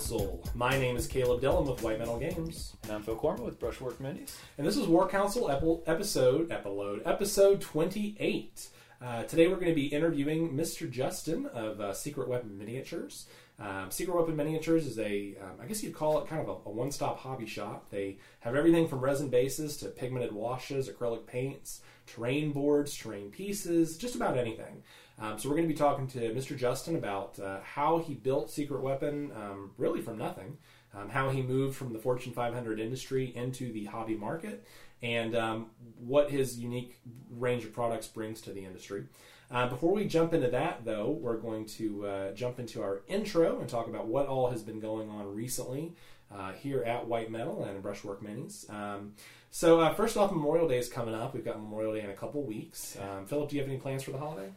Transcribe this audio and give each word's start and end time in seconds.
Council. 0.00 0.42
My 0.54 0.78
name 0.78 0.96
is 0.96 1.06
Caleb 1.06 1.42
Dillon 1.42 1.66
with 1.68 1.82
White 1.82 1.98
Metal 1.98 2.18
Games, 2.18 2.74
And 2.84 2.92
I'm 2.92 3.02
Phil 3.02 3.16
Corman 3.16 3.44
with 3.44 3.60
Brushwork 3.60 3.98
Minis. 3.98 4.34
and 4.56 4.66
this 4.66 4.78
is 4.78 4.86
War 4.86 5.06
Council 5.06 5.50
epi- 5.50 5.82
episode 5.86 6.50
episode 6.50 7.60
twenty 7.60 8.16
eight. 8.18 8.68
Uh, 9.02 9.24
today 9.24 9.46
we're 9.46 9.56
going 9.56 9.68
to 9.68 9.74
be 9.74 9.88
interviewing 9.88 10.54
Mr. 10.54 10.90
Justin 10.90 11.44
of 11.52 11.82
uh, 11.82 11.92
Secret 11.92 12.28
Weapon 12.28 12.56
Miniatures. 12.56 13.26
Um, 13.58 13.90
Secret 13.90 14.16
Weapon 14.16 14.36
Miniatures 14.36 14.86
is 14.86 14.98
a, 14.98 15.36
um, 15.42 15.58
I 15.62 15.66
guess 15.66 15.82
you'd 15.82 15.94
call 15.94 16.18
it 16.22 16.26
kind 16.28 16.40
of 16.40 16.48
a, 16.48 16.68
a 16.68 16.72
one 16.72 16.90
stop 16.90 17.18
hobby 17.18 17.44
shop. 17.46 17.90
They 17.90 18.16
have 18.40 18.56
everything 18.56 18.88
from 18.88 19.00
resin 19.00 19.28
bases 19.28 19.76
to 19.78 19.88
pigmented 19.88 20.32
washes, 20.32 20.88
acrylic 20.88 21.26
paints, 21.26 21.82
terrain 22.06 22.52
boards, 22.52 22.96
terrain 22.96 23.30
pieces, 23.30 23.98
just 23.98 24.14
about 24.14 24.38
anything. 24.38 24.82
Um, 25.20 25.38
so 25.38 25.48
we're 25.48 25.56
going 25.56 25.68
to 25.68 25.74
be 25.74 25.78
talking 25.78 26.06
to 26.08 26.18
Mr. 26.34 26.56
Justin 26.56 26.96
about 26.96 27.38
uh, 27.38 27.60
how 27.62 27.98
he 27.98 28.14
built 28.14 28.50
Secret 28.50 28.80
Weapon, 28.80 29.30
um, 29.36 29.72
really 29.76 30.00
from 30.00 30.16
nothing, 30.16 30.56
um, 30.94 31.10
how 31.10 31.28
he 31.28 31.42
moved 31.42 31.76
from 31.76 31.92
the 31.92 31.98
Fortune 31.98 32.32
500 32.32 32.80
industry 32.80 33.32
into 33.36 33.70
the 33.72 33.84
hobby 33.84 34.16
market, 34.16 34.66
and 35.02 35.36
um, 35.36 35.66
what 35.98 36.30
his 36.30 36.58
unique 36.58 37.00
range 37.30 37.64
of 37.64 37.72
products 37.72 38.06
brings 38.06 38.40
to 38.42 38.52
the 38.52 38.64
industry. 38.64 39.04
Uh, 39.50 39.68
before 39.68 39.92
we 39.92 40.04
jump 40.04 40.32
into 40.32 40.48
that, 40.48 40.84
though, 40.84 41.10
we're 41.10 41.36
going 41.36 41.66
to 41.66 42.06
uh, 42.06 42.32
jump 42.32 42.58
into 42.58 42.82
our 42.82 43.02
intro 43.08 43.60
and 43.60 43.68
talk 43.68 43.88
about 43.88 44.06
what 44.06 44.26
all 44.26 44.48
has 44.48 44.62
been 44.62 44.80
going 44.80 45.10
on 45.10 45.34
recently 45.34 45.92
uh, 46.32 46.52
here 46.52 46.82
at 46.84 47.06
White 47.06 47.30
Metal 47.30 47.64
and 47.64 47.82
Brushwork 47.82 48.22
Minis. 48.22 48.70
Um, 48.72 49.14
so, 49.50 49.80
uh, 49.80 49.92
first 49.92 50.16
off, 50.16 50.30
Memorial 50.30 50.68
Day 50.68 50.78
is 50.78 50.88
coming 50.88 51.14
up. 51.14 51.34
We've 51.34 51.44
got 51.44 51.60
Memorial 51.60 51.94
Day 51.94 52.02
in 52.02 52.10
a 52.10 52.14
couple 52.14 52.42
weeks. 52.44 52.96
Um, 53.00 53.26
Philip, 53.26 53.48
do 53.50 53.56
you 53.56 53.62
have 53.62 53.68
any 53.68 53.80
plans 53.80 54.04
for 54.04 54.12
the 54.12 54.18
holiday? 54.18 54.52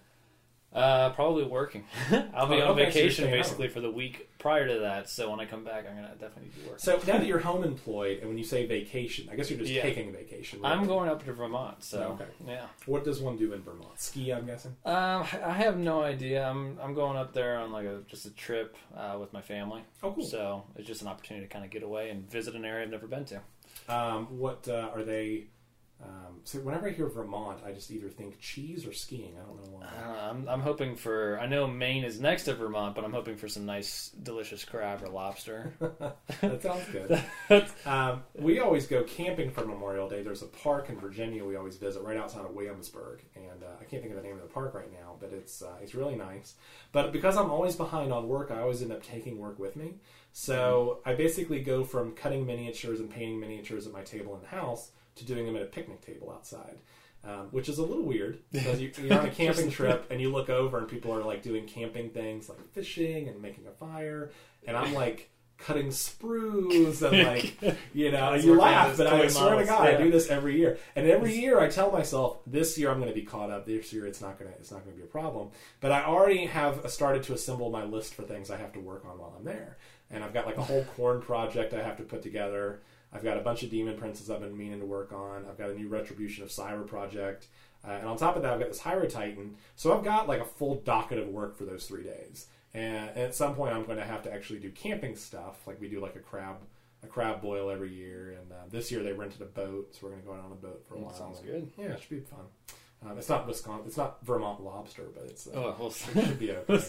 Uh, 0.74 1.12
probably 1.12 1.44
working. 1.44 1.84
I'll 2.34 2.48
be 2.48 2.56
Oh, 2.56 2.72
on 2.72 2.72
okay, 2.72 2.86
vacation 2.86 3.26
staying 3.26 3.32
basically 3.32 3.68
for 3.68 3.80
the 3.80 3.92
week 3.92 4.28
prior 4.40 4.68
to 4.68 4.80
that. 4.80 5.08
So 5.10 5.30
when 5.30 5.40
I 5.40 5.46
come 5.46 5.64
back, 5.64 5.86
I'm 5.88 5.96
gonna 5.96 6.16
definitely 6.20 6.50
be 6.56 6.62
working. 6.64 6.80
So, 6.80 6.98
now 7.06 7.20
that 7.20 7.28
you're 7.28 7.40
home 7.40 7.64
employed, 7.64 8.20
and 8.20 8.28
when 8.28 8.38
you 8.40 8.44
say 8.44 8.66
vacation, 8.66 9.30
I 9.32 9.36
guess 9.36 9.50
you're 9.52 9.60
just 9.60 9.72
Yeah. 9.72 9.84
taking 9.84 10.10
a 10.10 10.12
vacation. 10.12 10.62
right? 10.62 10.72
I'm 10.72 10.88
going 10.88 11.10
up 11.10 11.24
to 11.26 11.34
Vermont. 11.34 11.84
So 11.84 12.00
Oh, 12.10 12.14
okay. 12.14 12.32
yeah. 12.48 12.66
What 12.88 13.04
does 13.04 13.20
one 13.22 13.38
do 13.38 13.54
in 13.54 13.62
Vermont? 13.62 14.00
Ski, 14.00 14.32
I'm 14.34 14.46
guessing. 14.48 14.76
Um, 14.84 15.22
I 15.46 15.54
have 15.54 15.78
no 15.78 16.02
idea. 16.02 16.44
I'm 16.50 16.80
I'm 16.82 16.96
going 16.96 17.18
up 17.18 17.34
there 17.34 17.58
on 17.60 17.72
like 17.72 17.86
a 17.86 18.00
just 18.08 18.26
a 18.26 18.32
trip 18.32 18.76
uh, 18.98 19.18
with 19.20 19.32
my 19.32 19.42
family. 19.42 19.84
Oh, 20.02 20.12
cool. 20.12 20.26
So 20.26 20.64
it's 20.76 20.88
just 20.88 21.04
an 21.04 21.08
opportunity 21.08 21.46
to 21.46 21.54
kind 21.54 21.64
of 21.64 21.70
get 21.70 21.84
away 21.84 22.10
and 22.10 22.28
visit 22.30 22.56
an 22.56 22.66
area 22.66 22.84
I've 22.84 22.90
never 22.92 23.06
been 23.08 23.26
to. 23.26 23.42
Um, 23.90 24.26
what 24.40 24.68
uh, 24.68 24.90
are 24.94 25.04
they? 25.04 25.46
Um, 26.06 26.40
so 26.44 26.60
whenever 26.60 26.88
I 26.88 26.92
hear 26.92 27.08
Vermont, 27.08 27.60
I 27.66 27.72
just 27.72 27.90
either 27.92 28.10
think 28.10 28.40
cheese 28.40 28.86
or 28.86 28.92
skiing. 28.92 29.36
I 29.42 29.46
don't 29.46 29.56
know 29.56 29.78
why. 29.78 29.86
Uh, 29.86 30.30
I'm 30.30 30.48
I'm 30.50 30.62
hoping 30.62 30.96
for. 30.96 31.40
I 31.40 31.46
know 31.46 31.68
Maine 31.68 32.04
is 32.04 32.20
next 32.20 32.44
to 32.46 32.54
Vermont, 32.54 32.96
but 32.96 33.06
I'm 33.06 33.14
hoping 33.14 33.38
for 33.38 33.48
some 33.48 33.66
nice, 33.66 34.12
delicious 34.22 34.66
crab 34.66 35.04
or 35.04 35.10
lobster. 35.10 35.74
that 35.80 36.62
sounds 36.62 36.86
good. 36.92 37.22
Um, 37.86 38.24
we 38.36 38.60
always 38.60 38.88
go 38.88 39.04
camping 39.04 39.52
for 39.52 39.66
Memorial 39.66 40.10
Day. 40.10 40.24
There's 40.24 40.42
a 40.42 40.48
park 40.48 40.90
in 40.90 41.00
Virginia 41.00 41.44
we 41.44 41.56
always 41.56 41.76
visit 41.76 42.02
right 42.02 42.18
outside 42.18 42.46
of 42.46 42.52
Williamsburg, 42.52 43.22
and 43.36 43.64
uh, 43.64 43.68
I 43.80 43.84
can't 43.84 44.02
think 44.02 44.16
of 44.16 44.22
the 44.22 44.28
name 44.28 44.38
of 44.38 44.42
the 44.42 44.48
park 44.48 44.74
right 44.74 44.92
now, 44.92 45.16
but 45.20 45.32
it's 45.32 45.62
uh, 45.62 45.76
it's 45.82 45.94
really 45.94 46.16
nice. 46.16 46.56
But 46.92 47.12
because 47.12 47.38
I'm 47.38 47.52
always 47.52 47.76
behind 47.76 48.12
on 48.12 48.28
work, 48.28 48.52
I 48.52 48.62
always 48.62 48.82
end 48.82 48.92
up 48.92 49.04
taking 49.04 49.38
work 49.38 49.60
with 49.60 49.76
me. 49.76 49.96
So 50.32 51.00
I 51.06 51.14
basically 51.14 51.62
go 51.62 51.84
from 51.84 52.14
cutting 52.14 52.46
miniatures 52.46 53.00
and 53.00 53.10
painting 53.10 53.40
miniatures 53.40 53.86
at 53.86 53.94
my 53.94 54.02
table 54.02 54.34
in 54.36 54.42
the 54.42 54.48
house 54.48 54.92
to 55.16 55.26
doing 55.26 55.46
them 55.46 55.56
at 55.56 55.62
a 55.62 55.68
picnic 55.68 56.02
table 56.02 56.32
outside. 56.32 56.78
Um, 57.26 57.48
which 57.52 57.70
is 57.70 57.78
a 57.78 57.84
little 57.84 58.04
weird 58.04 58.40
because 58.52 58.82
you, 58.82 58.92
you're 59.02 59.18
on 59.18 59.26
a 59.26 59.32
camping 59.32 59.72
trip 59.72 60.08
and 60.12 60.20
you 60.20 60.30
look 60.30 60.50
over 60.50 60.78
and 60.78 60.90
people 60.90 61.14
are 61.14 61.24
like 61.24 61.42
doing 61.42 61.66
camping 61.66 62.10
things 62.10 62.50
like 62.50 62.60
fishing 62.74 63.30
and 63.30 63.42
making 63.42 63.66
a 63.66 63.72
fire, 63.72 64.32
and 64.68 64.76
I'm 64.76 64.94
like 64.94 65.30
cutting 65.58 65.88
sprues 65.88 67.02
and 67.02 67.28
like 67.28 67.56
you 67.94 68.12
know 68.12 68.34
you 68.34 68.56
laugh, 68.56 68.98
but 68.98 69.08
I 69.08 69.28
swear 69.28 69.60
to 69.60 69.66
God, 69.66 69.88
I 69.88 69.98
do 69.98 70.12
this 70.12 70.30
every 70.30 70.58
year, 70.58 70.78
and 70.96 71.08
every 71.08 71.34
year 71.34 71.60
I 71.60 71.70
tell 71.70 71.92
myself 71.92 72.40
this 72.46 72.78
year 72.78 72.92
I'm 72.92 72.98
going 72.98 73.10
to 73.10 73.16
be 73.16 73.26
caught 73.26 73.50
up. 73.50 73.66
This 73.66 73.94
year 73.94 74.06
it's 74.06 74.22
not 74.22 74.38
going 74.38 74.52
to 74.52 74.58
it's 74.58 74.72
not 74.72 74.84
going 74.84 74.96
to 74.96 74.98
be 74.98 75.04
a 75.04 75.10
problem. 75.10 75.50
But 75.80 75.92
I 75.92 76.04
already 76.04 76.46
have 76.46 76.90
started 76.92 77.24
to 77.24 77.34
assemble 77.34 77.70
my 77.70 77.84
list 77.84 78.14
for 78.14 78.24
things 78.24 78.52
I 78.52 78.58
have 78.58 78.74
to 78.74 78.80
work 78.80 79.06
on 79.06 79.18
while 79.18 79.34
I'm 79.38 79.46
there, 79.46 79.78
and 80.12 80.24
I've 80.24 80.34
got 80.34 80.46
like 80.46 80.58
a 80.58 80.64
whole 80.64 80.86
Khorne 80.98 81.22
project 81.22 81.74
I 81.74 81.82
have 81.82 81.98
to 81.98 82.04
put 82.04 82.22
together. 82.22 82.82
I've 83.14 83.24
got 83.24 83.38
a 83.38 83.42
bunch 83.42 83.64
of 83.64 83.70
demon 83.70 83.96
princes 83.98 84.30
I've 84.30 84.40
been 84.42 84.58
meaning 84.58 84.80
to 84.80 84.86
work 84.86 85.14
on. 85.14 85.46
I've 85.50 85.58
got 85.58 85.70
a 85.70 85.76
new 85.76 85.88
retribution 85.88 86.44
of 86.44 86.50
Scyrah 86.50 86.88
project. 86.88 87.48
Uh, 87.86 87.92
and 87.92 88.08
on 88.08 88.18
top 88.18 88.36
of 88.36 88.42
that, 88.44 88.54
I've 88.54 88.60
got 88.60 88.70
this 88.70 88.80
Hyra 88.82 89.10
Titan. 89.12 89.56
So 89.76 89.96
I've 89.98 90.04
got 90.04 90.28
like 90.28 90.40
a 90.42 90.46
full 90.46 90.76
docket 90.76 91.20
of 91.20 91.28
work 91.28 91.58
for 91.58 91.66
those 91.66 91.86
three 91.86 92.04
days. 92.04 92.48
And 92.74 93.10
at 93.18 93.36
some 93.36 93.54
point, 93.56 93.74
I'm 93.76 93.86
going 93.86 93.98
to 94.00 94.06
have 94.06 94.24
to 94.24 94.34
actually 94.34 94.60
do 94.60 94.72
camping 94.72 95.16
stuff. 95.16 95.68
Like 95.68 95.80
we 95.80 95.90
do 95.90 96.00
like 96.00 96.16
a 96.16 96.20
crab, 96.20 96.56
a 97.04 97.08
crab 97.08 97.42
boil 97.42 97.70
every 97.70 97.94
year. 97.94 98.38
And 98.42 98.52
uh, 98.52 98.56
this 98.72 98.92
year 98.92 99.04
they 99.04 99.14
rented 99.14 99.42
a 99.42 99.46
boat, 99.46 99.90
so 99.94 100.00
we're 100.04 100.10
going 100.12 100.22
to 100.22 100.28
go 100.28 100.34
out 100.34 100.46
on 100.46 100.52
a 100.54 100.56
boat 100.56 100.84
for 100.88 100.96
a 100.96 100.98
That 100.98 101.04
while. 101.06 101.14
sounds 101.14 101.40
good. 101.42 101.70
Yeah, 101.78 101.88
it 101.92 102.00
should 102.00 102.10
be 102.10 102.20
fun. 102.22 102.46
Um, 103.06 103.18
it's 103.18 103.28
not 103.30 103.46
Wisconsin. 103.46 103.86
It's 103.88 103.98
not 103.98 104.26
Vermont 104.26 104.64
lobster, 104.64 105.04
but 105.14 105.26
it's 105.26 105.46
uh, 105.48 105.52
Oh, 105.56 105.76
well, 105.78 105.90
it 105.90 106.26
should 106.26 106.40
be 106.40 106.52
okay. 106.70 106.84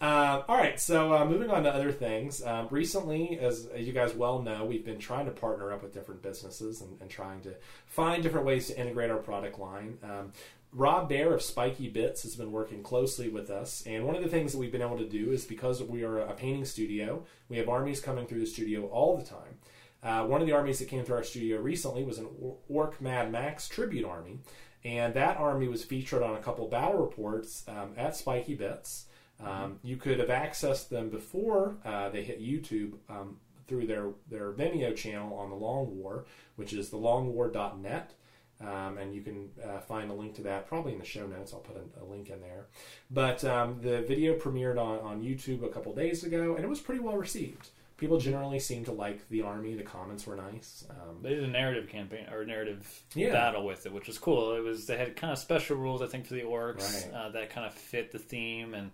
Uh, 0.00 0.42
all 0.48 0.56
right, 0.56 0.80
so 0.80 1.12
uh, 1.12 1.26
moving 1.26 1.50
on 1.50 1.62
to 1.62 1.70
other 1.74 1.92
things. 1.92 2.42
Um, 2.42 2.68
recently, 2.70 3.38
as, 3.38 3.68
you 3.76 3.92
guys 3.92 4.14
well 4.14 4.40
know, 4.40 4.64
we've 4.64 4.84
been 4.84 4.98
trying 4.98 5.26
to 5.26 5.30
partner 5.30 5.72
up 5.72 5.82
with 5.82 5.92
different 5.92 6.22
businesses 6.22 6.80
and, 6.80 6.98
and 7.02 7.10
trying 7.10 7.42
to 7.42 7.54
find 7.84 8.22
different 8.22 8.46
ways 8.46 8.68
to 8.68 8.80
integrate 8.80 9.10
our 9.10 9.18
product 9.18 9.58
line. 9.58 9.98
Um, 10.02 10.32
Rob 10.72 11.10
Baer 11.10 11.34
of 11.34 11.42
Spikey 11.42 11.88
Bits 11.88 12.22
has 12.22 12.34
been 12.34 12.50
working 12.50 12.82
closely 12.82 13.28
with 13.28 13.50
us, 13.50 13.82
and 13.86 14.06
one 14.06 14.16
of 14.16 14.22
the 14.22 14.28
things 14.28 14.52
that 14.52 14.58
we've 14.58 14.72
been 14.72 14.80
able 14.80 14.96
to 14.96 15.08
do 15.08 15.32
is 15.32 15.44
because 15.44 15.82
we 15.82 16.02
are 16.02 16.20
a 16.20 16.32
painting 16.32 16.64
studio, 16.64 17.22
we 17.50 17.58
have 17.58 17.68
armies 17.68 18.00
coming 18.00 18.26
through 18.26 18.40
the 18.40 18.46
studio 18.46 18.86
all 18.86 19.18
the 19.18 19.24
time. 19.24 19.58
Uh, 20.02 20.26
one 20.26 20.40
of 20.40 20.46
the 20.46 20.54
armies 20.54 20.78
that 20.78 20.88
came 20.88 21.04
through 21.04 21.16
our 21.16 21.22
studio 21.22 21.60
recently 21.60 22.04
was 22.04 22.16
an 22.16 22.28
Orc 22.70 23.02
Mad 23.02 23.30
Max 23.30 23.68
tribute 23.68 24.06
army, 24.06 24.38
and 24.82 25.12
that 25.12 25.36
army 25.36 25.68
was 25.68 25.84
featured 25.84 26.22
on 26.22 26.36
a 26.36 26.40
couple 26.40 26.66
battle 26.68 27.02
reports 27.02 27.64
um, 27.68 27.92
at 27.98 28.16
Spikey 28.16 28.54
Bits. 28.54 29.04
Um, 29.44 29.78
you 29.82 29.96
could 29.96 30.18
have 30.18 30.28
accessed 30.28 30.88
them 30.90 31.08
before 31.08 31.76
uh, 31.84 32.08
they 32.10 32.22
hit 32.22 32.40
YouTube 32.42 32.94
um, 33.08 33.36
through 33.66 33.86
their, 33.86 34.08
their 34.30 34.52
Vimeo 34.52 34.94
channel 34.94 35.36
on 35.38 35.48
the 35.50 35.56
Long 35.56 35.96
War, 35.98 36.24
which 36.56 36.72
is 36.72 36.90
thelongwar.net. 36.90 38.14
Um, 38.60 38.98
and 38.98 39.14
you 39.14 39.22
can 39.22 39.48
uh, 39.64 39.80
find 39.80 40.10
a 40.10 40.14
link 40.14 40.34
to 40.34 40.42
that 40.42 40.66
probably 40.68 40.92
in 40.92 40.98
the 40.98 41.04
show 41.04 41.26
notes. 41.26 41.54
I'll 41.54 41.60
put 41.60 41.76
a, 41.76 42.02
a 42.02 42.04
link 42.04 42.28
in 42.28 42.40
there. 42.42 42.66
But 43.10 43.42
um, 43.44 43.78
the 43.80 44.02
video 44.02 44.34
premiered 44.36 44.78
on, 44.78 44.98
on 44.98 45.22
YouTube 45.22 45.64
a 45.64 45.68
couple 45.70 45.94
days 45.94 46.24
ago, 46.24 46.56
and 46.56 46.64
it 46.64 46.68
was 46.68 46.78
pretty 46.80 47.00
well 47.00 47.16
received. 47.16 47.68
People 47.96 48.18
generally 48.18 48.58
seem 48.58 48.84
to 48.84 48.92
like 48.92 49.26
the 49.30 49.40
army. 49.42 49.74
The 49.74 49.82
comments 49.82 50.26
were 50.26 50.36
nice. 50.36 50.84
Um, 50.90 51.18
They 51.22 51.30
did 51.30 51.44
a 51.44 51.48
narrative 51.48 51.88
campaign 51.88 52.26
or 52.32 52.44
narrative 52.44 53.02
Yeah. 53.14 53.32
battle 53.32 53.64
with 53.64 53.86
it, 53.86 53.92
which 53.92 54.06
was 54.08 54.18
cool. 54.18 54.54
It 54.56 54.60
was 54.60 54.86
they 54.86 54.96
had 54.98 55.16
kind 55.16 55.32
of 55.32 55.38
special 55.38 55.76
rules, 55.78 56.02
I 56.02 56.06
think, 56.06 56.26
for 56.26 56.34
the 56.34 56.42
orcs 56.42 57.06
Right. 57.06 57.14
uh, 57.14 57.28
that 57.30 57.48
kind 57.50 57.66
of 57.66 57.72
fit 57.74 58.10
the 58.12 58.18
theme 58.18 58.74
and 58.74 58.90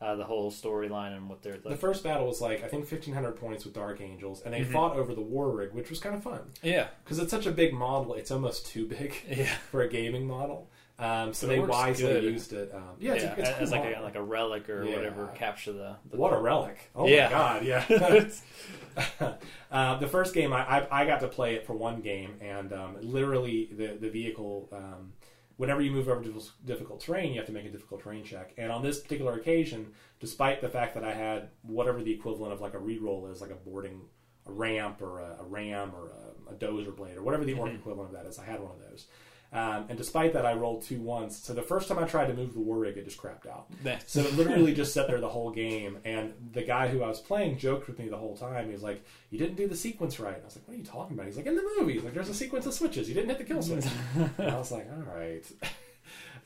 uh, 0.00 0.16
the 0.16 0.24
whole 0.24 0.50
storyline 0.50 1.14
and 1.16 1.28
what 1.28 1.42
they're 1.42 1.58
the 1.58 1.76
first 1.76 2.02
battle 2.02 2.26
was 2.26 2.40
like 2.40 2.64
I 2.64 2.68
think 2.68 2.90
1500 2.90 3.32
points 3.32 3.64
with 3.64 3.74
Dark 3.74 4.00
Angels, 4.00 4.40
and 4.42 4.54
they 4.54 4.60
Mhm. 4.62 4.72
fought 4.72 4.96
over 4.96 5.14
the 5.14 5.20
war 5.20 5.50
rig, 5.50 5.72
which 5.72 5.90
was 5.90 5.98
kind 6.00 6.14
of 6.14 6.22
fun 6.22 6.40
yeah, 6.62 6.88
because 7.04 7.18
it's 7.18 7.30
such 7.30 7.46
a 7.46 7.50
big 7.52 7.74
model. 7.74 8.14
It's 8.14 8.30
almost 8.30 8.66
too 8.66 8.86
big 8.86 9.14
yeah, 9.28 9.44
for 9.70 9.82
a 9.82 9.88
gaming 9.88 10.26
model. 10.26 10.70
Um, 10.98 11.32
so 11.32 11.46
But 11.46 11.52
they 11.54 11.60
wisely 11.60 12.04
good. 12.12 12.24
used 12.24 12.52
it. 12.52 12.70
Um, 12.74 12.96
yeah, 12.98 13.12
it's, 13.14 13.24
yeah, 13.24 13.34
it's 13.38 13.48
cool 13.50 13.62
as 13.62 13.72
like 13.72 13.96
a, 13.96 14.00
like 14.02 14.16
a 14.16 14.22
relic 14.22 14.68
or 14.68 14.84
Yeah. 14.84 14.96
whatever. 14.96 15.28
Capture 15.34 15.72
the, 15.72 15.96
the 16.10 16.16
what 16.18 16.32
a 16.34 16.38
relic! 16.38 16.76
Oh 16.94 17.06
Yeah. 17.06 17.24
my 17.24 17.30
god, 17.30 17.64
yeah. 17.64 17.84
uh, 19.70 19.98
the 19.98 20.08
first 20.08 20.34
game 20.34 20.52
I, 20.52 20.80
I 20.80 21.02
I 21.02 21.06
got 21.06 21.20
to 21.20 21.28
play 21.28 21.54
it 21.54 21.66
for 21.66 21.72
one 21.74 22.00
game, 22.00 22.34
and 22.40 22.72
um, 22.72 22.96
literally 23.02 23.68
the 23.72 23.96
the 24.00 24.10
vehicle. 24.10 24.68
Um, 24.72 25.12
Whenever 25.60 25.82
you 25.82 25.90
move 25.90 26.08
over 26.08 26.24
to 26.24 26.42
difficult 26.64 27.00
terrain, 27.00 27.32
you 27.32 27.36
have 27.36 27.46
to 27.46 27.52
make 27.52 27.66
a 27.66 27.70
difficult 27.70 28.02
terrain 28.02 28.24
check. 28.24 28.54
And 28.56 28.72
on 28.72 28.82
this 28.82 28.98
particular 28.98 29.34
occasion, 29.34 29.92
despite 30.18 30.62
the 30.62 30.70
fact 30.70 30.94
that 30.94 31.04
I 31.04 31.12
had 31.12 31.50
whatever 31.60 32.02
the 32.02 32.14
equivalent 32.14 32.54
of 32.54 32.62
like 32.62 32.72
a 32.72 32.78
reroll 32.78 33.30
is, 33.30 33.42
like 33.42 33.50
a 33.50 33.56
boarding, 33.56 34.00
a 34.46 34.52
ramp 34.52 35.02
or 35.02 35.20
a, 35.20 35.36
a 35.40 35.44
ram 35.44 35.92
or 35.94 36.12
a, 36.48 36.52
a 36.52 36.56
dozer 36.56 36.96
blade 36.96 37.18
or 37.18 37.22
whatever 37.22 37.44
the 37.44 37.52
orc 37.52 37.68
mm-hmm. 37.68 37.78
equivalent 37.78 38.08
of 38.08 38.16
that 38.16 38.26
is, 38.26 38.38
I 38.38 38.46
had 38.46 38.60
one 38.60 38.72
of 38.72 38.80
those. 38.88 39.04
Um, 39.52 39.86
and 39.88 39.98
despite 39.98 40.32
that, 40.34 40.46
I 40.46 40.52
rolled 40.54 40.82
two 40.82 41.00
ones. 41.00 41.36
So 41.36 41.52
the 41.52 41.62
first 41.62 41.88
time 41.88 41.98
I 41.98 42.04
tried 42.04 42.28
to 42.28 42.34
move 42.34 42.54
the 42.54 42.60
war 42.60 42.78
rig, 42.78 42.96
it 42.96 43.04
just 43.04 43.18
crapped 43.18 43.48
out. 43.48 43.66
So 44.06 44.20
it 44.20 44.34
literally 44.36 44.72
just 44.72 44.94
sat 44.94 45.08
there 45.08 45.20
the 45.20 45.28
whole 45.28 45.50
game. 45.50 45.98
And 46.04 46.32
the 46.52 46.62
guy 46.62 46.86
who 46.86 47.02
I 47.02 47.08
was 47.08 47.20
playing 47.20 47.58
joked 47.58 47.88
with 47.88 47.98
me 47.98 48.08
the 48.08 48.16
whole 48.16 48.36
time. 48.36 48.66
He 48.66 48.72
was 48.72 48.82
like, 48.82 49.04
"You 49.30 49.38
didn't 49.38 49.56
do 49.56 49.66
the 49.66 49.76
sequence 49.76 50.20
right." 50.20 50.34
And 50.34 50.42
I 50.42 50.44
was 50.44 50.56
like, 50.56 50.68
"What 50.68 50.74
are 50.74 50.78
you 50.78 50.84
talking 50.84 51.14
about?" 51.14 51.26
He's 51.26 51.36
like, 51.36 51.46
"In 51.46 51.56
the 51.56 51.68
movie, 51.78 51.98
like 51.98 52.14
there's 52.14 52.28
a 52.28 52.34
sequence 52.34 52.66
of 52.66 52.74
switches. 52.74 53.08
You 53.08 53.14
didn't 53.14 53.30
hit 53.30 53.38
the 53.38 53.44
kill 53.44 53.62
switch." 53.62 53.86
and 54.38 54.50
I 54.50 54.56
was 54.56 54.70
like, 54.70 54.88
"All 54.92 55.14
right." 55.14 55.44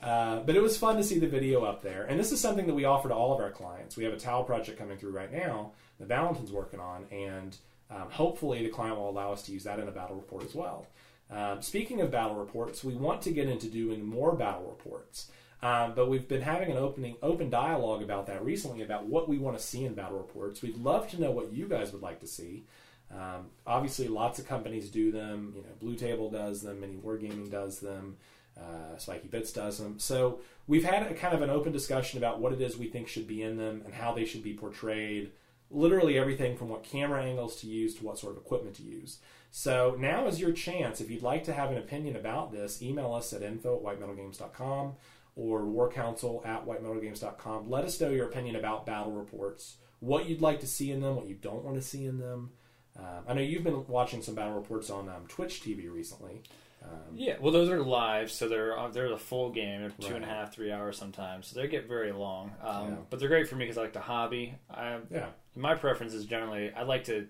Uh, 0.02 0.40
but 0.40 0.54
it 0.54 0.62
was 0.62 0.76
fun 0.76 0.96
to 0.96 1.02
see 1.02 1.18
the 1.18 1.26
video 1.26 1.64
up 1.64 1.80
there, 1.80 2.04
and 2.04 2.20
this 2.20 2.30
is 2.30 2.38
something 2.38 2.66
that 2.66 2.74
we 2.74 2.84
offer 2.84 3.08
to 3.08 3.14
all 3.14 3.32
of 3.32 3.40
our 3.40 3.50
clients. 3.50 3.96
We 3.96 4.04
have 4.04 4.12
a 4.12 4.18
Tau 4.18 4.42
project 4.42 4.78
coming 4.78 4.98
through 4.98 5.12
right 5.12 5.32
now 5.32 5.72
that 5.98 6.08
Valentin's 6.08 6.52
working 6.52 6.78
on, 6.78 7.06
and 7.10 7.56
um, 7.90 8.10
hopefully 8.10 8.62
the 8.62 8.68
client 8.68 8.98
will 8.98 9.08
allow 9.08 9.32
us 9.32 9.42
to 9.44 9.52
use 9.52 9.64
that 9.64 9.78
in 9.78 9.88
a 9.88 9.90
battle 9.90 10.16
report 10.16 10.44
as 10.44 10.54
well. 10.54 10.86
Um, 11.34 11.60
speaking 11.62 12.00
of 12.00 12.12
battle 12.12 12.36
reports, 12.36 12.84
we 12.84 12.94
want 12.94 13.20
to 13.22 13.32
get 13.32 13.48
into 13.48 13.66
doing 13.66 14.06
more 14.06 14.34
battle 14.36 14.66
reports. 14.68 15.30
Um, 15.62 15.94
but 15.96 16.08
we've 16.08 16.28
been 16.28 16.42
having 16.42 16.70
an 16.70 16.76
opening 16.76 17.16
open 17.22 17.50
dialogue 17.50 18.02
about 18.02 18.26
that 18.26 18.44
recently 18.44 18.82
about 18.82 19.06
what 19.06 19.28
we 19.28 19.38
want 19.38 19.56
to 19.56 19.62
see 19.62 19.84
in 19.84 19.94
battle 19.94 20.18
reports. 20.18 20.62
We'd 20.62 20.76
love 20.76 21.10
to 21.10 21.20
know 21.20 21.30
what 21.30 21.52
you 21.52 21.66
guys 21.66 21.92
would 21.92 22.02
like 22.02 22.20
to 22.20 22.26
see. 22.26 22.64
Um, 23.10 23.46
obviously, 23.66 24.06
lots 24.06 24.38
of 24.38 24.46
companies 24.46 24.90
do 24.90 25.10
them. 25.10 25.52
You 25.56 25.62
know, 25.62 25.68
Blue 25.80 25.96
Table 25.96 26.30
does 26.30 26.62
them. 26.62 26.82
MiniWarGaming 26.82 27.50
does 27.50 27.80
them. 27.80 28.16
Uh, 28.56 28.96
Spikey 28.98 29.28
Bits 29.28 29.52
does 29.52 29.78
them. 29.78 29.98
So 29.98 30.40
we've 30.68 30.84
had 30.84 31.10
a 31.10 31.14
kind 31.14 31.34
of 31.34 31.42
an 31.42 31.50
open 31.50 31.72
discussion 31.72 32.18
about 32.18 32.40
what 32.40 32.52
it 32.52 32.60
is 32.60 32.76
we 32.76 32.86
think 32.86 33.08
should 33.08 33.26
be 33.26 33.42
in 33.42 33.56
them 33.56 33.82
and 33.84 33.92
how 33.92 34.12
they 34.12 34.24
should 34.24 34.44
be 34.44 34.54
portrayed. 34.54 35.32
Literally 35.70 36.18
everything 36.18 36.56
from 36.56 36.68
what 36.68 36.84
camera 36.84 37.24
angles 37.24 37.60
to 37.62 37.66
use 37.66 37.96
to 37.96 38.04
what 38.04 38.18
sort 38.18 38.36
of 38.36 38.42
equipment 38.42 38.76
to 38.76 38.82
use. 38.82 39.18
So 39.56 39.94
now 40.00 40.26
is 40.26 40.40
your 40.40 40.50
chance. 40.50 41.00
If 41.00 41.12
you'd 41.12 41.22
like 41.22 41.44
to 41.44 41.52
have 41.52 41.70
an 41.70 41.78
opinion 41.78 42.16
about 42.16 42.50
this, 42.50 42.82
email 42.82 43.14
us 43.14 43.32
at 43.32 43.40
info 43.40 43.76
at 43.76 43.84
whitemetalgames.com 43.84 44.94
or 45.36 45.64
warcouncil 45.64 46.42
at 46.44 46.66
whitemetalgames.com. 46.66 47.70
Let 47.70 47.84
us 47.84 48.00
know 48.00 48.10
your 48.10 48.26
opinion 48.26 48.56
about 48.56 48.84
battle 48.84 49.12
reports, 49.12 49.76
what 50.00 50.28
you'd 50.28 50.40
like 50.40 50.58
to 50.60 50.66
see 50.66 50.90
in 50.90 51.00
them, 51.02 51.14
what 51.14 51.28
you 51.28 51.36
don't 51.36 51.62
want 51.62 51.76
to 51.76 51.82
see 51.82 52.04
in 52.04 52.18
them. 52.18 52.50
Um, 52.98 53.04
I 53.28 53.34
know 53.34 53.42
you've 53.42 53.62
been 53.62 53.86
watching 53.86 54.22
some 54.22 54.34
battle 54.34 54.54
reports 54.54 54.90
on 54.90 55.08
um, 55.08 55.24
Twitch 55.28 55.62
TV 55.62 55.88
recently. 55.88 56.42
Um, 56.82 57.14
Yeah, 57.14 57.36
well, 57.40 57.52
those 57.52 57.68
are 57.68 57.80
live, 57.80 58.32
so 58.32 58.48
they're 58.48 58.76
uh, 58.76 58.88
they're 58.88 59.08
the 59.08 59.16
full 59.18 59.50
game. 59.50 59.82
They're 59.82 59.90
two 60.00 60.06
Right. 60.14 60.16
and 60.16 60.24
a 60.24 60.28
half, 60.28 60.52
three 60.52 60.72
hours 60.72 60.98
sometimes, 60.98 61.46
so 61.46 61.60
they 61.60 61.68
get 61.68 61.86
very 61.86 62.10
long. 62.10 62.50
Um, 62.60 62.88
Yeah. 62.88 62.96
But 63.08 63.20
they're 63.20 63.28
great 63.28 63.48
for 63.48 63.54
me 63.54 63.66
because 63.66 63.78
I 63.78 63.82
like 63.82 63.92
the 63.92 64.00
hobby. 64.00 64.56
I, 64.68 64.98
yeah, 65.12 65.28
my 65.54 65.76
preference 65.76 66.12
is 66.12 66.24
generally 66.26 66.72
I 66.72 66.82
like 66.82 67.04
to 67.04 67.28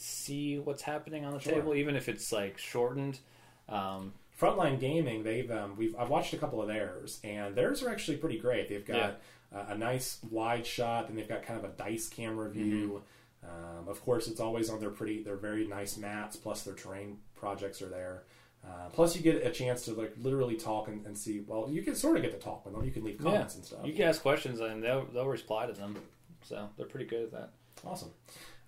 see 0.00 0.58
what's 0.58 0.82
happening 0.82 1.24
on 1.24 1.32
the 1.34 1.40
Sure. 1.40 1.54
table, 1.54 1.74
even 1.74 1.96
if 1.96 2.08
it's 2.08 2.32
like 2.32 2.58
shortened. 2.58 3.18
Um, 3.68 4.14
Frontline 4.38 4.80
Gaming, 4.80 5.22
they've 5.22 5.50
um, 5.50 5.76
we've 5.76 5.94
I've 5.96 6.08
watched 6.08 6.32
a 6.32 6.38
couple 6.38 6.62
of 6.62 6.68
theirs, 6.68 7.20
and 7.22 7.54
theirs 7.54 7.82
are 7.82 7.90
actually 7.90 8.16
pretty 8.16 8.38
great. 8.38 8.68
They've 8.68 8.84
got 8.86 9.20
uh, 9.54 9.66
a 9.68 9.76
nice 9.76 10.18
wide 10.30 10.66
shot, 10.66 11.08
and 11.08 11.18
they've 11.18 11.28
got 11.28 11.42
kind 11.42 11.58
of 11.62 11.64
a 11.64 11.74
dice 11.74 12.08
camera 12.08 12.48
view. 12.48 13.02
Um, 13.42 13.88
of 13.88 14.02
course, 14.02 14.28
it's 14.28 14.40
always 14.40 14.68
on 14.70 14.80
their 14.80 14.90
pretty, 14.90 15.22
they're 15.22 15.36
very 15.36 15.66
nice 15.66 15.96
mats. 15.96 16.36
Plus, 16.36 16.62
their 16.62 16.74
terrain 16.74 17.18
projects 17.34 17.80
are 17.82 17.88
there. 17.88 18.24
Uh, 18.62 18.88
plus, 18.92 19.16
you 19.16 19.22
get 19.22 19.44
a 19.46 19.50
chance 19.50 19.84
to 19.86 19.92
like 19.94 20.12
literally 20.20 20.56
talk 20.56 20.88
and, 20.88 21.04
and 21.06 21.16
see. 21.16 21.40
Well, 21.46 21.68
you 21.70 21.82
can 21.82 21.94
sort 21.94 22.16
of 22.16 22.22
get 22.22 22.32
to 22.32 22.38
talk 22.38 22.64
with 22.64 22.74
them. 22.74 22.84
You 22.84 22.90
can 22.90 23.04
leave 23.04 23.18
comments 23.18 23.54
and 23.56 23.64
stuff. 23.64 23.80
you 23.84 23.92
can 23.94 24.02
ask 24.02 24.20
questions 24.22 24.60
and 24.60 24.82
they'll 24.82 25.06
they'll 25.12 25.26
reply 25.26 25.66
to 25.66 25.72
them, 25.72 25.96
so 26.42 26.68
they're 26.76 26.86
pretty 26.86 27.06
good 27.06 27.24
at 27.24 27.32
that. 27.32 27.50
Awesome. 27.86 28.10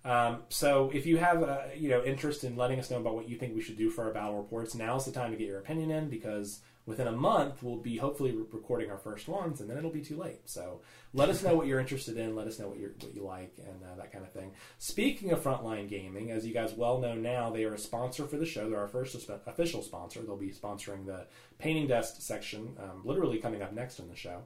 Um, 0.05 0.43
so 0.49 0.91
if 0.93 1.05
you 1.05 1.17
have 1.17 1.43
uh, 1.43 1.61
you 1.75 1.89
know 1.89 2.03
interest 2.03 2.43
in 2.43 2.55
letting 2.55 2.79
us 2.79 2.91
know 2.91 2.97
about 2.97 3.15
what 3.15 3.29
you 3.29 3.37
think 3.37 3.55
we 3.55 3.61
should 3.61 3.77
do 3.77 3.89
for 3.89 4.05
our 4.05 4.13
battle 4.13 4.37
reports, 4.37 4.75
now's 4.75 5.05
the 5.05 5.11
time 5.11 5.31
to 5.31 5.37
get 5.37 5.47
your 5.47 5.59
opinion 5.59 5.91
in 5.91 6.09
because 6.09 6.61
within 6.85 7.07
a 7.07 7.11
month 7.11 7.63
we'll 7.63 7.77
be 7.77 7.95
hopefully 7.95 8.31
re- 8.31 8.43
recording 8.51 8.91
our 8.91 8.97
first 8.97 9.29
ones, 9.29 9.61
and 9.61 9.69
then 9.69 9.77
it'll 9.77 9.89
be 9.89 10.01
too 10.01 10.17
late. 10.17 10.41
So 10.45 10.81
let 11.13 11.29
us 11.29 11.41
know 11.41 11.55
what 11.55 11.67
you're 11.67 11.79
interested 11.79 12.17
in. 12.17 12.35
Let 12.35 12.47
us 12.47 12.59
know 12.59 12.67
what 12.67 12.79
you 12.79 12.93
what 12.99 13.15
you 13.15 13.23
like 13.23 13.53
and 13.65 13.81
uh, 13.83 13.95
that 13.95 14.11
kind 14.11 14.25
of 14.25 14.33
thing. 14.33 14.51
Speaking 14.77 15.31
of 15.31 15.41
Frontline 15.41 15.87
Gaming, 15.87 16.31
as 16.31 16.45
you 16.45 16.53
guys 16.53 16.73
well 16.73 16.99
know 16.99 17.15
now, 17.15 17.49
they 17.49 17.63
are 17.63 17.73
a 17.73 17.79
sponsor 17.79 18.25
for 18.27 18.35
the 18.35 18.45
show. 18.45 18.69
They're 18.69 18.79
our 18.79 18.87
first 18.87 19.15
official 19.47 19.81
sponsor. 19.81 20.21
They'll 20.21 20.35
be 20.35 20.51
sponsoring 20.51 21.05
the 21.05 21.27
painting 21.59 21.87
desk 21.87 22.15
section, 22.19 22.75
um, 22.77 23.01
literally 23.05 23.37
coming 23.37 23.61
up 23.61 23.71
next 23.71 23.99
in 23.99 24.09
the 24.09 24.15
show. 24.15 24.41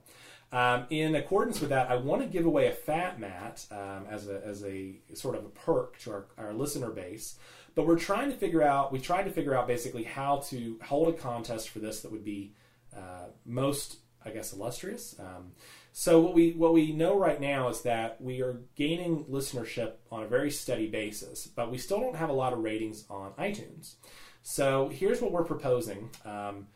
Um, 0.52 0.86
in 0.90 1.16
accordance 1.16 1.60
with 1.60 1.72
that, 1.72 1.92
I 1.92 1.98
want 1.98 2.22
to 2.22 2.28
give 2.28 2.46
away 2.46 2.68
a 2.68 2.72
fat 2.72 3.20
mat 3.20 3.66
um, 3.72 4.06
as 4.10 4.28
a 4.30 4.42
as 4.46 4.64
a 4.64 4.96
sort 5.14 5.36
of 5.36 5.46
a 5.46 5.50
perk 5.50 6.00
to 6.00 6.12
our, 6.12 6.26
our 6.38 6.54
listener 6.54 6.90
base. 6.90 7.38
But 7.76 7.86
we're 7.86 8.00
trying 8.00 8.32
to 8.32 8.36
figure 8.36 8.64
out. 8.64 8.92
We 8.92 9.00
tried 9.00 9.24
to 9.24 9.32
figure 9.32 9.54
out 9.54 9.68
basically 9.68 10.04
how 10.04 10.38
to 10.48 10.80
hold 10.84 11.10
a 11.10 11.14
contest 11.14 11.70
for 11.70 11.80
this 11.80 12.02
that 12.02 12.12
would 12.12 12.24
be 12.24 12.54
uh, 12.96 13.28
most, 13.46 13.98
I 14.26 14.30
guess, 14.30 14.54
illustrious. 14.54 15.16
Um, 15.20 15.52
so 15.92 16.20
what 16.22 16.34
we 16.34 16.52
what 16.52 16.74
we 16.74 16.94
know 16.94 17.18
right 17.18 17.42
now 17.42 17.68
is 17.70 17.82
that 17.82 18.22
we 18.22 18.42
are 18.42 18.62
gaining 18.76 19.26
listenership 19.26 19.94
on 20.12 20.24
a 20.24 20.28
very 20.28 20.52
steady 20.52 20.88
basis, 20.88 21.48
but 21.48 21.70
we 21.72 21.78
still 21.78 22.00
don't 22.00 22.16
have 22.16 22.30
a 22.30 22.34
lot 22.34 22.54
of 22.54 22.60
ratings 22.60 23.04
on 23.10 23.32
iTunes. 23.34 23.96
So 24.44 24.90
here's 24.90 25.22
what 25.22 25.32
we're 25.32 25.44
proposing. 25.44 26.10
Um, 26.24 26.68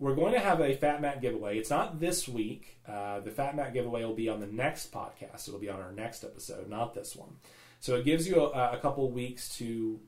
we're 0.00 0.14
going 0.14 0.32
to 0.32 0.40
have 0.40 0.60
a 0.60 0.74
Fat 0.74 1.02
Mat 1.02 1.20
giveaway. 1.20 1.58
It's 1.58 1.68
not 1.68 2.00
this 2.00 2.26
week. 2.26 2.80
Uh, 2.88 3.20
the 3.20 3.30
Fat 3.30 3.54
Mat 3.54 3.74
giveaway 3.74 4.02
will 4.02 4.14
be 4.14 4.30
on 4.30 4.40
the 4.40 4.46
next 4.46 4.90
podcast. 4.90 5.46
It'll 5.46 5.60
be 5.60 5.68
on 5.68 5.78
our 5.78 5.92
next 5.92 6.24
episode, 6.24 6.70
not 6.70 6.94
this 6.94 7.14
one. 7.14 7.36
So 7.80 7.96
it 7.96 8.06
gives 8.06 8.26
you 8.26 8.40
a, 8.40 8.72
a 8.72 8.78
couple 8.78 9.08
weeks 9.10 9.54
to 9.58 10.00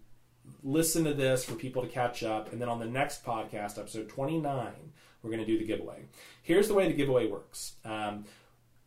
listen 0.63 1.05
to 1.05 1.13
this 1.13 1.45
for 1.45 1.55
people 1.55 1.83
to 1.83 1.89
catch 1.89 2.23
up. 2.23 2.53
And 2.53 2.61
then 2.61 2.71
on 2.71 2.81
the 2.81 2.87
next 2.87 3.23
podcast, 3.23 3.79
episode 3.79 4.09
29, 4.09 4.73
we're 5.23 5.31
going 5.31 5.45
to 5.45 5.47
do 5.47 5.59
the 5.59 5.67
giveaway. 5.67 6.07
Here's 6.43 6.69
the 6.69 6.75
way 6.75 6.89
the 6.89 6.95
giveaway 6.95 7.27
works. 7.27 7.75
Um, 7.85 8.25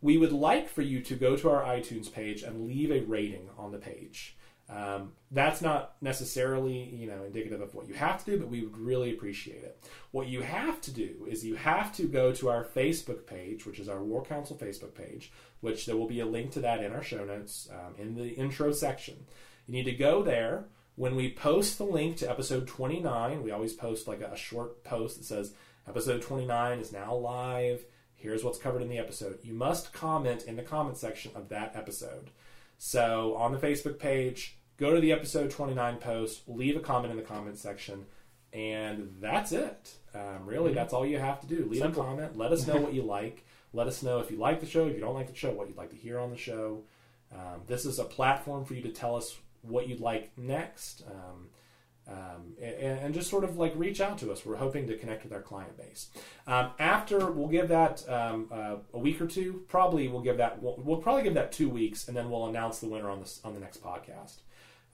we 0.02 0.18
would 0.18 0.34
like 0.34 0.68
for 0.68 0.82
you 0.82 1.02
to 1.02 1.16
go 1.16 1.36
to 1.38 1.50
our 1.52 1.64
iTunes 1.64 2.12
page 2.12 2.42
and 2.42 2.68
leave 2.68 2.92
a 2.92 3.02
rating 3.02 3.48
on 3.60 3.72
the 3.72 3.78
page. 3.78 4.35
Um, 4.68 5.12
that's 5.30 5.62
not 5.62 5.96
necessarily, 6.02 6.90
you 6.96 7.08
know, 7.08 7.24
indicative 7.24 7.62
of 7.62 7.76
what 7.76 7.88
you 7.88 7.94
have 7.94 8.24
to 8.24 8.32
do, 8.32 8.40
but 8.40 8.50
we 8.50 8.64
would 8.64 8.78
really 8.78 9.12
appreciate 9.12 9.64
it. 9.64 9.84
What 10.12 10.28
you 10.28 10.42
have 10.42 10.82
to 10.82 10.92
do 10.92 11.28
is 11.30 11.46
you 11.46 11.56
have 11.56 11.96
to 11.98 12.04
go 12.04 12.32
to 12.34 12.50
our 12.50 12.64
Facebook 12.64 13.28
page, 13.28 13.66
which 13.66 13.80
is 13.80 13.88
our 13.88 14.04
War 14.04 14.24
Council 14.24 14.58
Facebook 14.58 14.96
page, 14.96 15.32
which 15.62 15.86
there 15.86 15.96
will 15.96 16.08
be 16.08 16.20
a 16.20 16.26
link 16.26 16.52
to 16.52 16.62
that 16.62 16.84
in 16.84 16.94
our 16.94 17.04
show 17.04 17.24
notes 17.24 17.70
um, 17.72 17.94
in 17.98 18.16
the 18.16 18.30
intro 18.30 18.72
section. 18.72 19.26
You 19.68 19.74
need 19.74 19.84
to 19.84 19.92
go 19.92 20.24
there. 20.24 20.66
When 20.96 21.16
we 21.16 21.34
post 21.34 21.78
the 21.78 21.84
link 21.84 22.18
to 22.18 22.30
episode 22.30 22.68
29, 22.68 23.44
we 23.44 23.52
always 23.52 23.74
post 23.74 24.08
like 24.08 24.22
a, 24.22 24.32
a 24.32 24.38
short 24.38 24.84
post 24.84 25.18
that 25.18 25.26
says 25.26 25.54
episode 25.88 26.22
29 26.22 26.80
is 26.80 26.92
now 26.92 27.14
live. 27.14 27.86
Here's 28.16 28.44
what's 28.44 28.58
covered 28.58 28.82
in 28.82 28.90
the 28.90 28.98
episode. 28.98 29.40
You 29.44 29.54
must 29.54 29.94
comment 29.94 30.44
in 30.44 30.56
the 30.56 30.64
comment 30.64 30.98
section 30.98 31.32
of 31.36 31.50
that 31.50 31.76
episode. 31.76 32.32
So 32.78 33.36
on 33.36 33.52
the 33.52 33.58
Facebook 33.58 34.00
page, 34.00 34.58
go 34.78 34.94
to 34.94 35.00
the 35.00 35.12
episode 35.12 35.52
29 35.52 35.98
post, 35.98 36.44
leave 36.48 36.76
a 36.76 36.80
comment 36.80 37.12
in 37.12 37.18
the 37.18 37.24
comment 37.24 37.58
section, 37.58 38.06
and 38.54 39.16
that's 39.20 39.52
it. 39.52 39.96
Um, 40.14 40.46
really, 40.46 40.74
that's 40.74 40.94
all 40.94 41.06
you 41.06 41.20
have 41.20 41.42
to 41.42 41.48
do. 41.48 41.68
Leave 41.70 41.82
Simple. 41.82 42.04
a 42.04 42.06
comment. 42.06 42.38
Let 42.38 42.52
us 42.52 42.66
know 42.68 42.78
what 42.82 42.94
you 42.94 43.04
like. 43.04 43.46
Let 43.74 43.88
us 43.88 44.02
know 44.02 44.20
if 44.20 44.32
you 44.32 44.38
like 44.38 44.62
the 44.62 44.66
show, 44.66 44.88
if 44.88 44.96
you 44.96 45.02
don't 45.02 45.14
like 45.14 45.28
the 45.28 45.36
show, 45.36 45.52
what 45.52 45.68
you'd 45.68 45.78
like 45.78 45.90
to 45.90 45.98
hear 45.98 46.20
on 46.20 46.32
the 46.32 46.38
show. 46.38 46.84
Um, 47.34 47.62
this 47.68 47.86
is 47.86 48.00
a 48.00 48.06
platform 48.06 48.64
for 48.64 48.74
you 48.74 48.82
to 48.84 48.92
tell 48.92 49.16
us 49.16 49.38
what 49.62 49.90
you'd 49.90 50.00
like 50.00 50.32
next. 50.38 51.04
Um, 51.10 51.50
um, 52.08 52.54
and, 52.62 53.00
and 53.00 53.14
just 53.14 53.30
sort 53.30 53.44
of 53.44 53.58
like 53.58 53.74
reach 53.76 54.00
out 54.00 54.18
to 54.20 54.32
us. 54.32 54.46
We're 54.46 54.58
hoping 54.58 54.88
to 54.88 54.98
connect 54.98 55.24
with 55.24 55.34
our 55.34 55.42
client 55.42 55.78
base. 55.78 56.10
Um, 56.46 56.72
after 56.78 57.32
we'll 57.32 57.48
give 57.48 57.70
that 57.70 58.08
um, 58.10 58.48
uh, 58.52 58.76
a 58.94 59.00
week 59.00 59.20
or 59.22 59.28
two. 59.28 59.64
Probably 59.68 60.08
we'll 60.08 60.22
give 60.22 60.38
that 60.38 60.62
we'll, 60.62 60.76
we'll 60.78 60.98
probably 60.98 61.24
give 61.24 61.34
that 61.34 61.52
two 61.52 61.70
weeks, 61.70 62.08
and 62.08 62.16
then 62.16 62.30
we'll 62.30 62.48
announce 62.48 62.80
the 62.80 62.88
winner 62.88 63.10
on 63.10 63.20
this 63.20 63.42
on 63.44 63.54
the 63.54 63.60
next 63.60 63.84
podcast. 63.84 64.42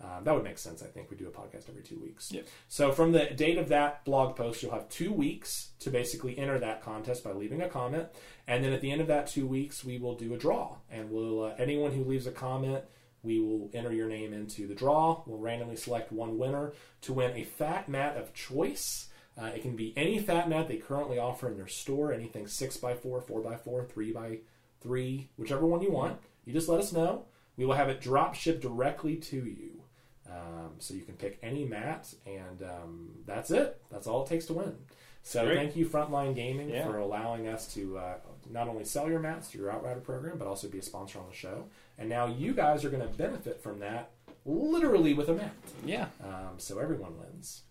Um, 0.04 0.24
that 0.24 0.34
would 0.34 0.44
make 0.44 0.58
sense. 0.58 0.82
I 0.82 0.88
think 0.88 1.12
we 1.12 1.18
do 1.18 1.28
a 1.28 1.32
podcast 1.32 1.70
every 1.70 1.84
two 1.84 2.00
weeks. 2.00 2.32
Yep. 2.32 2.48
So 2.68 2.92
from 2.92 3.12
the 3.12 3.26
date 3.26 3.60
of 3.60 3.70
that 3.70 4.04
blog 4.04 4.36
post, 4.36 4.64
you'll 4.64 4.72
have 4.72 4.90
two 4.90 5.14
weeks 5.14 5.72
to 5.80 5.92
basically 5.92 6.38
enter 6.40 6.58
that 6.58 6.82
contest 6.82 7.24
by 7.24 7.34
leaving 7.34 7.62
a 7.62 7.70
comment, 7.70 8.08
and 8.48 8.64
then 8.64 8.74
at 8.74 8.82
the 8.82 8.92
end 8.92 9.02
of 9.02 9.08
that 9.08 9.28
two 9.28 9.46
weeks, 9.46 9.84
we 9.84 9.98
will 10.00 10.16
do 10.16 10.34
a 10.34 10.38
draw, 10.38 10.78
and 10.90 11.12
we'll 11.12 11.44
uh, 11.44 11.54
anyone 11.60 11.92
who 11.92 12.04
leaves 12.04 12.26
a 12.26 12.32
comment 12.32 12.84
we 13.24 13.40
will 13.40 13.70
enter 13.74 13.94
your 13.94 14.08
name 14.08 14.34
into 14.34 14.68
the 14.68 14.74
draw. 14.76 15.22
We'll 15.26 15.38
randomly 15.40 15.76
select 15.76 16.12
one 16.12 16.38
winner 16.38 16.74
to 17.02 17.14
win 17.14 17.36
a 17.36 17.44
fat 17.44 17.88
mat 17.90 18.18
of 18.18 18.34
choice. 18.34 19.08
Uh, 19.42 19.46
it 19.46 19.62
can 19.62 19.76
be 19.76 19.94
any 19.96 20.20
fat 20.20 20.50
mat 20.50 20.68
they 20.68 20.78
currently 20.78 21.18
offer 21.20 21.48
in 21.48 21.56
their 21.58 21.68
store, 21.68 22.12
anything 22.12 22.46
6x4, 22.46 23.00
4x4, 23.24 24.40
3x3, 24.86 25.28
whichever 25.38 25.66
one 25.66 25.82
you 25.82 25.92
want. 25.92 26.20
You 26.46 26.54
just 26.54 26.70
let 26.70 26.80
us 26.80 26.92
know. 26.92 27.26
We 27.58 27.66
will 27.66 27.76
have 27.76 27.90
it 27.90 28.02
drop 28.02 28.34
shipped 28.36 28.62
directly 28.62 29.16
to 29.18 29.38
you. 29.38 29.84
Um, 30.28 30.72
so 30.80 30.94
you 30.94 31.02
can 31.02 31.16
pick 31.16 31.38
any 31.44 31.66
mat, 31.66 32.14
and 32.26 32.64
um, 32.64 33.10
that's 33.26 33.52
it. 33.52 33.82
That's 33.92 34.08
all 34.08 34.24
it 34.24 34.30
takes 34.30 34.46
to 34.48 34.54
win. 34.54 34.76
So 35.24 35.46
Great. 35.46 35.58
thank 35.58 35.76
you, 35.76 35.86
Frontline 35.86 36.34
Gaming, 36.36 36.70
Yeah. 36.70 36.86
for 36.86 36.98
allowing 36.98 37.48
us 37.48 37.72
to 37.76 37.98
uh, 37.98 38.16
not 38.52 38.68
only 38.68 38.84
sell 38.84 39.10
your 39.10 39.20
mats 39.20 39.50
through 39.50 39.62
your 39.62 39.72
Outrider 39.72 40.02
program, 40.02 40.38
but 40.38 40.48
also 40.48 40.68
be 40.68 40.80
a 40.80 40.84
sponsor 40.84 41.20
on 41.20 41.26
the 41.30 41.36
show. 41.36 41.66
And 41.98 42.10
now 42.10 42.28
you 42.28 42.54
guys 42.54 42.84
are 42.84 42.90
going 42.90 43.08
to 43.08 43.18
benefit 43.18 43.62
from 43.62 43.80
that 43.80 44.12
literally 44.46 45.14
with 45.14 45.30
a 45.30 45.34
mat. 45.34 45.54
Yeah. 45.86 46.08
Um, 46.24 46.56
so 46.58 46.80
everyone 46.80 47.18
wins. 47.20 47.62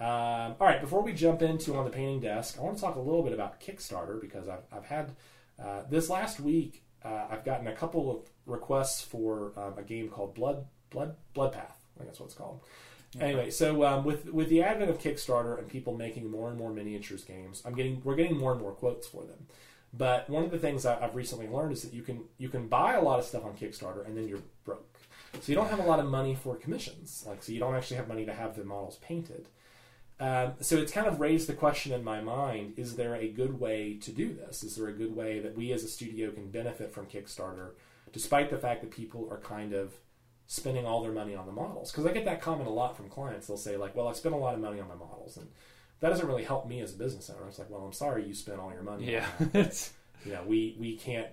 Um, 0.00 0.56
all 0.60 0.66
right, 0.66 0.80
before 0.80 1.02
we 1.02 1.12
jump 1.12 1.42
into 1.42 1.74
on 1.76 1.84
the 1.84 1.90
painting 1.90 2.20
desk, 2.20 2.58
I 2.58 2.62
want 2.62 2.76
to 2.76 2.80
talk 2.80 2.96
a 2.96 3.00
little 3.00 3.22
bit 3.22 3.32
about 3.32 3.60
Kickstarter 3.60 4.20
because 4.20 4.48
I've, 4.48 4.62
I've 4.72 4.84
had 4.84 5.12
uh, 5.62 5.82
this 5.88 6.08
last 6.08 6.40
week. 6.40 6.82
Uh, 7.04 7.26
I've 7.30 7.44
gotten 7.44 7.66
a 7.66 7.74
couple 7.74 8.10
of 8.10 8.22
requests 8.46 9.02
for 9.02 9.52
um, 9.56 9.74
a 9.76 9.82
game 9.82 10.08
called 10.08 10.34
Blood 10.34 10.66
Blood 10.90 11.16
Bloodpath. 11.34 11.56
I 11.56 11.98
think 11.98 12.06
that's 12.06 12.18
what 12.18 12.26
it's 12.26 12.34
called. 12.34 12.60
Anyway, 13.20 13.50
so 13.50 13.84
um, 13.84 14.04
with 14.04 14.32
with 14.32 14.48
the 14.48 14.62
advent 14.62 14.90
of 14.90 14.98
Kickstarter 14.98 15.58
and 15.58 15.68
people 15.68 15.94
making 15.96 16.28
more 16.30 16.48
and 16.48 16.58
more 16.58 16.72
miniatures 16.72 17.22
games, 17.22 17.62
I'm 17.64 17.74
getting 17.74 18.00
we're 18.02 18.16
getting 18.16 18.36
more 18.36 18.52
and 18.52 18.60
more 18.60 18.72
quotes 18.72 19.06
for 19.06 19.22
them. 19.24 19.46
But 19.96 20.28
one 20.28 20.44
of 20.44 20.50
the 20.50 20.58
things 20.58 20.84
I- 20.84 21.00
I've 21.04 21.14
recently 21.14 21.46
learned 21.46 21.72
is 21.72 21.82
that 21.82 21.92
you 21.92 22.02
can 22.02 22.24
you 22.38 22.48
can 22.48 22.68
buy 22.68 22.94
a 22.94 23.02
lot 23.02 23.18
of 23.18 23.24
stuff 23.24 23.44
on 23.44 23.56
Kickstarter 23.56 24.04
and 24.06 24.16
then 24.16 24.26
you're 24.28 24.42
broke. 24.64 24.98
So 25.40 25.50
you 25.52 25.54
don't 25.54 25.68
have 25.68 25.78
a 25.80 25.84
lot 25.84 26.00
of 26.00 26.06
money 26.06 26.34
for 26.34 26.56
commissions. 26.56 27.24
Like 27.26 27.42
so 27.42 27.52
you 27.52 27.60
don't 27.60 27.74
actually 27.74 27.98
have 27.98 28.08
money 28.08 28.24
to 28.24 28.32
have 28.32 28.56
the 28.56 28.64
models 28.64 28.96
painted. 28.96 29.48
Um, 30.20 30.54
so 30.60 30.76
it's 30.76 30.92
kind 30.92 31.06
of 31.06 31.20
raised 31.20 31.48
the 31.48 31.54
question 31.54 31.92
in 31.92 32.04
my 32.04 32.20
mind: 32.20 32.74
Is 32.76 32.96
there 32.96 33.14
a 33.16 33.28
good 33.28 33.58
way 33.60 33.94
to 33.98 34.12
do 34.12 34.32
this? 34.32 34.62
Is 34.62 34.76
there 34.76 34.88
a 34.88 34.92
good 34.92 35.14
way 35.14 35.40
that 35.40 35.56
we 35.56 35.72
as 35.72 35.82
a 35.84 35.88
studio 35.88 36.30
can 36.30 36.50
benefit 36.50 36.92
from 36.92 37.06
Kickstarter, 37.06 37.70
despite 38.12 38.50
the 38.50 38.58
fact 38.58 38.80
that 38.82 38.90
people 38.92 39.28
are 39.30 39.38
kind 39.38 39.72
of 39.72 39.94
spending 40.46 40.86
all 40.86 41.02
their 41.02 41.12
money 41.12 41.34
on 41.34 41.46
the 41.46 41.52
models? 41.52 41.90
Because 41.90 42.06
I 42.06 42.12
get 42.12 42.24
that 42.26 42.40
comment 42.40 42.68
a 42.68 42.72
lot 42.72 42.96
from 42.96 43.08
clients. 43.08 43.48
They'll 43.48 43.56
say 43.56 43.76
like, 43.76 43.96
"Well, 43.96 44.06
I 44.08 44.12
spent 44.12 44.34
a 44.36 44.38
lot 44.38 44.54
of 44.54 44.60
money 44.60 44.80
on 44.80 44.88
my 44.88 44.94
models," 44.94 45.36
and 45.36 45.48
that 46.04 46.10
doesn't 46.10 46.26
really 46.26 46.44
help 46.44 46.68
me 46.68 46.82
as 46.82 46.92
a 46.92 46.98
business 46.98 47.30
owner. 47.30 47.48
It's 47.48 47.58
like, 47.58 47.70
"Well, 47.70 47.80
I'm 47.80 47.94
sorry 47.94 48.26
you 48.26 48.34
spent 48.34 48.60
all 48.60 48.70
your 48.70 48.82
money." 48.82 49.10
Yeah. 49.10 49.26
it's 49.54 49.94
you 50.26 50.32
know, 50.32 50.42
we 50.46 50.76
we 50.78 50.96
can't 50.96 51.28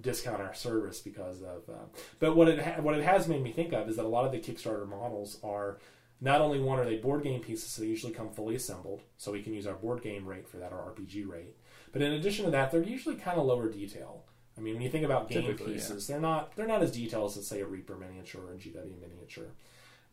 discount 0.00 0.40
our 0.40 0.54
service 0.54 0.98
because 0.98 1.40
of. 1.40 1.62
Uh, 1.68 1.84
but 2.18 2.34
what 2.34 2.48
it 2.48 2.58
ha- 2.58 2.80
what 2.80 2.98
it 2.98 3.04
has 3.04 3.28
made 3.28 3.40
me 3.44 3.52
think 3.52 3.72
of 3.72 3.88
is 3.88 3.94
that 3.94 4.04
a 4.04 4.08
lot 4.08 4.24
of 4.24 4.32
the 4.32 4.40
Kickstarter 4.40 4.88
models 4.88 5.38
are 5.44 5.78
not 6.20 6.40
only 6.40 6.58
one 6.58 6.80
are 6.80 6.84
they 6.84 6.96
board 6.96 7.22
game 7.22 7.40
pieces, 7.40 7.70
so 7.70 7.82
they 7.82 7.86
usually 7.86 8.12
come 8.12 8.28
fully 8.28 8.56
assembled, 8.56 9.02
so 9.18 9.30
we 9.30 9.40
can 9.40 9.54
use 9.54 9.68
our 9.68 9.74
board 9.74 10.02
game 10.02 10.26
rate 10.26 10.48
for 10.48 10.56
that, 10.56 10.72
our 10.72 10.92
RPG 10.92 11.28
rate. 11.28 11.54
But 11.92 12.02
in 12.02 12.14
addition 12.14 12.44
to 12.46 12.50
that, 12.50 12.72
they're 12.72 12.82
usually 12.82 13.14
kind 13.14 13.38
of 13.38 13.46
lower 13.46 13.68
detail. 13.68 14.24
I 14.56 14.60
mean, 14.60 14.74
when 14.74 14.82
you 14.82 14.90
think 14.90 15.04
about 15.04 15.28
game 15.28 15.42
Typically, 15.42 15.74
pieces, 15.74 16.08
they're 16.08 16.18
not 16.18 16.56
they're 16.56 16.66
not 16.66 16.82
as 16.82 16.90
detailed 16.90 17.36
as 17.36 17.46
say 17.46 17.60
a 17.60 17.66
Reaper 17.66 17.94
miniature 17.94 18.42
or 18.42 18.54
a 18.54 18.56
GW 18.56 19.00
miniature. 19.00 19.52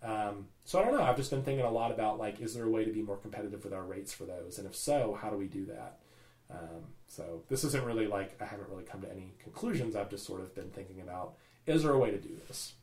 Um, 0.04 0.48
so 0.64 0.80
I 0.80 0.86
don't 0.86 0.94
know. 0.94 1.04
I've 1.04 1.18
just 1.18 1.32
been 1.32 1.44
thinking 1.44 1.66
a 1.66 1.72
lot 1.72 1.92
about 1.92 2.20
like, 2.20 2.40
is 2.42 2.54
there 2.54 2.66
a 2.66 2.70
way 2.70 2.86
to 2.86 2.92
be 2.92 3.02
more 3.02 3.18
competitive 3.18 3.64
with 3.64 3.74
our 3.74 3.84
rates 3.84 4.14
for 4.14 4.25
those, 4.25 4.58
and 4.58 4.68
if 4.68 4.75
so, 4.75 5.18
how 5.20 5.30
do 5.30 5.38
we 5.38 5.48
do 5.48 5.66
that? 5.66 6.00
Um, 6.52 6.84
so 7.08 7.42
this 7.50 7.64
isn't 7.64 7.84
really 7.84 8.08
like 8.08 8.40
I 8.42 8.46
haven't 8.46 8.70
really 8.70 8.84
come 8.84 9.02
to 9.02 9.12
any 9.12 9.34
conclusions. 9.42 9.96
I've 9.96 10.10
just 10.10 10.25
sort 10.25 10.42
of 10.42 10.54
been 10.54 10.70
thinking 10.70 11.02
about 11.02 11.36
is 11.66 11.84
there 11.84 11.94
a 11.94 11.98
way 11.98 12.12
to 12.12 12.18
do 12.18 12.30
this? 12.48 12.74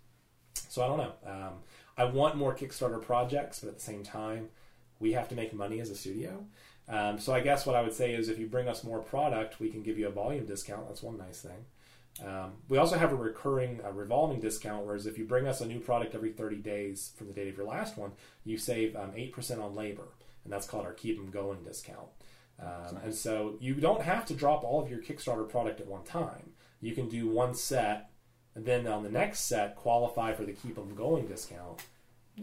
So 0.69 0.83
I 0.83 0.89
don't 0.89 0.99
know. 0.99 1.13
Um, 1.27 1.53
I 1.97 2.05
want 2.05 2.37
more 2.37 2.55
Kickstarter 2.55 3.01
projects, 3.01 3.61
but 3.61 3.69
at 3.69 3.77
the 3.77 3.81
same 3.81 4.03
time, 4.03 4.49
we 4.99 5.13
have 5.13 5.29
to 5.29 5.35
make 5.35 5.53
money 5.53 5.81
as 5.81 5.91
a 5.91 5.95
studio. 5.95 6.45
Um, 6.89 7.19
so 7.19 7.33
I 7.33 7.41
guess 7.41 7.65
what 7.67 7.77
I 7.77 7.83
would 7.83 7.93
say 7.93 8.15
is 8.15 8.29
if 8.29 8.39
you 8.39 8.47
bring 8.47 8.69
us 8.69 8.83
more 8.83 8.99
product, 8.99 9.61
we 9.61 9.69
can 9.69 9.83
give 9.83 9.99
you 9.99 10.09
a 10.09 10.11
volume 10.11 10.47
discount. 10.47 10.89
That's 10.89 11.03
one 11.03 11.19
nice 11.19 11.41
thing. 11.41 11.67
Um, 12.25 12.53
we 12.69 12.79
also 12.79 12.99
have 12.99 13.13
a 13.13 13.17
recurring, 13.17 13.81
a 13.85 13.93
revolving 13.93 14.39
discount, 14.41 14.85
whereas 14.85 15.07
if 15.07 15.17
you 15.19 15.25
bring 15.25 15.47
us 15.47 15.61
a 15.61 15.67
new 15.67 15.81
product 15.81 16.15
every 16.15 16.31
30 16.33 16.57
days 16.57 17.13
from 17.17 17.27
the 17.27 17.33
date 17.33 17.49
of 17.49 17.57
your 17.57 17.67
last 17.67 17.97
one, 17.97 18.13
you 18.45 18.59
save 18.59 18.95
um, 18.97 19.13
8% 19.13 19.63
on 19.63 19.75
labor, 19.75 20.09
and 20.45 20.53
that's 20.53 20.67
called 20.67 20.85
our 20.85 20.93
Keep 20.93 21.19
'em 21.19 21.31
Going 21.31 21.63
discount. 21.65 22.09
Um, 22.61 22.99
and 23.03 23.15
so 23.15 23.57
you 23.61 23.75
don't 23.75 24.03
have 24.03 24.27
to 24.27 24.35
drop 24.35 24.63
all 24.63 24.83
of 24.83 24.91
your 24.91 25.01
Kickstarter 25.01 25.49
product 25.49 25.81
at 25.81 25.87
one 25.87 26.05
time. 26.05 26.53
You 26.81 26.95
can 26.95 27.09
do 27.09 27.29
one 27.29 27.55
set, 27.55 28.11
and 28.55 28.67
then 28.67 28.87
on 28.87 29.03
the 29.03 29.11
next 29.11 29.41
set 29.47 29.75
qualify 29.77 30.35
for 30.35 30.45
the 30.45 30.53
Keep 30.53 30.79
'em 30.79 30.95
Going 30.95 31.27
discount. 31.27 31.81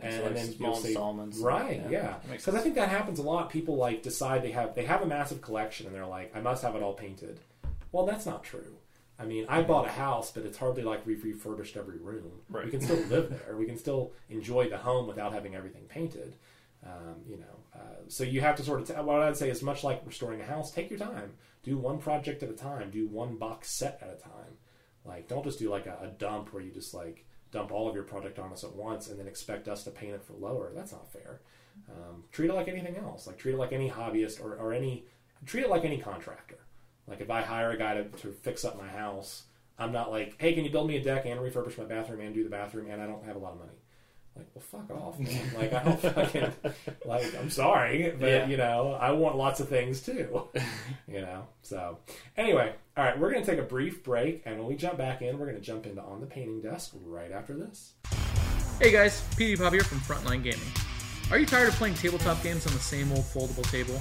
And, 0.01 0.13
So, 0.13 0.19
like, 0.19 0.27
and 0.27 0.35
then 0.35 0.51
small 0.53 0.69
you'll 0.69 0.75
save- 0.77 0.85
installments. 0.91 1.37
right? 1.39 1.81
Yeah, 1.83 1.89
Yeah, 1.89 2.15
because 2.31 2.53
I 2.55 2.59
think 2.59 2.75
that 2.75 2.89
happens 2.89 3.17
a 3.19 3.23
lot. 3.23 3.49
People 3.49 3.75
like 3.75 4.01
decide 4.03 4.43
they 4.43 4.51
have 4.51 4.73
they 4.75 4.85
have 4.85 5.01
a 5.03 5.05
massive 5.05 5.41
collection, 5.41 5.85
and 5.87 5.95
they're 5.95 6.05
like, 6.05 6.35
I 6.35 6.41
must 6.41 6.63
have 6.63 6.75
it 6.75 6.81
all 6.83 6.93
painted. 6.93 7.39
Well, 7.91 8.05
that's 8.05 8.25
not 8.25 8.43
true. 8.43 8.77
I 9.19 9.25
mean, 9.25 9.45
I 9.49 9.61
bought 9.61 9.85
a 9.85 9.91
house, 9.91 10.31
but 10.31 10.45
it's 10.45 10.57
hardly 10.57 10.83
like 10.83 11.05
we've 11.05 11.23
refurbished 11.23 11.75
every 11.75 11.97
room. 11.97 12.31
Right. 12.49 12.65
We 12.65 12.71
can 12.71 12.79
still 12.79 12.97
live 13.09 13.29
there. 13.29 13.57
We 13.57 13.65
can 13.65 13.77
still 13.77 14.13
enjoy 14.29 14.69
the 14.69 14.77
home 14.77 15.07
without 15.07 15.33
having 15.33 15.55
everything 15.55 15.83
painted. 15.89 16.35
Um, 16.85 17.17
you 17.27 17.37
know, 17.37 17.59
uh, 17.75 17.99
so 18.07 18.23
you 18.23 18.39
have 18.39 18.55
to 18.55 18.63
sort 18.63 18.79
of. 18.81 18.87
T- 18.87 18.93
what 18.93 19.21
I'd 19.21 19.35
say 19.35 19.49
is 19.49 19.61
much 19.61 19.83
like 19.83 20.01
restoring 20.05 20.39
a 20.39 20.45
house. 20.45 20.71
Take 20.71 20.89
your 20.89 20.99
time. 20.99 21.33
Do 21.63 21.77
one 21.77 21.97
project 21.97 22.41
at 22.41 22.49
a 22.49 22.53
time. 22.53 22.89
Do 22.91 23.07
one 23.07 23.35
box 23.35 23.69
set 23.69 23.99
at 24.01 24.09
a 24.09 24.15
time. 24.15 24.57
Like, 25.03 25.27
don't 25.27 25.43
just 25.43 25.59
do 25.59 25.69
like 25.69 25.85
a, 25.85 25.97
a 26.01 26.07
dump 26.07 26.53
where 26.53 26.63
you 26.63 26.71
just 26.71 26.93
like 26.93 27.25
dump 27.51 27.71
all 27.71 27.89
of 27.89 27.95
your 27.95 28.03
product 28.03 28.39
on 28.39 28.53
us 28.53 28.63
at 28.63 28.73
once 28.73 29.09
and 29.09 29.19
then 29.19 29.27
expect 29.27 29.67
us 29.67 29.83
to 29.83 29.91
paint 29.91 30.13
it 30.13 30.23
for 30.23 30.33
lower. 30.33 30.71
That's 30.73 30.91
not 30.93 31.11
fair. 31.11 31.41
Um, 31.89 32.23
treat 32.31 32.49
it 32.49 32.53
like 32.53 32.67
anything 32.67 32.95
else. 32.95 33.27
Like 33.27 33.37
treat 33.37 33.55
it 33.55 33.57
like 33.57 33.73
any 33.73 33.89
hobbyist 33.89 34.41
or, 34.41 34.55
or 34.55 34.73
any 34.73 35.05
treat 35.45 35.63
it 35.63 35.69
like 35.69 35.83
any 35.83 35.97
contractor. 35.97 36.59
Like 37.09 37.21
if 37.21 37.29
I 37.31 37.41
hire 37.41 37.71
a 37.71 37.77
guy 37.77 37.95
to, 37.95 38.03
to 38.03 38.31
fix 38.31 38.63
up 38.63 38.77
my 38.79 38.87
house, 38.87 39.43
I'm 39.77 39.91
not 39.91 40.11
like, 40.11 40.35
hey, 40.37 40.53
can 40.53 40.63
you 40.63 40.69
build 40.69 40.87
me 40.87 40.97
a 40.97 41.03
deck 41.03 41.25
and 41.25 41.39
refurbish 41.39 41.77
my 41.77 41.85
bathroom 41.85 42.21
and 42.21 42.33
do 42.33 42.43
the 42.43 42.49
bathroom 42.49 42.89
and 42.91 43.01
I 43.01 43.07
don't 43.07 43.23
have 43.25 43.35
a 43.35 43.39
lot 43.39 43.53
of 43.53 43.59
money. 43.59 43.71
Like, 44.35 44.47
well, 44.53 44.63
fuck 44.63 44.91
off. 44.91 45.19
Man. 45.19 45.41
like 45.57 45.73
I 45.73 45.83
don't 45.83 45.99
fucking 45.99 46.53
like. 47.03 47.35
I'm 47.37 47.49
sorry, 47.49 48.13
but 48.17 48.27
Yeah. 48.27 48.47
you 48.47 48.57
know, 48.57 48.93
I 48.93 49.11
want 49.11 49.35
lots 49.37 49.59
of 49.59 49.67
things 49.69 50.01
too. 50.01 50.47
you 51.07 51.21
know. 51.21 51.47
So 51.63 51.97
anyway, 52.37 52.73
all 52.95 53.03
right, 53.03 53.19
we're 53.19 53.31
gonna 53.31 53.43
take 53.45 53.59
a 53.59 53.63
brief 53.63 54.03
break, 54.03 54.43
and 54.45 54.57
when 54.59 54.67
we 54.67 54.75
jump 54.75 54.97
back 54.97 55.21
in, 55.23 55.39
we're 55.39 55.47
gonna 55.47 55.59
jump 55.59 55.87
into 55.87 56.01
on 56.01 56.21
the 56.21 56.27
painting 56.27 56.61
desk 56.61 56.91
right 57.05 57.31
after 57.31 57.53
this. 57.53 57.93
Hey 58.79 58.91
guys, 58.91 59.21
PD 59.35 59.57
Pop 59.57 59.73
here 59.73 59.83
from 59.83 59.99
Frontline 59.99 60.43
Gaming. 60.43 60.59
Are 61.31 61.37
you 61.37 61.45
tired 61.45 61.67
of 61.69 61.73
playing 61.75 61.95
tabletop 61.95 62.41
games 62.41 62.65
on 62.65 62.73
the 62.73 62.79
same 62.79 63.11
old 63.11 63.25
foldable 63.25 63.69
table? 63.69 63.99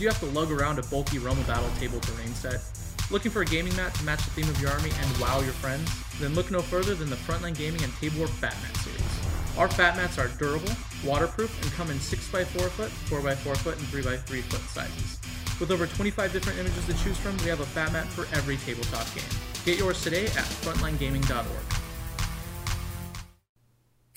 Do 0.00 0.04
you 0.04 0.10
have 0.10 0.20
to 0.20 0.26
lug 0.28 0.50
around 0.50 0.78
a 0.78 0.82
bulky 0.84 1.18
of 1.18 1.46
Battle 1.46 1.68
table 1.78 2.00
terrain 2.00 2.32
set? 2.32 2.62
Looking 3.10 3.30
for 3.30 3.42
a 3.42 3.44
gaming 3.44 3.76
mat 3.76 3.92
to 3.96 4.04
match 4.04 4.24
the 4.24 4.30
theme 4.30 4.48
of 4.48 4.58
your 4.58 4.70
army 4.70 4.88
and 4.98 5.18
wow 5.18 5.40
your 5.40 5.52
friends? 5.52 5.92
Then 6.18 6.34
look 6.34 6.50
no 6.50 6.62
further 6.62 6.94
than 6.94 7.10
the 7.10 7.16
Frontline 7.16 7.54
Gaming 7.54 7.82
and 7.82 7.92
TableWar 7.92 8.30
Fat 8.30 8.56
Mat 8.62 8.76
series. 8.78 9.58
Our 9.58 9.68
fat 9.68 9.98
mats 9.98 10.16
are 10.16 10.28
durable, 10.28 10.72
waterproof, 11.04 11.52
and 11.62 11.70
come 11.72 11.90
in 11.90 11.98
6x4 11.98 12.70
foot, 12.70 12.90
4x4 13.10 13.56
foot, 13.58 13.76
and 13.76 13.86
3x3 13.88 14.40
foot 14.40 14.60
sizes. 14.70 15.20
With 15.60 15.70
over 15.70 15.86
25 15.86 16.32
different 16.32 16.58
images 16.58 16.86
to 16.86 16.94
choose 17.04 17.18
from, 17.18 17.36
we 17.44 17.50
have 17.50 17.60
a 17.60 17.66
fat 17.66 17.92
mat 17.92 18.06
for 18.06 18.22
every 18.34 18.56
tabletop 18.56 19.06
game. 19.14 19.28
Get 19.66 19.78
yours 19.78 20.02
today 20.02 20.24
at 20.24 20.48
frontlinegaming.org. 20.64 21.46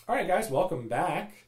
All 0.07 0.15
right, 0.15 0.27
guys, 0.29 0.49
welcome 0.49 0.87
back. 0.87 1.42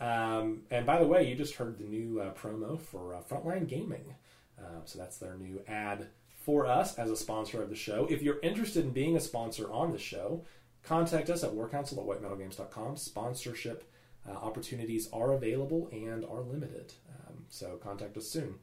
Um, 0.00 0.62
and 0.70 0.86
by 0.86 0.98
the 0.98 1.06
way, 1.06 1.28
you 1.28 1.34
just 1.34 1.54
heard 1.54 1.78
the 1.78 1.84
new 1.84 2.20
uh, 2.20 2.32
promo 2.32 2.80
for 2.80 3.14
uh, 3.14 3.20
Frontline 3.20 3.68
Gaming. 3.68 4.14
Uh, 4.58 4.80
so 4.84 4.98
that's 4.98 5.18
their 5.18 5.36
new 5.36 5.62
ad 5.68 6.08
for 6.44 6.66
us 6.66 6.98
as 6.98 7.10
a 7.10 7.16
sponsor 7.16 7.62
of 7.62 7.68
the 7.68 7.76
show. 7.76 8.06
If 8.10 8.22
you're 8.22 8.40
interested 8.42 8.84
in 8.84 8.92
being 8.92 9.16
a 9.16 9.20
sponsor 9.20 9.70
on 9.70 9.92
the 9.92 9.98
show, 9.98 10.44
contact 10.82 11.28
us 11.28 11.44
at 11.44 11.52
warcouncil 11.52 12.00
at 12.00 12.06
whitemetalgames.com. 12.06 12.96
Sponsorship 12.96 13.84
uh, 14.28 14.32
opportunities 14.32 15.08
are 15.12 15.32
available 15.32 15.88
and 15.92 16.24
are 16.24 16.40
limited. 16.40 16.94
Um, 17.10 17.44
so 17.48 17.76
contact 17.76 18.16
us 18.16 18.26
soon. 18.26 18.54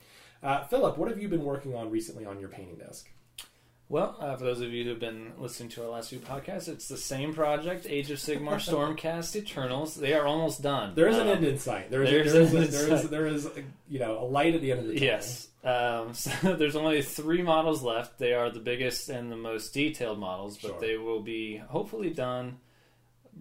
Uh, 0.42 0.64
Philip, 0.66 0.98
what 0.98 1.10
have 1.10 1.22
you 1.22 1.28
been 1.28 1.44
working 1.44 1.76
on 1.76 1.90
recently 1.90 2.26
on 2.26 2.40
your 2.40 2.50
painting 2.50 2.78
desk? 2.78 3.10
Well, 3.90 4.18
uh, 4.20 4.36
for 4.36 4.44
those 4.44 4.60
of 4.60 4.74
you 4.74 4.84
who 4.84 4.90
have 4.90 5.00
been 5.00 5.32
listening 5.38 5.70
to 5.70 5.84
our 5.84 5.90
last 5.90 6.10
few 6.10 6.20
podcasts, 6.20 6.68
it's 6.68 6.90
the 6.90 6.98
same 6.98 7.34
project, 7.34 7.88
Age 7.90 8.12
of 8.12 8.18
Sigmar 8.18 8.56
Stormcast 8.98 9.34
Eternals. 9.38 9.96
They 9.96 10.14
are 10.14 10.26
almost 10.28 10.62
done. 10.62 10.94
There 10.94 11.08
is 11.08 11.16
an 11.16 11.22
Um, 11.30 11.38
end 11.38 11.46
in 11.46 11.58
sight. 11.58 11.90
There 11.90 12.04
is, 12.04 12.10
there's 12.12 12.34
there 12.34 12.42
is, 12.42 12.54
a, 12.54 12.58
there 12.88 12.94
is, 12.98 13.10
there 13.10 13.26
is 13.28 13.46
a, 13.46 13.64
you 13.90 14.00
know, 14.00 14.20
a 14.20 14.26
light 14.26 14.56
at 14.56 14.62
the 14.62 14.72
end 14.72 14.82
of 14.82 14.88
the 14.88 14.94
tunnel. 14.96 15.06
Yes. 15.08 15.48
Um, 15.64 16.14
so 16.14 16.56
there's 16.56 16.76
only 16.76 17.02
three 17.02 17.42
models 17.42 17.82
left. 17.82 18.20
They 18.20 18.34
are 18.34 18.50
the 18.50 18.60
biggest 18.60 19.08
and 19.08 19.32
the 19.32 19.38
most 19.38 19.74
detailed 19.74 20.20
models, 20.20 20.58
but 20.58 20.72
Sure. 20.72 20.80
they 20.82 20.98
will 20.98 21.22
be 21.22 21.56
hopefully 21.58 22.10
done. 22.10 22.58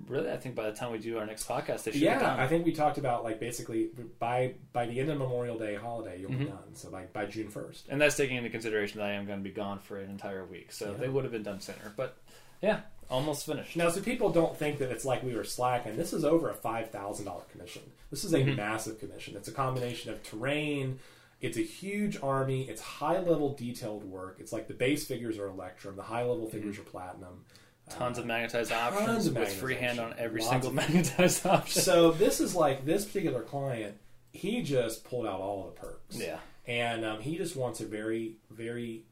Really, 0.09 0.31
I 0.31 0.37
think 0.37 0.55
by 0.55 0.71
the 0.71 0.77
time 0.77 0.93
we 0.93 0.99
do 0.99 1.19
our 1.19 1.27
next 1.27 1.49
podcast, 1.49 1.85
they 1.85 1.91
should 1.93 2.01
be 2.01 2.07
Yeah, 2.07 2.19
done. 2.21 2.39
I 2.39 2.47
think 2.47 2.65
we 2.65 2.73
talked 2.73 2.99
about 2.99 3.25
like 3.25 3.41
basically 3.41 3.89
by 4.19 4.55
by 4.73 4.87
the 4.87 5.01
end 5.01 5.11
of 5.11 5.19
Memorial 5.19 5.59
Day 5.59 5.75
holiday 5.75 6.21
you'll 6.21 6.31
be 6.31 6.37
Mhm. 6.45 6.49
done. 6.49 6.75
So 6.75 6.91
by 6.91 7.07
by 7.13 7.27
June 7.27 7.49
first. 7.49 7.89
and 7.89 8.01
that's 8.01 8.17
taking 8.17 8.37
into 8.37 8.51
consideration 8.51 9.01
that 9.01 9.09
I 9.09 9.13
am 9.13 9.27
going 9.27 9.39
to 9.39 9.45
be 9.45 9.51
gone 9.55 9.79
for 9.81 9.99
an 9.99 10.11
entire 10.11 10.45
week, 10.45 10.71
so 10.73 10.93
Yeah. 10.93 10.99
they 10.99 11.09
would 11.09 11.25
have 11.25 11.33
been 11.33 11.43
done 11.43 11.61
sooner. 11.61 11.93
But 11.97 12.17
yeah, 12.63 12.83
almost 13.11 13.47
finished. 13.47 13.77
Now, 13.77 13.89
so 13.91 14.01
people 14.01 14.31
don't 14.31 14.57
think 14.57 14.79
that 14.79 14.91
it's 14.91 15.05
like 15.05 15.23
we 15.23 15.35
were 15.35 15.45
slacking. 15.45 15.97
This 15.97 16.13
is 16.13 16.25
over 16.25 16.51
a 16.51 16.55
five 16.55 16.91
thousand 16.91 17.25
dollar 17.27 17.43
commission. 17.51 17.83
This 18.11 18.23
is 18.25 18.33
a 18.33 18.39
Mhm. 18.41 18.57
massive 18.57 18.99
commission. 19.01 19.37
It's 19.37 19.49
a 19.49 19.53
combination 19.53 20.13
of 20.13 20.23
terrain. 20.23 21.01
It's 21.41 21.59
a 21.59 21.63
huge 21.63 22.17
army. 22.23 22.69
It's 22.69 22.81
high 22.81 23.19
level 23.19 23.53
detailed 23.55 24.05
work. 24.05 24.37
It's 24.41 24.53
like 24.53 24.69
the 24.69 24.75
base 24.75 25.05
figures 25.07 25.37
are 25.39 25.49
Electrum. 25.49 25.97
The 25.97 26.03
high 26.03 26.23
level 26.23 26.47
figures 26.49 26.79
are 26.79 26.83
Platinum. 26.83 27.45
Tons 27.91 28.19
of 28.19 28.27
magnetized 28.27 28.71
tons 28.71 28.97
options 28.97 29.27
of 29.29 29.37
with 29.37 29.53
freehand 29.53 30.01
on 30.01 30.15
every 30.19 30.41
Lots 30.41 30.51
single 30.51 30.69
of- 30.71 30.75
magnetized 30.77 31.47
option. 31.47 31.83
so 31.83 32.11
this 32.11 32.41
is 32.41 32.55
like 32.55 32.85
this 32.85 33.05
particular 33.05 33.43
client. 33.43 33.97
He 34.33 34.63
just 34.63 35.05
pulled 35.05 35.27
out 35.27 35.41
all 35.41 35.65
the 35.67 35.81
perks. 35.81 36.17
yeah, 36.17 36.39
and 36.67 37.05
um, 37.05 37.21
he 37.21 37.37
just 37.37 37.57
wants 37.57 37.81
a 37.81 37.87
very 37.87 38.37
very 38.51 39.05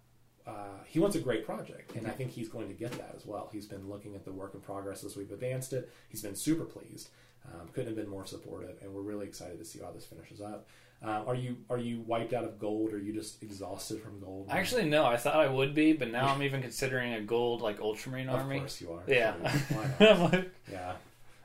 uh, 0.46 0.52
he 0.86 0.98
wants 0.98 1.16
a 1.16 1.20
great 1.20 1.46
project. 1.46 1.94
And 1.96 2.06
i 2.06 2.10
think 2.10 2.30
he's 2.32 2.48
going 2.48 2.68
to 2.68 2.74
get 2.74 2.92
that 2.92 3.14
as 3.16 3.24
well. 3.24 3.48
He's 3.52 3.64
been 3.66 3.88
looking 3.88 4.14
at 4.14 4.24
the 4.24 4.32
work 4.32 4.52
in 4.54 4.60
progress 4.60 5.02
as 5.04 5.16
we've 5.16 5.30
advanced 5.30 5.72
it. 5.72 5.90
He's 6.08 6.20
been 6.22 6.34
super 6.36 6.64
pleased. 6.64 7.08
Um, 7.46 7.68
couldn't 7.68 7.88
have 7.88 7.96
been 7.96 8.08
more 8.10 8.26
supportive. 8.26 8.76
And 8.82 8.92
we're 8.92 9.02
really 9.02 9.26
excited 9.26 9.58
to 9.58 9.64
see 9.64 9.78
how 9.80 9.90
this 9.92 10.04
finishes 10.04 10.40
up 10.40 10.66
uh, 11.02 11.22
are 11.26 11.34
you 11.34 11.56
are 11.70 11.78
you 11.78 12.00
wiped 12.00 12.32
out 12.32 12.44
of 12.44 12.58
gold 12.58 12.92
or 12.92 12.96
are 12.96 13.00
you 13.00 13.12
just 13.12 13.42
exhausted 13.42 14.00
from 14.00 14.20
gold 14.20 14.48
actually, 14.50 14.84
no. 14.88 15.04
I 15.04 15.16
thought 15.16 15.36
I 15.36 15.48
would 15.48 15.74
be, 15.74 15.92
but 15.92 16.10
now 16.10 16.28
I'm 16.28 16.42
even 16.42 16.60
considering 16.62 17.14
a 17.14 17.20
gold 17.20 17.60
like 17.62 17.80
Ultramarine 17.80 18.28
of 18.28 18.36
army. 18.40 18.56
Of 18.56 18.62
course 18.62 18.80
you 18.80 18.92
are 18.92 19.02
Yeah. 19.06 19.34
Sure. 19.50 19.76
Why 19.78 19.94
not? 20.06 20.32
like, 20.32 20.50
yeah 20.70 20.92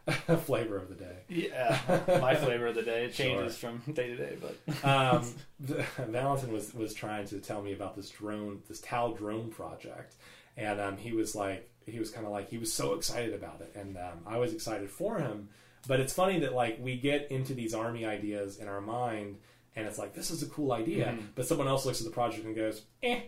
flavor 0.45 0.75
of 0.77 0.89
the 0.89 0.95
day 0.95 1.17
yeah, 1.27 1.77
my 2.19 2.33
flavor 2.35 2.65
of 2.67 2.73
the 2.75 2.81
day 2.81 3.05
it 3.05 3.13
Sure. 3.13 3.25
changes 3.27 3.55
from 3.57 3.79
day 3.93 4.07
to 4.07 4.15
day, 4.15 4.37
but 4.41 4.83
um, 4.83 5.23
Valentin 5.59 6.51
was 6.51 6.73
was 6.73 6.93
trying 6.95 7.27
to 7.27 7.39
tell 7.39 7.61
me 7.61 7.73
about 7.73 7.95
this 7.95 8.09
drone, 8.09 8.61
this 8.67 8.79
Tau 8.81 9.13
drone 9.13 9.49
project, 9.49 10.15
and 10.57 10.81
um, 10.81 10.97
he 10.97 11.11
was 11.11 11.35
like, 11.35 11.69
he 11.85 11.99
was 11.99 12.09
kind 12.09 12.25
of 12.25 12.31
like, 12.31 12.49
he 12.49 12.57
was 12.57 12.73
so 12.73 12.93
excited 12.95 13.35
about 13.35 13.61
it, 13.61 13.71
and 13.75 13.95
um, 13.97 14.21
I 14.25 14.37
was 14.37 14.51
excited 14.53 14.89
for 14.89 15.19
him. 15.19 15.49
But 15.87 15.99
it's 15.99 16.13
funny 16.13 16.39
that 16.39 16.53
like 16.53 16.77
we 16.81 16.97
get 16.97 17.31
into 17.31 17.53
these 17.53 17.73
army 17.73 18.05
ideas 18.05 18.57
in 18.57 18.67
our 18.67 18.81
mind, 18.81 19.37
and 19.75 19.87
it's 19.87 19.97
like 19.97 20.13
this 20.13 20.29
is 20.31 20.43
a 20.43 20.47
cool 20.47 20.71
idea, 20.73 21.07
Mhm. 21.17 21.27
but 21.35 21.45
someone 21.47 21.67
else 21.67 21.85
looks 21.85 21.99
at 22.01 22.05
the 22.05 22.11
project 22.13 22.45
and 22.45 22.55
goes, 22.55 22.83
eh, 23.03 23.21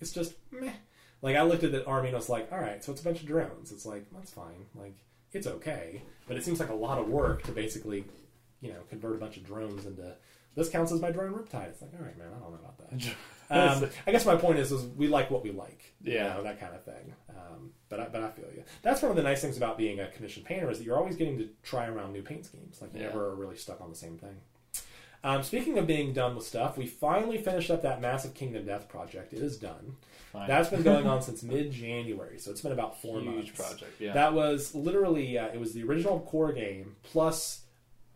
it's 0.00 0.12
just 0.12 0.34
meh. 0.50 0.72
Like 1.22 1.36
I 1.36 1.42
looked 1.42 1.62
at 1.64 1.72
the 1.72 1.84
army 1.86 2.08
and 2.08 2.16
I 2.16 2.18
was 2.18 2.28
like, 2.30 2.50
all 2.50 2.58
right, 2.58 2.82
so 2.82 2.92
it's 2.92 3.00
a 3.02 3.04
bunch 3.04 3.20
of 3.20 3.26
drones. 3.26 3.70
It's 3.72 3.84
like 3.84 4.06
that's 4.12 4.30
fine, 4.32 4.66
like 4.74 4.94
it's 5.32 5.46
okay, 5.46 6.02
but 6.26 6.36
it 6.36 6.44
seems 6.44 6.58
like 6.58 6.70
a 6.70 6.74
lot 6.74 6.98
of 6.98 7.08
work 7.08 7.42
to 7.44 7.52
basically, 7.52 8.04
you 8.60 8.72
know, 8.72 8.80
convert 8.88 9.16
a 9.16 9.18
bunch 9.18 9.36
of 9.36 9.44
drones 9.44 9.84
into. 9.86 10.16
This 10.56 10.68
counts 10.68 10.90
as 10.90 11.00
my 11.00 11.12
drone 11.12 11.32
Riptide. 11.32 11.68
It's 11.68 11.80
like, 11.82 11.92
all 11.96 12.04
right, 12.04 12.18
man, 12.18 12.28
I 12.34 12.40
don't 12.40 12.50
know 12.50 12.58
about 12.58 12.78
that. 12.90 13.14
Um, 13.50 13.88
I 14.06 14.12
guess 14.12 14.24
my 14.24 14.36
point 14.36 14.58
is, 14.58 14.70
is 14.72 14.84
we 14.96 15.08
like 15.08 15.30
what 15.30 15.42
we 15.42 15.50
like, 15.50 15.94
you 16.02 16.14
Yeah. 16.14 16.34
know, 16.34 16.42
that 16.44 16.60
kind 16.60 16.74
of 16.74 16.84
thing. 16.84 17.14
Um, 17.30 17.72
but 17.88 17.98
I, 18.00 18.08
but 18.08 18.22
I 18.22 18.30
feel 18.30 18.46
you. 18.54 18.62
That's 18.82 19.02
one 19.02 19.10
of 19.10 19.16
the 19.16 19.22
nice 19.24 19.40
things 19.42 19.56
about 19.56 19.76
being 19.76 19.98
a 20.00 20.06
commissioned 20.08 20.46
painter 20.46 20.70
is 20.70 20.78
that 20.78 20.84
you're 20.84 20.96
always 20.98 21.16
getting 21.16 21.36
to 21.38 21.48
try 21.62 21.86
around 21.86 22.12
new 22.12 22.22
paint 22.22 22.46
schemes. 22.46 22.80
Like 22.80 22.94
you 22.94 23.00
Yeah. 23.00 23.06
never 23.08 23.26
are 23.26 23.34
really 23.34 23.56
stuck 23.56 23.80
on 23.80 23.90
the 23.90 23.96
same 23.96 24.16
thing. 24.18 24.36
Um, 25.22 25.42
speaking 25.42 25.76
of 25.78 25.86
being 25.86 26.12
done 26.14 26.34
with 26.34 26.46
stuff, 26.46 26.78
we 26.78 26.86
finally 26.86 27.36
finished 27.38 27.70
up 27.70 27.82
that 27.82 28.00
massive 28.00 28.32
Kingdom 28.34 28.64
Death 28.64 28.88
project. 28.88 29.34
It 29.34 29.40
is 29.40 29.58
done. 29.58 29.96
Fine. 30.32 30.48
That's 30.48 30.70
been 30.70 30.82
going 30.82 31.06
on 31.06 31.20
since 31.28 31.42
mid 31.42 31.72
January, 31.72 32.38
so 32.38 32.50
it's 32.50 32.60
been 32.62 32.72
about 32.72 33.02
four 33.02 33.20
huge 33.20 33.34
months. 33.34 33.50
project. 33.50 34.00
Yeah. 34.00 34.14
That 34.14 34.32
was 34.32 34.74
literally 34.74 35.36
uh, 35.36 35.48
it 35.48 35.60
was 35.60 35.74
the 35.74 35.82
original 35.82 36.20
core 36.20 36.52
game 36.52 36.96
plus 37.02 37.62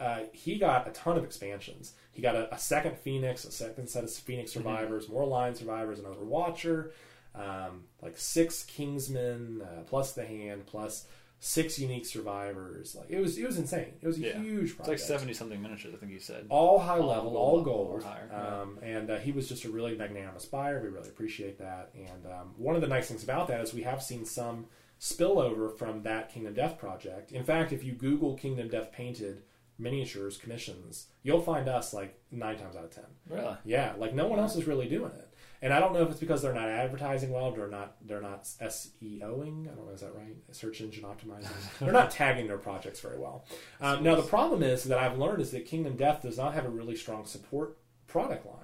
uh, 0.01 0.21
he 0.33 0.57
got 0.57 0.89
a 0.89 0.93
ton 0.93 1.19
of 1.19 1.25
expansions. 1.25 1.93
He 2.15 2.23
got 2.23 2.37
a, 2.37 2.55
a 2.55 2.59
second 2.59 2.97
Phoenix, 2.99 3.45
a 3.45 3.51
second 3.53 3.89
set 3.89 4.05
of 4.05 4.11
Phoenix 4.11 4.51
Mm-hmm. 4.53 4.61
survivors, 4.61 5.09
more 5.09 5.27
Lion 5.27 5.55
survivors, 5.55 5.99
another 5.99 6.25
Watcher, 6.25 6.93
um, 7.35 7.85
like 8.01 8.17
six 8.17 8.65
Kingsmen 8.65 9.61
uh, 9.63 9.83
plus 9.87 10.13
the 10.13 10.25
Hand 10.25 10.65
plus 10.67 11.07
six 11.41 11.79
unique 11.79 12.07
survivors. 12.07 12.95
Like 12.95 13.11
it 13.11 13.21
was 13.21 13.37
it 13.37 13.45
was 13.47 13.59
insane. 13.59 13.95
It 14.01 14.07
was 14.07 14.17
a 14.19 14.21
Yeah. 14.21 14.41
huge 14.41 14.77
project. 14.77 14.79
it's 14.81 14.89
like 14.89 14.99
seventy 15.19 15.35
something 15.35 15.61
miniatures. 15.61 15.93
I 15.95 15.99
think 15.99 16.13
you 16.13 16.21
said. 16.21 16.47
All 16.49 16.79
high 16.79 16.99
All 17.01 17.09
level, 17.09 17.37
all 17.37 17.57
level 17.59 17.65
gold. 17.65 17.91
or 18.03 18.07
higher, 18.09 18.29
yeah. 18.31 18.61
Um, 18.63 18.79
and 18.83 19.11
uh, 19.11 19.19
he 19.19 19.33
was 19.33 19.49
just 19.49 19.65
a 19.65 19.69
really 19.71 19.95
magnanimous 19.97 20.45
buyer. 20.47 20.81
We 20.81 20.89
really 20.89 21.09
appreciate 21.09 21.59
that. 21.59 21.91
And 21.95 22.25
um, 22.33 22.55
one 22.57 22.77
of 22.77 22.81
the 22.81 22.89
nice 22.89 23.09
things 23.09 23.25
about 23.25 23.49
that 23.49 23.61
is 23.61 23.75
we 23.75 23.83
have 23.83 24.03
seen 24.03 24.25
some 24.25 24.67
spillover 25.01 25.77
from 25.77 26.03
that 26.05 26.33
Kingdom 26.33 26.55
Death 26.55 26.79
project. 26.79 27.33
In 27.33 27.45
fact, 27.45 27.73
if 27.73 27.85
you 27.85 27.93
Google 27.93 28.35
Kingdom 28.37 28.69
Death 28.69 28.91
painted 28.93 29.43
miniatures 29.79 30.37
commissions, 30.37 31.07
you'll 31.23 31.41
find 31.41 31.69
us 31.69 31.93
like 31.93 32.19
nine 32.31 32.57
times 32.59 32.77
out 32.77 32.85
of 32.85 32.91
ten. 32.95 33.05
Really? 33.29 33.57
Yeah, 33.65 33.95
like 33.99 34.15
no 34.15 34.27
one 34.27 34.39
else 34.39 34.57
is 34.57 34.67
really 34.67 34.89
doing 34.89 35.11
it. 35.13 35.29
And 35.63 35.73
I 35.73 35.81
don't 35.81 35.95
know 35.95 36.03
if 36.03 36.11
it's 36.11 36.21
because 36.21 36.43
they're 36.43 36.53
not 36.53 36.69
advertising 36.69 37.31
well, 37.31 37.51
they're 37.51 37.69
not 37.69 37.97
they're 38.07 38.21
not 38.21 38.45
SEOing. 38.45 39.65
I 39.71 39.75
don't 39.75 39.87
know 39.87 39.93
is 39.95 40.01
that 40.01 40.15
right? 40.15 40.37
Search 40.53 40.81
engine 40.81 41.05
optimizing. 41.05 41.49
they're 41.81 41.93
not 41.93 42.11
tagging 42.11 42.47
their 42.47 42.59
projects 42.59 43.01
very 43.01 43.19
well. 43.19 43.45
Um, 43.81 44.03
now 44.03 44.15
the 44.15 44.23
problem 44.23 44.63
is 44.63 44.85
that 44.85 44.99
I've 44.99 45.19
learned 45.19 45.41
is 45.41 45.51
that 45.53 45.65
Kingdom 45.67 45.97
Death 45.97 46.23
does 46.23 46.37
not 46.39 46.55
have 46.55 46.65
a 46.67 46.71
really 46.71 46.97
strong 46.97 47.25
support 47.25 47.79
product 48.07 48.47
line. 48.47 48.59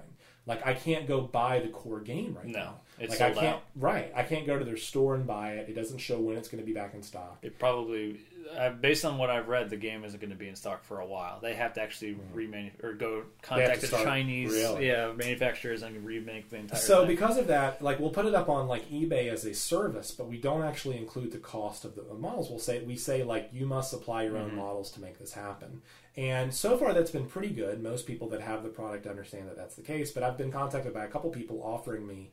Like 0.45 0.65
I 0.65 0.73
can't 0.73 1.07
go 1.07 1.21
buy 1.21 1.59
the 1.59 1.69
core 1.69 1.99
game 2.01 2.35
right 2.35 2.47
No, 2.47 2.59
now. 2.59 2.81
it's 2.99 3.19
like 3.19 3.21
I 3.21 3.33
can't 3.33 3.55
out. 3.57 3.63
right. 3.75 4.11
I 4.15 4.23
can't 4.23 4.45
go 4.47 4.57
to 4.57 4.65
their 4.65 4.77
store 4.77 5.13
and 5.15 5.25
buy 5.25 5.53
it. 5.53 5.69
It 5.69 5.73
doesn't 5.75 5.99
show 5.99 6.19
when 6.19 6.35
it's 6.35 6.49
going 6.49 6.61
to 6.61 6.65
be 6.65 6.73
back 6.73 6.93
in 6.95 7.03
stock. 7.03 7.37
It 7.43 7.59
probably, 7.59 8.19
uh, 8.57 8.69
based 8.71 9.05
on 9.05 9.17
what 9.17 9.29
I've 9.29 9.47
read, 9.47 9.69
the 9.69 9.77
game 9.77 10.03
isn't 10.03 10.19
going 10.19 10.31
to 10.31 10.35
be 10.35 10.47
in 10.47 10.55
stock 10.55 10.83
for 10.83 10.99
a 10.99 11.05
while. 11.05 11.39
They 11.41 11.53
have 11.53 11.73
to 11.73 11.81
actually 11.81 12.17
remanu- 12.35 12.83
or 12.83 12.93
go 12.93 13.23
contact 13.41 13.81
the 13.81 13.87
Chinese 13.87 14.51
really? 14.51 14.87
yeah 14.87 15.11
manufacturers 15.13 15.81
and 15.83 16.05
remake 16.05 16.49
the 16.49 16.57
entire. 16.57 16.79
So 16.79 16.99
thing. 16.99 17.07
because 17.15 17.37
of 17.37 17.47
that, 17.47 17.81
like 17.81 17.99
we'll 17.99 18.09
put 18.11 18.25
it 18.25 18.35
up 18.35 18.49
on 18.49 18.67
like 18.67 18.89
eBay 18.89 19.29
as 19.31 19.45
a 19.45 19.53
service, 19.53 20.11
but 20.11 20.27
we 20.27 20.37
don't 20.37 20.63
actually 20.63 20.97
include 20.97 21.31
the 21.31 21.37
cost 21.37 21.85
of 21.85 21.95
the 21.95 22.03
models. 22.13 22.49
We'll 22.49 22.59
say 22.59 22.81
we 22.83 22.95
say 22.97 23.23
like 23.23 23.49
you 23.53 23.65
must 23.65 23.89
supply 23.89 24.23
your 24.23 24.37
own 24.37 24.47
Mm-hmm. 24.49 24.57
models 24.57 24.91
to 24.91 25.01
make 25.01 25.17
this 25.19 25.33
happen. 25.33 25.81
And 26.17 26.53
so 26.53 26.77
far 26.77 26.93
that's 26.93 27.11
been 27.11 27.25
pretty 27.27 27.49
good. 27.49 27.81
Most 27.81 28.05
people 28.05 28.27
that 28.29 28.41
have 28.41 28.63
the 28.63 28.69
product 28.69 29.07
understand 29.07 29.47
that 29.47 29.55
that's 29.55 29.75
the 29.75 29.81
case, 29.81 30.11
but 30.11 30.23
I've 30.23 30.37
been 30.37 30.51
contacted 30.51 30.93
by 30.93 31.05
a 31.05 31.07
couple 31.07 31.29
people 31.29 31.61
offering 31.63 32.05
me 32.05 32.31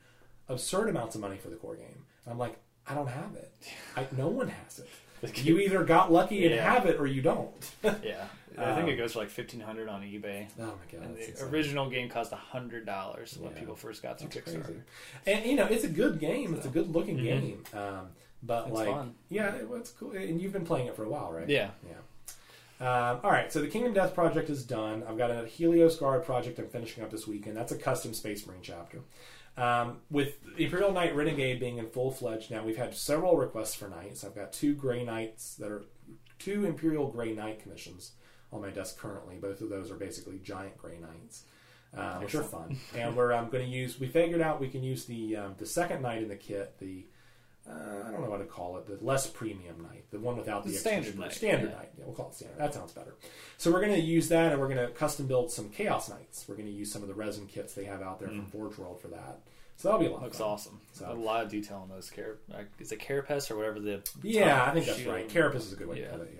absurd 0.49 0.89
amounts 0.89 1.15
of 1.15 1.21
money 1.21 1.37
for 1.37 1.49
the 1.49 1.57
core 1.57 1.77
game. 1.77 2.05
And 2.25 2.33
I'm 2.33 2.39
like, 2.39 2.57
I 2.89 2.95
don't 2.95 3.07
have 3.09 3.35
it. 3.37 3.53
I, 3.97 4.07
no 4.17 4.29
one 4.29 4.49
has 4.49 4.79
it. 4.79 4.89
You 5.35 5.59
either 5.59 5.85
got 5.85 6.13
lucky 6.13 6.45
and 6.47 6.55
Yeah. 6.55 6.73
have 6.75 6.87
it 6.87 6.99
or 7.01 7.07
you 7.07 7.23
don't. 7.23 7.51
yeah, 7.83 8.27
I 8.57 8.75
think 8.75 8.85
Um, 8.85 8.89
it 8.89 8.97
goes 8.97 9.13
for 9.13 9.21
like 9.21 9.31
fifteen 9.31 9.61
hundred 9.61 9.89
on 9.89 10.03
eBay. 10.03 10.47
oh 10.61 10.63
my 10.65 10.71
god. 10.99 11.03
And 11.07 11.17
the 11.17 11.45
original 11.47 11.89
game 11.91 12.09
cost 12.09 12.33
hundred 12.33 12.87
dollars 12.87 13.37
when 13.41 13.53
people 13.53 13.75
first 13.77 14.03
got 14.03 14.19
through 14.19 14.29
Kickstarter. 14.31 14.65
crazy. 14.65 14.81
And 15.27 15.45
you 15.47 15.57
know, 15.57 15.67
it's 15.67 15.85
a 15.85 15.89
good 15.89 16.19
game. 16.21 16.55
It's 16.55 16.67
a 16.67 16.71
good 16.71 16.95
looking 16.95 17.19
Mhm. 17.19 17.23
game. 17.25 17.65
Um, 17.75 18.09
but 18.43 18.67
It's 18.69 18.75
like, 18.77 18.89
fun. 18.89 19.15
yeah, 19.29 19.55
it, 19.57 19.67
it's 19.73 19.91
cool. 19.91 20.13
And 20.13 20.41
you've 20.41 20.53
been 20.53 20.65
playing 20.67 20.87
it 20.87 20.95
for 20.97 21.05
a 21.05 21.09
while, 21.09 21.33
right? 21.33 21.49
Yeah. 21.49 21.71
Yeah. 21.89 21.95
Um, 22.81 23.19
all 23.25 23.33
right, 23.33 23.53
so 23.53 23.61
the 23.61 23.67
Kingdom 23.67 23.93
Death 23.93 24.15
project 24.15 24.49
is 24.51 24.63
done. 24.65 25.03
I've 25.09 25.19
got 25.19 25.33
a 25.33 25.45
Helios 25.47 25.97
Guard 25.97 26.25
project 26.25 26.61
I'm 26.61 26.69
finishing 26.69 27.03
up 27.03 27.11
this 27.11 27.27
week, 27.27 27.49
and 27.49 27.57
that's 27.57 27.73
a 27.73 27.77
custom 27.77 28.15
Space 28.15 28.47
Marine 28.47 28.61
chapter. 28.63 29.01
Um, 29.59 29.99
with 30.09 30.39
Imperial 30.57 30.93
Knight 30.93 31.17
Renegade 31.17 31.59
being 31.59 31.79
in 31.79 31.89
full 31.89 32.13
fledged 32.13 32.51
now, 32.51 32.63
we've 32.63 32.77
had 32.77 32.95
several 32.95 33.37
requests 33.37 33.75
for 33.75 33.89
knights. 33.89 34.23
I've 34.23 34.35
got 34.35 34.53
two 34.53 34.75
Grey 34.75 35.05
Knights 35.05 35.57
that 35.57 35.71
are 35.71 35.85
two 36.39 36.65
Imperial 36.65 37.09
Grey 37.09 37.33
Knight 37.33 37.61
commissions 37.61 38.13
on 38.53 38.61
my 38.61 38.71
desk 38.71 38.99
currently. 38.99 39.37
Both 39.37 39.61
of 39.61 39.69
those 39.69 39.91
are 39.91 39.97
basically 39.97 40.39
giant 40.39 40.79
Grey 40.79 40.99
Knights, 41.01 41.45
uh, 41.97 42.19
which 42.19 42.37
are 42.37 42.45
fun. 42.45 42.79
and 42.95 43.17
we're 43.17 43.33
um, 43.33 43.51
going 43.51 43.65
to 43.65 43.71
use. 43.71 43.99
We 43.99 44.07
figured 44.07 44.41
out 44.41 44.61
we 44.61 44.69
can 44.69 44.85
use 44.85 45.07
the 45.07 45.37
um, 45.37 45.55
the 45.59 45.67
second 45.67 46.03
knight 46.03 46.23
in 46.23 46.29
the 46.29 46.37
kit. 46.37 46.79
The 46.79 47.07
uh, 47.69 48.05
I 48.07 48.11
don't 48.11 48.23
know 48.23 48.31
what 48.31 48.39
to 48.39 48.45
call 48.47 48.77
it, 48.79 48.87
the 48.87 49.05
less 49.05 49.27
premium 49.27 49.81
knight, 49.83 50.05
the 50.11 50.19
one 50.19 50.37
without 50.37 50.65
the, 50.65 50.71
The 50.71 50.75
extra 50.77 50.91
standard 50.93 51.19
knight, 51.19 51.33
Standard 51.33 51.71
yeah. 51.71 51.77
knight, 51.77 51.91
yeah, 51.99 52.05
we'll 52.07 52.15
call 52.15 52.29
it 52.31 52.35
standard. 52.35 52.59
That 52.59 52.75
sounds 52.75 52.93
better. 52.93 53.15
So 53.59 53.71
we're 53.71 53.81
going 53.81 53.95
to 53.95 54.01
use 54.01 54.29
that, 54.29 54.53
and 54.53 54.61
we're 54.61 54.69
going 54.73 54.87
to 54.87 54.93
custom 54.95 55.27
build 55.27 55.51
some 55.53 55.69
chaos 55.69 56.09
knights. 56.09 56.47
We're 56.49 56.57
going 56.57 56.67
to 56.69 56.73
use 56.73 56.91
some 56.93 57.03
of 57.03 57.09
the 57.09 57.15
resin 57.15 57.47
kits 57.47 57.75
they 57.75 57.85
have 57.85 58.01
out 58.03 58.19
there 58.21 58.29
from 58.29 58.47
Forge 58.47 58.79
World 58.79 59.01
for 59.01 59.09
that. 59.09 59.41
So 59.77 59.89
that'll 59.89 60.01
be 60.01 60.07
a 60.07 60.11
lot. 60.11 60.21
Mm. 60.21 60.25
Looks 60.25 60.41
awesome. 60.41 60.81
So- 60.93 61.11
A 61.11 61.15
lot 61.15 61.45
of 61.45 61.51
detail 61.51 61.79
on 61.83 61.89
those 61.89 62.11
care. 62.11 62.39
Is 62.81 62.91
it 62.91 62.99
carapace 62.99 63.51
or 63.51 63.57
whatever 63.57 63.79
the? 63.79 64.03
Yeah, 64.23 64.65
I 64.65 64.73
think 64.73 64.87
that's 64.87 64.99
shield- 64.99 65.15
right. 65.15 65.29
Carapace 65.29 65.67
is 65.67 65.73
a 65.73 65.77
good 65.77 65.87
way 65.89 66.01
Yeah. 66.01 66.11
to 66.11 66.19
put 66.19 66.23
it. 66.29 66.39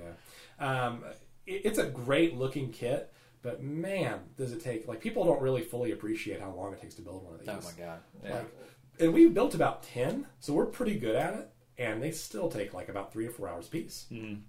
Yeah, 0.61 0.87
um, 0.87 1.05
it, 1.47 1.63
it's 1.65 1.79
a 1.79 1.87
great 1.87 2.37
looking 2.37 2.73
kit, 2.73 3.13
but 3.43 3.63
man, 3.63 4.19
does 4.37 4.53
it 4.53 4.61
take? 4.61 4.89
Like 4.89 5.01
people 5.01 5.25
don't 5.25 5.41
really 5.41 5.63
fully 5.63 5.93
appreciate 5.93 6.41
how 6.41 6.51
long 6.51 6.73
it 6.73 6.81
takes 6.81 6.97
to 6.97 7.03
build 7.03 7.25
one 7.25 7.35
of 7.35 7.41
these. 7.41 7.49
Oh 7.49 7.61
my 7.63 7.71
god! 7.81 8.01
Yeah. 8.25 8.33
Like, 8.35 8.55
and 9.01 9.13
we've 9.13 9.33
built 9.35 9.55
about 9.55 9.83
ten, 9.83 10.27
so 10.41 10.53
we're 10.53 10.67
pretty 10.67 10.99
good 10.99 11.15
at 11.17 11.35
it. 11.35 11.51
And 11.79 12.03
they 12.03 12.11
still 12.11 12.49
take 12.51 12.75
like 12.75 12.89
about 12.89 13.13
three 13.13 13.27
or 13.27 13.31
four 13.31 13.49
hours 13.49 13.67
a 13.69 13.71
piece. 13.71 14.07
Mhm. 14.13 14.41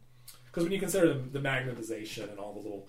Because 0.48 0.64
when 0.64 0.72
you 0.74 0.80
consider 0.80 1.14
the, 1.14 1.20
the 1.20 1.40
magnetization 1.40 2.30
and 2.30 2.40
all 2.40 2.54
the 2.54 2.60
little 2.60 2.88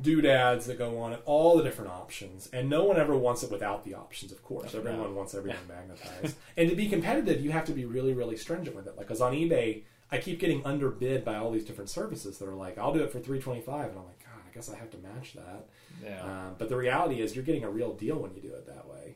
doodads 0.00 0.66
that 0.66 0.78
go 0.78 0.98
on 0.98 1.12
and 1.12 1.22
all 1.26 1.56
the 1.56 1.62
different 1.62 1.90
options, 1.90 2.48
and 2.52 2.68
no 2.68 2.84
one 2.84 2.98
ever 2.98 3.16
wants 3.16 3.42
it 3.42 3.50
without 3.50 3.84
the 3.84 3.94
options, 3.94 4.32
of 4.32 4.42
course. 4.42 4.74
Everyone 4.74 5.14
wants 5.14 5.34
everything 5.34 5.60
magnetized. 5.68 6.36
and 6.56 6.68
to 6.70 6.76
be 6.76 6.88
competitive, 6.88 7.42
you 7.42 7.50
have 7.50 7.64
to 7.66 7.72
be 7.72 7.84
really, 7.84 8.12
really 8.12 8.36
stringent 8.36 8.74
with 8.76 8.86
it. 8.86 8.96
Like, 8.96 9.06
because 9.06 9.20
on 9.20 9.32
eBay, 9.32 9.82
I 10.10 10.18
keep 10.18 10.38
getting 10.38 10.64
underbid 10.66 11.24
by 11.24 11.36
all 11.36 11.50
these 11.50 11.64
different 11.64 11.90
services 11.90 12.38
that 12.38 12.48
are 12.48 12.54
like, 12.54 12.78
I'll 12.78 12.92
do 12.92 13.02
it 13.02 13.10
for 13.12 13.18
325 13.20 13.90
and 13.90 13.98
I'm 13.98 14.04
like, 14.04 14.18
God, 14.20 14.42
I 14.50 14.54
guess 14.54 14.70
I 14.70 14.76
have 14.76 14.90
to 14.90 14.98
match 14.98 15.32
that. 15.34 15.66
yeah. 16.04 16.22
Um, 16.22 16.54
but 16.58 16.68
the 16.68 16.76
reality 16.76 17.20
is, 17.20 17.34
you're 17.34 17.44
getting 17.44 17.64
a 17.64 17.70
real 17.70 17.92
deal 17.94 18.16
when 18.18 18.34
you 18.34 18.40
do 18.42 18.48
it 18.54 18.66
that 18.66 18.86
way. 18.88 19.14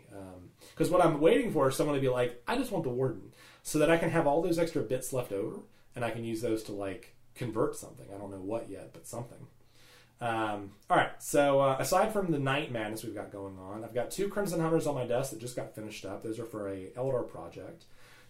Because 0.77 0.91
what 0.91 1.03
I'm 1.03 1.21
waiting 1.21 1.51
for 1.53 1.69
is 1.71 1.75
someone 1.75 1.97
to 1.97 2.03
be 2.03 2.11
like, 2.11 2.43
I 2.47 2.59
just 2.59 2.71
want 2.71 2.85
the 2.85 2.91
warden, 2.91 3.33
so 3.63 3.79
that 3.79 3.91
I 3.91 3.97
can 3.97 4.11
have 4.11 4.27
all 4.27 4.43
those 4.43 4.59
extra 4.59 4.83
bits 4.83 5.11
left 5.13 5.33
over, 5.33 5.61
and 5.95 6.05
I 6.05 6.11
can 6.11 6.23
use 6.23 6.43
those 6.43 6.63
to 6.65 6.73
like 6.73 7.15
convert 7.35 7.77
something. 7.77 8.07
I 8.15 8.19
don't 8.19 8.31
know 8.31 8.37
what 8.37 8.69
yet, 8.69 8.91
but 8.93 9.07
something. 9.07 9.47
Um, 10.21 10.73
all 10.91 10.97
right. 10.97 11.11
So 11.19 11.61
uh, 11.61 11.77
aside 11.79 12.13
from 12.13 12.31
the 12.31 12.39
knight 12.39 12.73
madness 12.73 13.05
we've 13.05 13.15
got 13.15 13.33
going 13.33 13.59
on, 13.59 13.85
I've 13.85 13.95
got 13.95 14.11
two 14.11 14.29
Crimson 14.29 14.61
Hunters 14.61 14.87
on 14.87 14.95
my 14.95 15.07
desk 15.07 15.31
that 15.31 15.41
just 15.41 15.57
got 15.57 15.75
finished 15.75 16.05
up. 16.05 16.23
Those 16.23 16.39
are 16.39 16.45
for 16.45 16.69
a 16.69 16.89
Eldar 16.97 17.27
project. 17.27 17.85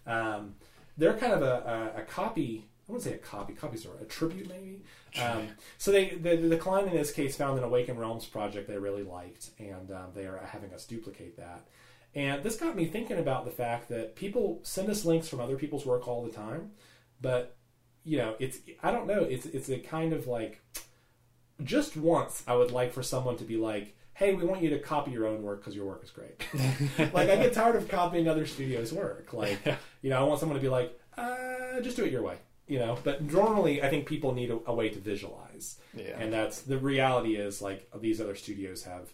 Um, 0.07 0.55
they're 0.97 1.17
kind 1.17 1.33
of 1.33 1.43
a, 1.43 1.93
a, 1.97 2.03
a 2.03 2.05
copy. 2.05 2.65
I 2.89 2.93
wouldn't 2.93 3.05
say 3.05 3.15
a 3.15 3.19
copy. 3.19 3.55
Copies 3.55 3.85
are 3.87 3.97
a 4.01 4.05
tribute, 4.05 4.49
maybe. 4.49 4.83
Um, 5.21 5.49
so 5.79 5.91
they 5.91 6.11
the, 6.11 6.37
the 6.37 6.57
client 6.57 6.89
in 6.89 6.97
this 6.97 7.13
case 7.13 7.37
found 7.37 7.59
an 7.59 7.65
Awaken 7.65 7.99
Realms 7.99 8.27
project 8.27 8.69
they 8.69 8.79
really 8.79 9.03
liked, 9.03 9.51
and 9.59 9.91
um, 9.91 10.07
they 10.15 10.27
are 10.27 10.41
having 10.53 10.73
us 10.73 10.85
duplicate 10.85 11.37
that. 11.37 11.67
And 12.17 12.43
this 12.43 12.57
got 12.57 12.75
me 12.75 12.87
thinking 12.87 13.19
about 13.19 13.45
the 13.45 13.51
fact 13.53 13.89
that 13.91 14.17
people 14.17 14.59
send 14.65 14.89
us 14.89 15.05
links 15.05 15.29
from 15.29 15.39
other 15.41 15.57
people's 15.57 15.85
work 15.87 16.09
all 16.09 16.25
the 16.25 16.33
time, 16.33 16.73
but 17.21 17.57
you 18.05 18.17
know, 18.19 18.35
it's 18.39 18.59
I 18.83 18.91
don't 18.91 19.07
know. 19.07 19.23
It's 19.23 19.47
it's 19.47 19.69
a 19.69 19.79
kind 19.79 20.13
of 20.13 20.27
like 20.27 20.63
just 21.63 21.97
once 21.97 22.43
I 22.47 22.55
would 22.55 22.71
like 22.71 22.93
for 22.93 23.03
someone 23.03 23.37
to 23.39 23.45
be 23.45 23.57
like, 23.57 23.95
"Hey, 24.15 24.35
we 24.35 24.45
want 24.45 24.63
you 24.63 24.71
to 24.71 24.79
copy 24.79 25.11
your 25.11 25.27
own 25.27 25.43
work 25.43 25.61
because 25.61 25.75
your 25.77 25.87
work 25.87 26.03
is 26.05 26.11
great." 26.11 26.43
like 27.15 27.29
I 27.31 27.37
get 27.37 27.53
tired 27.53 27.77
of 27.77 27.89
copying 27.89 28.29
other 28.29 28.47
studios' 28.47 28.93
work. 28.93 29.33
Like 29.33 29.59
you 30.03 30.11
know, 30.11 30.19
I 30.21 30.23
want 30.25 30.41
someone 30.41 30.57
to 30.57 30.63
be 30.63 30.69
like, 30.69 30.99
uh, 31.19 31.81
"Just 31.83 31.97
do 31.97 32.05
it 32.05 32.13
your 32.13 32.23
way." 32.23 32.37
You 32.69 32.79
know, 32.81 32.99
but 33.05 33.23
normally 33.23 33.83
I 33.83 33.89
think 33.89 34.07
people 34.07 34.33
need 34.35 34.51
a, 34.51 34.59
a 34.67 34.75
way 34.75 34.89
to 34.89 34.99
visualize, 34.99 35.79
Yeah. 35.95 36.19
and 36.19 36.33
that's 36.33 36.63
the 36.63 36.79
reality. 36.79 37.37
Is 37.37 37.61
like 37.63 37.89
these 38.01 38.21
other 38.21 38.35
studios 38.35 38.85
have 38.85 39.09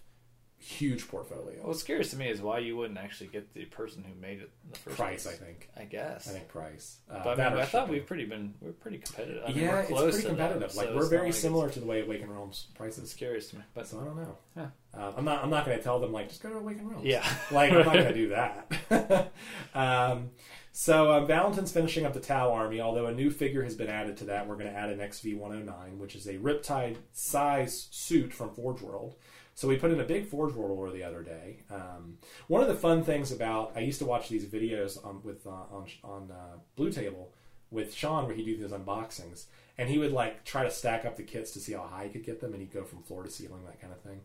huge 0.62 1.09
portfolio. 1.09 1.59
What's 1.62 1.83
curious 1.83 2.11
to 2.11 2.16
me 2.16 2.29
is 2.29 2.40
why 2.40 2.59
you 2.59 2.77
wouldn't 2.77 2.98
actually 2.98 3.27
get 3.29 3.53
the 3.53 3.64
person 3.66 4.05
who 4.05 4.14
made 4.20 4.38
it 4.38 4.51
in 4.64 4.70
the 4.72 4.79
first 4.79 4.96
price, 4.96 5.27
I 5.27 5.33
think. 5.33 5.68
I 5.77 5.85
guess. 5.85 6.29
I 6.29 6.33
think 6.33 6.48
price. 6.48 6.98
Uh, 7.11 7.22
but 7.25 7.40
I, 7.40 7.51
mean, 7.51 7.59
I 7.59 7.64
thought 7.64 7.88
we've 7.88 8.07
pretty 8.07 8.25
been 8.25 8.55
we're 8.61 8.72
pretty 8.72 8.98
competitive. 8.98 9.42
I 9.44 9.48
mean, 9.48 9.59
yeah, 9.59 9.72
we're 9.72 9.81
it's 9.81 9.90
pretty 9.90 10.11
to 10.12 10.22
them, 10.22 10.37
competitive. 10.37 10.75
like 10.77 10.88
so 10.88 10.96
we're 10.96 11.09
very 11.09 11.22
like 11.22 11.29
it's- 11.31 11.42
similar 11.42 11.68
to 11.70 11.81
the 11.81 11.87
way 11.87 12.01
Awaken 12.03 12.31
Realms 12.31 12.68
prices. 12.75 13.05
It's 13.05 13.14
curious 13.14 13.51
to 13.51 13.57
me, 13.57 13.62
but 13.75 13.87
So 13.87 14.01
I 14.01 14.05
don't 14.05 14.16
know. 14.16 14.70
Uh, 14.94 15.12
I'm 15.16 15.25
not. 15.25 15.42
I'm 15.42 15.51
not 15.51 15.64
going 15.64 15.77
to 15.77 15.83
tell 15.83 15.98
them 15.98 16.12
like 16.12 16.29
just 16.29 16.42
go 16.42 16.51
to 16.51 16.57
Awaken 16.57 16.88
Realms. 16.88 17.05
yeah, 17.07 17.27
like 17.51 17.72
I'm 17.72 17.79
not 17.85 17.94
going 17.94 18.07
to 18.07 18.14
do 18.14 18.29
that. 18.29 19.33
um, 19.75 20.31
so 20.72 21.12
um, 21.12 21.27
Valentin's 21.27 21.72
finishing 21.72 22.07
up 22.07 22.12
the 22.14 22.20
Tau 22.20 22.53
army. 22.53 22.81
Although 22.81 23.07
a 23.07 23.12
new 23.14 23.31
figure 23.31 23.62
has 23.62 23.75
been 23.75 23.88
added 23.88 24.18
to 24.18 24.25
that, 24.25 24.46
we're 24.46 24.57
going 24.57 24.70
to 24.70 24.77
add 24.77 24.90
an 24.90 24.98
XV109, 25.01 25.98
which 25.98 26.14
is 26.14 26.27
a 26.27 26.35
Riptide 26.35 26.96
size 27.12 27.88
suit 27.90 28.33
from 28.33 28.55
Forge 28.55 28.81
World. 28.81 29.16
So 29.55 29.69
we 29.69 29.77
put 29.77 29.91
in 29.91 30.01
a 30.01 30.05
big 30.05 30.27
Forge 30.27 30.55
World 30.55 30.77
order 30.79 30.93
the 30.93 31.05
other 31.05 31.23
day. 31.23 31.59
Um, 31.71 32.19
one 32.49 32.62
of 32.62 32.69
the 32.69 32.75
fun 32.75 33.05
things 33.05 33.33
about 33.33 33.73
I 33.77 33.81
used 33.81 33.99
to 33.99 34.07
watch 34.07 34.29
these 34.29 34.47
videos 34.47 35.05
on 35.05 35.23
with 35.23 35.47
uh, 35.47 35.51
on 35.51 35.87
on 36.03 36.31
uh, 36.31 36.57
Blue 36.77 36.91
Table 36.91 37.33
with 37.71 37.95
Sean 37.95 38.27
where 38.27 38.35
he'd 38.35 38.45
do 38.45 38.57
these 38.57 38.71
unboxings, 38.71 39.47
and 39.79 39.88
he 39.88 39.99
would 39.99 40.12
like 40.12 40.45
try 40.45 40.62
to 40.62 40.71
stack 40.71 41.05
up 41.05 41.17
the 41.17 41.23
kits 41.23 41.51
to 41.53 41.59
see 41.59 41.73
how 41.73 41.83
high 41.83 42.05
he 42.05 42.11
could 42.11 42.25
get 42.25 42.41
them, 42.41 42.53
and 42.53 42.61
he'd 42.61 42.73
go 42.73 42.85
from 42.85 43.03
floor 43.03 43.23
to 43.23 43.31
ceiling, 43.31 43.65
that 43.65 43.81
kind 43.81 43.93
of 43.93 44.01
thing. 44.01 44.21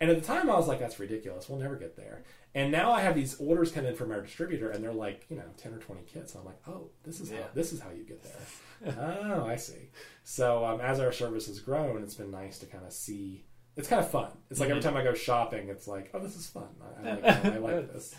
And 0.00 0.08
at 0.08 0.18
the 0.18 0.24
time, 0.24 0.48
I 0.48 0.54
was 0.54 0.68
like, 0.68 0.78
"That's 0.78 0.98
ridiculous. 0.98 1.48
We'll 1.48 1.58
never 1.58 1.76
get 1.76 1.96
there." 1.96 2.22
And 2.54 2.70
now 2.70 2.92
I 2.92 3.00
have 3.00 3.14
these 3.14 3.34
orders 3.40 3.72
come 3.72 3.86
in 3.86 3.94
from 3.94 4.12
our 4.12 4.20
distributor, 4.20 4.70
and 4.70 4.82
they're 4.82 4.92
like, 4.92 5.26
you 5.28 5.36
know, 5.36 5.44
ten 5.56 5.74
or 5.74 5.78
twenty 5.78 6.02
kits. 6.02 6.34
And 6.34 6.40
I'm 6.40 6.46
like, 6.46 6.60
"Oh, 6.68 6.90
this 7.02 7.20
is 7.20 7.30
how 7.30 7.44
this 7.54 7.72
is 7.72 7.80
how 7.80 7.90
you 7.90 8.04
get 8.04 8.22
there." 8.22 8.94
oh, 9.24 9.46
I 9.46 9.56
see. 9.56 9.90
So 10.24 10.64
um, 10.64 10.80
as 10.80 11.00
our 11.00 11.12
service 11.12 11.46
has 11.46 11.60
grown, 11.60 12.02
it's 12.02 12.14
been 12.14 12.30
nice 12.30 12.58
to 12.60 12.66
kind 12.66 12.84
of 12.86 12.92
see. 12.92 13.44
It's 13.76 13.88
kind 13.88 14.00
of 14.00 14.10
fun. 14.10 14.30
It's 14.50 14.60
like 14.60 14.68
every 14.68 14.82
time 14.82 14.96
I 14.96 15.02
go 15.02 15.14
shopping, 15.14 15.68
it's 15.68 15.88
like, 15.88 16.10
"Oh, 16.12 16.18
this 16.18 16.36
is 16.36 16.46
fun. 16.46 16.68
I, 17.02 17.08
I 17.08 17.12
like, 17.14 17.44
I 17.44 17.58
like 17.58 17.92
this." 17.92 18.14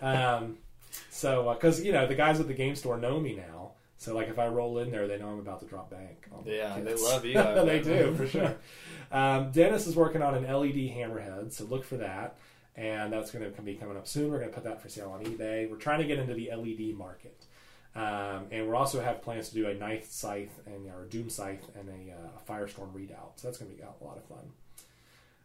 Um, 0.00 0.58
so 1.10 1.52
because 1.52 1.82
you 1.84 1.92
know 1.92 2.06
the 2.06 2.14
guys 2.14 2.40
at 2.40 2.48
the 2.48 2.54
game 2.54 2.74
store 2.74 2.96
know 2.96 3.20
me 3.20 3.34
now. 3.36 3.72
So 3.98 4.14
like 4.14 4.28
if 4.28 4.38
I 4.38 4.46
roll 4.46 4.78
in 4.78 4.90
there, 4.90 5.08
they 5.08 5.18
know 5.18 5.28
I'm 5.28 5.40
about 5.40 5.60
to 5.60 5.66
drop 5.66 5.90
bank. 5.90 6.26
Yeah, 6.46 6.78
they 6.80 6.94
love 6.94 7.24
you, 7.24 7.34
they 7.66 7.80
do 7.82 8.14
for 8.14 8.26
sure. 8.26 8.56
Um, 9.10 9.50
Dennis 9.50 9.86
is 9.86 9.96
working 9.96 10.22
on 10.22 10.34
an 10.34 10.44
LED 10.44 10.74
hammerhead, 10.94 11.52
so 11.52 11.64
look 11.64 11.84
for 11.84 11.96
that, 11.96 12.38
and 12.76 13.12
that's 13.12 13.30
going 13.32 13.52
to 13.52 13.62
be 13.62 13.74
coming 13.74 13.96
up 13.96 14.06
soon. 14.06 14.30
We're 14.30 14.38
going 14.38 14.50
to 14.50 14.54
put 14.54 14.64
that 14.64 14.80
for 14.80 14.88
sale 14.88 15.10
on 15.10 15.24
eBay. 15.24 15.68
We're 15.68 15.76
trying 15.76 15.98
to 16.00 16.06
get 16.06 16.18
into 16.18 16.32
the 16.34 16.50
LED 16.54 16.96
market, 16.96 17.44
um, 17.96 18.46
and 18.52 18.68
we 18.68 18.72
also 18.72 19.00
have 19.00 19.20
plans 19.20 19.48
to 19.48 19.54
do 19.54 19.66
a 19.68 19.74
Night 19.74 20.06
Scythe 20.06 20.60
and 20.66 20.86
or 20.86 21.06
Doom 21.06 21.28
Scythe 21.28 21.66
and 21.76 21.88
a, 21.88 22.12
uh, 22.12 22.28
Firestorm 22.48 22.94
Redoubt. 22.94 23.40
So 23.40 23.48
that's 23.48 23.58
going 23.58 23.70
to 23.72 23.76
be 23.76 23.82
a 23.82 24.04
lot 24.04 24.16
of 24.16 24.24
fun. 24.26 24.52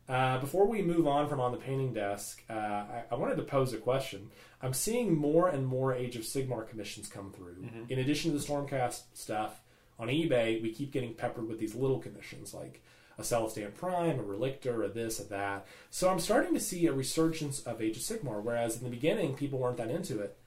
Uh, 0.09 0.37
before 0.39 0.67
we 0.67 0.81
move 0.81 1.07
on 1.07 1.29
from 1.29 1.39
on 1.39 1.51
the 1.51 1.57
painting 1.57 1.93
desk, 1.93 2.43
uh, 2.49 2.53
I, 2.53 3.03
I 3.11 3.15
wanted 3.15 3.37
to 3.37 3.43
pose 3.43 3.71
a 3.73 3.77
question. 3.77 4.29
I'm 4.61 4.73
seeing 4.73 5.15
more 5.15 5.47
and 5.47 5.65
more 5.65 5.93
Age 5.93 6.15
of 6.15 6.23
Sigmar 6.23 6.67
commissions 6.67 7.07
come 7.07 7.31
through. 7.31 7.65
In 7.89 7.99
addition 7.99 8.31
to 8.31 8.37
the 8.37 8.43
Stormcast 8.45 9.03
stuff 9.13 9.61
on 9.97 10.09
eBay, 10.09 10.61
we 10.61 10.71
keep 10.73 10.91
getting 10.91 11.13
peppered 11.13 11.47
with 11.47 11.59
these 11.59 11.75
little 11.75 11.99
commissions 11.99 12.53
like 12.53 12.81
a 13.17 13.21
Celestant 13.21 13.75
Prime, 13.75 14.19
a 14.19 14.23
Relictor, 14.23 14.83
a 14.85 14.89
this, 14.89 15.19
a 15.19 15.23
that. 15.29 15.67
So 15.89 16.09
I'm 16.09 16.19
starting 16.19 16.53
to 16.53 16.59
see 16.59 16.85
a 16.87 16.93
resurgence 16.93 17.61
of 17.61 17.81
Age 17.81 17.95
of 17.97 18.03
Sigmar, 18.03 18.41
whereas 18.43 18.77
in 18.77 18.83
the 18.83 18.89
beginning 18.89 19.35
people 19.35 19.59
weren't 19.59 19.77
that 19.77 19.91
into 19.91 20.19
it. 20.19 20.37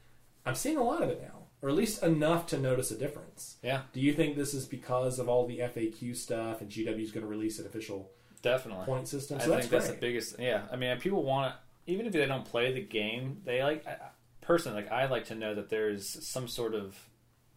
I'm 0.44 0.54
seeing 0.54 0.76
a 0.76 0.82
lot 0.84 1.02
of 1.02 1.08
it 1.08 1.22
now, 1.22 1.44
or 1.62 1.68
at 1.70 1.74
least 1.74 2.02
enough 2.02 2.46
to 2.48 2.58
notice 2.58 2.90
a 2.90 2.98
difference. 2.98 3.56
yeah, 3.62 3.82
Do 3.92 4.00
you 4.00 4.12
think 4.12 4.36
this 4.36 4.52
is 4.54 4.66
because 4.66 5.18
of 5.18 5.28
all 5.28 5.46
the 5.46 5.58
FAQ 5.60 6.14
stuff 6.16 6.60
and 6.60 6.70
GW 6.70 7.02
is 7.02 7.12
going 7.12 7.24
to 7.24 7.30
release 7.30 7.58
an 7.58 7.66
official 7.66 8.10
definitely. 8.50 8.84
point 8.86 9.08
system? 9.08 9.38
I 9.38 9.44
So 9.44 9.50
that's 9.50 9.60
think 9.62 9.70
that's 9.72 9.86
great. 9.88 10.00
the 10.00 10.06
biggest. 10.06 10.38
Yeah, 10.38 10.62
I 10.72 10.76
mean, 10.76 10.98
people 10.98 11.22
want 11.22 11.52
to, 11.52 11.92
even 11.92 12.06
if 12.06 12.12
they 12.12 12.24
don't 12.26 12.44
play 12.44 12.72
the 12.72 12.80
game, 12.82 13.40
they 13.44 13.62
like. 13.62 13.86
I, 13.86 13.90
I- 13.92 13.96
personally, 14.40 14.82
like 14.82 14.92
I 14.92 15.06
like 15.06 15.24
to 15.26 15.34
know 15.34 15.54
that 15.56 15.68
there's 15.70 16.24
some 16.26 16.46
sort 16.48 16.74
of 16.74 16.96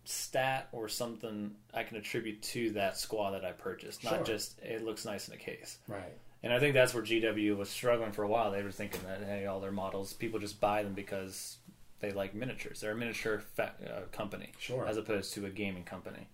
stat 0.05 0.67
or 0.71 0.87
something 0.87 1.51
I 1.73 1.83
can 1.83 1.97
attribute 1.97 2.41
to 2.43 2.71
that 2.71 2.97
squad 2.97 3.31
that 3.31 3.45
I 3.45 3.51
purchased, 3.51 4.01
Sure. 4.01 4.11
not 4.11 4.25
just 4.25 4.59
it 4.61 4.83
looks 4.83 5.05
nice 5.05 5.27
in 5.27 5.35
a 5.35 5.37
case. 5.37 5.77
Right. 5.87 6.17
And 6.41 6.53
I 6.53 6.59
think 6.59 6.73
that's 6.73 6.93
where 6.93 7.03
GW 7.03 7.55
was 7.57 7.69
struggling 7.69 8.11
for 8.11 8.23
a 8.23 8.27
while. 8.27 8.49
They 8.51 8.63
were 8.63 8.71
thinking 8.71 9.01
that 9.05 9.23
hey, 9.23 9.45
all 9.45 9.59
their 9.59 9.71
models, 9.71 10.13
people 10.13 10.39
just 10.39 10.59
buy 10.59 10.83
them 10.83 10.93
because 10.93 11.57
they 11.99 12.11
like 12.11 12.33
miniatures. 12.33 12.79
They're 12.81 12.93
a 12.93 12.95
miniature 12.95 13.39
fa- 13.55 13.73
uh, 13.85 14.07
company, 14.15 14.51
Sure. 14.57 14.87
as 14.87 14.97
opposed 14.97 15.33
to 15.33 15.45
a 15.45 15.49
gaming 15.49 15.83
company. 15.83 16.27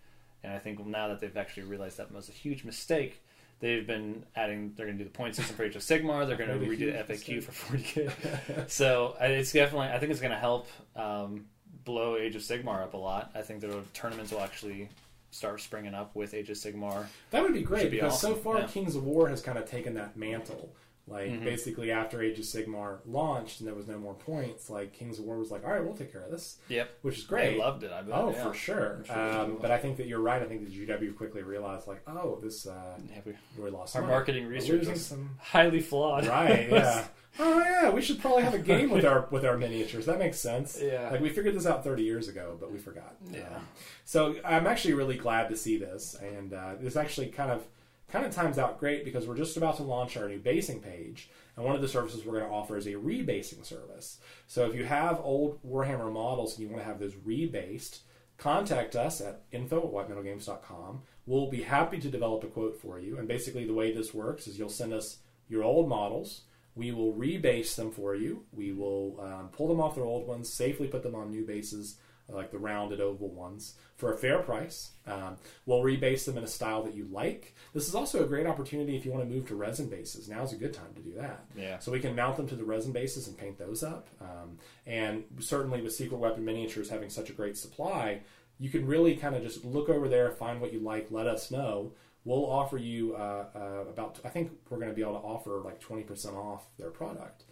And 0.43 0.53
I 0.53 0.59
think 0.59 0.85
now 0.85 1.07
that 1.07 1.19
they've 1.19 1.35
actually 1.35 1.63
realized 1.63 1.97
that 1.97 2.11
was 2.13 2.29
a 2.29 2.33
huge 2.33 2.63
mistake, 2.63 3.23
they've 3.59 3.85
been 3.85 4.23
adding. 4.35 4.73
They're 4.75 4.85
going 4.85 4.97
to 4.97 5.03
do 5.03 5.09
the 5.09 5.15
point 5.15 5.35
system 5.35 5.55
for 5.55 5.63
Age 5.63 5.75
of 5.75 5.81
Sigmar. 5.81 6.27
They're 6.27 6.37
going 6.37 6.49
to 6.49 6.65
redo 6.65 6.91
the 6.91 7.13
FAQ 7.13 7.43
for 7.43 7.75
40k. 7.75 8.69
so 8.69 9.15
it's 9.19 9.51
definitely. 9.51 9.87
I 9.87 9.99
think 9.99 10.11
it's 10.11 10.21
going 10.21 10.31
to 10.31 10.39
help 10.39 10.67
um, 10.95 11.45
blow 11.83 12.17
Age 12.17 12.35
of 12.35 12.41
Sigmar 12.41 12.83
up 12.83 12.93
a 12.93 12.97
lot. 12.97 13.31
I 13.35 13.41
think 13.41 13.61
the 13.61 13.81
tournaments 13.93 14.31
will 14.31 14.41
actually 14.41 14.89
start 15.31 15.59
springing 15.61 15.93
up 15.93 16.15
with 16.15 16.33
Age 16.33 16.49
of 16.49 16.57
Sigmar. 16.57 17.05
That 17.31 17.43
would 17.43 17.53
be 17.53 17.61
great 17.61 17.91
be 17.91 17.97
because 17.97 18.19
so 18.19 18.35
far 18.35 18.59
yeah. 18.59 18.67
Kings 18.67 18.95
of 18.95 19.03
War 19.03 19.27
has 19.29 19.41
kind 19.41 19.57
of 19.57 19.69
taken 19.69 19.93
that 19.95 20.15
mantle. 20.15 20.69
Like 21.07 21.29
Mhm. 21.29 21.43
basically 21.43 21.91
after 21.91 22.19
Age 22.21 22.39
of 22.39 22.45
Sigmar 22.45 22.97
launched 23.05 23.59
and 23.59 23.67
there 23.67 23.75
was 23.75 23.87
no 23.87 23.99
more 23.99 24.15
points, 24.15 24.71
like 24.71 24.91
Kings 24.91 25.19
of 25.19 25.25
War 25.25 25.37
was 25.37 25.51
like, 25.51 25.63
all 25.63 25.71
right, 25.71 25.83
we'll 25.83 25.93
take 25.95 26.11
care 26.11 26.21
of 26.23 26.31
this, 26.31 26.57
Yep, 26.67 26.89
which 27.03 27.19
is 27.19 27.23
great. 27.25 27.51
They 27.51 27.57
loved 27.59 27.83
it. 27.83 27.91
I 27.91 28.01
bet. 28.01 28.15
Oh, 28.17 28.31
yeah. 28.31 28.43
for 28.43 28.53
sure. 28.55 29.03
Sure 29.05 29.15
um, 29.19 29.57
but 29.61 29.69
I 29.69 29.77
think 29.77 29.97
that 29.97 30.07
you're 30.07 30.19
right. 30.19 30.41
I 30.41 30.45
think 30.45 30.63
that 30.63 30.73
GW 30.73 31.15
quickly 31.15 31.43
realized, 31.43 31.87
like, 31.87 32.01
oh, 32.07 32.39
this 32.41 32.65
uh, 32.65 32.97
we- 33.23 33.35
we 33.63 33.69
lost 33.69 33.95
Our 33.95 34.01
money. 34.01 34.13
marketing 34.13 34.47
research 34.47 34.87
is 34.87 35.05
some. 35.05 35.37
highly 35.39 35.79
flawed. 35.79 36.25
Right? 36.27 36.69
Yeah. 36.71 37.05
oh 37.37 37.59
yeah, 37.59 37.89
we 37.91 38.01
should 38.01 38.19
probably 38.21 38.43
have 38.43 38.53
a 38.53 38.57
game 38.59 38.89
with 38.89 39.03
our 39.05 39.27
with 39.29 39.43
our 39.45 39.57
miniatures. 39.57 40.05
That 40.07 40.17
makes 40.19 40.39
sense. 40.39 40.79
Yeah. 40.81 41.09
Like 41.11 41.19
we 41.21 41.29
figured 41.29 41.53
this 41.53 41.65
out 41.67 41.83
30 41.83 42.01
years 42.01 42.29
ago, 42.29 42.55
but 42.59 42.71
we 42.71 42.79
forgot. 42.79 43.15
Yeah. 43.29 43.41
Um, 43.57 43.67
so 44.05 44.35
I'm 44.45 44.65
actually 44.65 44.93
really 44.95 45.17
glad 45.17 45.49
to 45.49 45.55
see 45.57 45.77
this, 45.77 46.15
and 46.15 46.53
uh, 46.53 46.75
this 46.79 46.95
actually 46.95 47.27
kind 47.27 47.51
of 47.51 47.67
kind 48.15 48.25
of 48.25 48.33
times 48.33 48.57
out 48.57 48.79
great 48.79 49.03
because 49.03 49.27
we're 49.27 49.35
just 49.35 49.57
about 49.57 49.75
to 49.75 49.83
launch 49.83 50.15
our 50.15 50.29
new 50.29 50.39
basing 50.39 50.79
page, 50.79 51.29
and 51.57 51.65
one 51.65 51.75
of 51.75 51.81
the 51.81 51.87
services 51.87 52.23
we're 52.23 52.39
going 52.39 52.45
to 52.45 52.55
offer 52.55 52.77
is 52.77 52.87
a 52.87 52.93
rebasing 52.93 53.65
service. 53.65 54.19
So 54.47 54.65
if 54.69 54.73
you 54.73 54.85
have 54.85 55.19
old 55.21 55.59
Warhammer 55.67 56.11
models 56.13 56.53
and 56.53 56.61
you 56.61 56.69
want 56.69 56.81
to 56.81 56.87
have 56.87 56.97
those 56.97 57.15
rebased, 57.15 57.99
contact 58.37 58.95
us 58.95 59.19
at 59.19 59.41
info 59.51 59.79
at 59.79 59.91
whitemetalgames.com. 59.91 61.01
We'll 61.25 61.49
be 61.49 61.63
happy 61.63 61.99
to 61.99 62.07
develop 62.07 62.45
a 62.45 62.47
quote 62.47 62.79
for 62.79 62.99
you. 62.99 63.17
And 63.17 63.27
basically, 63.27 63.67
the 63.67 63.73
way 63.73 63.93
this 63.93 64.13
works 64.13 64.47
is 64.47 64.57
you'll 64.57 64.69
send 64.69 64.93
us 64.93 65.17
your 65.49 65.63
old 65.63 65.89
models. 65.89 66.43
We 66.73 66.93
will 66.93 67.13
rebase 67.13 67.75
them 67.75 67.91
for 67.91 68.15
you. 68.15 68.45
We 68.53 68.71
will 68.71 69.19
um, 69.19 69.49
pull 69.49 69.67
them 69.67 69.81
off 69.81 69.95
their 69.95 70.05
old 70.05 70.25
ones, 70.25 70.53
safely 70.53 70.87
put 70.87 71.03
them 71.03 71.15
on 71.15 71.31
new 71.31 71.45
bases, 71.45 71.97
like 72.29 72.51
the 72.51 72.57
rounded 72.57 72.99
oval 72.99 73.29
ones, 73.29 73.75
for 73.95 74.13
a 74.13 74.17
fair 74.17 74.39
price. 74.39 74.91
Um, 75.07 75.37
we'll 75.65 75.81
rebase 75.81 76.25
them 76.25 76.37
in 76.37 76.43
a 76.43 76.47
style 76.47 76.83
that 76.83 76.95
you 76.95 77.07
like. 77.11 77.55
This 77.73 77.87
is 77.87 77.95
also 77.95 78.23
a 78.23 78.27
great 78.27 78.45
opportunity 78.45 78.95
if 78.95 79.05
you 79.05 79.11
want 79.11 79.27
to 79.27 79.33
move 79.33 79.47
to 79.47 79.55
resin 79.55 79.89
bases. 79.89 80.27
Now's 80.27 80.53
a 80.53 80.57
good 80.57 80.73
time 80.73 80.93
to 80.95 81.01
do 81.01 81.13
that. 81.17 81.45
Yeah. 81.55 81.79
So 81.79 81.91
we 81.91 81.99
can 81.99 82.15
mount 82.15 82.37
them 82.37 82.47
to 82.47 82.55
the 82.55 82.65
resin 82.65 82.91
bases 82.91 83.27
and 83.27 83.37
paint 83.37 83.57
those 83.57 83.83
up. 83.83 84.07
Um, 84.19 84.57
and 84.85 85.23
certainly 85.39 85.81
with 85.81 85.93
Secret 85.93 86.17
Weapon 86.17 86.43
Miniatures 86.43 86.89
having 86.89 87.09
such 87.09 87.29
a 87.29 87.33
great 87.33 87.57
supply, 87.57 88.21
you 88.59 88.69
can 88.69 88.85
really 88.85 89.15
kind 89.15 89.35
of 89.35 89.43
just 89.43 89.63
look 89.65 89.89
over 89.89 90.07
there, 90.07 90.31
find 90.31 90.61
what 90.61 90.73
you 90.73 90.79
like, 90.79 91.07
let 91.11 91.27
us 91.27 91.51
know. 91.51 91.93
We'll 92.23 92.49
offer 92.49 92.77
you 92.77 93.15
uh, 93.15 93.45
uh, 93.55 93.85
about, 93.89 94.19
I 94.25 94.29
think 94.29 94.51
we're 94.69 94.77
going 94.77 94.89
to 94.89 94.95
be 94.95 95.03
able 95.03 95.13
to 95.13 95.19
offer 95.19 95.61
like 95.63 95.79
20% 95.79 96.33
off 96.33 96.65
their 96.79 96.89
product 96.89 97.43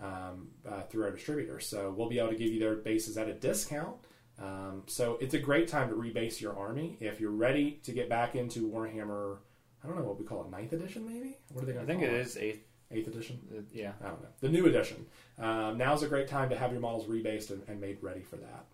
um, 0.00 0.48
uh, 0.68 0.82
through 0.82 1.04
our 1.04 1.10
distributor. 1.10 1.60
So 1.60 1.92
we'll 1.96 2.08
be 2.08 2.18
able 2.18 2.30
to 2.30 2.36
give 2.36 2.50
you 2.50 2.58
their 2.58 2.76
bases 2.76 3.18
at 3.18 3.28
a 3.28 3.34
discount. 3.34 3.96
Um, 4.40 4.82
so 4.86 5.18
it's 5.20 5.34
a 5.34 5.38
great 5.38 5.68
time 5.68 5.88
to 5.88 5.94
rebase 5.94 6.40
your 6.40 6.56
army. 6.58 6.96
If 7.00 7.20
you're 7.20 7.30
ready 7.30 7.80
to 7.84 7.92
get 7.92 8.08
back 8.08 8.34
into 8.34 8.68
Warhammer, 8.70 9.38
I 9.84 9.86
don't 9.86 9.96
know 9.98 10.04
what 10.04 10.18
we 10.18 10.24
call 10.24 10.42
it, 10.44 10.50
ninth 10.50 10.72
edition 10.72 11.06
maybe? 11.06 11.36
What 11.52 11.62
are 11.62 11.66
they 11.66 11.72
going 11.72 11.86
to 11.86 11.92
think 11.92 12.02
call 12.04 12.10
it 12.14 12.18
it? 12.18 12.26
is 12.26 12.36
eighth. 12.36 12.64
Eighth 12.90 13.08
edition? 13.08 13.40
uh, 13.56 13.62
Yeah. 13.72 13.92
I 14.04 14.08
don't 14.08 14.20
know. 14.22 14.28
The 14.40 14.48
new 14.50 14.66
edition. 14.66 15.06
Um, 15.38 15.78
now's 15.78 16.02
a 16.02 16.08
great 16.08 16.28
time 16.28 16.50
to 16.50 16.56
have 16.58 16.72
your 16.72 16.80
models 16.80 17.06
rebased 17.06 17.50
and, 17.50 17.62
and 17.66 17.80
made 17.80 17.98
ready 18.02 18.20
for 18.20 18.36
that. 18.36 18.66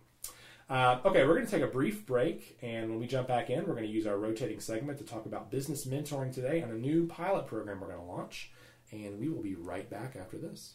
Uh, 0.69 0.99
okay, 1.05 1.25
we're 1.25 1.33
going 1.35 1.45
to 1.45 1.51
take 1.51 1.63
a 1.63 1.67
brief 1.67 2.05
break, 2.05 2.59
and 2.61 2.89
when 2.91 2.99
we 2.99 3.07
jump 3.07 3.27
back 3.27 3.49
in, 3.49 3.59
we're 3.65 3.73
going 3.73 3.87
to 3.87 3.91
use 3.91 4.05
our 4.05 4.17
rotating 4.17 4.59
segment 4.59 4.99
to 4.99 5.03
talk 5.03 5.25
about 5.25 5.49
business 5.49 5.85
mentoring 5.85 6.31
today 6.31 6.59
and 6.59 6.71
a 6.71 6.75
new 6.75 7.07
pilot 7.07 7.47
program 7.47 7.79
we're 7.79 7.87
going 7.87 7.99
to 7.99 8.05
launch. 8.05 8.51
And 8.91 9.19
we 9.19 9.29
will 9.29 9.41
be 9.41 9.55
right 9.55 9.89
back 9.89 10.15
after 10.19 10.37
this. 10.37 10.73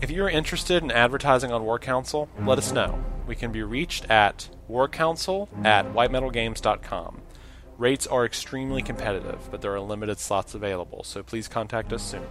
If 0.00 0.10
you 0.10 0.24
are 0.24 0.30
interested 0.30 0.82
in 0.82 0.90
advertising 0.90 1.52
on 1.52 1.64
War 1.64 1.78
Council, 1.78 2.28
let 2.40 2.58
us 2.58 2.72
know. 2.72 3.04
We 3.26 3.36
can 3.36 3.52
be 3.52 3.62
reached 3.62 4.10
at 4.10 4.48
warcouncil 4.68 5.48
at 5.64 5.86
whitemetalgames.com. 5.86 7.22
Rates 7.78 8.06
are 8.06 8.24
extremely 8.24 8.82
competitive, 8.82 9.48
but 9.50 9.60
there 9.60 9.72
are 9.72 9.80
limited 9.80 10.18
slots 10.18 10.54
available, 10.54 11.04
so 11.04 11.22
please 11.22 11.48
contact 11.48 11.92
us 11.92 12.02
soon. 12.02 12.26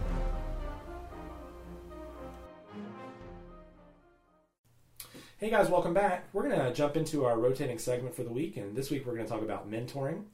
Hey 5.38 5.50
guys, 5.50 5.68
welcome 5.68 5.92
back. 5.92 6.28
We're 6.32 6.48
going 6.48 6.60
to 6.60 6.72
jump 6.72 6.96
into 6.96 7.24
our 7.24 7.36
rotating 7.36 7.78
segment 7.78 8.14
for 8.14 8.22
the 8.22 8.30
week, 8.30 8.56
and 8.56 8.76
this 8.76 8.90
week 8.90 9.04
we're 9.04 9.14
going 9.14 9.26
to 9.26 9.32
talk 9.32 9.42
about 9.42 9.68
mentoring. 9.68 10.24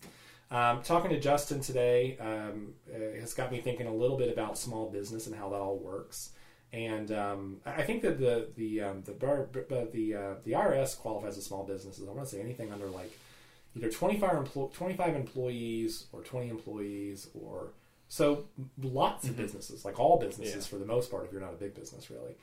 Um, 0.50 0.82
talking 0.82 1.10
to 1.10 1.18
Justin 1.18 1.60
today 1.60 2.18
um, 2.18 2.74
uh, 2.94 3.18
has 3.20 3.32
got 3.32 3.50
me 3.50 3.60
thinking 3.60 3.86
a 3.86 3.94
little 3.94 4.18
bit 4.18 4.30
about 4.30 4.58
small 4.58 4.90
business 4.90 5.26
and 5.26 5.34
how 5.34 5.48
that 5.50 5.60
all 5.60 5.78
works. 5.78 6.30
And 6.72 7.10
um, 7.12 7.56
I 7.64 7.82
think 7.82 8.02
that 8.02 8.18
the 8.18 8.48
the 8.56 8.82
um, 8.82 9.02
the 9.04 9.12
bar, 9.12 9.48
but 9.52 9.92
the 9.92 10.14
uh, 10.14 10.34
the 10.44 10.52
IRS 10.52 10.98
qualifies 10.98 11.38
as 11.38 11.44
small 11.46 11.64
businesses. 11.64 12.06
I 12.06 12.12
want 12.12 12.28
to 12.28 12.34
say 12.34 12.40
anything 12.42 12.70
under 12.72 12.86
like 12.86 13.10
either 13.76 13.90
25, 13.90 14.30
emplo- 14.32 14.72
25 14.72 15.14
employees 15.14 16.06
or 16.12 16.22
20 16.22 16.48
employees 16.50 17.28
or 17.34 17.68
so 18.08 18.44
lots 18.82 19.28
of 19.28 19.36
businesses, 19.36 19.84
like 19.84 19.98
all 20.00 20.18
businesses 20.18 20.54
Yeah. 20.64 20.70
for 20.70 20.76
the 20.76 20.86
most 20.86 21.10
part, 21.10 21.24
if 21.26 21.32
you're 21.32 21.40
not 21.40 21.52
a 21.52 21.56
big 21.58 21.74
business, 21.74 22.10
really. 22.10 22.34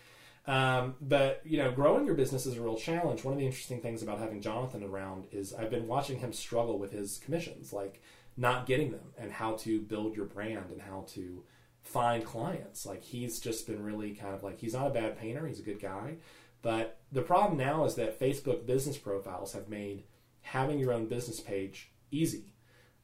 Um, 0.47 0.95
but 1.01 1.41
you 1.43 1.57
know, 1.57 1.71
growing 1.71 2.05
your 2.05 2.13
business 2.15 2.45
is 2.45 2.55
a 2.57 2.61
real 2.61 2.77
challenge. 2.77 3.23
One 3.23 3.33
of 3.33 3.39
the 3.39 3.45
interesting 3.45 3.81
things 3.81 4.01
about 4.03 4.19
having 4.19 4.41
Jonathan 4.41 4.83
around 4.83 5.25
is 5.31 5.53
I've 5.53 5.71
been 5.71 5.87
watching 5.87 6.19
him 6.19 6.33
struggle 6.33 6.77
with 6.79 6.91
his 6.91 7.19
commissions, 7.23 7.73
like 7.73 8.01
not 8.37 8.65
getting 8.65 8.91
them, 8.91 9.13
and 9.17 9.31
how 9.31 9.53
to 9.57 9.81
build 9.81 10.15
your 10.15 10.25
brand 10.25 10.65
and 10.71 10.81
how 10.81 11.05
to 11.09 11.43
find 11.85 12.25
clients. 12.25 12.85
Like 12.85 13.03
he's 13.03 13.39
just 13.39 13.65
been 13.67 13.81
really 13.83 14.13
kind 14.13 14.33
of 14.35 14.43
like 14.43 14.59
he's 14.59 14.73
not 14.73 14.87
a 14.87 14.89
bad 14.89 15.17
painter; 15.17 15.47
he's 15.47 15.59
a 15.59 15.63
good 15.63 15.79
guy. 15.79 16.17
But 16.61 16.97
the 17.11 17.21
problem 17.21 17.57
now 17.57 17.85
is 17.85 17.95
that 17.95 18.19
Facebook 18.19 18.65
business 18.65 18.97
profiles 18.97 19.53
have 19.53 19.69
made 19.69 20.03
having 20.41 20.79
your 20.79 20.91
own 20.91 21.07
business 21.07 21.39
page 21.39 21.91
easy. 22.11 22.53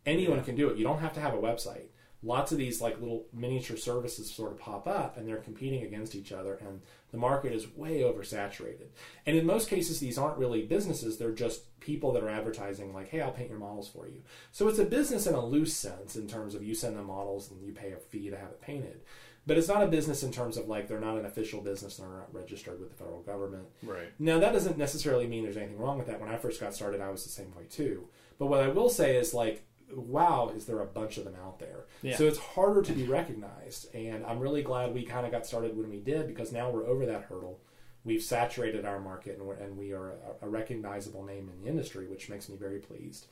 Anyone 0.06 0.38
Yeah. 0.40 0.44
can 0.44 0.56
do 0.56 0.70
it. 0.70 0.78
You 0.78 0.84
don't 0.84 1.00
have 1.00 1.14
to 1.14 1.20
have 1.20 1.34
a 1.34 1.38
website. 1.38 1.90
Lots 2.24 2.52
of 2.52 2.60
these 2.60 2.82
like 2.82 3.00
little 3.00 3.26
miniature 3.34 3.78
services 3.78 4.32
sort 4.32 4.52
of 4.52 4.60
pop 4.60 4.88
up 4.88 5.18
and 5.18 5.28
they're 5.28 5.38
competing 5.38 5.84
against 5.84 6.14
each 6.14 6.32
other 6.32 6.56
and 6.56 6.82
the 7.12 7.18
market 7.18 7.52
is 7.52 7.76
way 7.76 8.02
oversaturated. 8.02 8.90
And 9.26 9.36
in 9.36 9.46
most 9.46 9.70
cases 9.70 10.00
these 10.00 10.18
aren't 10.18 10.38
really 10.38 10.66
businesses, 10.66 11.18
they're 11.18 11.32
just 11.32 11.80
people 11.80 12.12
that 12.14 12.24
are 12.24 12.30
advertising 12.30 12.94
like, 12.94 13.10
"Hey, 13.10 13.22
I'll 13.22 13.32
paint 13.32 13.50
your 13.50 13.60
models 13.60 13.90
for 13.90 14.08
you." 14.08 14.22
So 14.52 14.68
it's 14.68 14.80
a 14.80 14.86
business 14.86 15.26
in 15.26 15.34
a 15.34 15.46
loose 15.46 15.76
sense 15.76 16.16
in 16.16 16.28
terms 16.28 16.54
of 16.54 16.64
you 16.64 16.76
send 16.76 16.96
them 16.96 17.08
models 17.08 17.50
and 17.50 17.66
you 17.66 17.74
pay 17.74 17.92
a 17.92 17.98
fee 17.98 18.30
to 18.30 18.38
have 18.38 18.50
it 18.50 18.62
painted. 18.62 19.02
But 19.48 19.58
it's 19.58 19.68
not 19.68 19.84
a 19.84 19.88
business 19.88 20.22
in 20.22 20.32
terms 20.32 20.58
of 20.58 20.68
like 20.68 20.88
they're 20.88 21.00
not 21.00 21.18
an 21.18 21.26
official 21.26 21.62
business, 21.62 21.98
they're 21.98 22.08
not 22.08 22.34
registered 22.34 22.80
with 22.80 22.90
the 22.90 22.96
federal 22.96 23.22
government. 23.24 23.66
Right. 23.82 24.10
Now, 24.20 24.40
that 24.40 24.54
doesn't 24.54 24.78
necessarily 24.78 25.28
mean 25.28 25.44
there's 25.44 25.58
anything 25.58 25.80
wrong 25.80 25.98
with 25.98 26.08
that. 26.08 26.20
When 26.20 26.30
I 26.30 26.38
first 26.38 26.60
got 26.60 26.76
started, 26.76 27.02
I 27.02 27.10
was 27.10 27.24
the 27.24 27.30
same 27.30 27.54
way 27.56 27.64
too. 27.70 28.08
But 28.38 28.48
what 28.48 28.62
I 28.62 28.68
will 28.68 28.90
say 28.90 29.18
is, 29.18 29.34
like, 29.34 29.64
wow, 29.96 30.52
is 30.56 30.66
there 30.66 30.80
a 30.80 30.86
bunch 30.86 31.18
of 31.18 31.26
them 31.26 31.36
out 31.44 31.60
there? 31.60 31.86
Yeah. 32.02 32.18
So 32.18 32.26
it's 32.26 32.38
harder 32.38 32.82
to 32.82 32.92
be 32.94 33.04
recognized. 33.04 33.94
And 33.96 34.26
I'm 34.26 34.40
really 34.40 34.64
glad 34.64 34.94
we 34.94 35.04
kind 35.04 35.26
of 35.26 35.32
got 35.32 35.46
started 35.46 35.78
when 35.78 35.90
we 35.90 36.00
did 36.00 36.28
because 36.28 36.52
now 36.52 36.70
we're 36.70 36.88
over 36.88 37.06
that 37.06 37.24
hurdle. 37.24 37.60
We've 38.04 38.24
saturated 38.24 38.86
our 38.86 39.00
market 39.00 39.38
and, 39.38 39.48
we're, 39.48 39.56
and 39.56 39.78
we 39.78 39.94
are 39.94 40.12
a, 40.42 40.46
a 40.46 40.50
recognizable 40.50 41.24
name 41.24 41.50
in 41.54 41.64
the 41.64 41.70
industry, 41.70 42.08
which 42.08 42.30
makes 42.30 42.50
me 42.50 42.56
very 42.56 42.80
pleased. 42.80 43.28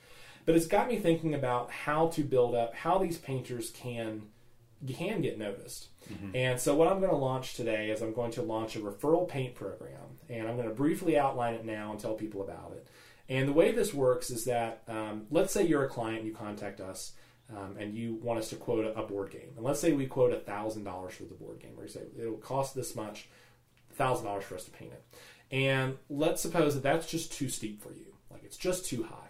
But 0.46 0.56
it's 0.56 0.68
got 0.68 0.88
me 0.88 0.98
thinking 0.98 1.34
about 1.34 1.72
how 1.72 2.08
to 2.10 2.24
build 2.24 2.56
up, 2.56 2.74
how 2.76 2.98
these 2.98 3.18
painters 3.18 3.72
can 3.72 4.24
can 4.88 5.22
get 5.22 5.38
noticed. 5.38 5.90
Mm-hmm. 6.12 6.36
And 6.36 6.60
so 6.60 6.74
what 6.74 6.88
I'm 6.88 7.00
going 7.00 7.12
to 7.12 7.18
launch 7.18 7.56
today 7.56 7.90
is 7.90 8.02
I'm 8.02 8.14
going 8.14 8.32
to 8.32 8.42
launch 8.42 8.76
a 8.76 8.80
referral 8.80 9.28
paint 9.28 9.56
program, 9.56 10.18
and 10.30 10.48
I'm 10.48 10.56
going 10.56 10.70
to 10.70 10.74
briefly 10.74 11.18
outline 11.18 11.56
it 11.56 11.66
now 11.66 11.92
and 11.92 12.00
tell 12.00 12.14
people 12.14 12.42
about 12.42 12.72
it. 12.76 12.88
And 13.30 13.48
the 13.48 13.54
way 13.54 13.72
this 13.72 13.94
works 13.94 14.32
is 14.32 14.46
that 14.46 14.82
um, 14.88 15.28
let's 15.30 15.54
say 15.54 15.66
you're 15.66 15.86
a 15.86 15.90
client, 15.90 16.20
and 16.20 16.28
you 16.28 16.34
contact 16.34 16.82
us, 16.82 17.14
um, 17.56 17.78
and 17.80 17.94
you 17.94 18.16
want 18.16 18.40
us 18.40 18.50
to 18.50 18.56
quote 18.56 18.94
a, 18.96 19.04
board 19.04 19.32
game, 19.32 19.50
and 19.56 19.64
let's 19.64 19.80
say 19.80 19.92
we 19.92 20.06
quote 20.06 20.46
thousand 20.46 20.84
dollars 20.84 21.14
for 21.14 21.24
the 21.24 21.36
board 21.36 21.60
game, 21.60 21.74
or 21.78 21.84
you 21.84 21.90
say 21.90 22.02
it'll 22.20 22.34
cost 22.34 22.76
this 22.76 22.96
much, 22.96 23.30
thousand 23.94 24.26
dollars 24.26 24.44
for 24.44 24.56
us 24.56 24.66
to 24.66 24.72
paint 24.72 24.92
it. 24.92 25.04
And 25.52 25.98
let's 26.10 26.42
suppose 26.42 26.74
that 26.76 26.84
that's 26.84 27.10
just 27.10 27.32
too 27.32 27.50
steep 27.50 27.82
for 27.82 27.92
you, 27.92 28.14
like 28.32 28.44
it's 28.44 28.58
just 28.58 28.86
too 28.86 29.04
high. 29.04 29.30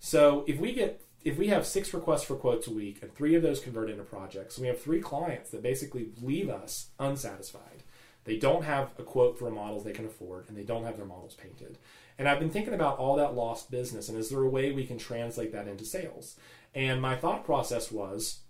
So 0.00 0.44
if 0.46 0.58
we 0.58 0.72
get 0.72 1.02
if 1.24 1.38
we 1.38 1.48
have 1.48 1.66
six 1.66 1.94
requests 1.94 2.24
for 2.24 2.34
quotes 2.34 2.66
a 2.66 2.72
week 2.72 2.98
and 3.02 3.14
three 3.14 3.36
of 3.36 3.42
those 3.42 3.60
convert 3.60 3.90
into 3.90 4.02
projects, 4.02 4.58
we 4.58 4.66
have 4.66 4.80
three 4.80 5.00
clients 5.00 5.50
that 5.50 5.62
basically 5.62 6.08
leave 6.20 6.48
us 6.48 6.88
unsatisfied. 6.98 7.84
They 8.24 8.38
don't 8.38 8.64
have 8.64 8.90
a 8.98 9.02
quote 9.02 9.38
for 9.38 9.48
a 9.48 9.52
model 9.52 9.80
they 9.80 9.92
can 9.92 10.06
afford, 10.06 10.48
and 10.48 10.56
they 10.56 10.62
don't 10.62 10.84
have 10.84 10.96
their 10.96 11.06
models 11.06 11.34
painted. 11.34 11.78
And 12.18 12.28
I've 12.28 12.38
been 12.38 12.50
thinking 12.50 12.74
about 12.74 12.98
all 12.98 13.16
that 13.16 13.34
lost 13.34 13.70
business, 13.70 14.08
and 14.08 14.18
is 14.18 14.28
there 14.28 14.42
a 14.42 14.48
way 14.48 14.70
we 14.72 14.86
can 14.86 14.98
translate 14.98 15.52
that 15.52 15.68
into 15.68 15.84
sales? 15.84 16.36
And 16.74 17.00
my 17.00 17.16
thought 17.16 17.44
process 17.44 17.90
was 17.90 18.40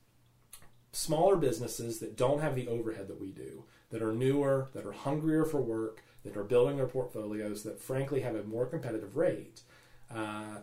smaller 0.92 1.36
businesses 1.36 1.98
that 2.00 2.16
don't 2.16 2.40
have 2.40 2.54
the 2.54 2.68
overhead 2.68 3.08
that 3.08 3.20
we 3.20 3.30
do, 3.30 3.64
that 3.90 4.02
are 4.02 4.12
newer, 4.12 4.68
that 4.74 4.86
are 4.86 4.92
hungrier 4.92 5.44
for 5.44 5.60
work, 5.60 6.02
that 6.24 6.36
are 6.36 6.44
building 6.44 6.76
their 6.76 6.86
portfolios, 6.86 7.62
that 7.62 7.80
frankly 7.80 8.20
have 8.20 8.36
a 8.36 8.42
more 8.44 8.66
competitive 8.66 9.16
rate, 9.16 9.62
uh, 10.14 10.58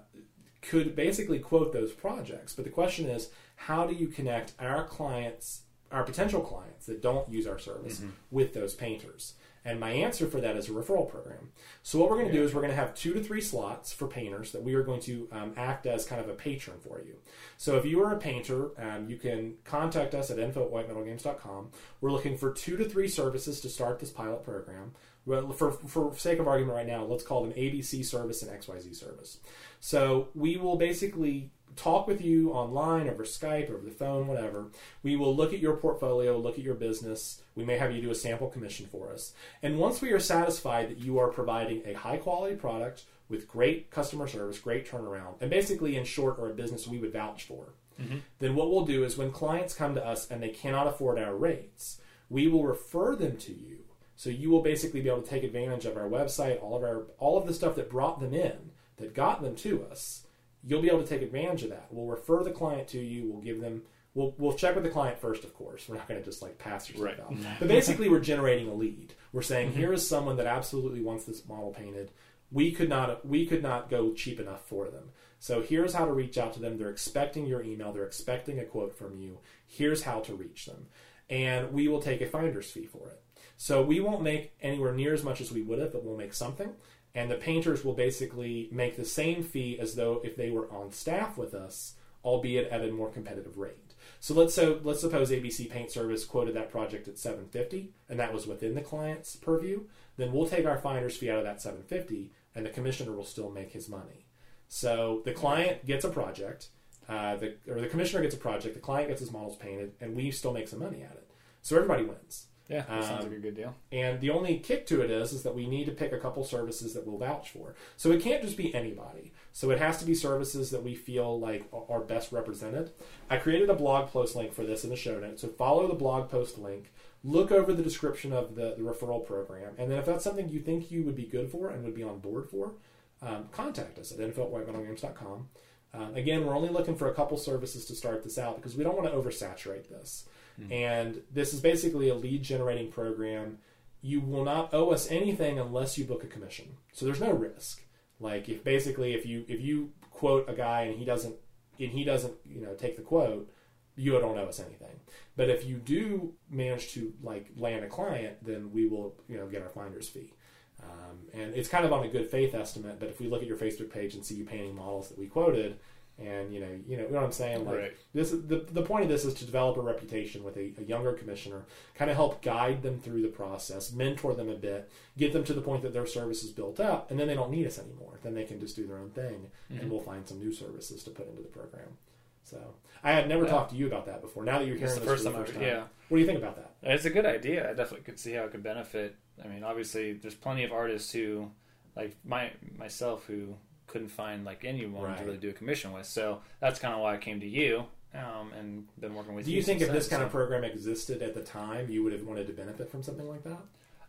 could 0.61 0.95
basically 0.95 1.39
quote 1.39 1.73
those 1.73 1.91
projects. 1.91 2.53
But 2.53 2.65
the 2.65 2.71
question 2.71 3.07
is, 3.07 3.29
how 3.55 3.87
do 3.87 3.95
you 3.95 4.07
connect 4.07 4.53
our 4.59 4.83
clients, 4.85 5.61
our 5.91 6.03
potential 6.03 6.41
clients 6.41 6.85
that 6.85 7.01
don't 7.01 7.29
use 7.29 7.47
our 7.47 7.59
service, 7.59 8.01
with 8.29 8.53
those 8.53 8.75
painters? 8.75 9.33
And 9.69 9.79
my 9.79 9.91
answer 9.91 10.25
for 10.25 10.41
that 10.41 10.57
is 10.57 10.67
a 10.67 10.71
referral 10.71 11.07
program. 11.07 11.51
So 11.83 11.99
what 11.99 12.09
we're 12.09 12.15
going 12.15 12.31
to 12.31 12.33
do 12.33 12.43
is 12.43 12.55
we're 12.55 12.61
going 12.61 12.73
to 12.73 12.75
have 12.75 12.95
two 12.95 13.13
to 13.13 13.23
three 13.23 13.39
slots 13.39 13.93
for 13.93 14.07
painters 14.07 14.51
that 14.51 14.63
we 14.63 14.73
are 14.73 14.81
going 14.81 14.99
to 15.01 15.27
um, 15.31 15.53
act 15.55 15.85
as 15.85 16.07
kind 16.07 16.19
of 16.19 16.27
a 16.27 16.33
patron 16.33 16.79
for 16.79 16.99
you. 17.05 17.17
So 17.57 17.77
if 17.77 17.85
you 17.85 18.01
are 18.01 18.11
a 18.11 18.17
painter, 18.17 18.71
um, 18.81 19.07
you 19.07 19.17
can 19.17 19.57
contact 19.65 20.15
us 20.15 20.31
at 20.31 20.39
info 20.39 20.65
at 20.65 20.71
whitemetalgames.com. 20.71 21.69
We're 22.01 22.11
looking 22.11 22.35
for 22.35 22.51
two 22.51 22.77
to 22.77 22.85
three 22.85 23.07
services 23.07 23.61
to 23.61 23.69
start 23.69 23.99
this 23.99 24.09
pilot 24.09 24.43
program. 24.43 24.93
Well, 25.27 25.51
for, 25.51 25.73
for 25.73 26.15
sake 26.17 26.39
of 26.39 26.47
argument 26.47 26.75
right 26.75 26.87
now, 26.87 27.03
let's 27.03 27.23
call 27.23 27.43
them 27.43 27.53
ABC 27.53 28.03
service 28.03 28.41
and 28.41 28.51
XYZ 28.51 28.95
service. 28.95 29.37
So 29.79 30.29
we 30.33 30.57
will 30.57 30.77
basically 30.77 31.51
talk 31.79 32.07
with 32.07 32.21
you 32.21 32.51
online 32.51 33.09
over 33.09 33.23
Skype, 33.23 33.69
over 33.69 33.83
the 33.83 33.91
phone, 33.91 34.27
whatever. 34.27 34.67
We 35.01 35.15
will 35.15 35.35
look 35.35 35.53
at 35.53 35.59
your 35.59 35.77
portfolio, 35.77 36.37
look 36.37 36.57
at 36.57 36.63
your 36.63 36.75
business. 36.75 37.41
We 37.55 37.63
may 37.63 37.77
have 37.77 37.93
you 37.93 38.01
do 38.01 38.11
a 38.11 38.15
sample 38.15 38.49
commission 38.49 38.85
for 38.85 39.11
us. 39.11 39.33
And 39.63 39.79
once 39.79 40.01
we 40.01 40.11
are 40.11 40.19
satisfied 40.19 40.89
that 40.89 40.99
you 40.99 41.17
are 41.19 41.29
providing 41.29 41.83
a 41.85 41.93
high 41.93 42.17
quality 42.17 42.55
product 42.55 43.05
with 43.29 43.47
great 43.47 43.91
customer 43.91 44.27
service, 44.27 44.59
great 44.59 44.89
turnaround, 44.89 45.35
and 45.39 45.49
basically, 45.49 45.95
in 45.95 46.03
short, 46.03 46.39
are 46.39 46.49
a 46.49 46.53
business 46.53 46.87
we 46.87 46.97
would 46.97 47.13
vouch 47.13 47.43
for, 47.43 47.73
mm-hmm. 48.01 48.17
then 48.39 48.55
what 48.55 48.69
we'll 48.71 48.85
do 48.85 49.03
is 49.03 49.17
when 49.17 49.31
clients 49.31 49.73
come 49.73 49.95
to 49.95 50.05
us 50.05 50.29
and 50.29 50.41
they 50.41 50.49
cannot 50.49 50.87
afford 50.87 51.19
our 51.19 51.35
rates, 51.35 52.01
we 52.29 52.47
will 52.47 52.63
refer 52.63 53.15
them 53.15 53.37
to 53.37 53.53
you. 53.53 53.77
So 54.15 54.29
you 54.29 54.49
will 54.49 54.61
basically 54.61 55.01
be 55.01 55.09
able 55.09 55.21
to 55.21 55.29
take 55.29 55.43
advantage 55.43 55.85
of 55.85 55.95
our 55.95 56.09
website, 56.09 56.61
all 56.61 56.75
of 56.75 56.83
our 56.83 57.03
all 57.19 57.37
of 57.37 57.47
the 57.47 57.53
stuff 57.53 57.75
that 57.75 57.89
brought 57.89 58.19
them 58.19 58.33
in, 58.33 58.71
that 58.97 59.13
got 59.13 59.41
them 59.41 59.55
to 59.57 59.85
us. 59.85 60.25
You'll 60.63 60.81
be 60.81 60.89
able 60.89 61.03
to 61.03 61.07
take 61.07 61.21
advantage 61.21 61.63
of 61.63 61.69
that. 61.69 61.87
We'll 61.89 62.05
refer 62.07 62.43
the 62.43 62.51
client 62.51 62.87
to 62.89 62.99
you. 62.99 63.31
We'll 63.31 63.41
give 63.41 63.61
them. 63.61 63.83
We'll, 64.13 64.35
we'll 64.37 64.53
check 64.53 64.75
with 64.75 64.83
the 64.83 64.89
client 64.89 65.19
first, 65.19 65.43
of 65.43 65.53
course. 65.53 65.87
We're 65.87 65.95
not 65.95 66.07
going 66.07 66.19
to 66.19 66.25
just 66.25 66.41
like 66.41 66.57
pass 66.57 66.89
your 66.89 66.97
stuff 66.97 67.19
Right. 67.29 67.39
out. 67.47 67.55
But 67.59 67.67
basically, 67.67 68.09
we're 68.09 68.19
generating 68.19 68.67
a 68.67 68.73
lead. 68.73 69.13
We're 69.31 69.41
saying 69.43 69.69
mm-hmm. 69.69 69.79
here 69.79 69.93
is 69.93 70.07
someone 70.07 70.37
that 70.37 70.47
absolutely 70.47 71.01
wants 71.01 71.25
this 71.25 71.47
model 71.47 71.71
painted. 71.71 72.11
We 72.51 72.71
could 72.71 72.89
not 72.89 73.25
we 73.25 73.45
could 73.45 73.61
not 73.61 73.89
go 73.89 74.13
cheap 74.13 74.39
enough 74.39 74.65
for 74.67 74.89
them. 74.89 75.11
So 75.39 75.61
here's 75.61 75.93
how 75.93 76.05
to 76.05 76.11
reach 76.11 76.37
out 76.37 76.53
to 76.53 76.59
them. 76.59 76.77
They're 76.77 76.89
expecting 76.89 77.45
your 77.45 77.63
email. 77.63 77.93
They're 77.93 78.05
expecting 78.05 78.59
a 78.59 78.65
quote 78.65 78.97
from 78.97 79.15
you. 79.15 79.37
Here's 79.65 80.03
how 80.03 80.19
to 80.21 80.33
reach 80.33 80.65
them, 80.65 80.87
and 81.29 81.71
we 81.71 81.87
will 81.87 82.01
take 82.01 82.21
a 82.21 82.25
finder's 82.25 82.69
fee 82.71 82.87
for 82.87 83.07
it. 83.09 83.21
So 83.55 83.81
we 83.83 83.99
won't 83.99 84.21
make 84.21 84.53
anywhere 84.61 84.93
near 84.93 85.13
as 85.13 85.23
much 85.23 85.41
as 85.41 85.51
we 85.51 85.61
would 85.61 85.79
have, 85.79 85.91
but 85.91 86.03
we'll 86.03 86.17
make 86.17 86.33
something. 86.33 86.71
And 87.15 87.29
the 87.29 87.35
painters 87.35 87.83
will 87.83 87.93
basically 87.93 88.69
make 88.71 88.95
the 88.95 89.05
same 89.05 89.43
fee 89.43 89.79
as 89.79 89.95
though 89.95 90.21
if 90.23 90.35
they 90.35 90.51
were 90.51 90.71
on 90.71 90.91
staff 90.91 91.37
with 91.37 91.53
us, 91.53 91.95
albeit 92.23 92.69
at 92.69 92.83
a 92.83 92.91
more 92.91 93.09
competitive 93.09 93.57
rate. 93.57 93.89
So 94.19 94.33
let's 94.33 94.53
so 94.53 94.79
let's 94.83 95.01
suppose 95.01 95.31
ABC 95.31 95.69
Paint 95.69 95.91
Service 95.91 96.25
quoted 96.25 96.55
that 96.55 96.71
project 96.71 97.07
at 97.07 97.17
750, 97.17 97.91
and 98.09 98.19
that 98.19 98.33
was 98.33 98.47
within 98.47 98.75
the 98.75 98.81
client's 98.81 99.35
purview. 99.35 99.83
Then 100.17 100.33
we'll 100.33 100.47
take 100.47 100.65
our 100.65 100.77
finder's 100.77 101.15
fee 101.17 101.29
out 101.29 101.39
of 101.39 101.45
that 101.45 101.61
750, 101.61 102.31
and 102.53 102.65
the 102.65 102.69
commissioner 102.69 103.13
will 103.13 103.23
still 103.23 103.49
make 103.49 103.71
his 103.71 103.87
money. 103.87 104.25
So 104.67 105.21
the 105.25 105.31
client 105.31 105.85
gets 105.85 106.03
a 106.03 106.09
project, 106.09 106.69
uh, 107.07 107.37
the, 107.37 107.55
or 107.67 107.81
the 107.81 107.87
commissioner 107.87 108.21
gets 108.21 108.35
a 108.35 108.39
project, 108.39 108.75
the 108.75 108.81
client 108.81 109.07
gets 109.07 109.21
his 109.21 109.31
models 109.31 109.55
painted, 109.55 109.93
and 110.01 110.15
we 110.15 110.31
still 110.31 110.53
make 110.53 110.67
some 110.67 110.79
money 110.79 111.01
at 111.01 111.13
it. 111.13 111.29
So 111.61 111.75
everybody 111.75 112.03
wins. 112.03 112.47
Yeah, 112.69 112.83
that 112.87 113.03
sounds 113.03 113.25
Um, 113.25 113.29
like 113.31 113.39
a 113.39 113.41
good 113.41 113.55
deal. 113.55 113.73
And 113.91 114.21
the 114.21 114.29
only 114.29 114.59
kick 114.59 114.85
to 114.87 115.01
it 115.01 115.09
is, 115.09 115.33
is 115.33 115.41
that 115.43 115.55
we 115.55 115.67
need 115.67 115.85
to 115.85 115.91
pick 115.91 116.11
a 116.13 116.19
couple 116.19 116.43
services 116.43 116.93
that 116.93 117.05
we'll 117.05 117.17
vouch 117.17 117.49
for. 117.49 117.73
So 117.97 118.11
it 118.11 118.21
can't 118.21 118.43
just 118.43 118.55
be 118.57 118.73
anybody. 118.75 119.33
So 119.51 119.71
it 119.71 119.79
has 119.79 119.97
to 119.97 120.05
be 120.05 120.13
services 120.13 120.69
that 120.69 120.83
we 120.83 120.93
feel 120.93 121.39
like 121.39 121.67
are 121.89 121.99
best 121.99 122.31
represented. 122.31 122.91
I 123.29 123.37
created 123.37 123.69
a 123.71 123.73
blog 123.73 124.11
post 124.11 124.35
link 124.35 124.53
for 124.53 124.63
this 124.63 124.83
in 124.83 124.91
the 124.91 124.95
show 124.95 125.19
notes. 125.19 125.41
So 125.41 125.47
follow 125.47 125.87
the 125.87 125.95
blog 125.95 126.29
post 126.29 126.59
link, 126.59 126.91
look 127.23 127.51
over 127.51 127.73
the 127.73 127.81
description 127.83 128.31
of 128.31 128.53
the, 128.55 128.75
the 128.77 128.83
referral 128.83 129.25
program, 129.25 129.73
and 129.79 129.89
then 129.91 129.97
if 129.97 130.05
that's 130.05 130.23
something 130.23 130.47
you 130.47 130.59
think 130.59 130.91
you 130.91 131.03
would 131.03 131.15
be 131.15 131.25
good 131.25 131.49
for 131.51 131.69
and 131.69 131.83
would 131.83 131.95
be 131.95 132.03
on 132.03 132.19
board 132.19 132.47
for, 132.49 132.73
um, 133.21 133.49
contact 133.51 133.97
us 133.97 134.11
at 134.11 134.19
info 134.19 134.43
at 134.43 134.51
whitemetalgames.com. 134.51 135.49
Um, 135.93 136.15
again, 136.15 136.45
we're 136.45 136.55
only 136.55 136.69
looking 136.69 136.95
for 136.95 137.09
a 137.09 137.13
couple 137.15 137.35
services 137.37 137.83
to 137.85 137.95
start 137.95 138.23
this 138.23 138.37
out 138.37 138.57
because 138.57 138.75
we 138.75 138.83
don't 138.83 138.95
want 138.95 139.11
to 139.11 139.17
oversaturate 139.17 139.89
this. 139.89 140.25
And 140.71 141.21
this 141.31 141.53
is 141.53 141.59
basically 141.59 142.09
a 142.09 142.15
lead 142.15 142.43
generating 142.43 142.91
program. 142.91 143.59
You 144.01 144.21
will 144.21 144.43
not 144.43 144.73
owe 144.73 144.91
us 144.91 145.09
anything 145.11 145.59
unless 145.59 145.97
you 145.97 146.05
book 146.05 146.23
a 146.23 146.27
commission. 146.27 146.77
So 146.93 147.05
there's 147.05 147.19
no 147.19 147.31
risk. 147.31 147.81
Like 148.19 148.49
if 148.49 148.63
basically 148.63 149.13
if 149.13 149.25
you 149.25 149.45
if 149.47 149.61
you 149.61 149.91
quote 150.11 150.49
a 150.49 150.53
guy 150.53 150.81
and 150.83 150.97
he 150.99 151.05
doesn't 151.05 151.35
and 151.79 151.91
he 151.91 152.03
doesn't 152.03 152.33
you 152.45 152.61
know 152.61 152.73
take 152.73 152.97
the 152.97 153.01
quote, 153.01 153.49
you 153.95 154.11
don't 154.11 154.37
owe 154.37 154.45
us 154.45 154.59
anything. 154.59 154.99
But 155.35 155.49
if 155.49 155.65
you 155.65 155.77
do 155.77 156.33
manage 156.49 156.93
to 156.93 157.13
like 157.23 157.49
land 157.55 157.83
a 157.83 157.87
client, 157.87 158.43
then 158.45 158.71
we 158.71 158.87
will 158.87 159.15
you 159.27 159.37
know 159.37 159.47
get 159.47 159.61
our 159.61 159.69
finder's 159.69 160.09
fee. 160.09 160.33
Um, 160.81 161.17
and 161.33 161.55
it's 161.55 161.69
kind 161.69 161.85
of 161.85 161.91
on 161.91 162.05
a 162.05 162.09
good 162.09 162.29
faith 162.29 162.55
estimate. 162.55 162.99
But 162.99 163.09
if 163.09 163.19
we 163.19 163.27
look 163.27 163.41
at 163.41 163.47
your 163.47 163.57
Facebook 163.57 163.91
page 163.91 164.15
and 164.15 164.25
see 164.25 164.35
you 164.35 164.45
painting 164.45 164.75
models 164.75 165.09
that 165.09 165.17
we 165.17 165.27
quoted, 165.27 165.79
and 166.19 166.53
you 166.53 166.59
know, 166.59 166.67
you 166.87 166.97
know, 166.97 167.03
you 167.03 167.09
know 167.11 167.15
what 167.19 167.23
I'm 167.25 167.31
saying. 167.31 167.65
Like 167.65 167.75
Right. 167.77 167.97
this, 168.13 168.31
is, 168.33 168.45
the 168.47 168.65
the 168.71 168.81
point 168.81 169.03
of 169.03 169.09
this 169.09 169.25
is 169.25 169.33
to 169.35 169.45
develop 169.45 169.77
a 169.77 169.81
reputation 169.81 170.43
with 170.43 170.57
a, 170.57 170.71
a 170.79 170.83
younger 170.83 171.13
commissioner, 171.13 171.63
kind 171.95 172.09
of 172.11 172.17
help 172.17 172.41
guide 172.41 172.81
them 172.83 172.99
through 172.99 173.21
the 173.21 173.27
process, 173.29 173.91
mentor 173.91 174.33
them 174.33 174.49
a 174.49 174.55
bit, 174.55 174.89
get 175.17 175.33
them 175.33 175.43
to 175.45 175.53
the 175.53 175.61
point 175.61 175.81
that 175.83 175.93
their 175.93 176.05
service 176.05 176.43
is 176.43 176.51
built 176.51 176.79
up, 176.79 177.09
and 177.09 177.19
then 177.19 177.27
they 177.27 177.35
don't 177.35 177.51
need 177.51 177.65
us 177.67 177.79
anymore. 177.79 178.19
Then 178.23 178.33
they 178.35 178.43
can 178.45 178.59
just 178.59 178.75
do 178.75 178.85
their 178.87 178.97
own 178.97 179.09
thing, 179.11 179.47
Mm-hmm. 179.71 179.81
and 179.81 179.91
we'll 179.91 180.01
find 180.01 180.27
some 180.27 180.39
new 180.39 180.51
services 180.53 181.03
to 181.03 181.09
put 181.11 181.29
into 181.29 181.41
the 181.41 181.47
program. 181.47 181.97
So 182.43 182.57
I 183.03 183.11
had 183.11 183.29
never 183.29 183.45
Yeah. 183.45 183.51
talked 183.51 183.71
to 183.71 183.77
you 183.77 183.87
about 183.87 184.05
that 184.07 184.21
before. 184.21 184.43
Now 184.43 184.59
that 184.59 184.65
you're 184.65 184.75
hearing 184.75 184.91
It's 184.91 184.95
the 184.95 185.01
this 185.01 185.09
first 185.09 185.23
for 185.23 185.29
the 185.31 185.37
first 185.37 185.53
time, 185.53 185.61
yeah. 185.61 185.83
what 186.07 186.17
do 186.17 186.21
you 186.21 186.25
think 186.25 186.39
about 186.39 186.55
that? 186.55 186.71
It's 186.81 187.05
a 187.05 187.09
good 187.11 187.25
idea. 187.25 187.63
I 187.69 187.73
definitely 187.73 188.05
could 188.05 188.19
see 188.19 188.33
how 188.33 188.43
it 188.45 188.51
could 188.51 188.63
benefit. 188.63 189.15
I 189.43 189.47
mean, 189.47 189.63
obviously, 189.63 190.13
there's 190.13 190.33
plenty 190.35 190.63
of 190.63 190.71
artists 190.71 191.11
who, 191.11 191.51
like 191.95 192.15
my 192.25 192.51
myself, 192.77 193.25
who 193.25 193.55
couldn't 193.89 194.09
find 194.09 194.45
like 194.45 194.63
anyone 194.63 195.03
Right. 195.03 195.17
to 195.17 195.25
really 195.25 195.37
do 195.37 195.49
a 195.49 195.53
commission 195.53 195.91
with. 195.91 196.05
So 196.05 196.41
that's 196.61 196.79
kind 196.79 196.93
of 196.93 197.01
why 197.01 197.15
I 197.15 197.17
came 197.17 197.39
to 197.41 197.47
you, 197.47 197.85
um, 198.13 198.53
and 198.57 198.87
been 198.99 199.13
working 199.15 199.35
with 199.35 199.45
you. 199.47 199.51
Do 199.51 199.51
you. 199.51 199.57
you 199.57 199.63
think 199.63 199.81
if 199.81 199.91
this 199.91 200.07
kind 200.07 200.23
of 200.23 200.29
program 200.31 200.63
existed 200.63 201.21
at 201.21 201.33
the 201.35 201.43
time, 201.43 201.89
you 201.89 202.03
would 202.03 202.13
have 202.13 202.23
wanted 202.23 202.47
to 202.47 202.53
benefit 202.53 202.89
from 202.89 203.03
something 203.03 203.27
like 203.27 203.43
that? 203.43 203.59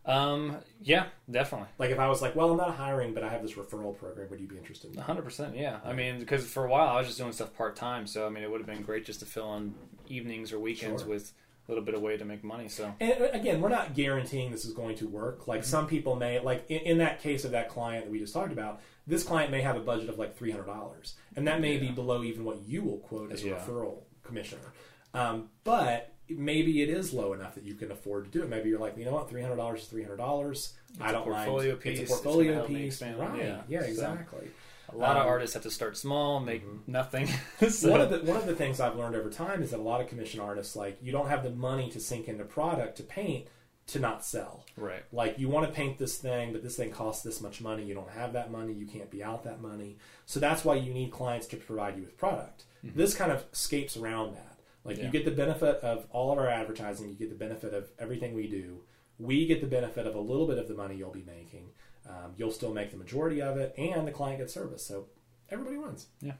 um, 0.07 0.57
yeah, 0.83 1.07
definitely. 1.31 1.69
Like 1.79 1.91
if 1.91 1.99
I 1.99 2.09
was 2.09 2.23
like, 2.23 2.35
well, 2.35 2.51
I'm 2.51 2.57
not 2.57 2.75
hiring, 2.77 3.13
but 3.13 3.23
I 3.23 3.29
have 3.29 3.43
this 3.43 3.53
referral 3.53 3.97
program, 3.97 4.31
would 4.31 4.41
you 4.41 4.47
be 4.47 4.57
interested 4.57 4.91
in 4.91 4.97
that? 4.97 5.03
hundred 5.03 5.23
percent, 5.23 5.55
yeah. 5.57 5.79
I 5.85 5.93
mean, 5.93 6.19
because 6.21 6.47
for 6.47 6.65
a 6.65 6.71
while 6.71 6.89
I 6.89 6.97
was 6.99 7.07
just 7.07 7.19
doing 7.19 7.33
stuff 7.33 7.55
part 7.55 7.77
time, 7.77 8.07
so 8.07 8.27
I 8.27 8.31
mean, 8.31 8.43
it 8.43 8.51
would 8.51 8.61
have 8.61 8.67
been 8.67 8.83
great 8.83 9.05
just 9.05 9.21
to 9.21 9.27
fill 9.27 9.55
in 9.57 9.75
evenings 10.09 10.53
or 10.53 10.59
weekends 10.59 11.03
Sure. 11.03 11.11
with 11.11 11.33
a 11.69 11.71
little 11.71 11.85
bit 11.85 11.95
of 11.95 12.01
way 12.01 12.17
to 12.17 12.25
make 12.25 12.43
money. 12.43 12.69
So 12.69 12.93
And 12.99 13.13
uh, 13.23 13.29
again, 13.33 13.61
we're 13.61 13.69
not 13.69 13.95
guaranteeing 13.95 14.51
this 14.51 14.65
is 14.65 14.73
going 14.73 14.97
to 14.97 15.07
work. 15.07 15.43
Mm-hmm. 15.43 15.51
Like 15.51 15.65
some 15.65 15.87
people 15.87 16.17
may, 16.17 16.41
like 16.41 16.65
in, 16.71 16.81
in 16.81 16.99
that 16.99 17.21
case 17.21 17.45
of 17.45 17.51
that 17.53 17.69
client 17.69 18.07
that 18.07 18.11
we 18.11 18.19
just 18.19 18.33
talked 18.33 18.53
about, 18.53 18.81
this 19.11 19.23
client 19.25 19.51
may 19.51 19.61
have 19.61 19.77
a 19.77 19.81
budget 19.81 20.09
of 20.09 20.19
like 20.19 20.37
three 20.37 20.51
hundred 20.51 20.67
dollars, 20.67 21.15
and 21.37 21.47
that 21.49 21.61
may 21.61 21.77
be 21.79 21.89
below 21.89 22.23
even 22.23 22.45
what 22.45 22.59
you 22.67 22.83
will 22.83 22.99
quote 22.99 23.33
as 23.33 23.43
a 23.45 23.49
Yeah. 23.49 23.55
referral 23.57 23.99
commissioner. 24.23 24.73
Um, 25.13 25.51
but 25.65 26.15
maybe 26.29 26.81
it 26.83 26.89
is 26.89 27.13
low 27.13 27.33
enough 27.33 27.57
that 27.57 27.65
you 27.65 27.75
can 27.75 27.91
afford 27.91 28.25
to 28.25 28.31
do 28.31 28.45
it. 28.45 28.49
Maybe 28.49 28.69
you're 28.71 28.79
like, 28.79 28.97
you 28.97 29.05
know 29.05 29.13
what, 29.13 29.29
three 29.29 29.43
hundred 29.43 29.57
dollars 29.57 29.83
is 29.83 29.89
three 29.89 30.03
hundred 30.03 30.19
dollars. 30.19 30.75
I 31.01 31.11
a 31.11 31.13
don't 31.13 31.25
portfolio 31.25 31.71
mind. 31.73 31.81
piece. 31.83 31.99
It's 32.01 32.11
a 32.11 32.15
portfolio 32.15 32.67
piece, 32.67 33.03
right? 33.03 33.37
Yeah. 33.39 33.61
Yeah, 33.69 33.81
So- 33.83 33.87
exactly. 33.89 34.49
a 34.93 34.97
lot 34.97 35.17
of 35.17 35.23
Um, 35.23 35.29
artists 35.29 35.55
have 35.55 35.63
to 35.65 35.71
start 35.71 35.97
small, 35.97 36.41
make 36.41 36.63
nothing. 36.89 37.29
so, 37.69 37.91
one 37.93 38.01
of 38.01 38.11
the 38.11 38.19
one 38.21 38.37
of 38.37 38.47
the 38.47 38.57
things 38.57 38.81
I've 38.81 38.97
learned 38.97 39.15
over 39.17 39.31
time 39.31 39.63
is 39.63 39.71
that 39.73 39.79
a 39.79 39.83
lot 39.83 40.01
of 40.01 40.09
commission 40.09 40.41
artists 40.41 40.75
like 40.77 40.99
you 41.03 41.13
don't 41.13 41.29
have 41.29 41.43
the 41.45 41.51
money 41.51 41.91
to 41.91 42.01
sink 42.01 42.29
into 42.29 42.45
product 42.45 42.97
to 42.99 43.03
paint 43.03 43.47
to 43.93 43.99
not 43.99 44.25
sell. 44.25 44.65
right. 44.77 45.03
Like 45.13 45.39
you 45.39 45.49
want 45.49 45.67
to 45.67 45.73
paint 45.73 45.99
this 45.99 46.17
thing, 46.19 46.53
but 46.53 46.63
this 46.63 46.77
thing 46.77 46.91
costs 46.91 47.23
this 47.23 47.41
much 47.41 47.61
money. 47.61 47.85
You 47.85 47.95
don't 47.95 48.11
have 48.11 48.33
that 48.35 48.51
money. 48.51 48.73
You 48.73 48.87
can't 48.87 49.11
be 49.11 49.23
out 49.23 49.45
that 49.45 49.61
money. 49.61 49.99
So 50.27 50.41
that's 50.41 50.65
why 50.65 50.77
you 50.77 50.93
need 50.93 51.11
clients 51.11 51.47
to 51.49 51.57
provide 51.57 51.97
you 51.97 52.03
with 52.03 52.17
product. 52.17 52.65
This 52.83 53.15
kind 53.15 53.31
of 53.31 53.45
escapes 53.53 53.97
around 53.97 54.35
that. 54.35 54.59
Like 54.85 54.97
you 54.99 55.11
get 55.11 55.25
the 55.27 55.31
benefit 55.31 55.77
of 55.77 56.07
all 56.11 56.33
of 56.33 56.39
our 56.39 56.49
advertising. 56.49 57.11
You 57.11 57.15
get 57.15 57.29
the 57.29 57.37
benefit 57.37 57.75
of 57.75 57.91
everything 57.99 58.35
we 58.35 58.49
do. 58.49 58.81
We 59.19 59.47
get 59.47 59.61
the 59.61 59.67
benefit 59.67 60.07
of 60.07 60.15
a 60.15 60.21
little 60.21 60.47
bit 60.47 60.57
of 60.57 60.67
the 60.69 60.75
money 60.75 60.97
you'll 60.97 61.11
be 61.11 61.25
making. 61.27 61.69
Um, 62.09 62.33
you'll 62.39 62.51
still 62.51 62.73
make 62.73 62.91
the 62.91 62.97
majority 62.97 63.43
of 63.43 63.59
it, 63.59 63.75
and 63.77 64.09
the 64.09 64.13
client 64.13 64.39
gets 64.39 64.55
service. 64.55 64.85
So 64.85 65.07
everybody 65.51 65.77
wins. 65.77 66.07
Yeah. 66.23 66.33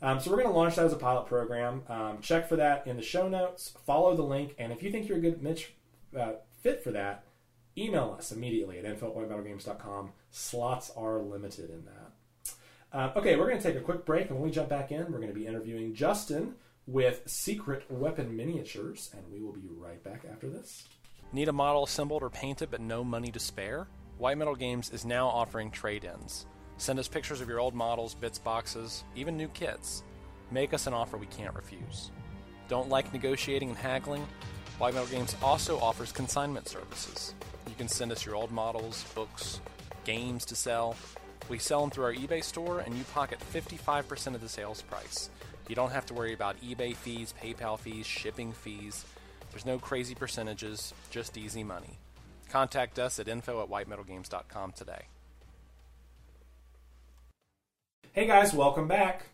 Um, 0.00 0.20
so 0.20 0.30
we're 0.30 0.38
going 0.38 0.48
to 0.48 0.54
launch 0.56 0.76
that 0.76 0.86
as 0.86 0.92
a 0.92 0.96
pilot 0.96 1.26
program. 1.26 1.82
Um, 1.88 2.18
check 2.20 2.48
for 2.48 2.56
that 2.56 2.86
in 2.86 2.96
the 2.96 3.02
show 3.02 3.28
notes. 3.28 3.74
Follow 3.86 4.16
the 4.16 4.22
link, 4.22 4.54
and 4.58 4.72
if 4.72 4.82
you 4.82 4.90
think 4.90 5.08
you're 5.08 5.18
a 5.18 5.20
good 5.20 5.42
Mitch 5.42 5.72
uh, 6.18 6.32
fit 6.60 6.82
for 6.82 6.90
that, 6.92 7.24
email 7.76 8.14
us 8.18 8.32
immediately 8.32 8.78
at 8.78 8.84
info 8.84 9.12
Slots 10.30 10.90
are 10.96 11.18
limited 11.18 11.70
in 11.70 11.84
that. 11.84 12.12
Uh, 12.92 13.12
okay, 13.16 13.36
we're 13.36 13.48
going 13.48 13.60
to 13.60 13.62
take 13.62 13.76
a 13.76 13.84
quick 13.84 14.04
break, 14.04 14.28
and 14.28 14.38
when 14.38 14.44
we 14.44 14.50
jump 14.50 14.68
back 14.68 14.90
in, 14.92 15.10
we're 15.12 15.18
going 15.18 15.28
to 15.28 15.34
be 15.34 15.46
interviewing 15.46 15.94
Justin 15.94 16.54
with 16.86 17.22
Secret 17.26 17.84
Weapon 17.90 18.36
Miniatures, 18.36 19.10
and 19.12 19.22
we 19.32 19.40
will 19.40 19.52
be 19.52 19.68
right 19.76 20.02
back 20.04 20.24
after 20.30 20.48
this. 20.48 20.86
Need 21.32 21.48
a 21.48 21.52
model 21.52 21.84
assembled 21.84 22.22
or 22.22 22.30
painted 22.30 22.70
but 22.70 22.80
no 22.80 23.02
money 23.02 23.30
to 23.32 23.40
spare? 23.40 23.88
White 24.18 24.38
Metal 24.38 24.54
Games 24.54 24.90
is 24.90 25.04
now 25.04 25.26
offering 25.26 25.70
trade 25.70 26.04
ins. 26.04 26.46
Send 26.78 26.98
us 26.98 27.08
pictures 27.08 27.40
of 27.40 27.48
your 27.48 27.58
old 27.58 27.74
models, 27.74 28.14
bits 28.14 28.38
boxes, 28.38 29.04
even 29.14 29.36
new 29.36 29.48
kits. 29.48 30.04
Make 30.50 30.72
us 30.72 30.86
an 30.86 30.94
offer 30.94 31.16
we 31.16 31.26
can't 31.26 31.54
refuse. 31.54 32.10
Don't 32.68 32.88
like 32.88 33.12
negotiating 33.12 33.70
and 33.70 33.78
haggling? 33.78 34.26
White 34.78 34.92
Metal 34.92 35.08
Games 35.08 35.34
also 35.42 35.78
offers 35.78 36.12
consignment 36.12 36.68
services. 36.68 37.32
You 37.66 37.74
can 37.78 37.88
send 37.88 38.12
us 38.12 38.26
your 38.26 38.34
old 38.34 38.52
models, 38.52 39.06
books, 39.14 39.60
games 40.04 40.44
to 40.46 40.54
sell. 40.54 40.96
We 41.48 41.58
sell 41.58 41.80
them 41.80 41.90
through 41.90 42.04
our 42.04 42.12
eBay 42.12 42.44
store 42.44 42.80
and 42.80 42.94
you 42.94 43.04
pocket 43.04 43.38
55% 43.54 44.34
of 44.34 44.42
the 44.42 44.50
sales 44.50 44.82
price. 44.82 45.30
You 45.66 45.74
don't 45.74 45.92
have 45.92 46.04
to 46.06 46.14
worry 46.14 46.34
about 46.34 46.60
eBay 46.60 46.94
fees, 46.94 47.32
PayPal 47.42 47.78
fees, 47.78 48.06
shipping 48.06 48.52
fees. 48.52 49.06
There's 49.50 49.64
no 49.64 49.78
crazy 49.78 50.14
percentages, 50.14 50.92
just 51.10 51.38
easy 51.38 51.64
money. 51.64 51.98
Contact 52.50 52.98
us 52.98 53.18
at 53.18 53.28
info 53.28 53.62
at 53.62 53.70
whitemetalgames.com 53.70 54.72
today. 54.72 55.06
Hey 58.12 58.26
guys, 58.26 58.52
welcome 58.52 58.88
back. 58.88 59.26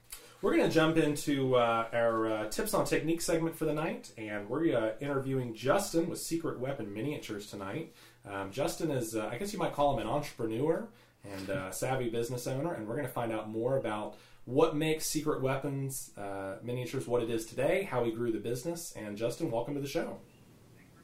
We're 0.43 0.57
going 0.57 0.69
to 0.69 0.75
jump 0.75 0.97
into 0.97 1.55
uh, 1.55 1.87
our 1.93 2.33
uh, 2.33 2.49
tips 2.49 2.75
on 2.75 2.85
technique 2.85 3.21
segment 3.21 3.55
for 3.55 3.65
the 3.65 3.73
night, 3.73 4.11
and 4.19 4.49
we're 4.49 4.77
uh, 4.77 4.91
interviewing 5.01 5.55
Justin 5.55 6.11
with 6.11 6.19
Secret 6.19 6.59
Weapon 6.59 6.93
Miniatures 6.93 7.49
tonight. 7.49 7.95
Um, 8.29 8.51
Justin 8.51 8.91
is, 8.91 9.15
uh, 9.15 9.29
I 9.31 9.39
guess 9.39 9.53
you 9.53 9.61
might 9.61 9.73
call 9.73 9.97
him 9.97 10.05
an 10.05 10.13
entrepreneur 10.13 10.89
and 11.23 11.49
uh, 11.49 11.71
savvy 11.71 12.09
business 12.09 12.49
owner, 12.49 12.75
and 12.75 12.89
we're 12.89 12.97
going 12.97 13.07
to 13.07 13.13
find 13.13 13.31
out 13.31 13.51
more 13.51 13.77
about 13.77 14.17
what 14.45 14.75
makes 14.75 15.07
Secret 15.07 15.43
Weapons 15.43 16.11
uh, 16.19 16.57
Miniatures 16.61 17.07
what 17.07 17.23
it 17.23 17.31
is 17.31 17.47
today, 17.47 17.85
how 17.89 18.03
he 18.03 18.11
grew 18.11 18.33
the 18.33 18.41
business, 18.41 18.93
and 18.97 19.17
Justin, 19.17 19.49
welcome 19.49 19.75
to 19.75 19.81
the 19.81 19.87
show. 19.87 20.19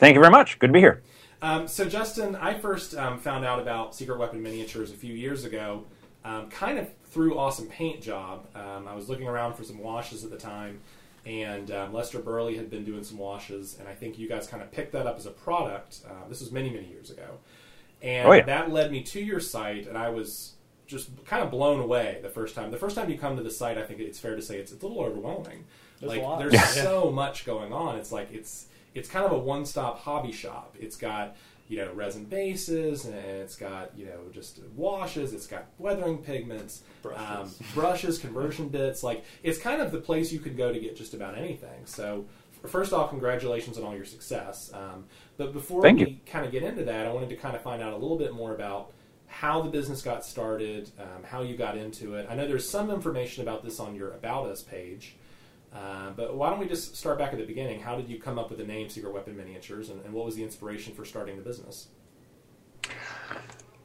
Thank 0.00 0.16
you 0.16 0.20
very 0.20 0.32
much. 0.32 0.58
Good 0.58 0.66
to 0.66 0.72
be 0.72 0.80
here. 0.80 1.00
Um, 1.42 1.68
so, 1.68 1.88
Justin, 1.88 2.34
I 2.34 2.54
first 2.54 2.96
um, 2.96 3.20
found 3.20 3.44
out 3.44 3.60
about 3.60 3.94
Secret 3.94 4.18
Weapon 4.18 4.42
Miniatures 4.42 4.90
a 4.90 4.96
few 4.96 5.14
years 5.14 5.44
ago, 5.44 5.84
um, 6.24 6.50
kind 6.50 6.76
of 6.76 6.90
through 7.10 7.38
Awesome 7.38 7.66
Paint 7.66 8.02
Job. 8.02 8.46
Um, 8.54 8.86
I 8.88 8.94
was 8.94 9.08
looking 9.08 9.26
around 9.28 9.54
for 9.54 9.64
some 9.64 9.78
washes 9.78 10.24
at 10.24 10.30
the 10.30 10.36
time, 10.36 10.80
and 11.26 11.70
um, 11.70 11.92
Lester 11.92 12.18
Bursley 12.18 12.56
had 12.56 12.70
been 12.70 12.84
doing 12.84 13.02
some 13.04 13.18
washes, 13.18 13.76
and 13.78 13.88
I 13.88 13.94
think 13.94 14.18
you 14.18 14.28
guys 14.28 14.46
kind 14.46 14.62
of 14.62 14.70
picked 14.70 14.92
that 14.92 15.06
up 15.06 15.16
as 15.18 15.26
a 15.26 15.30
product. 15.30 16.00
Uh, 16.08 16.28
this 16.28 16.40
was 16.40 16.50
many, 16.52 16.70
many 16.70 16.86
years 16.86 17.10
ago. 17.10 17.38
And 18.02 18.28
Oh, 18.28 18.32
yeah. 18.32 18.44
that 18.44 18.70
led 18.70 18.92
me 18.92 19.02
to 19.02 19.20
your 19.20 19.40
site, 19.40 19.86
and 19.86 19.98
I 19.98 20.08
was 20.10 20.52
just 20.86 21.10
kind 21.26 21.42
of 21.42 21.50
blown 21.50 21.80
away 21.80 22.18
the 22.22 22.28
first 22.28 22.54
time. 22.54 22.70
The 22.70 22.76
first 22.78 22.96
time 22.96 23.10
you 23.10 23.18
come 23.18 23.36
to 23.36 23.42
the 23.42 23.50
site, 23.50 23.76
I 23.76 23.82
think 23.82 24.00
it's 24.00 24.18
fair 24.18 24.36
to 24.36 24.42
say 24.42 24.58
it's, 24.58 24.72
it's 24.72 24.82
a 24.82 24.86
little 24.86 25.02
overwhelming. 25.02 25.64
There's 26.00 26.10
like 26.12 26.20
a 26.22 26.24
lot. 26.24 26.38
there's 26.38 26.52
Yeah. 26.54 26.64
so 26.64 27.10
much 27.10 27.44
going 27.44 27.72
on. 27.72 27.98
It's 27.98 28.12
like 28.12 28.32
it's 28.32 28.66
it's 28.94 29.08
kind 29.08 29.26
of 29.26 29.32
a 29.32 29.38
one 29.38 29.66
stop 29.66 29.98
hobby 30.00 30.32
shop. 30.32 30.74
It's 30.80 30.96
got 30.96 31.36
you 31.68 31.76
know 31.78 31.92
resin 31.92 32.24
bases 32.24 33.04
and 33.04 33.14
it's 33.14 33.56
got 33.56 33.92
you 33.96 34.06
know 34.06 34.20
just 34.32 34.60
washes. 34.74 35.32
It's 35.32 35.46
got 35.46 35.66
weathering 35.78 36.18
pigments, 36.18 36.82
Brushes. 37.02 37.20
um, 37.28 37.50
brushes, 37.74 38.18
conversion 38.18 38.68
bits. 38.68 39.02
Like 39.02 39.24
it's 39.42 39.58
kind 39.58 39.80
of 39.80 39.92
the 39.92 40.00
place 40.00 40.32
you 40.32 40.38
could 40.40 40.56
go 40.56 40.72
to 40.72 40.78
get 40.80 40.96
just 40.96 41.14
about 41.14 41.36
anything. 41.36 41.84
So. 41.84 42.24
First 42.66 42.92
off, 42.92 43.10
congratulations 43.10 43.78
on 43.78 43.84
all 43.84 43.94
your 43.94 44.04
success. 44.04 44.72
Um, 44.74 45.04
but 45.36 45.52
before 45.52 45.80
Thank 45.80 46.00
we 46.00 46.06
you. 46.06 46.16
kind 46.26 46.44
of 46.44 46.50
get 46.50 46.64
into 46.64 46.82
that, 46.86 47.06
I 47.06 47.12
wanted 47.12 47.28
to 47.28 47.36
kind 47.36 47.54
of 47.54 47.62
find 47.62 47.80
out 47.80 47.92
a 47.92 47.96
little 47.96 48.18
bit 48.18 48.34
more 48.34 48.52
about 48.52 48.90
how 49.28 49.62
the 49.62 49.70
business 49.70 50.02
got 50.02 50.24
started, 50.24 50.90
um, 50.98 51.22
how 51.22 51.42
you 51.42 51.56
got 51.56 51.76
into 51.76 52.14
it. 52.16 52.26
I 52.28 52.34
know 52.34 52.48
there's 52.48 52.68
some 52.68 52.90
information 52.90 53.44
about 53.44 53.62
this 53.64 53.78
on 53.78 53.94
your 53.94 54.10
About 54.10 54.46
Us 54.46 54.60
page, 54.60 55.14
uh, 55.78 56.10
but 56.16 56.36
why 56.36 56.50
don't 56.50 56.58
we 56.58 56.66
just 56.66 56.96
start 56.96 57.18
back 57.18 57.32
at 57.32 57.38
the 57.38 57.44
beginning? 57.46 57.80
How 57.80 57.96
did 57.96 58.08
you 58.08 58.18
come 58.18 58.38
up 58.38 58.50
with 58.50 58.58
the 58.58 58.64
name 58.64 58.88
Secret 58.88 59.14
Weapon 59.14 59.36
Miniatures, 59.36 59.90
and, 59.90 60.04
and 60.04 60.12
what 60.12 60.24
was 60.24 60.34
the 60.34 60.42
inspiration 60.42 60.94
for 60.94 61.04
starting 61.04 61.36
the 61.36 61.42
business? 61.42 61.88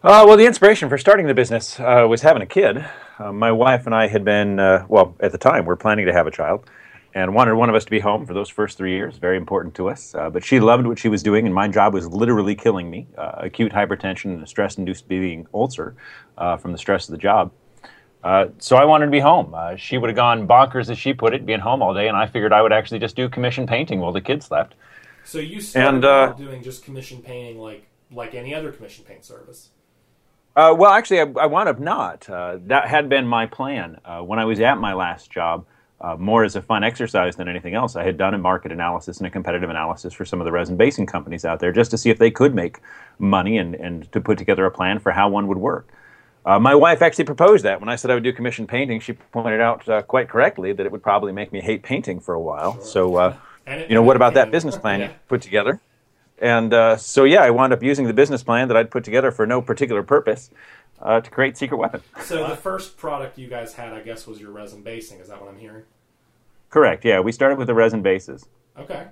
Uh, 0.03 0.25
well, 0.27 0.36
the 0.36 0.45
inspiration 0.45 0.89
for 0.89 0.97
starting 0.97 1.28
the 1.28 1.34
business 1.34 1.80
uh, 1.80 2.05
was 2.09 2.22
having 2.22 2.41
a 2.41 2.47
kid. 2.47 2.84
Uh, 3.20 3.32
my 3.32 3.51
wife 3.51 3.86
and 3.86 3.93
I 3.93 4.07
had 4.07 4.26
been, 4.26 4.59
uh, 4.59 4.86
well, 4.89 5.15
at 5.20 5.32
the 5.32 5.38
time, 5.38 5.65
we 5.65 5.72
are 5.72 5.78
planning 5.78 6.05
to 6.07 6.13
have 6.13 6.26
a 6.26 6.32
child 6.32 6.70
and 7.13 7.36
wanted 7.36 7.53
one 7.53 7.70
of 7.70 7.76
us 7.76 7.86
to 7.86 7.91
be 7.91 7.99
home 7.99 8.26
for 8.26 8.34
those 8.34 8.49
first 8.49 8.76
three 8.76 8.93
years. 8.93 9.18
Very 9.18 9.38
important 9.38 9.76
to 9.76 9.88
us. 9.88 10.13
But 10.13 10.43
she 10.43 10.59
loved 10.59 10.88
what 10.88 10.97
she 10.97 11.09
was 11.09 11.22
doing, 11.22 11.45
and 11.45 11.53
my 11.53 11.68
job 11.68 11.93
was 11.93 12.07
literally 12.07 12.55
killing 12.55 12.89
me 12.89 13.07
acute 13.18 13.72
hypertension 13.72 14.34
and 14.34 14.41
a 14.41 14.47
stress 14.47 14.80
induced 14.80 15.07
bleeding 15.07 15.45
ulcer 15.53 15.95
from 16.36 16.72
the 16.72 16.78
stress 16.80 17.07
of 17.07 17.11
the 17.11 17.20
job. 17.20 17.51
Uh, 18.24 18.47
so 18.57 18.78
I 18.78 18.86
wanted 18.86 19.05
to 19.05 19.11
be 19.11 19.19
home. 19.19 19.53
Uh, 19.53 19.76
she 19.76 19.97
would 19.97 20.09
have 20.09 20.15
gone 20.15 20.47
bonkers, 20.47 20.89
as 20.89 20.97
she 20.97 21.13
put 21.13 21.34
it, 21.34 21.45
being 21.45 21.59
home 21.59 21.82
all 21.82 21.93
day, 21.93 22.07
and 22.07 22.15
I 22.15 22.26
figured 22.26 22.53
I 22.53 22.61
would 22.61 22.71
actually 22.71 22.99
just 22.99 23.15
do 23.15 23.28
commission 23.28 23.67
painting 23.67 23.99
while 23.99 24.13
the 24.13 24.21
kids 24.21 24.45
slept. 24.45 24.76
So 25.26 25.39
you 25.39 25.59
started 25.59 25.95
And, 25.95 26.05
uh, 26.05 26.34
doing 26.34 26.63
just 26.63 26.84
commission 26.84 27.21
painting, 27.21 27.59
like 27.59 27.88
like 28.11 28.36
any 28.36 28.53
other 28.53 28.71
commission 28.71 29.03
paint 29.05 29.26
service. 29.26 29.69
Uh, 30.55 30.76
well, 30.78 30.91
actually, 30.91 31.19
I, 31.19 31.26
I 31.41 31.45
wound 31.47 31.67
up 31.67 31.80
not. 31.80 32.30
Uh, 32.30 32.59
that 32.67 32.88
had 32.88 33.09
been 33.09 33.26
my 33.26 33.47
plan. 33.47 33.99
Uh, 34.05 34.21
when 34.21 34.38
I 34.38 34.45
was 34.45 34.59
at 34.59 34.78
my 34.78 34.93
last 34.93 35.32
job, 35.32 35.65
uh, 35.99 36.15
more 36.17 36.43
as 36.43 36.55
a 36.55 36.61
fun 36.61 36.84
exercise 36.84 37.36
than 37.38 37.47
anything 37.47 37.74
else. 37.74 37.95
I 37.95 38.03
had 38.03 38.17
done 38.17 38.34
a 38.34 38.38
market 38.38 38.71
analysis 38.71 39.17
and 39.17 39.28
a 39.28 39.30
competitive 39.30 39.69
analysis 39.69 40.13
for 40.13 40.26
some 40.26 40.41
of 40.41 40.45
the 40.45 40.51
resin 40.51 40.76
basing 40.76 41.05
companies 41.05 41.45
out 41.45 41.59
there 41.59 41.71
just 41.71 41.91
to 41.91 41.97
see 41.97 42.09
if 42.09 42.19
they 42.19 42.30
could 42.30 42.53
make 42.53 42.80
money 43.19 43.57
and, 43.57 43.74
and 43.76 44.11
to 44.11 44.19
put 44.19 44.38
together 44.38 44.65
a 44.65 44.71
plan 44.71 44.99
for 44.99 45.11
how 45.11 45.30
one 45.30 45.47
would 45.47 45.57
work. 45.57 45.91
Uh, 46.46 46.60
my 46.60 46.76
wife 46.76 47.02
actually 47.02 47.24
proposed 47.24 47.64
that 47.64 47.80
when 47.80 47.89
I 47.89 47.96
said 47.96 48.12
I 48.12 48.16
would 48.16 48.24
do 48.24 48.34
commission 48.34 48.68
painting. 48.68 49.00
She 49.00 49.14
pointed 49.14 49.62
out 49.62 49.88
uh, 49.88 50.02
quite 50.02 50.28
correctly 50.28 50.74
that 50.74 50.86
it 50.86 50.91
would 50.91 51.04
probably 51.04 51.32
make 51.32 51.54
me 51.54 51.62
hate 51.62 51.84
painting 51.84 52.20
for 52.20 52.34
a 52.34 52.41
while. 52.41 52.74
Sure. 52.76 52.84
So, 52.84 53.16
uh, 53.16 53.36
it, 53.66 53.89
you 53.89 53.96
know, 53.96 54.04
what 54.04 54.16
about 54.16 54.34
that 54.34 54.52
business 54.52 54.78
plan 54.78 55.00
yeah. 55.00 55.08
you 55.08 55.14
put 55.30 55.41
together? 55.41 55.80
And 56.39 56.74
uh, 56.74 56.98
so, 56.98 57.24
yeah, 57.24 57.44
I 57.44 57.50
wound 57.52 57.72
up 57.72 57.82
using 57.82 58.08
the 58.08 58.14
business 58.14 58.44
plan 58.44 58.68
that 58.68 58.76
I'd 58.76 58.91
put 58.91 59.06
together 59.06 59.32
for 59.32 59.46
no 59.46 59.62
particular 59.62 60.04
purpose 60.04 60.50
uh, 61.02 61.22
to 61.22 61.30
create 61.30 61.56
Secret 61.56 61.78
Weapon. 61.78 62.02
So, 62.22 62.48
the 62.48 62.58
first 62.58 62.98
product 62.98 63.38
you 63.38 63.48
guys 63.48 63.74
had, 63.74 63.94
I 63.94 64.02
guess, 64.02 64.28
was 64.28 64.41
your 64.41 64.52
resin 64.52 64.82
basing. 64.82 65.20
Is 65.20 65.30
that 65.30 65.39
what 65.39 65.50
I'm 65.50 65.60
hearing? 65.60 65.84
Correct. 66.70 67.06
Yeah, 67.06 67.22
we 67.22 67.32
started 67.32 67.58
with 67.58 67.68
the 67.68 67.74
resin 67.74 68.02
bases. 68.02 68.48
Okay. 68.78 69.06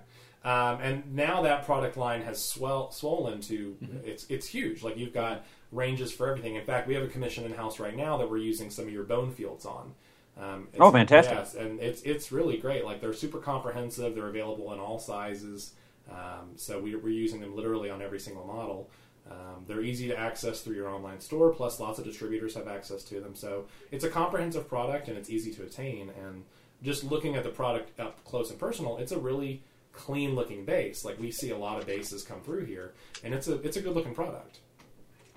Um, 0.44 0.80
and 0.82 1.16
now 1.16 1.44
that 1.44 1.66
product 1.66 1.96
line 1.96 2.24
has 2.24 2.44
swell, 2.44 2.92
swollen 2.92 3.42
to 3.42 3.78
mm-hmm. 3.82 3.98
it's 4.04 4.26
it's 4.28 4.48
huge. 4.48 4.82
Like 4.82 4.98
you've 4.98 5.14
got 5.14 5.46
ranges 5.72 6.12
for 6.12 6.30
everything. 6.30 6.56
In 6.56 6.66
fact, 6.66 6.88
we 6.88 6.94
have 6.94 7.04
a 7.04 7.08
commission 7.08 7.46
in 7.46 7.54
house 7.54 7.80
right 7.80 7.96
now 7.96 8.18
that 8.18 8.30
we're 8.30 8.38
using 8.38 8.70
some 8.70 8.86
of 8.86 8.94
your 8.94 9.04
bone 9.04 9.32
fields 9.32 9.66
on. 9.66 9.94
Um, 10.40 10.68
oh, 10.80 10.92
fantastic! 10.92 11.36
Yes, 11.36 11.56
and 11.56 11.80
it's 11.80 12.02
it's 12.04 12.32
really 12.32 12.58
great. 12.58 12.86
Like 12.86 13.02
they're 13.02 13.14
super 13.14 13.40
comprehensive. 13.40 14.16
They're 14.16 14.28
available 14.28 14.72
in 14.74 14.80
all 14.80 14.98
sizes. 14.98 15.74
Um, 16.10 16.52
so 16.56 16.80
we, 16.80 16.96
are 16.96 17.10
using 17.10 17.40
them 17.40 17.56
literally 17.56 17.90
on 17.90 18.02
every 18.02 18.20
single 18.20 18.46
model. 18.46 18.90
Um, 19.30 19.64
they're 19.68 19.82
easy 19.82 20.08
to 20.08 20.18
access 20.18 20.62
through 20.62 20.76
your 20.76 20.90
online 20.90 21.20
store. 21.20 21.52
Plus, 21.52 21.80
lots 21.80 22.00
of 22.00 22.06
distributors 22.06 22.56
have 22.56 22.68
access 22.68 23.04
to 23.06 23.20
them. 23.20 23.36
So 23.36 23.66
it's 23.92 24.04
a 24.04 24.10
comprehensive 24.10 24.68
product 24.68 25.08
and 25.08 25.18
it's 25.18 25.30
easy 25.30 25.52
to 25.54 25.64
attain. 25.64 26.12
And 26.22 26.44
just 26.84 27.04
looking 27.04 27.36
at 27.36 27.44
the 27.44 27.50
product 27.50 27.98
up 28.00 28.24
close 28.26 28.50
and 28.50 28.60
personal, 28.60 28.98
it's 28.98 29.12
a 29.12 29.20
really 29.20 29.62
clean 29.94 30.36
looking 30.36 30.66
base. 30.66 31.06
Like 31.06 31.20
we 31.20 31.32
see 31.32 31.52
a 31.52 31.58
lot 31.58 31.80
of 31.80 31.86
bases 31.86 32.24
come 32.24 32.42
through 32.42 32.66
here, 32.66 32.94
and 33.24 33.34
it's 33.34 33.48
a 33.48 33.62
it's 33.62 33.78
a 33.78 33.82
good 33.82 33.96
looking 33.96 34.16
product. 34.16 34.60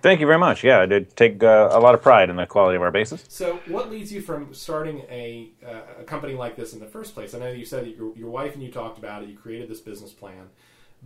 Thank 0.05 0.21
you 0.21 0.27
very 0.27 0.39
much. 0.39 0.63
Yeah, 0.63 0.81
I 0.81 0.85
did 0.85 1.17
take 1.17 1.43
uh, 1.43 1.71
a 1.73 1.81
lot 1.81 1.95
of 1.95 2.03
pride 2.03 2.29
in 2.29 2.37
the 2.37 2.45
quality 2.45 2.77
of 2.77 2.83
our 2.83 2.91
bases. 2.91 3.25
So, 3.31 3.59
what 3.69 3.91
leads 3.91 4.13
you 4.13 4.21
from 4.21 4.53
starting 4.53 4.99
a, 5.09 5.49
uh, 5.67 6.01
a 6.01 6.05
company 6.05 6.35
like 6.35 6.57
this 6.57 6.75
in 6.75 6.79
the 6.79 6.85
first 6.85 7.15
place? 7.15 7.33
I 7.33 7.39
know 7.39 7.49
you 7.49 7.65
said 7.65 7.87
that 7.87 7.97
your, 7.97 8.15
your 8.15 8.29
wife 8.29 8.53
and 8.53 8.63
you 8.63 8.71
talked 8.71 8.99
about 8.99 9.23
it. 9.23 9.31
You 9.31 9.35
created 9.35 9.67
this 9.67 9.81
business 9.81 10.13
plan, 10.13 10.51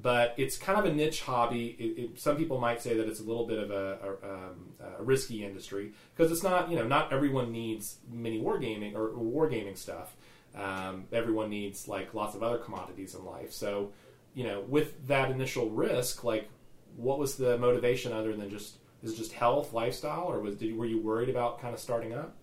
but 0.03 0.35
it's 0.37 0.59
kind 0.59 0.81
of 0.81 0.85
a 0.85 0.93
niche 0.93 1.21
hobby. 1.23 1.77
It, 1.79 2.03
it, 2.03 2.19
some 2.19 2.37
people 2.37 2.59
might 2.59 2.83
say 2.83 2.97
that 2.97 3.09
it's 3.09 3.21
a 3.21 3.23
little 3.23 3.47
bit 3.47 3.61
of 3.61 3.71
a, 3.71 3.99
a, 4.03 4.35
um, 4.35 4.73
a 4.99 5.05
risky 5.05 5.45
industry 5.45 5.93
because 6.17 6.33
it's 6.33 6.43
not. 6.43 6.69
You 6.69 6.75
know, 6.75 6.85
not 6.89 7.13
everyone 7.13 7.53
needs 7.53 7.99
mini 8.11 8.43
wargaming 8.43 8.97
or, 8.97 9.11
or 9.11 9.47
wargaming 9.47 9.79
stuff. 9.79 10.17
Um, 10.57 11.05
everyone 11.13 11.51
needs 11.51 11.87
like 11.87 12.15
lots 12.15 12.35
of 12.35 12.43
other 12.43 12.59
commodities 12.59 13.15
in 13.15 13.25
life. 13.25 13.53
So, 13.53 13.93
you 14.35 14.43
know, 14.43 14.65
with 14.67 15.07
that 15.07 15.31
initial 15.31 15.71
risk, 15.71 16.25
like, 16.25 16.49
what 16.97 17.21
was 17.21 17.37
the 17.37 17.57
motivation 17.59 18.13
other 18.13 18.35
than 18.35 18.51
just 18.51 18.79
is 19.03 19.13
it 19.13 19.17
just 19.17 19.33
health, 19.33 19.73
lifestyle, 19.73 20.25
or 20.25 20.41
was 20.41 20.57
did, 20.57 20.77
were 20.77 20.87
you 20.87 21.01
worried 21.01 21.29
about 21.29 21.61
kind 21.61 21.75
of 21.75 21.81
starting 21.81 22.13
up? 22.13 22.35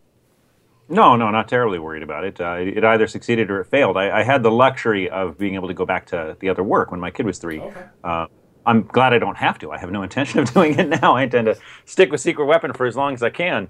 No, 0.87 1.15
no, 1.15 1.31
not 1.31 1.47
terribly 1.47 1.79
worried 1.79 2.03
about 2.03 2.23
it. 2.23 2.39
Uh, 2.39 2.57
it 2.59 2.83
either 2.83 3.07
succeeded 3.07 3.49
or 3.49 3.61
it 3.61 3.65
failed. 3.65 3.97
I, 3.97 4.19
I, 4.19 4.23
had 4.23 4.43
the 4.43 4.51
luxury 4.51 5.09
of 5.09 5.35
being 5.35 5.55
able 5.55 5.67
to 5.67 5.73
go 5.73 5.85
back 5.85 6.05
to 6.07 6.37
the 6.39 6.49
other 6.49 6.63
work 6.63 6.91
when 6.91 6.99
my 6.99 7.09
kid 7.09 7.25
was 7.25 7.39
three. 7.39 7.59
Okay. 7.59 7.85
Uh, 8.03 8.27
I'm 8.67 8.83
glad 8.83 9.13
I 9.13 9.19
don't 9.19 9.37
have 9.37 9.57
to. 9.59 9.71
I 9.71 9.79
have 9.79 9.91
no 9.91 10.03
intention 10.03 10.39
of 10.39 10.53
doing 10.53 10.77
it 10.77 10.87
now. 10.87 11.15
I 11.15 11.23
intend 11.23 11.47
to 11.47 11.57
stick 11.85 12.11
with 12.11 12.21
Secret 12.21 12.45
Weapon 12.45 12.71
for 12.73 12.85
as 12.85 12.95
long 12.95 13.13
as 13.13 13.23
I 13.23 13.31
can. 13.31 13.67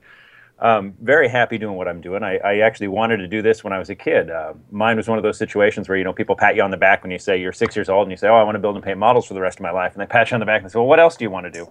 Um, 0.60 0.94
very 1.02 1.28
happy 1.28 1.58
doing 1.58 1.76
what 1.76 1.88
I'm 1.88 2.00
doing. 2.00 2.24
I, 2.24 2.38
I, 2.38 2.58
actually 2.60 2.88
wanted 2.88 3.18
to 3.18 3.28
do 3.28 3.42
this 3.42 3.62
when 3.62 3.74
I 3.74 3.80
was 3.80 3.90
a 3.90 3.96
kid. 3.96 4.30
Uh, 4.30 4.54
mine 4.72 4.96
was 4.96 5.06
one 5.06 5.18
of 5.18 5.24
those 5.24 5.38
situations 5.38 5.90
where 5.90 5.98
you 5.98 6.06
know 6.06 6.14
people 6.14 6.34
pat 6.34 6.56
you 6.56 6.62
on 6.62 6.72
the 6.72 6.78
back 6.78 7.04
when 7.04 7.12
you 7.12 7.20
say 7.20 7.36
you're 7.36 7.52
six 7.52 7.76
years 7.76 7.90
old 7.90 8.04
and 8.04 8.12
you 8.12 8.16
say, 8.16 8.30
"Oh, 8.30 8.36
I 8.36 8.44
want 8.44 8.56
to 8.56 8.60
build 8.60 8.76
and 8.76 8.84
paint 8.84 8.98
models 8.98 9.26
for 9.26 9.34
the 9.34 9.42
rest 9.42 9.60
of 9.60 9.64
my 9.64 9.72
life," 9.72 9.92
and 9.92 10.02
they 10.02 10.06
pat 10.06 10.32
you 10.32 10.36
on 10.36 10.40
the 10.40 10.46
back 10.46 10.62
and 10.62 10.72
say, 10.72 10.80
"Well, 10.80 10.88
what 10.88 10.98
else 11.02 11.18
do 11.18 11.26
you 11.26 11.30
want 11.30 11.46
to 11.46 11.52
do?" 11.52 11.70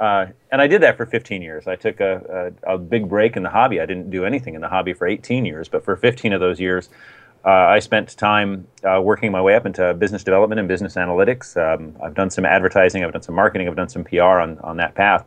Uh, 0.00 0.26
and 0.50 0.62
I 0.62 0.66
did 0.66 0.80
that 0.80 0.96
for 0.96 1.04
15 1.04 1.42
years. 1.42 1.66
I 1.66 1.76
took 1.76 2.00
a, 2.00 2.54
a, 2.64 2.74
a, 2.74 2.78
big 2.78 3.06
break 3.06 3.36
in 3.36 3.42
the 3.42 3.50
hobby. 3.50 3.80
I 3.82 3.86
didn't 3.86 4.08
do 4.08 4.24
anything 4.24 4.54
in 4.54 4.62
the 4.62 4.68
hobby 4.68 4.94
for 4.94 5.06
18 5.06 5.44
years, 5.44 5.68
but 5.68 5.84
for 5.84 5.94
15 5.94 6.32
of 6.32 6.40
those 6.40 6.58
years, 6.58 6.88
uh, 7.44 7.50
I 7.50 7.80
spent 7.80 8.16
time 8.16 8.66
uh, 8.82 9.00
working 9.02 9.30
my 9.30 9.42
way 9.42 9.54
up 9.54 9.66
into 9.66 9.92
business 9.92 10.24
development 10.24 10.58
and 10.58 10.66
business 10.66 10.94
analytics. 10.94 11.54
Um, 11.54 11.94
I've 12.02 12.14
done 12.14 12.30
some 12.30 12.46
advertising, 12.46 13.04
I've 13.04 13.12
done 13.12 13.20
some 13.20 13.34
marketing, 13.34 13.68
I've 13.68 13.76
done 13.76 13.90
some 13.90 14.02
PR 14.04 14.22
on, 14.22 14.58
on 14.60 14.78
that 14.78 14.94
path. 14.94 15.26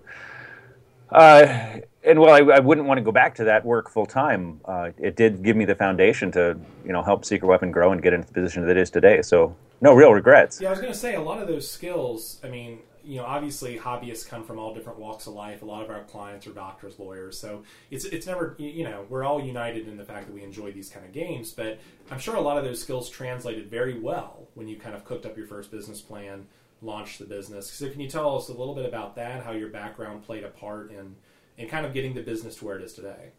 Uh, 1.12 1.82
and 2.04 2.20
well, 2.20 2.34
I, 2.34 2.56
I, 2.56 2.60
wouldn't 2.60 2.88
want 2.88 2.98
to 2.98 3.04
go 3.04 3.12
back 3.12 3.36
to 3.36 3.44
that 3.44 3.64
work 3.64 3.92
full 3.92 4.08
time. 4.08 4.60
Uh, 4.66 4.90
it 4.98 5.16
did 5.16 5.44
give 5.44 5.56
me 5.56 5.66
the 5.66 5.76
foundation 5.76 6.32
to, 6.32 6.60
you 6.84 6.92
know, 6.92 7.04
help 7.04 7.26
Secret 7.26 7.48
Weapon 7.48 7.72
grow 7.72 7.92
and 7.92 8.02
get 8.02 8.14
into 8.14 8.28
the 8.28 8.34
position 8.34 8.66
that 8.66 8.72
it 8.72 8.78
is 8.78 8.90
today. 8.90 9.22
So, 9.22 9.56
no 9.82 9.94
real 9.94 10.12
regrets. 10.14 10.60
Yeah, 10.60 10.70
I 10.70 10.72
was 10.72 10.80
going 10.80 10.92
to 10.92 10.98
say 10.98 11.14
a 11.14 11.22
lot 11.22 11.40
of 11.40 11.48
those 11.48 11.70
skills. 11.70 12.40
I 12.44 12.50
mean, 12.50 12.80
you 13.06 13.18
know, 13.18 13.26
obviously 13.26 13.78
hobbyists 13.78 14.28
come 14.28 14.44
from 14.44 14.58
all 14.58 14.74
different 14.74 14.98
walks 14.98 15.28
of 15.28 15.34
life. 15.34 15.62
A 15.62 15.66
lot 15.66 15.84
of 15.84 15.90
our 15.90 16.04
clients 16.04 16.48
are 16.48 16.52
doctors, 16.52 16.98
lawyers, 16.98 17.38
so 17.38 17.64
it's 17.92 18.06
it's 18.06 18.26
never 18.26 18.56
you 18.58 18.84
know 18.84 19.06
we're 19.10 19.24
all 19.24 19.44
united 19.44 19.88
in 19.88 19.98
the 19.98 20.06
fact 20.06 20.28
that 20.28 20.34
we 20.34 20.44
enjoy 20.44 20.72
these 20.72 20.90
kind 20.90 21.06
of 21.06 21.12
games. 21.12 21.52
But 21.52 21.80
I'm 22.10 22.20
sure 22.20 22.36
a 22.36 22.42
lot 22.42 22.58
of 22.58 22.64
those 22.64 22.82
skills 22.82 23.10
translated 23.10 23.70
very 23.70 24.00
well 24.00 24.48
when 24.54 24.68
you 24.68 24.78
kind 24.78 24.96
of 24.96 25.04
cooked 25.06 25.26
up 25.26 25.36
your 25.36 25.48
first 25.48 25.72
business 25.72 26.02
plan, 26.02 26.48
launched 26.82 27.20
the 27.20 27.26
business. 27.26 27.70
So 27.70 27.90
can 27.90 28.00
you 28.00 28.10
tell 28.10 28.38
us 28.38 28.50
a 28.50 28.54
little 28.54 28.76
bit 28.76 28.86
about 28.86 29.16
that? 29.16 29.44
How 29.44 29.52
your 29.52 29.70
background 29.70 30.24
played 30.24 30.44
a 30.44 30.50
part 30.50 30.92
in 30.92 31.16
in 31.58 31.68
kind 31.68 31.86
of 31.86 31.94
getting 31.94 32.14
the 32.14 32.22
business 32.22 32.56
to 32.58 32.66
where 32.66 32.78
it 32.78 32.84
is 32.84 32.94
today? 32.94 33.32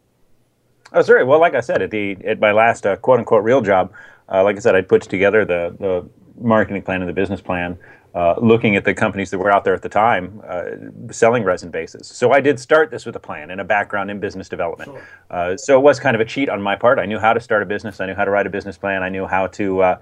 Oh, 0.92 1.02
sorry. 1.02 1.24
Well, 1.24 1.40
like 1.40 1.54
I 1.54 1.60
said, 1.60 1.80
at 1.80 1.90
the 1.90 2.16
at 2.24 2.38
my 2.38 2.52
last 2.52 2.86
uh, 2.86 2.96
quote 2.96 3.18
unquote 3.18 3.42
real 3.44 3.62
job, 3.62 3.92
uh, 4.30 4.44
like 4.44 4.56
I 4.56 4.60
said, 4.60 4.74
I 4.74 4.82
put 4.82 5.02
together 5.02 5.44
the 5.44 5.74
the 5.78 6.08
marketing 6.38 6.82
plan 6.82 7.00
and 7.00 7.08
the 7.08 7.14
business 7.14 7.40
plan 7.40 7.78
uh, 8.14 8.34
looking 8.40 8.76
at 8.76 8.84
the 8.84 8.94
companies 8.94 9.30
that 9.30 9.38
were 9.38 9.50
out 9.50 9.64
there 9.64 9.74
at 9.74 9.82
the 9.82 9.88
time 9.88 10.40
uh, 10.46 10.64
selling 11.10 11.42
resin 11.42 11.70
bases. 11.70 12.06
So 12.06 12.32
I 12.32 12.40
did 12.40 12.60
start 12.60 12.90
this 12.90 13.04
with 13.04 13.16
a 13.16 13.20
plan 13.20 13.50
and 13.50 13.60
a 13.60 13.64
background 13.64 14.10
in 14.10 14.20
business 14.20 14.48
development. 14.48 14.90
Sure. 14.92 15.08
Uh, 15.30 15.56
so 15.56 15.78
it 15.78 15.82
was 15.82 15.98
kind 15.98 16.14
of 16.14 16.20
a 16.20 16.24
cheat 16.24 16.48
on 16.48 16.62
my 16.62 16.76
part. 16.76 16.98
I 16.98 17.06
knew 17.06 17.18
how 17.18 17.32
to 17.32 17.40
start 17.40 17.62
a 17.62 17.66
business. 17.66 18.00
I 18.00 18.06
knew 18.06 18.14
how 18.14 18.24
to 18.24 18.30
write 18.30 18.46
a 18.46 18.50
business 18.50 18.78
plan. 18.78 19.02
I 19.02 19.08
knew 19.08 19.26
how 19.26 19.48
to 19.48 19.82
uh, 19.82 19.98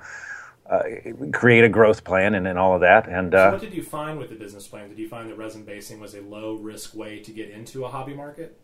uh, 0.69 0.83
create 1.33 1.65
a 1.65 1.69
growth 1.69 2.05
plan 2.05 2.35
and, 2.35 2.47
and 2.47 2.59
all 2.59 2.75
of 2.75 2.83
that. 2.83 3.09
And 3.09 3.33
so 3.33 3.53
what 3.53 3.61
did 3.61 3.75
you 3.75 3.83
find 3.83 4.19
with 4.19 4.29
the 4.29 4.37
business 4.37 4.67
plan? 4.67 4.91
Did 4.91 4.99
you 4.99 5.09
find 5.09 5.31
that 5.31 5.39
resin 5.39 5.65
basing 5.65 5.99
was 5.99 6.15
a 6.15 6.21
low 6.21 6.55
risk 6.55 6.95
way 6.95 7.21
to 7.21 7.31
get 7.31 7.49
into 7.49 7.85
a 7.87 7.89
hobby 7.89 8.15
market? 8.15 8.59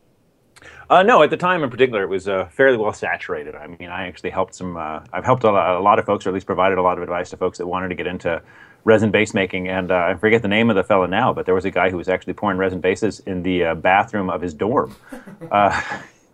Uh, 0.91 1.03
no, 1.03 1.23
at 1.23 1.31
the 1.31 1.37
time 1.37 1.63
in 1.63 1.71
particular, 1.71 2.03
it 2.03 2.09
was 2.09 2.29
uh, 2.29 2.49
fairly 2.51 2.77
well 2.77 2.93
saturated. 2.93 3.55
I 3.55 3.67
mean, 3.67 3.89
I 3.89 4.09
actually 4.09 4.31
helped 4.31 4.55
some. 4.55 4.77
Uh, 4.77 5.01
I've 5.13 5.25
helped 5.25 5.45
a 5.45 5.51
lot, 5.51 5.99
of 5.99 6.05
folks, 6.05 6.27
or 6.27 6.31
at 6.31 6.35
least 6.35 6.47
provided 6.47 6.79
a 6.79 6.83
lot 6.83 6.97
of 6.99 7.03
advice 7.03 7.31
to 7.31 7.37
folks 7.37 7.59
that 7.59 7.67
wanted 7.67 7.89
to 7.89 7.95
get 7.95 8.07
into 8.07 8.43
resin 8.89 9.11
base 9.11 9.35
making. 9.35 9.69
And 9.69 9.93
uh, 9.93 10.09
I 10.09 10.15
forget 10.15 10.41
the 10.41 10.49
name 10.49 10.71
of 10.71 10.77
the 10.77 10.83
fellow 10.83 11.07
now, 11.07 11.33
but 11.33 11.45
there 11.45 11.55
was 11.55 11.67
a 11.67 11.71
guy 11.71 11.91
who 11.91 11.99
was 11.99 12.09
actually 12.09 12.33
pouring 12.33 12.57
resin 12.57 12.81
bases 12.81 13.21
in 13.21 13.43
the 13.43 13.65
uh, 13.65 13.75
bathroom 13.75 14.31
of 14.31 14.41
his 14.41 14.55
dorm. 14.55 14.97
Uh, 15.51 15.81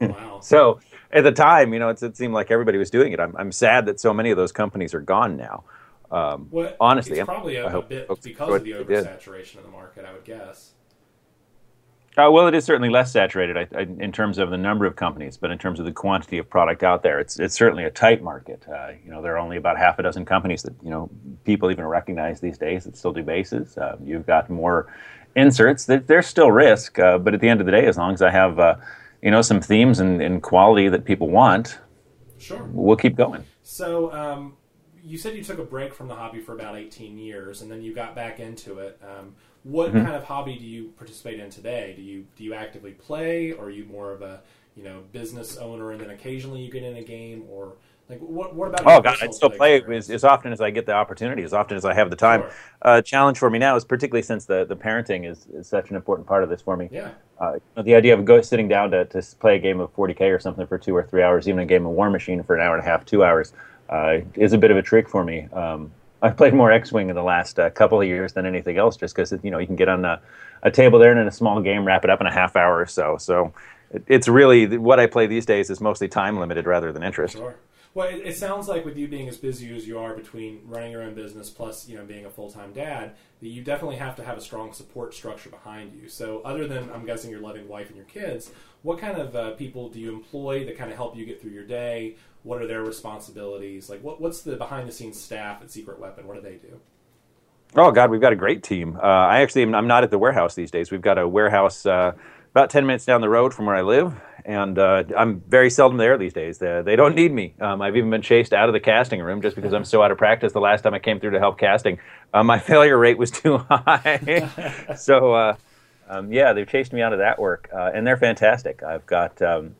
wow. 0.00 0.40
so 0.42 0.80
at 1.12 1.22
the 1.22 1.30
time, 1.30 1.72
you 1.72 1.78
know, 1.78 1.88
it 1.88 2.16
seemed 2.16 2.34
like 2.34 2.50
everybody 2.50 2.78
was 2.78 2.90
doing 2.90 3.12
it. 3.12 3.20
I'm, 3.20 3.36
I'm 3.36 3.52
sad 3.52 3.86
that 3.86 4.00
so 4.00 4.12
many 4.12 4.30
of 4.30 4.36
those 4.36 4.50
companies 4.50 4.92
are 4.92 5.00
gone 5.00 5.36
now. 5.36 5.62
Um, 6.10 6.48
well, 6.50 6.74
honestly, 6.80 7.18
it's 7.18 7.26
probably 7.26 7.56
a, 7.56 7.78
a 7.78 7.82
bit 7.82 8.08
because 8.22 8.54
of 8.54 8.64
the 8.64 8.72
oversaturation 8.72 9.58
of 9.58 9.64
the 9.64 9.70
market, 9.70 10.04
I 10.04 10.12
would 10.12 10.24
guess. 10.24 10.72
Uh, 12.16 12.30
well, 12.30 12.46
it 12.46 12.54
is 12.54 12.64
certainly 12.64 12.88
less 12.88 13.10
saturated 13.10 13.56
I, 13.56 13.66
I, 13.76 13.80
in 13.82 14.12
terms 14.12 14.38
of 14.38 14.50
the 14.50 14.56
number 14.56 14.86
of 14.86 14.94
companies, 14.94 15.36
but 15.36 15.50
in 15.50 15.58
terms 15.58 15.80
of 15.80 15.84
the 15.84 15.92
quantity 15.92 16.38
of 16.38 16.48
product 16.48 16.84
out 16.84 17.02
there, 17.02 17.18
it's 17.18 17.40
it's 17.40 17.56
certainly 17.56 17.84
a 17.84 17.90
tight 17.90 18.22
market. 18.22 18.64
Uh, 18.68 18.92
you 19.04 19.10
know, 19.10 19.20
there 19.20 19.34
are 19.34 19.38
only 19.38 19.56
about 19.56 19.76
half 19.76 19.98
a 19.98 20.02
dozen 20.04 20.24
companies 20.24 20.62
that 20.62 20.74
you 20.82 20.90
know 20.90 21.10
people 21.44 21.72
even 21.72 21.84
recognize 21.84 22.40
these 22.40 22.56
days 22.56 22.84
that 22.84 22.96
still 22.96 23.12
do 23.12 23.24
bases. 23.24 23.76
Uh, 23.76 23.96
you've 24.04 24.26
got 24.26 24.48
more 24.48 24.86
inserts. 25.34 25.86
There's 25.86 26.28
still 26.28 26.52
risk, 26.52 27.00
uh, 27.00 27.18
but 27.18 27.34
at 27.34 27.40
the 27.40 27.48
end 27.48 27.58
of 27.58 27.66
the 27.66 27.72
day, 27.72 27.86
as 27.86 27.96
long 27.96 28.14
as 28.14 28.22
I 28.22 28.30
have 28.30 28.60
uh, 28.60 28.76
you 29.20 29.32
know 29.32 29.42
some 29.42 29.60
themes 29.60 29.98
and, 29.98 30.22
and, 30.22 30.40
quality 30.40 30.88
that 30.88 31.04
people 31.04 31.30
want, 31.30 31.80
sure, 32.38 32.62
we'll 32.72 32.96
keep 32.96 33.16
going. 33.16 33.44
So. 33.62 34.12
Um, 34.12 34.56
you 35.06 35.18
said 35.18 35.36
you 35.36 35.44
took 35.44 35.58
a 35.58 35.64
break 35.64 35.92
from 35.92 36.08
the 36.08 36.14
hobby 36.14 36.40
for 36.40 36.54
about 36.54 36.78
18 36.78 37.18
years, 37.18 37.60
and 37.60 37.70
then 37.70 37.82
you 37.82 37.94
got 37.94 38.14
back 38.14 38.40
into 38.40 38.78
it. 38.78 38.98
Um, 39.06 39.34
what 39.64 39.88
mm-hmm. 39.88 40.04
kind 40.04 40.14
of 40.14 40.24
hobby 40.24 40.56
do 40.56 40.64
you 40.64 40.92
participate 40.96 41.40
in 41.40 41.50
today? 41.50 41.94
Do 41.96 42.02
you 42.02 42.26
do 42.36 42.44
you 42.44 42.54
actively 42.54 42.92
play, 42.92 43.52
or 43.52 43.66
are 43.66 43.70
you 43.70 43.84
more 43.86 44.12
of 44.12 44.22
a 44.22 44.42
you 44.76 44.84
know 44.84 45.02
business 45.12 45.56
owner, 45.56 45.90
and 45.90 46.00
then 46.00 46.10
occasionally 46.10 46.60
you 46.60 46.70
get 46.70 46.82
in 46.82 46.96
a 46.96 47.02
game, 47.02 47.44
or 47.50 47.72
like 48.10 48.20
what? 48.20 48.54
What 48.54 48.68
about? 48.68 48.82
Oh 48.84 49.00
God, 49.00 49.16
I'd 49.22 49.32
still 49.32 49.48
play 49.48 49.82
as, 49.82 50.10
as, 50.10 50.22
often 50.22 50.52
as 50.52 50.60
I 50.60 50.70
get 50.70 50.84
the 50.84 50.92
opportunity, 50.92 51.42
as 51.42 51.54
often 51.54 51.78
as 51.78 51.86
I 51.86 51.94
have 51.94 52.10
the 52.10 52.16
time. 52.16 52.42
Sure. 52.42 52.52
Uh, 52.82 53.02
challenge 53.02 53.38
for 53.38 53.48
me 53.48 53.58
now 53.58 53.74
is 53.76 53.84
particularly 53.86 54.22
since 54.22 54.44
the, 54.44 54.66
the 54.66 54.76
parenting 54.76 55.28
is, 55.28 55.46
is 55.54 55.66
such 55.66 55.88
an 55.88 55.96
important 55.96 56.28
part 56.28 56.42
of 56.42 56.50
this 56.50 56.60
for 56.60 56.76
me. 56.76 56.90
Yeah. 56.92 57.12
Uh, 57.40 57.58
the 57.82 57.94
idea 57.94 58.12
of 58.12 58.24
go 58.26 58.42
sitting 58.42 58.68
down 58.68 58.90
to, 58.90 59.06
to 59.06 59.22
play 59.40 59.56
a 59.56 59.58
game 59.58 59.80
of 59.80 59.94
40k 59.96 60.20
or 60.34 60.38
something 60.38 60.66
for 60.66 60.76
two 60.76 60.94
or 60.94 61.02
three 61.02 61.22
hours, 61.22 61.48
even 61.48 61.60
a 61.60 61.66
game 61.66 61.86
of 61.86 61.96
Warmachine 61.96 62.44
for 62.46 62.54
an 62.54 62.60
hour 62.60 62.76
and 62.76 62.84
a 62.84 62.86
half, 62.86 63.06
two 63.06 63.24
hours, 63.24 63.54
uh, 63.88 64.18
is 64.34 64.52
a 64.52 64.58
bit 64.58 64.70
of 64.70 64.76
a 64.76 64.82
trick 64.82 65.08
for 65.08 65.24
me. 65.24 65.48
Um, 65.52 65.90
I've 66.24 66.38
played 66.38 66.54
more 66.54 66.72
X-wing 66.72 67.10
in 67.10 67.16
the 67.16 67.22
last 67.22 67.58
uh, 67.58 67.68
couple 67.68 68.00
of 68.00 68.06
years 68.06 68.32
than 68.32 68.46
anything 68.46 68.78
else, 68.78 68.96
just 68.96 69.14
because 69.14 69.34
you 69.42 69.50
know 69.50 69.58
you 69.58 69.66
can 69.66 69.76
get 69.76 69.90
on 69.90 70.06
a, 70.06 70.22
a, 70.62 70.70
table 70.70 70.98
there 70.98 71.10
and 71.10 71.20
in 71.20 71.28
a 71.28 71.32
small 71.32 71.60
game 71.60 71.84
wrap 71.84 72.02
it 72.02 72.08
up 72.08 72.22
in 72.22 72.26
a 72.26 72.32
half 72.32 72.56
hour 72.56 72.80
or 72.80 72.86
so. 72.86 73.18
So 73.18 73.52
it, 73.90 74.02
it's 74.06 74.26
really 74.26 74.78
what 74.78 74.98
I 74.98 75.06
play 75.06 75.26
these 75.26 75.44
days 75.44 75.68
is 75.68 75.82
mostly 75.82 76.08
time 76.08 76.38
limited 76.40 76.64
rather 76.64 76.92
than 76.92 77.02
interest. 77.02 77.36
Sure. 77.36 77.56
Well, 77.92 78.08
it, 78.08 78.26
it 78.26 78.36
sounds 78.38 78.68
like 78.68 78.86
with 78.86 78.96
you 78.96 79.06
being 79.06 79.28
as 79.28 79.36
busy 79.36 79.76
as 79.76 79.86
you 79.86 79.98
are 79.98 80.14
between 80.14 80.62
running 80.64 80.90
your 80.92 81.02
own 81.02 81.14
business 81.14 81.50
plus 81.50 81.86
you 81.88 81.96
know 81.98 82.06
being 82.06 82.24
a 82.24 82.30
full 82.30 82.50
time 82.50 82.72
dad, 82.72 83.12
that 83.40 83.48
you 83.48 83.62
definitely 83.62 83.96
have 83.96 84.16
to 84.16 84.24
have 84.24 84.38
a 84.38 84.40
strong 84.40 84.72
support 84.72 85.12
structure 85.12 85.50
behind 85.50 85.92
you. 85.92 86.08
So, 86.08 86.40
other 86.42 86.66
than 86.66 86.90
I'm 86.90 87.04
guessing 87.04 87.30
your 87.30 87.40
loving 87.40 87.68
wife 87.68 87.88
and 87.88 87.96
your 87.96 88.06
kids, 88.06 88.50
what 88.80 88.98
kind 88.98 89.18
of 89.18 89.36
uh, 89.36 89.50
people 89.52 89.90
do 89.90 90.00
you 90.00 90.14
employ 90.14 90.64
that 90.64 90.78
kind 90.78 90.90
of 90.90 90.96
help 90.96 91.18
you 91.18 91.26
get 91.26 91.42
through 91.42 91.52
your 91.52 91.66
day? 91.66 92.16
What 92.44 92.60
are 92.62 92.66
their 92.66 92.84
responsibilities? 92.84 93.90
Like, 93.90 94.04
what, 94.04 94.20
what's 94.20 94.42
the 94.42 94.56
behind 94.56 94.86
the 94.86 94.92
scenes 94.92 95.20
staff 95.20 95.62
at 95.62 95.70
Secret 95.70 95.98
Weapon? 95.98 96.28
What 96.28 96.36
do 96.36 96.42
they 96.42 96.56
do? 96.56 96.78
Oh 97.74 97.90
God, 97.90 98.10
we've 98.10 98.20
got 98.20 98.32
a 98.32 98.36
great 98.36 98.62
team. 98.62 98.96
Uh, 98.96 99.06
I 99.06 99.40
actually 99.40 99.62
am, 99.62 99.74
I'm 99.74 99.88
not 99.88 100.04
at 100.04 100.10
the 100.10 100.18
warehouse 100.18 100.54
these 100.54 100.70
days. 100.70 100.92
We've 100.92 101.00
got 101.00 101.18
a 101.18 101.26
warehouse 101.26 101.86
uh, 101.86 102.12
about 102.52 102.70
ten 102.70 102.86
minutes 102.86 103.04
down 103.04 103.20
the 103.20 103.28
road 103.28 103.52
from 103.52 103.66
where 103.66 103.74
I 103.74 103.82
live, 103.82 104.14
and 104.44 104.78
uh, 104.78 105.04
I'm 105.16 105.40
very 105.48 105.70
seldom 105.70 105.96
there 105.96 106.16
these 106.16 106.34
days. 106.34 106.58
They, 106.58 106.82
they 106.84 106.94
don't 106.94 107.16
need 107.16 107.32
me. 107.32 107.54
Um, 107.60 107.82
I've 107.82 107.96
even 107.96 108.10
been 108.10 108.22
chased 108.22 108.52
out 108.52 108.68
of 108.68 108.74
the 108.74 108.80
casting 108.80 109.20
room 109.22 109.42
just 109.42 109.56
because 109.56 109.72
I'm 109.72 109.84
so 109.84 110.02
out 110.02 110.12
of 110.12 110.18
practice. 110.18 110.52
The 110.52 110.60
last 110.60 110.82
time 110.82 110.94
I 110.94 111.00
came 111.00 111.18
through 111.18 111.32
to 111.32 111.40
help 111.40 111.58
casting, 111.58 111.98
uh, 112.32 112.44
my 112.44 112.58
failure 112.70 112.96
rate 112.96 113.18
was 113.18 113.30
too 113.32 113.58
high. 113.58 114.94
so 114.96 115.32
uh, 115.32 115.56
um, 116.08 116.30
yeah, 116.30 116.52
they've 116.52 116.68
chased 116.68 116.92
me 116.92 117.02
out 117.02 117.12
of 117.12 117.18
that 117.20 117.40
work, 117.40 117.70
uh, 117.74 117.90
and 117.92 118.06
they're 118.06 118.18
fantastic. 118.18 118.82
I've 118.82 119.06
got 119.06 119.40
um, 119.42 119.74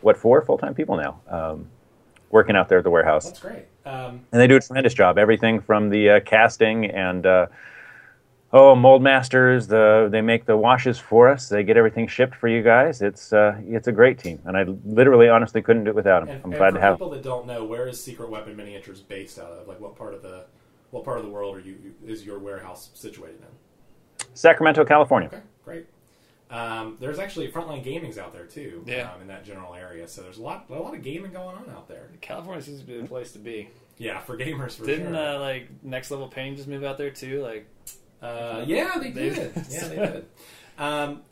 what 0.00 0.16
four 0.16 0.42
full 0.42 0.58
time 0.58 0.74
people 0.74 0.96
now 0.96 1.20
um, 1.28 1.66
working 2.30 2.56
out 2.56 2.68
there 2.68 2.78
at 2.78 2.84
the 2.84 2.90
warehouse. 2.90 3.26
That's 3.26 3.40
great. 3.40 3.64
Um, 3.84 4.24
and 4.32 4.40
they 4.40 4.46
do 4.46 4.56
a 4.56 4.60
tremendous 4.60 4.94
job. 4.94 5.18
Everything 5.18 5.60
from 5.60 5.88
the 5.88 6.10
uh, 6.10 6.20
casting 6.20 6.86
and 6.86 7.26
uh, 7.26 7.46
oh, 8.52 8.74
mold 8.74 9.02
masters. 9.02 9.66
The 9.66 10.08
they 10.10 10.20
make 10.20 10.44
the 10.44 10.56
washes 10.56 10.98
for 10.98 11.28
us. 11.28 11.48
They 11.48 11.62
get 11.62 11.76
everything 11.76 12.06
shipped 12.06 12.34
for 12.34 12.48
you 12.48 12.62
guys. 12.62 13.02
It's 13.02 13.32
uh, 13.32 13.60
it's 13.66 13.88
a 13.88 13.92
great 13.92 14.18
team, 14.18 14.40
and 14.44 14.56
I 14.56 14.64
literally, 14.84 15.28
honestly, 15.28 15.62
couldn't 15.62 15.84
do 15.84 15.90
it 15.90 15.96
without 15.96 16.20
them. 16.20 16.28
and, 16.36 16.44
I'm 16.44 16.50
and 16.50 16.58
glad 16.58 16.74
to 16.74 16.80
have. 16.80 16.96
people 16.96 17.10
that 17.10 17.22
don't 17.22 17.46
know, 17.46 17.64
where 17.64 17.88
is 17.88 18.02
Secret 18.02 18.30
Weapon 18.30 18.56
Miniatures 18.56 19.00
based 19.00 19.38
out 19.38 19.52
of? 19.52 19.68
Like, 19.68 19.80
what 19.80 19.96
part 19.96 20.14
of 20.14 20.22
the 20.22 20.44
what 20.90 21.04
part 21.04 21.18
of 21.18 21.24
the 21.24 21.30
world 21.30 21.56
are 21.56 21.60
you 21.60 21.94
is 22.04 22.24
your 22.24 22.38
warehouse 22.38 22.90
situated 22.94 23.40
in? 23.40 24.26
Sacramento, 24.34 24.84
California. 24.84 25.28
Okay. 25.28 25.42
Um, 26.50 26.96
there's 26.98 27.18
actually 27.20 27.50
Frontline 27.52 27.84
Gaming's 27.84 28.18
out 28.18 28.32
there 28.32 28.44
too, 28.46 28.82
Yeah. 28.86 29.12
um, 29.14 29.20
in 29.22 29.28
that 29.28 29.44
general 29.44 29.74
area. 29.74 30.08
So 30.08 30.22
there's 30.22 30.38
a 30.38 30.42
lot, 30.42 30.66
a 30.68 30.74
lot 30.74 30.94
of 30.94 31.02
gaming 31.02 31.30
going 31.32 31.56
on 31.56 31.70
out 31.70 31.86
there. 31.88 32.10
California 32.20 32.60
seems 32.62 32.80
to 32.80 32.86
be 32.86 33.00
the 33.00 33.06
place 33.06 33.32
to 33.32 33.38
be. 33.38 33.68
Yeah, 33.98 34.18
for 34.20 34.36
gamers 34.36 34.72
for 34.72 34.84
Didn't 34.86 35.14
sure. 35.14 35.36
uh, 35.36 35.38
like 35.38 35.68
Next 35.84 36.10
Level 36.10 36.26
Pain 36.28 36.56
just 36.56 36.66
move 36.68 36.82
out 36.84 36.98
there 36.98 37.10
too? 37.10 37.42
Like, 37.42 37.68
Uh, 38.20 38.64
yeah, 38.66 38.98
they 38.98 39.10
did. 39.10 39.36
yeah, 39.70 39.88
they 39.88 39.96
did. 39.96 40.26
Um, 40.78 41.22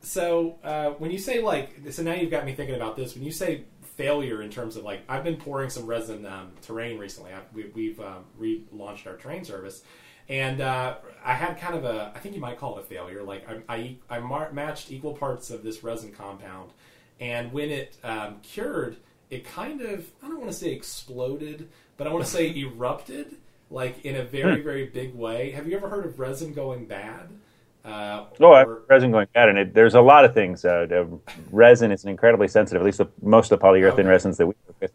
so 0.00 0.56
uh, 0.62 0.90
when 0.90 1.10
you 1.10 1.18
say 1.18 1.40
like, 1.42 1.74
so 1.90 2.02
now 2.02 2.14
you've 2.14 2.30
got 2.30 2.44
me 2.46 2.52
thinking 2.54 2.76
about 2.76 2.96
this. 2.96 3.14
When 3.14 3.24
you 3.24 3.32
say 3.32 3.64
failure 3.96 4.42
in 4.42 4.50
terms 4.50 4.76
of 4.76 4.84
like, 4.84 5.00
I've 5.08 5.24
been 5.24 5.36
pouring 5.38 5.70
some 5.70 5.86
resin 5.86 6.24
um, 6.24 6.52
terrain 6.62 6.98
recently. 6.98 7.32
I've, 7.32 7.52
we, 7.52 7.64
we've 7.74 7.98
um, 8.00 8.24
relaunched 8.40 9.06
our 9.08 9.16
terrain 9.16 9.44
service, 9.44 9.82
and 10.28 10.60
uh, 10.60 10.96
I 11.24 11.34
had 11.34 11.58
kind 11.58 11.74
of 11.74 11.84
a, 11.84 12.12
I 12.14 12.18
think 12.18 12.34
you 12.34 12.40
might 12.40 12.58
call 12.58 12.76
it 12.78 12.82
a 12.82 12.84
failure. 12.86 13.22
Like 13.22 13.46
I, 13.68 13.74
I, 13.74 13.96
I 14.16 14.18
mar- 14.20 14.52
matched 14.52 14.90
equal 14.92 15.14
parts 15.14 15.50
of 15.50 15.62
this 15.62 15.82
resin 15.84 16.12
compound, 16.12 16.70
and 17.20 17.52
when 17.52 17.70
it 17.70 17.96
um, 18.04 18.36
cured, 18.42 18.96
it 19.30 19.44
kind 19.44 19.80
of, 19.80 20.06
I 20.22 20.28
don't 20.28 20.38
want 20.40 20.50
to 20.50 20.56
say 20.56 20.70
exploded, 20.72 21.68
but 21.96 22.06
I 22.06 22.12
want 22.12 22.24
to 22.24 22.30
say 22.30 22.54
erupted 22.56 23.36
like 23.70 24.02
in 24.04 24.16
a 24.16 24.24
very 24.24 24.62
very 24.62 24.86
big 24.86 25.14
way. 25.14 25.50
Have 25.50 25.68
you 25.68 25.76
ever 25.76 25.88
heard 25.88 26.06
of 26.06 26.18
resin 26.18 26.52
going 26.54 26.86
bad? 26.86 27.28
Uh, 27.84 28.24
Oh, 28.40 28.46
or- 28.52 28.82
resin 28.88 29.10
going 29.12 29.28
bad, 29.34 29.48
and 29.48 29.56
it, 29.58 29.72
there's 29.74 29.94
a 29.94 30.00
lot 30.00 30.24
of 30.24 30.34
things. 30.34 30.64
Uh, 30.64 30.84
the 30.86 31.08
resin 31.50 31.90
is 31.92 32.02
an 32.04 32.10
incredibly 32.10 32.48
sensitive. 32.48 32.82
At 32.82 32.86
least 32.86 32.98
the, 32.98 33.08
most 33.22 33.50
of 33.52 33.58
the 33.60 33.64
polyurethane 33.66 33.92
Okay. 33.92 34.02
resins 34.04 34.36
that 34.38 34.46
we 34.46 34.54
work 34.66 34.76
with 34.80 34.92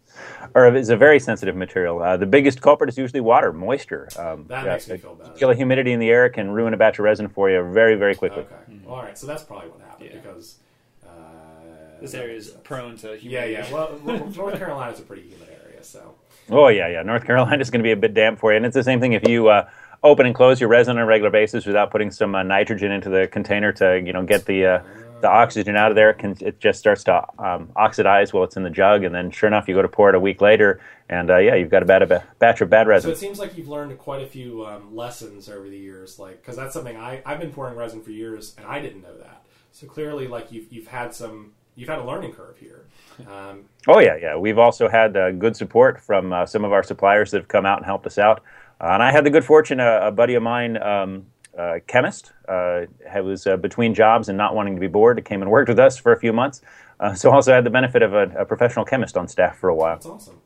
are 0.55 0.75
is 0.75 0.89
a 0.89 0.97
very 0.97 1.19
sensitive 1.19 1.55
material. 1.55 2.01
Uh, 2.01 2.17
the 2.17 2.25
biggest 2.25 2.61
culprit 2.61 2.89
is 2.89 2.97
usually 2.97 3.21
water, 3.21 3.51
moisture. 3.53 4.07
Um, 4.15 4.45
That 4.47 4.65
makes 4.65 4.87
me 4.89 4.97
feel 4.97 5.15
bad. 5.15 5.35
Kill 5.35 5.49
of 5.49 5.57
humidity 5.57 5.91
in 5.93 5.99
the 5.99 6.09
air 6.09 6.29
can 6.29 6.51
ruin 6.51 6.73
a 6.73 6.77
batch 6.77 6.99
of 6.99 7.05
resin 7.05 7.27
for 7.29 7.49
you 7.49 7.63
very 7.71 7.95
very 7.95 8.15
quickly. 8.15 8.43
okay, 8.43 8.55
Well, 8.85 8.95
all 8.95 9.03
right. 9.03 9.17
So 9.17 9.25
that's 9.27 9.43
probably 9.43 9.69
what 9.69 9.81
happened 9.81 10.09
Yeah. 10.11 10.19
because 10.21 10.57
uh, 11.05 12.01
this 12.01 12.13
area 12.13 12.35
is 12.35 12.49
prone 12.63 12.97
to 12.97 13.11
Yeah, 13.13 13.45
humidity. 13.45 13.53
yeah. 13.53 13.73
Well, 13.73 13.99
well, 14.03 14.29
North 14.35 14.57
Carolina 14.57 14.91
is 14.91 14.99
a 14.99 15.03
pretty 15.03 15.23
humid 15.23 15.49
area, 15.65 15.83
so 15.83 16.15
Oh 16.51 16.67
yeah, 16.67 16.87
yeah. 16.87 17.03
North 17.03 17.25
Carolina 17.25 17.59
is 17.61 17.69
going 17.69 17.79
to 17.79 17.83
be 17.83 17.91
a 17.91 17.95
bit 17.97 18.13
damp 18.13 18.37
for 18.39 18.51
you, 18.51 18.57
and 18.57 18.65
it's 18.65 18.75
the 18.75 18.83
same 18.83 18.99
thing 18.99 19.13
if 19.13 19.27
you 19.27 19.47
uh, 19.47 19.67
open 20.03 20.25
and 20.25 20.35
close 20.35 20.59
your 20.59 20.69
resin 20.69 20.97
on 20.97 21.03
a 21.03 21.05
regular 21.05 21.31
basis 21.31 21.65
without 21.65 21.89
putting 21.89 22.11
some 22.11 22.35
uh, 22.35 22.43
nitrogen 22.43 22.91
into 22.91 23.09
the 23.09 23.27
container 23.27 23.71
to 23.71 24.01
you 24.05 24.11
know 24.13 24.23
get 24.23 24.45
the 24.45 24.65
uh, 24.65 24.79
the 25.23 25.29
oxygen 25.29 25.75
out 25.75 25.89
of 25.89 25.95
there. 25.95 26.11
It, 26.11 26.19
can, 26.19 26.37
it 26.41 26.59
just 26.59 26.79
starts 26.79 27.03
to 27.05 27.25
um, 27.39 27.71
oxidize 27.75 28.33
while 28.33 28.43
it's 28.43 28.57
in 28.57 28.63
the 28.63 28.69
jug, 28.69 29.03
and 29.03 29.15
then 29.15 29.31
sure 29.31 29.47
enough, 29.47 29.67
you 29.67 29.73
go 29.73 29.81
to 29.81 29.87
pour 29.87 30.09
it 30.09 30.15
a 30.15 30.19
week 30.19 30.41
later, 30.41 30.81
and 31.09 31.31
uh, 31.31 31.37
yeah, 31.37 31.55
you've 31.55 31.71
got 31.71 31.81
a 31.81 31.85
bad 31.85 32.03
a 32.03 32.23
batch 32.39 32.61
of 32.61 32.69
bad 32.69 32.87
resin. 32.87 33.09
So 33.09 33.13
it 33.13 33.17
seems 33.17 33.39
like 33.39 33.57
you've 33.57 33.69
learned 33.69 33.97
quite 33.97 34.21
a 34.21 34.27
few 34.27 34.65
um, 34.65 34.93
lessons 34.93 35.49
over 35.49 35.67
the 35.67 35.77
years, 35.77 36.19
like 36.19 36.41
because 36.41 36.57
that's 36.57 36.73
something 36.73 36.97
I 36.97 37.21
I've 37.25 37.39
been 37.39 37.51
pouring 37.51 37.75
resin 37.75 38.01
for 38.01 38.11
years 38.11 38.53
and 38.57 38.67
I 38.67 38.79
didn't 38.81 39.01
know 39.01 39.17
that. 39.17 39.43
So 39.71 39.87
clearly, 39.87 40.27
like 40.27 40.51
you've 40.51 40.71
you've 40.71 40.87
had 40.87 41.15
some 41.15 41.53
you've 41.75 41.89
had 41.89 41.99
a 41.99 42.03
learning 42.03 42.33
curve 42.33 42.57
here. 42.57 42.85
Um, 43.31 43.65
Oh 43.87 43.99
yeah, 43.99 44.15
yeah. 44.15 44.37
We've 44.37 44.59
also 44.59 44.89
had 44.89 45.15
uh, 45.15 45.31
good 45.31 45.55
support 45.55 46.01
from 46.01 46.33
uh, 46.33 46.45
some 46.45 46.63
of 46.65 46.73
our 46.73 46.83
suppliers 46.83 47.31
that 47.31 47.37
have 47.37 47.47
come 47.47 47.65
out 47.65 47.77
and 47.77 47.85
helped 47.85 48.05
us 48.05 48.17
out. 48.17 48.43
Uh, 48.81 48.89
and 48.91 49.03
I 49.03 49.11
had 49.11 49.25
the 49.25 49.29
good 49.29 49.45
fortune, 49.45 49.79
uh, 49.79 50.01
a 50.03 50.11
buddy 50.11 50.35
of 50.35 50.43
mine, 50.43 50.81
um, 50.81 51.25
uh, 51.57 51.79
chemist, 51.87 52.31
uh, 52.47 52.81
was 53.23 53.45
uh, 53.47 53.57
between 53.57 53.93
jobs 53.93 54.29
and 54.29 54.37
not 54.37 54.55
wanting 54.55 54.75
to 54.75 54.79
be 54.81 54.87
bored, 54.87 55.23
came 55.25 55.41
and 55.41 55.51
worked 55.51 55.69
with 55.69 55.79
us 55.79 55.97
for 55.97 56.11
a 56.13 56.19
few 56.19 56.33
months. 56.33 56.61
Uh, 56.99 57.13
so 57.13 57.31
also 57.31 57.51
had 57.53 57.63
the 57.63 57.69
benefit 57.69 58.01
of 58.01 58.13
a, 58.13 58.23
a 58.37 58.45
professional 58.45 58.85
chemist 58.85 59.17
on 59.17 59.27
staff 59.27 59.57
for 59.57 59.69
a 59.69 59.75
while. 59.75 59.95
that's 59.95 60.05
awesome. 60.05 60.39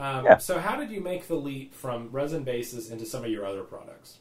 Um, 0.00 0.24
Yeah. 0.24 0.38
So 0.38 0.58
how 0.58 0.76
did 0.76 0.90
you 0.90 1.00
make 1.00 1.28
the 1.28 1.36
leap 1.36 1.72
from 1.74 2.08
resin 2.10 2.42
bases 2.42 2.90
into 2.90 3.06
some 3.06 3.24
of 3.24 3.30
your 3.30 3.46
other 3.46 3.62
products? 3.62 4.18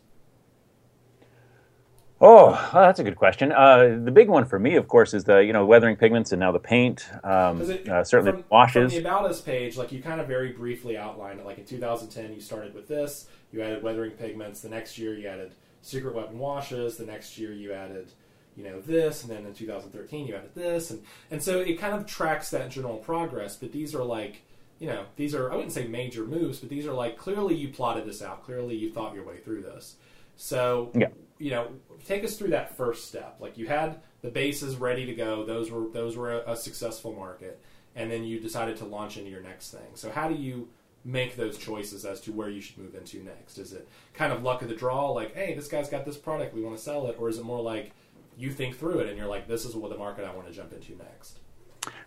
Oh, 2.22 2.52
well, 2.52 2.84
that's 2.86 3.00
a 3.00 3.04
good 3.04 3.18
question. 3.18 3.52
Uh, 3.52 4.00
the 4.02 4.12
big 4.12 4.30
one 4.30 4.46
for 4.46 4.58
me, 4.58 4.76
of 4.76 4.88
course, 4.88 5.14
is 5.14 5.26
the 5.26 5.40
you 5.40 5.52
know 5.52 5.66
weathering 5.66 5.98
pigments 5.98 6.32
and 6.32 6.40
now 6.40 6.52
the 6.54 6.60
paint. 6.60 7.06
Um, 7.24 7.58
'Cause 7.60 7.70
it- 7.70 7.90
uh, 7.90 8.04
certainly 8.04 8.32
from, 8.34 8.44
washes. 8.50 8.94
From 8.94 9.04
the 9.04 9.10
About 9.10 9.26
Us 9.30 9.42
page, 9.42 9.76
like 9.76 9.92
you 9.92 10.02
kind 10.02 10.22
of 10.22 10.28
very 10.28 10.54
briefly 10.54 10.96
outlined 10.98 11.40
it. 11.42 11.46
Like 11.46 11.58
in 11.58 11.66
2010, 11.66 12.34
you 12.34 12.40
started 12.40 12.74
with 12.74 12.88
this. 12.88 13.28
You 13.52 13.62
added 13.62 13.84
weathering 13.84 14.12
pigments. 14.12 14.62
The 14.62 14.70
next 14.70 14.98
year, 14.98 15.16
you 15.16 15.28
added 15.28 15.52
secret 15.84 16.16
weapon 16.16 16.40
washes. 16.40 16.98
The 16.98 17.06
next 17.06 17.38
year, 17.38 17.54
you 17.54 17.74
added, 17.74 18.12
you 18.58 18.64
know, 18.64 18.82
this. 18.82 19.22
And 19.24 19.32
then 19.32 19.46
in 19.46 19.54
2013, 19.54 20.26
you 20.26 20.36
added 20.36 20.56
this. 20.56 20.90
And 20.90 21.04
and 21.30 21.44
so 21.44 21.60
it 21.60 21.76
kind 21.80 21.94
of 21.94 22.08
tracks 22.08 22.50
that 22.50 22.72
general 22.72 22.98
progress. 22.98 23.56
But 23.56 23.72
these 23.72 23.94
are 23.94 24.04
like, 24.04 24.42
you 24.80 24.88
know, 24.88 25.06
these 25.18 25.36
are 25.36 25.52
I 25.52 25.56
wouldn't 25.56 25.74
say 25.74 25.88
major 25.88 26.26
moves, 26.26 26.60
but 26.60 26.70
these 26.70 26.88
are 26.88 26.94
like 26.94 27.18
clearly 27.18 27.54
you 27.54 27.68
plotted 27.70 28.06
this 28.06 28.24
out. 28.24 28.44
Clearly 28.44 28.76
you 28.76 28.92
thought 28.92 29.14
your 29.14 29.24
way 29.26 29.38
through 29.38 29.62
this. 29.62 29.98
So 30.36 30.90
Yeah. 30.96 31.10
you 31.38 31.52
know, 31.52 31.68
take 32.08 32.24
us 32.24 32.36
through 32.38 32.50
that 32.50 32.76
first 32.76 33.08
step. 33.08 33.38
Like 33.40 33.58
you 33.58 33.68
had 33.68 34.02
the 34.24 34.32
bases 34.32 34.78
ready 34.78 35.06
to 35.06 35.14
go; 35.14 35.46
those 35.46 35.70
were 35.70 35.88
those 35.90 36.16
were 36.18 36.40
a, 36.42 36.54
a 36.54 36.56
successful 36.56 37.14
market, 37.14 37.60
and 37.96 38.10
then 38.10 38.24
you 38.24 38.40
decided 38.40 38.78
to 38.78 38.86
launch 38.86 39.18
into 39.18 39.30
your 39.30 39.42
next 39.42 39.70
thing. 39.72 39.92
So 39.96 40.10
how 40.10 40.28
do 40.30 40.36
you 40.36 40.70
make 41.06 41.36
those 41.36 41.58
choices 41.58 42.06
as 42.06 42.22
to 42.22 42.32
where 42.32 42.49
you 42.49 42.62
should 42.62 42.78
move 42.78 42.95
into 42.95 43.24
next? 43.24 43.58
Is 43.58 43.74
it 43.74 43.88
kind 44.14 44.32
of 44.32 44.43
luck 44.43 44.62
of 44.62 44.70
the 44.70 44.76
draw, 44.76 45.12
like, 45.12 45.36
hey, 45.36 45.54
this 45.54 45.68
guy's 45.68 45.89
got 45.89 46.06
this 46.06 46.18
product, 46.18 46.54
we 46.54 46.62
want 46.62 46.78
to 46.78 46.82
sell 46.82 47.08
it, 47.08 47.18
or 47.20 47.30
is 47.30 47.38
it 47.38 47.43
more 47.43 47.62
like 47.62 47.91
you 48.38 48.51
think 48.51 48.78
through 48.78 48.99
it 48.99 49.10
and 49.10 49.18
you're 49.18 49.28
like, 49.28 49.47
this 49.47 49.66
is 49.66 49.76
what 49.76 49.91
the 49.91 49.97
market 49.97 50.26
I 50.26 50.34
want 50.34 50.47
to 50.47 50.54
jump 50.54 50.74
into 50.74 50.95
next? 50.95 51.39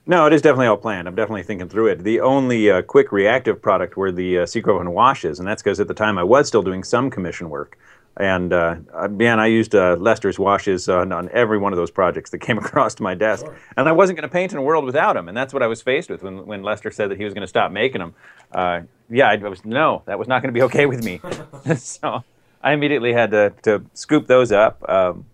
No, 0.07 0.27
it 0.27 0.33
is 0.33 0.41
definitely 0.41 0.69
all 0.69 0.77
planned. 0.77 1.07
I'm 1.07 1.15
definitely 1.15 1.43
thinking 1.43 1.69
through 1.69 1.89
it. 1.89 1.99
The 1.99 2.21
only 2.21 2.71
uh, 2.71 2.83
quick 2.83 3.13
reactive 3.13 3.61
product 3.61 3.97
were 3.97 4.13
the 4.13 4.39
uh, 4.39 4.47
One 4.65 4.93
washes, 4.93 5.39
and 5.39 5.47
that's 5.47 5.63
because 5.63 5.81
at 5.81 5.89
the 5.89 5.95
time 5.95 6.17
I 6.17 6.23
was 6.23 6.49
still 6.49 6.63
doing 6.63 6.83
some 6.83 7.11
commission 7.11 7.51
work. 7.51 7.79
And 8.19 8.53
uh, 8.53 8.77
man, 9.11 9.39
I 9.39 9.47
used 9.47 9.75
uh, 9.75 9.97
Lester's 9.99 10.39
washes 10.39 10.89
on, 10.89 11.13
on 11.13 11.29
every 11.33 11.59
one 11.59 11.73
of 11.73 11.77
those 11.77 11.91
projects 11.91 12.31
that 12.31 12.39
came 12.39 12.59
across 12.65 12.95
to 12.97 13.03
my 13.03 13.15
desk. 13.15 13.45
Sure. 13.45 13.59
And 13.77 13.89
I 13.89 13.93
wasn't 13.93 14.19
going 14.19 14.29
to 14.29 14.33
paint 14.33 14.53
in 14.53 14.59
a 14.59 14.63
world 14.63 14.85
without 14.85 15.15
them. 15.15 15.29
And 15.29 15.37
that's 15.37 15.53
what 15.53 15.63
I 15.63 15.67
was 15.67 15.83
faced 15.83 16.09
with 16.09 16.23
when, 16.23 16.47
when 16.47 16.63
Lester 16.63 16.91
said 16.91 17.11
that 17.11 17.19
he 17.19 17.25
was 17.25 17.35
going 17.35 17.43
to 17.43 17.49
stop 17.49 17.71
making 17.71 18.01
them. 18.01 18.15
Uh, 18.53 18.81
yeah, 19.11 19.29
I 19.29 19.37
was 19.37 19.65
no, 19.65 20.03
that 20.07 20.19
was 20.19 20.29
not 20.29 20.43
going 20.43 20.53
to 20.53 20.59
be 20.59 20.63
okay 20.69 20.87
with 20.87 21.05
me. 21.05 21.21
so 21.77 22.25
I 22.63 22.73
immediately 22.73 23.13
had 23.13 23.31
to, 23.33 23.53
to 23.63 23.85
scoop 23.95 24.27
those 24.27 24.51
up. 24.51 24.89
Um, 24.89 25.27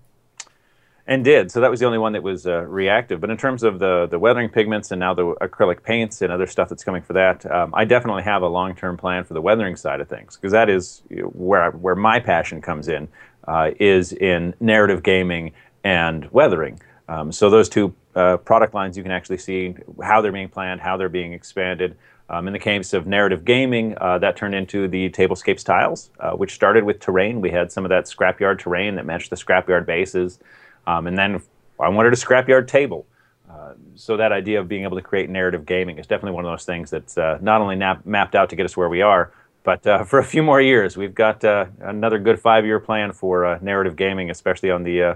and 1.13 1.25
did. 1.25 1.51
So 1.51 1.61
that 1.61 1.71
was 1.71 1.79
the 1.81 1.87
only 1.87 1.99
one 1.99 2.15
that 2.15 2.23
was 2.23 2.47
uh, 2.47 2.63
reactive. 2.63 3.21
But 3.21 3.31
in 3.31 3.37
terms 3.37 3.63
of 3.63 3.79
the 3.79 4.07
the 4.11 4.19
weathering 4.19 4.49
pigments 4.49 4.91
and 4.91 4.99
now 4.99 5.13
the 5.13 5.35
acrylic 5.37 5.83
paints 5.83 6.23
and 6.23 6.33
other 6.33 6.47
stuff 6.47 6.69
that's 6.69 6.85
coming 6.85 7.03
for 7.03 7.13
that, 7.13 7.45
um, 7.51 7.73
I 7.75 7.85
definitely 7.85 8.23
have 8.23 8.43
a 8.43 8.49
long 8.49 8.75
term 8.75 8.97
plan 8.97 9.25
for 9.25 9.35
the 9.35 9.43
weathering 9.43 9.77
side 9.77 10.01
of 10.01 10.09
things 10.09 10.37
because 10.37 10.53
that 10.53 10.71
is 10.71 11.03
where 11.11 11.71
where 11.73 11.95
my 11.95 12.19
passion 12.19 12.63
comes 12.63 12.89
in 12.89 13.09
uh, 13.47 13.73
is 13.79 14.13
in 14.13 14.55
narrative 14.59 15.03
gaming 15.03 15.53
and 15.85 16.31
weathering. 16.31 16.81
Um, 17.09 17.31
so 17.31 17.51
those 17.51 17.69
two 17.69 17.95
uh, 18.15 18.39
product 18.39 18.73
lines, 18.73 18.97
you 18.97 19.03
can 19.03 19.13
actually 19.13 19.39
see 19.39 19.75
how 20.03 20.23
they're 20.23 20.33
being 20.33 20.49
planned, 20.49 20.81
how 20.81 20.97
they're 20.97 21.09
being 21.09 21.33
expanded. 21.33 21.97
Um, 22.31 22.47
in 22.47 22.55
the 22.55 22.59
case 22.59 22.95
of 22.95 23.07
narrative 23.07 23.45
gaming, 23.45 23.95
uh, 24.01 24.17
that 24.19 24.37
turned 24.37 24.55
into 24.55 24.89
the 24.89 25.11
Tablescapes 25.11 25.63
tiles, 25.63 26.11
uh, 26.21 26.31
which 26.31 26.55
started 26.55 26.85
with 26.85 26.99
terrain. 27.01 27.43
We 27.43 27.51
had 27.51 27.71
some 27.71 27.85
of 27.85 27.91
that 27.91 28.07
scrapyard 28.07 28.59
terrain 28.59 28.95
that 28.95 29.05
matched 29.05 29.29
the 29.29 29.37
scrapyard 29.37 29.85
bases. 29.85 30.39
Um, 30.87 31.07
and 31.07 31.17
then 31.17 31.43
I 31.81 31.89
wanted 31.89 32.13
a 32.13 32.17
scrapyard 32.17 32.69
table. 32.69 33.07
Uh, 33.51 33.75
so 33.95 34.17
that 34.17 34.33
idea 34.33 34.61
of 34.61 34.69
being 34.69 34.85
able 34.85 34.97
to 34.97 35.03
create 35.03 35.29
narrative 35.29 35.67
gaming 35.67 35.99
is 35.99 36.07
definitely 36.07 36.33
one 36.33 36.45
of 36.45 36.51
those 36.51 36.65
things 36.65 36.91
that's 36.91 37.19
uh, 37.19 37.39
not 37.43 37.61
only 37.61 37.77
nap- 37.77 38.07
mapped 38.07 38.35
out 38.35 38.49
to 38.51 38.57
get 38.57 38.65
us 38.65 38.77
where 38.77 38.89
we 38.89 39.03
are, 39.03 39.33
but 39.63 39.87
uh, 39.87 40.05
for 40.05 40.19
a 40.19 40.25
few 40.25 40.43
more 40.43 40.61
years. 40.61 40.97
We've 40.97 41.15
got 41.15 41.45
uh, 41.45 41.67
another 41.81 42.19
good 42.19 42.41
five-year 42.41 42.81
plan 42.81 43.13
for 43.13 43.45
uh, 43.45 43.59
narrative 43.61 43.97
gaming, 43.97 44.31
especially 44.31 44.71
on 44.71 44.85
the 44.85 45.03
uh, 45.03 45.15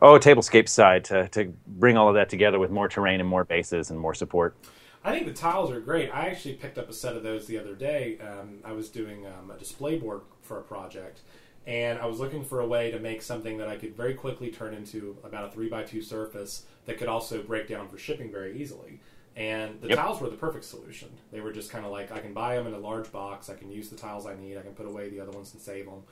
oh 0.00 0.18
tablescape 0.18 0.68
side, 0.68 1.04
to, 1.06 1.28
to 1.28 1.52
bring 1.66 1.96
all 1.96 2.08
of 2.08 2.14
that 2.14 2.28
together 2.28 2.58
with 2.58 2.70
more 2.70 2.88
terrain 2.88 3.20
and 3.20 3.28
more 3.28 3.44
bases 3.44 3.90
and 3.90 3.98
more 3.98 4.14
support. 4.14 4.56
I 5.04 5.12
think 5.12 5.26
the 5.26 5.32
tiles 5.32 5.70
are 5.70 5.80
great. 5.80 6.10
I 6.10 6.28
actually 6.28 6.54
picked 6.54 6.78
up 6.78 6.88
a 6.88 6.92
set 6.92 7.16
of 7.16 7.24
those 7.24 7.46
the 7.46 7.58
other 7.58 7.74
day. 7.74 8.18
Um, 8.20 8.58
I 8.64 8.72
was 8.72 8.88
doing 8.88 9.26
um, 9.26 9.50
a 9.50 9.58
display 9.58 9.98
board 9.98 10.20
for 10.42 10.58
a 10.58 10.62
project, 10.62 11.20
and 11.66 11.98
I 11.98 12.06
was 12.06 12.18
looking 12.18 12.44
for 12.44 12.60
a 12.60 12.66
way 12.66 12.90
to 12.90 12.98
make 12.98 13.22
something 13.22 13.58
that 13.58 13.68
I 13.68 13.76
could 13.76 13.94
very 13.96 14.14
quickly 14.14 14.50
turn 14.50 14.74
into 14.74 15.16
about 15.24 15.44
a 15.48 15.50
three 15.52 15.68
by 15.68 15.82
two 15.84 16.02
surface 16.02 16.66
that 16.86 16.98
could 16.98 17.08
also 17.08 17.42
break 17.42 17.68
down 17.68 17.88
for 17.88 17.98
shipping 17.98 18.30
very 18.32 18.60
easily. 18.60 19.00
And 19.36 19.80
the 19.80 19.88
Yep. 19.88 19.98
tiles 19.98 20.20
were 20.20 20.28
the 20.28 20.36
perfect 20.36 20.64
solution. 20.64 21.08
They 21.30 21.40
were 21.40 21.52
just 21.52 21.70
kind 21.70 21.86
of 21.86 21.92
like 21.92 22.12
I 22.12 22.18
can 22.18 22.34
buy 22.34 22.56
them 22.56 22.66
in 22.66 22.74
a 22.74 22.78
large 22.78 23.10
box. 23.10 23.48
I 23.48 23.54
can 23.54 23.70
use 23.70 23.88
the 23.88 23.96
tiles 23.96 24.26
I 24.26 24.34
need. 24.34 24.58
I 24.58 24.62
can 24.62 24.74
put 24.74 24.86
away 24.86 25.08
the 25.08 25.20
other 25.20 25.30
ones 25.32 25.54
and 25.54 25.62
save 25.62 25.86
them. 25.86 26.02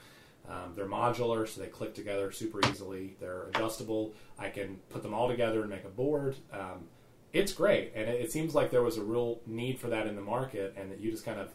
Um, 0.48 0.72
they're 0.74 0.86
modular, 0.86 1.46
so 1.46 1.60
they 1.60 1.66
click 1.66 1.94
together 1.94 2.32
super 2.32 2.60
easily. 2.70 3.16
They're 3.20 3.48
adjustable. 3.54 4.14
I 4.38 4.48
can 4.48 4.76
put 4.88 5.02
them 5.02 5.12
all 5.12 5.28
together 5.28 5.60
and 5.60 5.68
make 5.68 5.84
a 5.84 5.88
board. 5.88 6.36
Um, 6.52 6.88
it's 7.34 7.52
great, 7.52 7.92
and 7.94 8.08
it, 8.08 8.22
it 8.22 8.32
seems 8.32 8.54
like 8.54 8.70
there 8.70 8.82
was 8.82 8.96
a 8.96 9.02
real 9.02 9.40
need 9.46 9.78
for 9.78 9.88
that 9.88 10.06
in 10.06 10.16
the 10.16 10.22
market, 10.22 10.74
and 10.76 10.90
that 10.90 10.98
you 10.98 11.10
just 11.10 11.24
kind 11.24 11.38
of, 11.38 11.52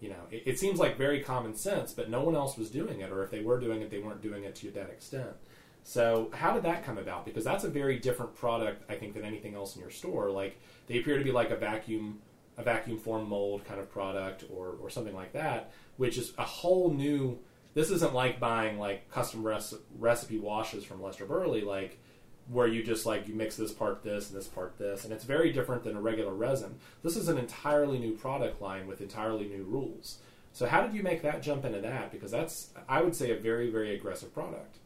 you 0.00 0.08
know, 0.08 0.22
it, 0.30 0.42
it 0.46 0.58
seems 0.58 0.78
like 0.78 0.96
very 0.96 1.20
common 1.20 1.54
sense, 1.54 1.92
but 1.92 2.08
no 2.08 2.22
one 2.22 2.36
else 2.36 2.56
was 2.56 2.70
doing 2.70 3.00
it, 3.00 3.10
or 3.10 3.22
if 3.22 3.30
they 3.30 3.40
were 3.40 3.58
doing 3.58 3.82
it, 3.82 3.90
they 3.90 3.98
weren't 3.98 4.22
doing 4.22 4.44
it 4.44 4.54
to 4.56 4.70
that 4.72 4.90
extent. 4.90 5.30
So, 5.82 6.30
how 6.34 6.52
did 6.52 6.64
that 6.64 6.84
come 6.84 6.98
about? 6.98 7.24
Because 7.24 7.44
that's 7.44 7.64
a 7.64 7.68
very 7.68 7.98
different 7.98 8.34
product, 8.34 8.82
I 8.90 8.94
think, 8.94 9.14
than 9.14 9.24
anything 9.24 9.54
else 9.54 9.74
in 9.74 9.80
your 9.80 9.90
store. 9.90 10.30
Like 10.30 10.60
they 10.86 10.98
appear 10.98 11.18
to 11.18 11.24
be 11.24 11.32
like 11.32 11.50
a 11.50 11.56
vacuum, 11.56 12.18
a 12.56 12.62
vacuum 12.62 12.98
form 12.98 13.28
mold 13.28 13.64
kind 13.64 13.80
of 13.80 13.90
product, 13.90 14.44
or 14.54 14.76
or 14.80 14.90
something 14.90 15.14
like 15.14 15.32
that, 15.32 15.72
which 15.96 16.18
is 16.18 16.32
a 16.38 16.44
whole 16.44 16.92
new. 16.92 17.38
This 17.74 17.90
isn't 17.90 18.12
like 18.12 18.40
buying 18.40 18.78
like 18.78 19.10
custom 19.10 19.42
rec- 19.42 19.62
recipe 19.98 20.38
washes 20.38 20.84
from 20.84 21.02
Lester 21.02 21.24
Bursley, 21.24 21.62
like 21.62 21.98
where 22.50 22.66
you 22.66 22.82
just 22.82 23.06
like 23.06 23.28
you 23.28 23.34
mix 23.34 23.56
this 23.56 23.72
part 23.72 24.02
this 24.02 24.30
and 24.30 24.38
this 24.38 24.46
part 24.46 24.78
this, 24.78 25.04
and 25.04 25.12
it's 25.12 25.24
very 25.24 25.52
different 25.52 25.84
than 25.84 25.96
a 25.96 26.00
regular 26.00 26.34
resin. 26.34 26.76
This 27.02 27.16
is 27.16 27.28
an 27.28 27.38
entirely 27.38 27.98
new 27.98 28.12
product 28.12 28.60
line 28.60 28.86
with 28.86 29.00
entirely 29.00 29.46
new 29.46 29.64
rules. 29.64 30.18
So, 30.52 30.66
how 30.66 30.82
did 30.82 30.94
you 30.94 31.02
make 31.02 31.22
that 31.22 31.42
jump 31.42 31.64
into 31.64 31.80
that? 31.80 32.10
Because 32.10 32.30
that's, 32.30 32.70
I 32.88 33.02
would 33.02 33.14
say, 33.14 33.30
a 33.30 33.36
very 33.36 33.70
very 33.70 33.94
aggressive 33.94 34.32
product. 34.32 34.78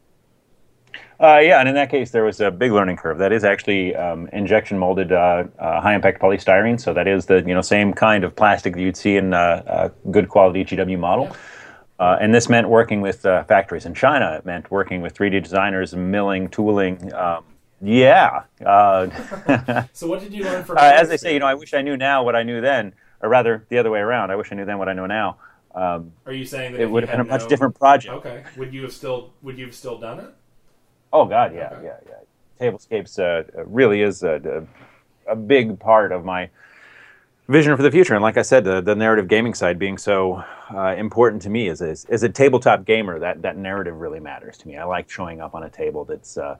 Uh, 1.19 1.39
yeah, 1.39 1.59
and 1.59 1.69
in 1.69 1.75
that 1.75 1.89
case, 1.89 2.11
there 2.11 2.23
was 2.23 2.39
a 2.39 2.51
big 2.51 2.71
learning 2.71 2.97
curve. 2.97 3.17
That 3.17 3.31
is 3.31 3.43
actually 3.43 3.95
um, 3.95 4.27
injection 4.33 4.77
molded 4.77 5.11
uh, 5.11 5.45
uh, 5.57 5.81
high 5.81 5.95
impact 5.95 6.21
polystyrene. 6.21 6.79
So 6.79 6.93
that 6.93 7.07
is 7.07 7.25
the 7.25 7.43
you 7.45 7.53
know 7.53 7.61
same 7.61 7.93
kind 7.93 8.23
of 8.23 8.35
plastic 8.35 8.75
that 8.75 8.81
you'd 8.81 8.97
see 8.97 9.15
in 9.15 9.33
uh, 9.33 9.91
a 10.03 10.09
good 10.11 10.29
quality 10.29 10.63
GW 10.65 10.99
model. 10.99 11.35
Uh, 11.99 12.17
and 12.19 12.33
this 12.33 12.49
meant 12.49 12.67
working 12.67 13.01
with 13.01 13.25
uh, 13.25 13.43
factories 13.45 13.85
in 13.85 13.93
China. 13.93 14.35
It 14.37 14.45
meant 14.45 14.69
working 14.71 15.01
with 15.01 15.13
3D 15.13 15.41
designers, 15.43 15.95
milling, 15.95 16.49
tooling. 16.49 17.13
Um, 17.13 17.45
yeah. 17.83 18.43
Uh, 18.65 19.83
So, 19.93 20.07
what 20.07 20.21
did 20.21 20.33
you 20.33 20.43
learn 20.43 20.63
from? 20.63 20.77
uh, 20.79 20.81
as 20.81 21.09
they 21.09 21.17
say, 21.17 21.33
you 21.33 21.39
know, 21.39 21.45
I 21.45 21.53
wish 21.53 21.73
I 21.73 21.81
knew 21.81 21.97
now 21.97 22.23
what 22.23 22.35
I 22.35 22.43
knew 22.43 22.61
then, 22.61 22.93
or 23.21 23.29
rather 23.29 23.65
the 23.69 23.77
other 23.77 23.91
way 23.91 23.99
around. 23.99 24.31
I 24.31 24.35
wish 24.35 24.51
I 24.51 24.55
knew 24.55 24.65
then 24.65 24.77
what 24.77 24.89
I 24.89 24.93
know 24.93 25.05
now. 25.05 25.37
Um, 25.75 26.13
Are 26.25 26.33
you 26.33 26.45
saying 26.45 26.73
that 26.73 26.81
it 26.81 26.85
would 26.89 27.03
have 27.03 27.11
been 27.11 27.19
a 27.19 27.23
much 27.25 27.41
known- 27.41 27.49
different 27.49 27.79
project. 27.79 28.13
Okay, 28.15 28.43
would 28.57 28.73
you 28.73 28.83
have 28.83 28.93
still 28.93 29.33
would 29.41 29.57
you 29.57 29.65
have 29.65 29.75
still 29.75 29.97
done 29.99 30.19
it? 30.19 30.29
Oh 31.11 31.25
God, 31.25 31.53
yeah, 31.53 31.69
Okay. 31.73 31.85
yeah, 31.85 31.97
yeah. 32.07 32.15
Tablescapes 32.71 33.19
uh, 33.19 33.43
really 33.65 34.01
is 34.01 34.23
a, 34.23 34.65
a, 35.27 35.33
a 35.33 35.35
big 35.35 35.79
part 35.79 36.11
of 36.11 36.23
my 36.23 36.49
vision 37.49 37.75
for 37.75 37.83
the 37.83 37.91
future. 37.91 38.13
And 38.13 38.21
like 38.23 38.37
I 38.37 38.41
said, 38.41 38.63
the, 38.63 38.81
the 38.81 38.95
narrative 38.95 39.27
gaming 39.27 39.53
side 39.53 39.77
being 39.77 39.97
so 39.97 40.43
uh, 40.73 40.95
important 40.97 41.41
to 41.43 41.49
me 41.49 41.67
as 41.69 41.81
a, 41.81 41.89
as 42.09 42.23
a 42.23 42.29
tabletop 42.29 42.85
gamer, 42.85 43.19
that 43.19 43.41
that 43.41 43.57
narrative 43.57 43.99
really 43.99 44.19
matters 44.19 44.57
to 44.59 44.67
me. 44.67 44.77
I 44.77 44.85
like 44.85 45.09
showing 45.09 45.41
up 45.41 45.53
on 45.55 45.63
a 45.63 45.69
table 45.69 46.05
that's 46.05 46.37
uh, 46.37 46.55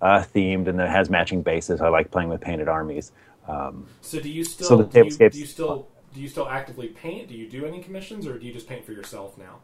uh, 0.00 0.24
themed 0.34 0.68
and 0.68 0.78
that 0.78 0.88
has 0.90 1.10
matching 1.10 1.42
bases. 1.42 1.80
I 1.80 1.88
like 1.88 2.10
playing 2.10 2.28
with 2.28 2.40
painted 2.40 2.68
armies. 2.68 3.12
Um, 3.46 3.86
So, 4.00 4.20
do 4.20 4.28
you 4.28 4.44
still 4.44 4.68
So 4.68 4.76
the 4.76 4.84
do, 4.84 5.04
you, 5.04 5.28
do 5.30 5.38
you 5.38 5.46
still 5.46 5.88
do 6.14 6.20
you 6.20 6.28
still 6.28 6.48
actively 6.48 6.88
paint? 6.88 7.28
Do 7.28 7.34
you 7.34 7.48
do 7.48 7.64
any 7.64 7.80
commissions, 7.80 8.26
or 8.26 8.38
do 8.38 8.46
you 8.46 8.52
just 8.52 8.68
paint 8.68 8.84
for 8.84 8.92
yourself 8.92 9.38
now? 9.38 9.60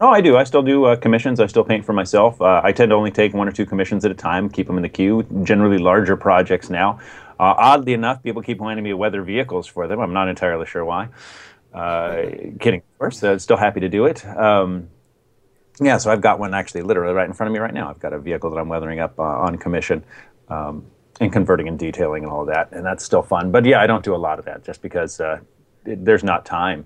Oh, 0.00 0.08
I 0.08 0.20
do. 0.20 0.36
I 0.36 0.44
still 0.44 0.62
do 0.62 0.86
uh, 0.86 0.96
commissions. 0.96 1.38
I 1.38 1.46
still 1.46 1.64
paint 1.64 1.84
for 1.84 1.92
myself. 1.92 2.40
Uh, 2.40 2.60
I 2.64 2.72
tend 2.72 2.90
to 2.90 2.96
only 2.96 3.10
take 3.10 3.34
one 3.34 3.46
or 3.46 3.52
two 3.52 3.66
commissions 3.66 4.04
at 4.04 4.10
a 4.10 4.14
time, 4.14 4.48
keep 4.48 4.66
them 4.66 4.76
in 4.76 4.82
the 4.82 4.88
queue. 4.88 5.22
Generally, 5.44 5.78
larger 5.78 6.16
projects 6.16 6.70
now. 6.70 6.98
Uh, 7.38 7.54
oddly 7.56 7.92
enough, 7.92 8.22
people 8.22 8.42
keep 8.42 8.58
wanting 8.58 8.82
me 8.82 8.90
to 8.90 8.96
weather 8.96 9.22
vehicles 9.22 9.66
for 9.66 9.86
them. 9.86 10.00
I'm 10.00 10.12
not 10.12 10.28
entirely 10.28 10.66
sure 10.66 10.84
why. 10.84 11.08
Uh, 11.72 12.22
kidding, 12.60 12.80
of 12.80 12.98
course. 12.98 13.22
Uh, 13.22 13.38
still 13.38 13.56
happy 13.56 13.80
to 13.80 13.88
do 13.88 14.06
it. 14.06 14.26
Um, 14.26 14.88
yeah, 15.80 15.96
so 15.96 16.10
I've 16.10 16.20
got 16.20 16.38
one 16.38 16.54
actually 16.54 16.82
literally 16.82 17.14
right 17.14 17.26
in 17.26 17.32
front 17.32 17.48
of 17.48 17.52
me 17.52 17.58
right 17.58 17.72
now. 17.72 17.88
I've 17.88 18.00
got 18.00 18.12
a 18.12 18.18
vehicle 18.18 18.50
that 18.50 18.58
I'm 18.58 18.68
weathering 18.68 19.00
up 19.00 19.18
uh, 19.18 19.22
on 19.22 19.56
commission 19.56 20.04
um, 20.48 20.84
and 21.20 21.32
converting 21.32 21.68
and 21.68 21.78
detailing 21.78 22.24
and 22.24 22.32
all 22.32 22.42
of 22.42 22.48
that, 22.48 22.72
and 22.72 22.84
that's 22.84 23.04
still 23.04 23.22
fun. 23.22 23.50
But 23.50 23.64
yeah, 23.64 23.80
I 23.80 23.86
don't 23.86 24.04
do 24.04 24.14
a 24.14 24.16
lot 24.16 24.38
of 24.38 24.44
that 24.44 24.64
just 24.64 24.82
because 24.82 25.20
uh, 25.20 25.40
it, 25.86 26.04
there's 26.04 26.24
not 26.24 26.44
time. 26.44 26.84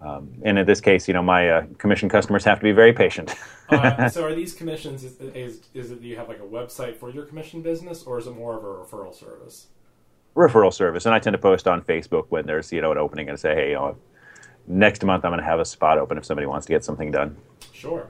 Um, 0.00 0.30
and 0.42 0.58
in 0.58 0.66
this 0.66 0.80
case, 0.80 1.08
you 1.08 1.14
know, 1.14 1.22
my 1.22 1.48
uh, 1.48 1.66
commission 1.78 2.08
customers 2.08 2.44
have 2.44 2.58
to 2.58 2.64
be 2.64 2.72
very 2.72 2.92
patient. 2.92 3.34
Uh, 3.70 4.06
so, 4.10 4.22
are 4.22 4.34
these 4.34 4.52
commissions? 4.52 5.04
Is, 5.04 5.18
is 5.18 5.60
is 5.72 5.90
it? 5.90 6.02
Do 6.02 6.06
you 6.06 6.16
have 6.16 6.28
like 6.28 6.38
a 6.38 6.42
website 6.42 6.96
for 6.96 7.08
your 7.08 7.24
commission 7.24 7.62
business, 7.62 8.02
or 8.02 8.18
is 8.18 8.26
it 8.26 8.36
more 8.36 8.58
of 8.58 8.62
a 8.62 8.66
referral 8.66 9.14
service? 9.14 9.68
Referral 10.36 10.70
service, 10.70 11.06
and 11.06 11.14
I 11.14 11.18
tend 11.18 11.32
to 11.32 11.38
post 11.38 11.66
on 11.66 11.80
Facebook 11.80 12.26
when 12.28 12.44
there's 12.44 12.70
you 12.70 12.82
know 12.82 12.92
an 12.92 12.98
opening 12.98 13.30
and 13.30 13.40
say, 13.40 13.54
hey, 13.54 13.68
you 13.68 13.76
know, 13.76 13.96
next 14.66 15.02
month 15.02 15.24
I'm 15.24 15.30
going 15.30 15.40
to 15.40 15.46
have 15.46 15.60
a 15.60 15.64
spot 15.64 15.96
open 15.96 16.18
if 16.18 16.26
somebody 16.26 16.46
wants 16.46 16.66
to 16.66 16.74
get 16.74 16.84
something 16.84 17.10
done. 17.10 17.38
Sure. 17.72 18.06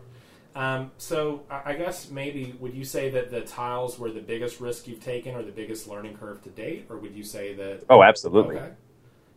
Um, 0.55 0.93
so 0.99 1.43
I 1.51 1.73
I 1.73 1.75
guess 1.75 2.11
maybe 2.11 2.55
would 2.61 2.75
you 2.75 2.85
say 2.85 3.11
that 3.11 3.31
the 3.31 3.41
tiles 3.41 3.99
were 3.99 4.11
the 4.11 4.21
biggest 4.21 4.61
risk 4.61 4.87
you've 4.87 5.03
taken 5.03 5.35
or 5.35 5.43
the 5.43 5.51
biggest 5.53 5.89
learning 5.89 6.17
curve 6.17 6.43
to 6.43 6.51
date, 6.51 6.87
or 6.89 6.97
would 6.99 7.15
you 7.15 7.25
say 7.25 7.55
that? 7.55 7.85
Oh, 7.91 8.03
absolutely, 8.03 8.57
Okay. 8.57 8.71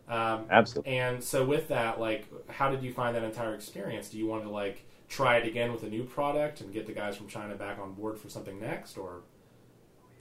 Um, 0.08 0.46
absolutely. 0.50 0.96
and 0.96 1.22
so 1.22 1.44
with 1.44 1.68
that, 1.68 2.00
like, 2.00 2.26
how 2.48 2.70
did 2.70 2.82
you 2.82 2.92
find 2.92 3.14
that 3.14 3.24
entire 3.24 3.54
experience? 3.54 4.08
Do 4.08 4.16
you 4.16 4.26
want 4.26 4.42
to 4.44 4.48
like 4.48 4.86
try 5.08 5.36
it 5.36 5.46
again 5.46 5.70
with 5.72 5.82
a 5.82 5.88
new 5.88 6.04
product 6.04 6.60
and 6.62 6.72
get 6.72 6.86
the 6.86 6.92
guys 6.92 7.16
from 7.16 7.28
China 7.28 7.54
back 7.56 7.78
on 7.78 7.92
board 7.94 8.16
for 8.18 8.28
something 8.28 8.58
next, 8.60 8.96
or? 8.96 9.20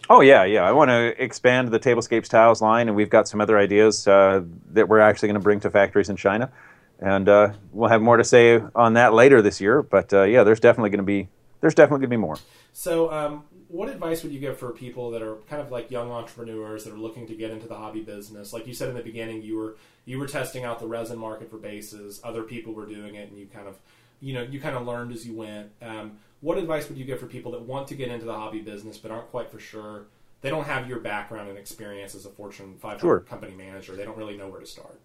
Oh 0.10 0.22
yeah, 0.22 0.44
yeah. 0.46 0.64
I 0.64 0.72
want 0.72 0.90
to 0.90 1.22
expand 1.24 1.70
the 1.70 1.80
Tablescapes 1.80 2.28
tiles 2.28 2.62
line, 2.62 2.88
and 2.88 2.96
we've 2.98 3.10
got 3.10 3.28
some 3.28 3.40
other 3.42 3.58
ideas 3.58 4.08
uh, 4.08 4.42
that 4.72 4.88
we're 4.90 5.00
actually 5.00 5.28
going 5.28 5.40
to 5.40 5.44
bring 5.44 5.60
to 5.62 5.70
factories 5.70 6.10
in 6.10 6.16
China, 6.16 6.52
and 7.00 7.30
uh, 7.30 7.54
we'll 7.72 7.90
have 7.90 8.02
more 8.02 8.18
to 8.18 8.24
say 8.24 8.62
on 8.76 8.94
that 8.94 9.14
later 9.14 9.42
this 9.42 9.60
year. 9.62 9.82
But 9.82 10.14
uh, 10.14 10.24
yeah, 10.24 10.44
there's 10.44 10.60
definitely 10.60 10.90
going 10.90 11.00
to 11.00 11.04
be 11.04 11.28
there's 11.62 11.76
definitely 11.76 12.02
going 12.06 12.12
to 12.12 12.18
be 12.18 12.22
more. 12.22 12.38
So, 12.74 13.12
um, 13.12 13.44
what 13.70 13.90
advice 13.90 14.24
would 14.24 14.32
you 14.32 14.40
give 14.40 14.58
for 14.58 14.72
people 14.72 15.10
that 15.12 15.22
are 15.22 15.36
kind 15.50 15.62
of 15.62 15.72
like 15.72 15.90
young 15.92 16.12
entrepreneurs 16.12 16.84
that 16.86 16.94
are 16.94 16.98
looking 16.98 17.28
to 17.28 17.34
get 17.36 17.52
into 17.52 17.68
the 17.68 17.76
hobby 17.76 18.02
business? 18.02 18.54
Like 18.54 18.68
you 18.68 18.74
said 18.74 18.90
in 18.90 18.96
the 18.96 19.02
beginning, 19.04 19.42
you 19.42 19.58
were 19.58 19.76
you 20.06 20.20
were 20.20 20.28
testing 20.28 20.64
out 20.64 20.80
the 20.80 20.88
resin 20.88 21.18
market 21.18 21.50
for 21.50 21.58
bases. 21.58 22.22
Other 22.24 22.44
people 22.44 22.74
were 22.74 22.86
doing 22.86 23.16
it, 23.16 23.30
and 23.30 23.38
you 23.38 23.48
kind 23.48 23.68
of 23.68 23.78
you 24.22 24.34
know 24.34 24.42
you 24.44 24.60
kind 24.60 24.76
of 24.76 24.86
learned 24.86 25.12
as 25.12 25.26
you 25.26 25.34
went. 25.36 25.72
Um, 25.82 26.14
what 26.40 26.58
advice 26.60 26.88
would 26.88 26.98
you 27.00 27.04
give 27.06 27.20
for 27.20 27.26
people 27.26 27.52
that 27.54 27.62
want 27.62 27.88
to 27.88 27.96
get 27.96 28.10
into 28.10 28.26
the 28.26 28.34
hobby 28.34 28.62
business 28.62 28.98
but 28.98 29.10
aren't 29.12 29.30
quite 29.32 29.50
for 29.52 29.60
sure? 29.60 30.06
They 30.42 30.52
don't 30.52 30.66
have 30.66 30.88
your 30.88 31.00
background 31.00 31.50
and 31.50 31.58
experience 31.58 32.14
as 32.14 32.28
a 32.28 32.30
Fortune 32.30 32.76
500 32.80 33.02
Sure. 33.02 33.20
company 33.22 33.56
manager. 33.56 33.96
They 33.96 34.06
don't 34.06 34.18
really 34.18 34.38
know 34.38 34.48
where 34.48 34.60
to 34.60 34.68
start. 34.68 35.00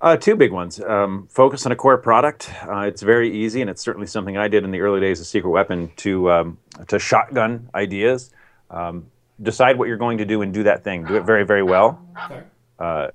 Uh, 0.00 0.16
two 0.16 0.34
big 0.34 0.50
ones. 0.50 0.80
Um, 0.80 1.28
focus 1.30 1.66
on 1.66 1.72
a 1.72 1.76
core 1.76 1.98
product. 1.98 2.50
Uh, 2.66 2.80
it's 2.80 3.02
very 3.02 3.30
easy, 3.30 3.60
and 3.60 3.68
it's 3.68 3.82
certainly 3.82 4.06
something 4.06 4.36
I 4.36 4.48
did 4.48 4.64
in 4.64 4.70
the 4.70 4.80
early 4.80 5.00
days 5.00 5.20
of 5.20 5.26
Secret 5.26 5.50
Weapon 5.50 5.92
to 5.96 6.30
um, 6.30 6.58
to 6.88 6.98
shotgun 6.98 7.68
ideas. 7.74 8.32
Um, 8.70 9.06
decide 9.42 9.78
what 9.78 9.88
you're 9.88 9.98
going 9.98 10.18
to 10.18 10.24
do 10.24 10.42
and 10.42 10.54
do 10.54 10.62
that 10.62 10.84
thing. 10.84 11.04
Do 11.04 11.16
it 11.16 11.24
very, 11.24 11.44
very 11.44 11.62
well. 11.62 12.00
Okay. 12.80 13.10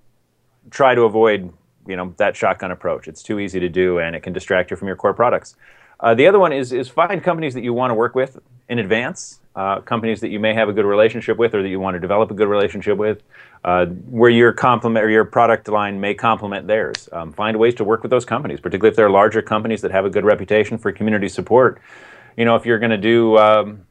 Try 0.71 0.95
to 0.95 1.03
avoid 1.03 1.53
you 1.87 1.95
know 1.95 2.13
that 2.17 2.35
shotgun 2.35 2.71
approach. 2.71 3.07
It's 3.07 3.23
too 3.23 3.39
easy 3.39 3.59
to 3.59 3.69
do, 3.69 3.99
and 3.99 4.15
it 4.15 4.21
can 4.21 4.33
distract 4.33 4.71
you 4.71 4.77
from 4.77 4.87
your 4.87 4.97
core 4.97 5.13
products. 5.13 5.55
Uh, 5.99 6.13
the 6.13 6.27
other 6.27 6.39
one 6.39 6.51
is 6.51 6.73
is 6.73 6.89
find 6.89 7.23
companies 7.23 7.53
that 7.53 7.63
you 7.63 7.73
want 7.73 7.91
to 7.91 7.95
work 7.95 8.15
with 8.15 8.39
in 8.67 8.79
advance. 8.79 9.39
Uh, 9.55 9.79
companies 9.81 10.19
that 10.19 10.29
you 10.29 10.39
may 10.39 10.53
have 10.53 10.67
a 10.67 10.73
good 10.73 10.85
relationship 10.85 11.37
with, 11.37 11.55
or 11.55 11.61
that 11.61 11.69
you 11.69 11.79
want 11.79 11.95
to 11.95 11.99
develop 11.99 12.29
a 12.29 12.33
good 12.33 12.49
relationship 12.49 12.97
with, 12.97 13.23
uh, 13.63 13.85
where 13.85 14.29
your 14.29 14.51
complement 14.51 15.05
or 15.05 15.09
your 15.09 15.23
product 15.23 15.67
line 15.69 15.99
may 15.99 16.13
complement 16.13 16.67
theirs. 16.67 17.07
Um, 17.13 17.31
find 17.31 17.57
ways 17.57 17.75
to 17.75 17.83
work 17.83 18.01
with 18.03 18.09
those 18.11 18.25
companies, 18.25 18.59
particularly 18.59 18.91
if 18.91 18.97
they're 18.97 19.09
larger 19.09 19.41
companies 19.41 19.81
that 19.81 19.91
have 19.91 20.03
a 20.03 20.09
good 20.09 20.25
reputation 20.25 20.77
for 20.77 20.91
community 20.91 21.29
support. 21.29 21.79
You 22.35 22.43
know, 22.43 22.55
if 22.55 22.65
you're 22.65 22.79
going 22.79 22.91
to 22.91 22.97
do 22.97 23.37
um, 23.37 23.85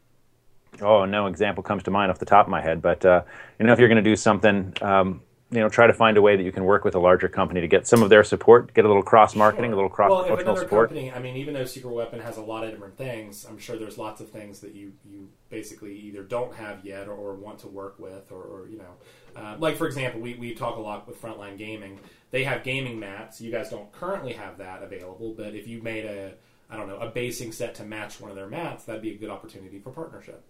oh 0.83 1.05
no 1.05 1.27
example 1.27 1.63
comes 1.63 1.83
to 1.85 1.91
mind 1.91 2.11
off 2.11 2.19
the 2.19 2.27
top 2.27 2.47
of 2.47 2.51
my 2.51 2.61
head 2.61 2.83
but 2.83 3.05
uh, 3.05 3.23
you 3.59 3.67
know 3.67 3.73
if 3.73 3.79
you're 3.79 3.89
going 3.89 4.03
to 4.03 4.11
do 4.11 4.17
something 4.17 4.73
um, 4.81 5.21
you 5.55 5.61
know, 5.61 5.69
try 5.69 5.87
to 5.87 5.93
find 5.93 6.17
a 6.17 6.23
way 6.23 6.37
that 6.37 6.43
you 6.43 6.51
can 6.51 6.65
work 6.65 6.85
with 6.85 6.95
a 6.95 6.99
larger 6.99 7.29
company 7.29 7.61
to 7.61 7.69
get 7.69 7.87
some 7.87 8.03
of 8.03 8.11
their 8.11 8.25
support, 8.25 8.75
get 8.75 8.85
a 8.85 8.89
little 8.89 9.03
cross 9.03 9.37
marketing, 9.37 9.73
a 9.73 9.77
little 9.77 9.91
cross 9.91 10.11
Well, 10.11 10.23
promotional 10.25 10.51
another 10.51 10.67
support. 10.67 10.89
company, 10.89 11.13
I 11.13 11.21
mean, 11.21 11.37
even 11.37 11.55
though 11.55 11.65
Secret 11.65 11.93
Weapon 11.93 12.21
has 12.21 12.37
a 12.37 12.43
lot 12.43 12.65
of 12.65 12.71
different 12.73 12.97
things, 12.97 13.47
I'm 13.49 13.59
sure 13.59 13.77
there's 13.77 13.97
lots 13.97 14.21
of 14.21 14.31
things 14.31 14.61
that 14.61 14.75
you 14.75 14.93
you 15.09 15.29
basically 15.51 15.97
either 15.97 16.23
don't 16.23 16.55
have 16.57 16.85
yet 16.85 17.07
or, 17.07 17.13
or 17.13 17.35
want 17.35 17.61
to 17.61 17.69
work 17.69 17.99
with, 17.99 18.33
or, 18.33 18.43
or 18.43 18.69
you 18.69 18.79
know, 18.79 19.41
uh, 19.41 19.57
like 19.59 19.77
for 19.77 19.87
example, 19.87 20.21
we 20.21 20.35
we 20.35 20.55
talk 20.55 20.77
a 20.77 20.81
lot 20.81 21.07
with 21.07 21.21
Frontline 21.23 21.57
Gaming. 21.57 22.01
They 22.33 22.43
have 22.45 22.65
gaming 22.65 22.99
mats. 22.99 23.41
You 23.41 23.53
guys 23.53 23.71
don't 23.71 23.93
currently 23.93 24.33
have 24.33 24.59
that 24.59 24.83
available, 24.83 25.35
but 25.37 25.55
if 25.55 25.69
you 25.69 25.81
made 25.83 26.05
a 26.05 26.35
I 26.69 26.77
don't 26.77 26.89
know 26.89 26.99
a 26.99 27.09
basing 27.11 27.53
set 27.53 27.77
to 27.77 27.85
match 27.85 28.21
one 28.21 28.31
of 28.31 28.37
their 28.37 28.49
mats, 28.49 28.85
that'd 28.85 29.03
be 29.03 29.13
a 29.13 29.19
good 29.19 29.31
opportunity 29.31 29.79
for 29.79 29.91
partnership. 29.91 30.43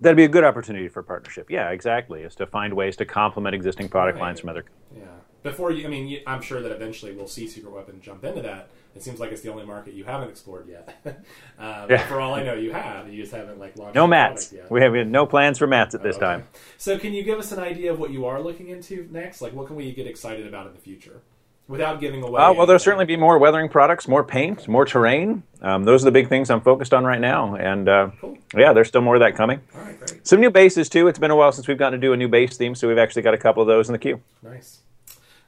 That'd 0.00 0.16
be 0.16 0.24
a 0.24 0.28
good 0.28 0.44
opportunity 0.44 0.88
for 0.88 1.02
partnership. 1.02 1.50
Yeah, 1.50 1.70
exactly. 1.70 2.22
Is 2.22 2.34
to 2.36 2.46
find 2.46 2.74
ways 2.74 2.96
to 2.96 3.04
complement 3.04 3.54
existing 3.54 3.88
product 3.88 4.16
Right. 4.16 4.22
lines 4.26 4.40
from 4.40 4.48
other. 4.50 4.64
Yeah. 4.96 5.02
Before 5.42 5.72
you, 5.72 5.84
I 5.86 5.90
mean, 5.90 6.06
you, 6.08 6.20
I'm 6.26 6.40
sure 6.40 6.60
that 6.60 6.70
eventually 6.70 7.12
we'll 7.12 7.26
see 7.26 7.48
Secret 7.48 7.72
Weapon 7.72 8.00
jump 8.00 8.24
into 8.24 8.42
that. 8.42 8.68
It 8.94 9.02
seems 9.02 9.18
like 9.20 9.32
it's 9.32 9.40
the 9.40 9.50
only 9.50 9.64
market 9.64 9.94
you 9.94 10.04
haven't 10.04 10.28
explored 10.28 10.68
yet. 10.68 11.00
um, 11.58 11.90
Yeah. 11.90 12.06
For 12.06 12.20
all 12.20 12.34
I 12.34 12.42
know, 12.44 12.54
you 12.54 12.72
have. 12.72 13.08
You 13.12 13.20
just 13.22 13.32
haven't 13.34 13.58
like 13.58 13.76
launched 13.76 13.94
No 13.96 14.06
mats. 14.06 14.52
yet. 14.52 14.70
We 14.70 14.80
have 14.82 14.92
we 14.92 14.98
have 14.98 15.08
no 15.08 15.26
plans 15.26 15.58
for 15.58 15.66
mats 15.66 15.94
at 15.94 16.02
this 16.02 16.14
Oh, 16.16 16.18
okay. 16.18 16.26
time. 16.26 16.48
So, 16.78 16.98
can 16.98 17.12
you 17.12 17.22
give 17.24 17.38
us 17.38 17.50
an 17.52 17.58
idea 17.58 17.92
of 17.92 17.98
what 17.98 18.10
you 18.10 18.26
are 18.26 18.40
looking 18.40 18.68
into 18.68 19.08
next? 19.10 19.40
Like, 19.42 19.52
what 19.54 19.66
can 19.66 19.76
we 19.76 19.92
get 19.92 20.06
excited 20.06 20.46
about 20.46 20.66
in 20.68 20.74
the 20.74 20.78
future, 20.80 21.22
without 21.68 22.00
giving 22.00 22.22
away? 22.22 22.40
Uh, 22.40 22.52
well, 22.52 22.66
there'll 22.66 22.78
certainly 22.80 23.04
be 23.04 23.16
more 23.16 23.38
weathering 23.38 23.68
products, 23.68 24.08
more 24.08 24.24
paint, 24.24 24.68
more 24.68 24.84
terrain. 24.84 25.42
Um, 25.60 25.84
those 25.84 26.02
are 26.02 26.06
the 26.06 26.10
big 26.12 26.28
things 26.28 26.50
I'm 26.50 26.60
focused 26.60 26.92
on 26.94 27.04
right 27.04 27.20
now. 27.20 27.54
And 27.54 27.88
uh, 27.88 28.10
Cool. 28.20 28.38
yeah, 28.56 28.72
there's 28.72 28.88
still 28.88 29.00
more 29.02 29.14
of 29.16 29.20
that 29.20 29.34
coming. 29.36 29.60
All 29.74 29.80
right, 29.82 29.98
great, 29.98 30.26
Some 30.26 30.40
new 30.40 30.50
bases 30.50 30.88
too. 30.88 31.08
It's 31.08 31.18
been 31.18 31.30
a 31.30 31.36
while 31.36 31.52
since 31.52 31.68
we've 31.68 31.78
gotten 31.78 32.00
to 32.00 32.06
do 32.06 32.12
a 32.12 32.16
new 32.16 32.28
base 32.28 32.56
theme, 32.56 32.74
so 32.74 32.88
we've 32.88 32.98
actually 32.98 33.22
got 33.22 33.34
a 33.34 33.38
couple 33.38 33.62
of 33.62 33.66
those 33.68 33.88
in 33.88 33.92
the 33.92 33.98
queue. 33.98 34.20
nice. 34.42 34.78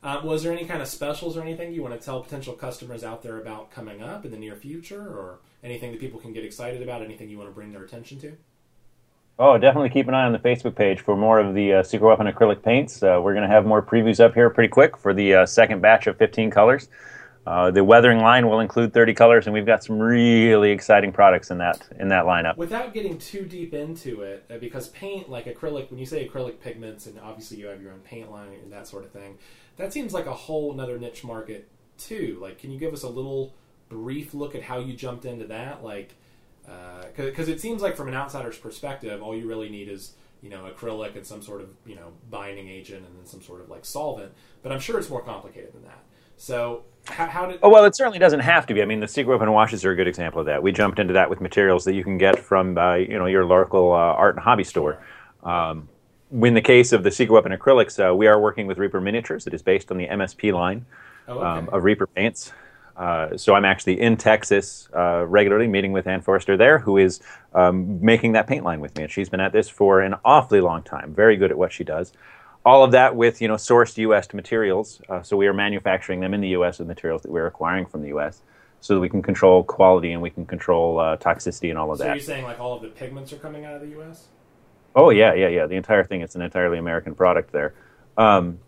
Uh, 0.02 0.20
was 0.22 0.42
there 0.42 0.52
any 0.52 0.66
kind 0.66 0.82
of 0.82 0.86
specials 0.88 1.34
or 1.34 1.40
anything 1.40 1.72
you 1.72 1.82
want 1.82 1.98
to 1.98 2.04
tell 2.04 2.20
potential 2.22 2.52
customers 2.52 3.02
out 3.02 3.22
there 3.22 3.38
about 3.40 3.70
coming 3.70 4.02
up 4.02 4.26
in 4.26 4.30
the 4.30 4.36
near 4.36 4.54
future, 4.54 5.00
or 5.00 5.38
anything 5.62 5.90
that 5.92 5.98
people 5.98 6.20
can 6.20 6.34
get 6.34 6.44
excited 6.44 6.82
about? 6.82 7.00
Anything 7.00 7.30
you 7.30 7.38
want 7.38 7.48
to 7.48 7.54
bring 7.54 7.72
their 7.72 7.82
attention 7.84 8.20
to? 8.20 8.36
Oh, 9.36 9.58
definitely 9.58 9.90
keep 9.90 10.06
an 10.06 10.14
eye 10.14 10.24
on 10.24 10.32
the 10.32 10.38
Facebook 10.38 10.76
page 10.76 11.00
for 11.00 11.16
more 11.16 11.40
of 11.40 11.54
the 11.54 11.74
uh, 11.74 11.82
Secret 11.82 12.06
Weapon 12.06 12.28
acrylic 12.28 12.62
paints. 12.62 13.02
Uh, 13.02 13.18
we're 13.20 13.34
going 13.34 13.46
to 13.46 13.52
have 13.52 13.66
more 13.66 13.82
previews 13.82 14.20
up 14.20 14.32
here 14.32 14.48
pretty 14.48 14.68
quick 14.68 14.96
for 14.96 15.12
the 15.12 15.34
uh, 15.34 15.46
second 15.46 15.82
batch 15.82 16.06
of 16.06 16.16
15 16.18 16.52
colors. 16.52 16.88
Uh, 17.44 17.72
the 17.72 17.82
weathering 17.82 18.20
line 18.20 18.48
will 18.48 18.60
include 18.60 18.94
30 18.94 19.12
colors, 19.14 19.46
and 19.46 19.52
we've 19.52 19.66
got 19.66 19.82
some 19.82 19.98
really 19.98 20.70
exciting 20.70 21.12
products 21.12 21.50
in 21.50 21.58
that 21.58 21.86
in 21.98 22.08
that 22.08 22.24
lineup. 22.24 22.56
Without 22.56 22.94
getting 22.94 23.18
too 23.18 23.44
deep 23.44 23.74
into 23.74 24.22
it, 24.22 24.44
uh, 24.50 24.56
because 24.58 24.88
paint, 24.90 25.28
like 25.28 25.46
acrylic, 25.46 25.90
when 25.90 25.98
you 25.98 26.06
say 26.06 26.26
acrylic 26.26 26.60
pigments, 26.60 27.06
and 27.06 27.18
obviously 27.18 27.58
you 27.58 27.66
have 27.66 27.82
your 27.82 27.92
own 27.92 28.00
paint 28.00 28.30
line 28.30 28.52
and 28.62 28.72
that 28.72 28.86
sort 28.86 29.04
of 29.04 29.10
thing, 29.10 29.36
that 29.78 29.92
seems 29.92 30.14
like 30.14 30.26
a 30.26 30.32
whole 30.32 30.72
another 30.72 30.96
niche 30.96 31.24
market 31.24 31.68
too. 31.98 32.38
Like, 32.40 32.58
can 32.58 32.70
you 32.70 32.78
give 32.78 32.94
us 32.94 33.02
a 33.02 33.08
little 33.08 33.52
brief 33.88 34.32
look 34.32 34.54
at 34.54 34.62
how 34.62 34.78
you 34.78 34.94
jumped 34.94 35.24
into 35.24 35.46
that? 35.48 35.82
Like, 35.82 36.14
because 37.16 37.48
it 37.48 37.60
seems 37.60 37.82
like 37.82 37.96
from 37.96 38.08
an 38.08 38.14
outsider's 38.14 38.58
perspective, 38.58 39.22
all 39.22 39.34
you 39.36 39.46
really 39.48 39.68
need 39.68 39.88
is 39.88 40.14
you 40.42 40.50
know 40.50 40.68
acrylic 40.70 41.16
and 41.16 41.26
some 41.26 41.42
sort 41.42 41.60
of 41.60 41.68
you 41.86 41.94
know 41.96 42.12
binding 42.30 42.68
agent 42.68 43.06
and 43.06 43.16
then 43.16 43.26
some 43.26 43.42
sort 43.42 43.60
of 43.60 43.68
like 43.68 43.84
solvent. 43.84 44.32
But 44.62 44.72
I'm 44.72 44.80
sure 44.80 44.98
it's 44.98 45.10
more 45.10 45.22
complicated 45.22 45.72
than 45.72 45.82
that. 45.84 45.98
So, 46.36 46.82
how, 47.06 47.26
how 47.26 47.46
did? 47.46 47.60
Oh 47.62 47.68
well, 47.68 47.84
it 47.84 47.96
certainly 47.96 48.18
doesn't 48.18 48.40
have 48.40 48.66
to 48.66 48.74
be. 48.74 48.82
I 48.82 48.84
mean, 48.84 49.00
the 49.00 49.08
Secret 49.08 49.32
Weapon 49.32 49.52
washes 49.52 49.84
are 49.84 49.92
a 49.92 49.96
good 49.96 50.08
example 50.08 50.40
of 50.40 50.46
that. 50.46 50.62
We 50.62 50.72
jumped 50.72 50.98
into 50.98 51.14
that 51.14 51.30
with 51.30 51.40
materials 51.40 51.84
that 51.84 51.94
you 51.94 52.02
can 52.02 52.18
get 52.18 52.38
from 52.38 52.76
uh, 52.76 52.94
you 52.94 53.18
know 53.18 53.26
your 53.26 53.44
local 53.44 53.92
uh, 53.92 53.96
art 53.96 54.34
and 54.34 54.42
hobby 54.44 54.64
store. 54.64 55.02
Um, 55.44 55.88
in 56.32 56.54
the 56.54 56.62
case 56.62 56.92
of 56.92 57.04
the 57.04 57.10
Secret 57.12 57.32
Weapon 57.32 57.52
acrylics, 57.52 58.04
uh, 58.04 58.14
we 58.14 58.26
are 58.26 58.40
working 58.40 58.66
with 58.66 58.78
Reaper 58.78 59.00
Miniatures. 59.00 59.46
It 59.46 59.54
is 59.54 59.62
based 59.62 59.92
on 59.92 59.98
the 59.98 60.08
MSP 60.08 60.52
line 60.52 60.84
Oh, 61.28 61.38
okay. 61.38 61.46
um, 61.46 61.68
of 61.70 61.84
Reaper 61.84 62.08
paints. 62.08 62.52
Uh, 62.96 63.36
so 63.36 63.54
I'm 63.54 63.64
actually 63.64 64.00
in 64.00 64.16
Texas 64.16 64.88
uh, 64.94 65.24
regularly, 65.26 65.66
meeting 65.66 65.92
with 65.92 66.06
Anne 66.06 66.20
Foerster 66.22 66.56
there, 66.56 66.78
who 66.78 66.96
is 66.96 67.20
um, 67.52 68.00
making 68.04 68.32
that 68.32 68.46
paint 68.46 68.64
line 68.64 68.80
with 68.80 68.96
me, 68.96 69.04
and 69.04 69.12
she's 69.12 69.28
been 69.28 69.40
at 69.40 69.52
this 69.52 69.68
for 69.68 70.00
an 70.00 70.14
awfully 70.24 70.60
long 70.60 70.82
time. 70.82 71.12
Very 71.14 71.36
good 71.36 71.50
at 71.50 71.58
what 71.58 71.72
she 71.72 71.84
does. 71.84 72.12
All 72.64 72.84
of 72.84 72.92
that 72.92 73.14
with 73.16 73.42
you 73.42 73.48
know 73.48 73.54
sourced 73.54 73.98
U.S. 73.98 74.32
materials. 74.32 75.00
Uh, 75.08 75.22
so 75.22 75.36
we 75.36 75.46
are 75.46 75.52
manufacturing 75.52 76.20
them 76.20 76.34
in 76.34 76.40
the 76.40 76.48
U.S. 76.50 76.78
with 76.78 76.88
materials 76.88 77.22
that 77.22 77.30
we're 77.30 77.46
acquiring 77.46 77.86
from 77.86 78.02
the 78.02 78.08
U.S. 78.08 78.42
So 78.80 78.94
that 78.94 79.00
we 79.00 79.08
can 79.08 79.22
control 79.22 79.64
quality 79.64 80.12
and 80.12 80.20
we 80.22 80.30
can 80.30 80.46
control 80.46 81.00
uh, 81.00 81.16
toxicity 81.16 81.70
and 81.70 81.78
all 81.78 81.90
of 81.90 81.98
so 81.98 82.04
that. 82.04 82.10
So 82.10 82.14
you're 82.14 82.22
saying 82.22 82.44
like 82.44 82.60
all 82.60 82.74
of 82.74 82.82
the 82.82 82.88
pigments 82.88 83.32
are 83.32 83.38
coming 83.38 83.64
out 83.64 83.74
of 83.74 83.80
the 83.80 83.88
U.S. 83.88 84.28
Oh 84.94 85.10
yeah, 85.10 85.34
yeah, 85.34 85.48
yeah. 85.48 85.66
The 85.66 85.74
entire 85.74 86.04
thing. 86.04 86.20
It's 86.20 86.36
an 86.36 86.42
entirely 86.42 86.78
American 86.78 87.14
product 87.14 87.52
there. 87.52 87.74
Um, 88.16 88.60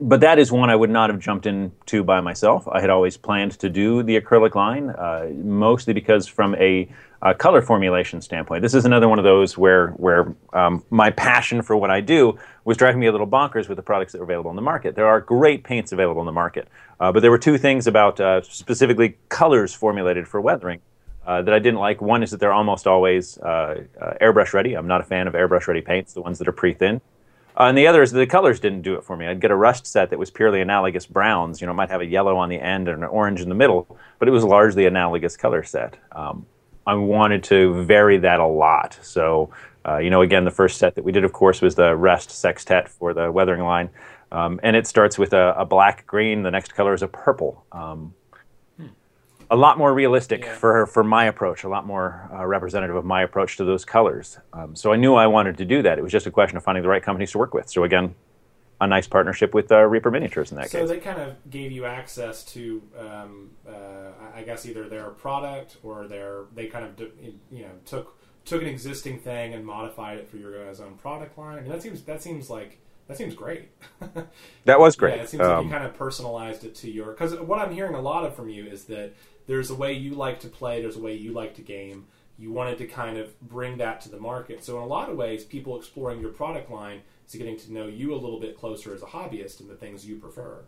but 0.00 0.20
that 0.20 0.38
is 0.38 0.50
one 0.50 0.70
I 0.70 0.76
would 0.76 0.90
not 0.90 1.10
have 1.10 1.20
jumped 1.20 1.46
into 1.46 2.02
by 2.02 2.20
myself. 2.20 2.66
I 2.68 2.80
had 2.80 2.90
always 2.90 3.16
planned 3.16 3.52
to 3.58 3.68
do 3.68 4.02
the 4.02 4.20
acrylic 4.20 4.54
line, 4.54 4.90
uh, 4.90 5.28
mostly 5.34 5.92
because 5.92 6.26
from 6.26 6.54
a, 6.56 6.88
uh 7.22 7.34
color 7.34 7.60
formulation 7.60 8.22
standpoint, 8.22 8.62
this 8.62 8.72
is 8.72 8.86
another 8.86 9.06
one 9.06 9.18
of 9.18 9.24
those 9.24 9.58
where 9.58 9.88
where 9.92 10.34
um, 10.54 10.82
my 10.88 11.10
passion 11.10 11.60
for 11.60 11.76
what 11.76 11.90
I 11.90 12.00
do 12.00 12.38
was 12.64 12.78
driving 12.78 12.98
me 12.98 13.08
a 13.08 13.12
little 13.12 13.26
bonkers 13.26 13.68
with 13.68 13.76
the 13.76 13.82
products 13.82 14.12
that 14.12 14.20
are 14.20 14.24
available 14.24 14.48
on 14.48 14.56
the 14.56 14.62
market. 14.62 14.94
There 14.94 15.06
are 15.06 15.20
great 15.20 15.62
paints 15.62 15.92
available 15.92 16.22
in 16.22 16.26
the 16.26 16.32
market, 16.32 16.68
uh, 16.98 17.12
but 17.12 17.20
there 17.20 17.30
were 17.30 17.38
two 17.38 17.58
things 17.58 17.86
about 17.86 18.20
uh, 18.20 18.40
specifically 18.40 19.18
colors 19.28 19.74
formulated 19.74 20.26
for 20.26 20.40
weathering 20.40 20.80
uh, 21.26 21.42
that 21.42 21.52
I 21.52 21.58
didn't 21.58 21.80
like. 21.80 22.00
One 22.00 22.22
is 22.22 22.30
that 22.30 22.40
they're 22.40 22.52
almost 22.52 22.86
always 22.86 23.36
uh, 23.38 23.84
uh, 24.00 24.14
airbrush 24.22 24.54
ready. 24.54 24.74
I'm 24.74 24.86
not 24.86 25.02
a 25.02 25.04
fan 25.04 25.28
of 25.28 25.34
airbrush 25.34 25.66
ready 25.66 25.82
paints, 25.82 26.14
the 26.14 26.22
ones 26.22 26.38
that 26.38 26.48
are 26.48 26.52
pre 26.52 26.72
thin. 26.72 27.00
Uh, 27.60 27.64
and 27.64 27.76
the 27.76 27.86
other 27.86 28.00
is 28.00 28.10
the 28.10 28.26
colors 28.26 28.58
didn't 28.58 28.80
do 28.80 28.94
it 28.94 29.04
for 29.04 29.18
me. 29.18 29.26
I'd 29.26 29.38
get 29.38 29.50
a 29.50 29.54
rust 29.54 29.86
set 29.86 30.08
that 30.08 30.18
was 30.18 30.30
purely 30.30 30.62
analogous 30.62 31.04
browns. 31.04 31.60
You 31.60 31.66
know, 31.66 31.72
it 31.72 31.76
might 31.76 31.90
have 31.90 32.00
a 32.00 32.06
yellow 32.06 32.38
on 32.38 32.48
the 32.48 32.58
end 32.58 32.88
and 32.88 33.04
an 33.04 33.10
orange 33.10 33.42
in 33.42 33.50
the 33.50 33.54
middle, 33.54 33.98
but 34.18 34.28
it 34.28 34.30
was 34.30 34.44
largely 34.44 34.86
analogous 34.86 35.36
color 35.36 35.62
set. 35.62 35.98
Um, 36.12 36.46
I 36.86 36.94
wanted 36.94 37.44
to 37.44 37.84
vary 37.84 38.16
that 38.16 38.40
a 38.40 38.46
lot. 38.46 38.98
So, 39.02 39.52
uh, 39.86 39.98
you 39.98 40.08
know, 40.08 40.22
again, 40.22 40.46
the 40.46 40.50
first 40.50 40.78
set 40.78 40.94
that 40.94 41.04
we 41.04 41.12
did, 41.12 41.22
of 41.22 41.34
course, 41.34 41.60
was 41.60 41.74
the 41.74 41.94
Rust 41.94 42.30
Sextet 42.30 42.88
for 42.88 43.12
the 43.12 43.30
weathering 43.30 43.60
line. 43.62 43.90
Um, 44.32 44.58
and 44.62 44.74
it 44.74 44.86
starts 44.86 45.18
with 45.18 45.34
a, 45.34 45.54
a 45.58 45.66
black 45.66 46.06
green. 46.06 46.42
The 46.42 46.50
next 46.50 46.74
color 46.74 46.94
is 46.94 47.02
a 47.02 47.08
purple. 47.08 47.66
Um, 47.72 48.14
a 49.50 49.56
lot 49.56 49.78
more 49.78 49.92
realistic 49.92 50.44
Yeah. 50.44 50.54
for 50.54 50.86
for 50.86 51.02
my 51.02 51.24
approach, 51.26 51.64
a 51.64 51.68
lot 51.68 51.86
more 51.86 52.28
uh, 52.32 52.46
representative 52.46 52.96
of 52.96 53.04
my 53.04 53.22
approach 53.22 53.56
to 53.56 53.64
those 53.64 53.84
colors. 53.84 54.38
Um, 54.52 54.76
so 54.76 54.92
I 54.92 54.96
knew 54.96 55.14
I 55.14 55.26
wanted 55.26 55.58
to 55.58 55.64
do 55.64 55.82
that. 55.82 55.98
It 55.98 56.02
was 56.02 56.12
just 56.12 56.26
a 56.26 56.30
question 56.30 56.56
of 56.56 56.62
finding 56.64 56.82
the 56.82 56.88
right 56.88 57.02
companies 57.02 57.32
to 57.32 57.38
work 57.38 57.52
with. 57.54 57.68
So 57.68 57.82
again, 57.84 58.14
a 58.80 58.86
nice 58.86 59.06
partnership 59.06 59.52
with 59.52 59.70
uh, 59.72 59.80
Reaper 59.84 60.10
Miniatures 60.10 60.50
in 60.52 60.56
that 60.56 60.70
So 60.70 60.78
case. 60.78 60.88
So 60.88 60.94
they 60.94 61.00
kind 61.00 61.20
of 61.20 61.34
gave 61.50 61.70
you 61.72 61.84
access 61.84 62.44
to, 62.54 62.82
um, 62.98 63.50
uh, 63.68 64.12
I 64.34 64.42
guess, 64.42 64.64
either 64.66 64.88
their 64.88 65.10
product 65.10 65.76
or 65.82 66.06
their 66.06 66.44
they 66.54 66.66
kind 66.66 66.84
of 66.86 67.08
you 67.50 67.62
know 67.62 67.72
took 67.84 68.16
took 68.44 68.62
an 68.62 68.68
existing 68.68 69.18
thing 69.18 69.52
and 69.52 69.66
modified 69.66 70.16
it 70.18 70.28
for 70.28 70.38
your 70.38 70.64
guys' 70.64 70.80
own 70.80 70.94
product 70.94 71.36
line. 71.36 71.58
I 71.58 71.60
mean, 71.60 71.70
that 71.70 71.82
seems 71.82 72.02
that 72.04 72.22
seems 72.22 72.48
like 72.48 72.78
that 73.08 73.16
seems 73.18 73.34
great. 73.34 73.68
that 74.64 74.78
was 74.80 74.96
great. 75.00 75.16
Yeah, 75.16 75.22
it 75.24 75.28
seems 75.28 75.40
like 75.42 75.50
Um, 75.50 75.64
you 75.66 75.70
kind 75.72 75.84
of 75.84 75.94
personalized 75.94 76.64
it 76.64 76.74
to 76.76 76.90
your. 76.90 77.08
Because 77.10 77.34
what 77.40 77.58
I'm 77.58 77.72
hearing 77.72 77.94
a 77.94 78.00
lot 78.00 78.24
of 78.24 78.34
from 78.34 78.48
you 78.48 78.64
is 78.66 78.84
that 78.84 79.12
there's 79.50 79.70
a 79.70 79.74
way 79.74 79.92
you 79.92 80.14
like 80.14 80.38
to 80.38 80.48
play, 80.48 80.80
there's 80.80 80.94
a 80.94 81.00
way 81.00 81.12
you 81.12 81.32
like 81.32 81.56
to 81.56 81.62
game. 81.62 82.06
You 82.38 82.52
wanted 82.52 82.78
to 82.78 82.86
kind 82.86 83.18
of 83.18 83.38
bring 83.40 83.78
that 83.78 84.00
to 84.02 84.08
the 84.08 84.16
market. 84.18 84.62
So 84.64 84.76
in 84.76 84.84
a 84.84 84.86
lot 84.86 85.10
of 85.10 85.16
ways, 85.16 85.42
people 85.42 85.76
exploring 85.76 86.20
your 86.20 86.30
product 86.30 86.70
line 86.70 87.00
is 87.26 87.34
getting 87.34 87.58
to 87.58 87.72
know 87.72 87.88
you 87.88 88.14
a 88.14 88.16
little 88.16 88.38
bit 88.38 88.56
closer 88.56 88.94
as 88.94 89.02
a 89.02 89.06
hobbyist 89.06 89.58
and 89.58 89.68
the 89.68 89.74
things 89.74 90.06
you 90.06 90.16
prefer. 90.16 90.60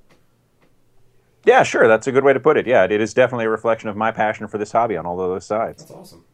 yeah, 1.47 1.63
sure. 1.63 1.87
That's 1.87 2.09
a 2.09 2.13
good 2.13 2.25
way 2.25 2.33
to 2.33 2.41
put 2.41 2.57
it. 2.57 2.67
Yeah, 2.67 2.83
it 2.83 3.01
is 3.01 3.15
definitely 3.15 3.45
a 3.45 3.51
reflection 3.51 3.89
of 3.89 3.97
my 3.97 4.11
passion 4.11 4.49
for 4.49 4.59
this 4.59 4.73
hobby 4.73 4.97
on 4.97 5.07
all 5.07 5.21
of 5.21 5.31
those 5.31 5.47
sides. 5.47 5.85
That's 5.85 5.93
awesome. 5.93 6.25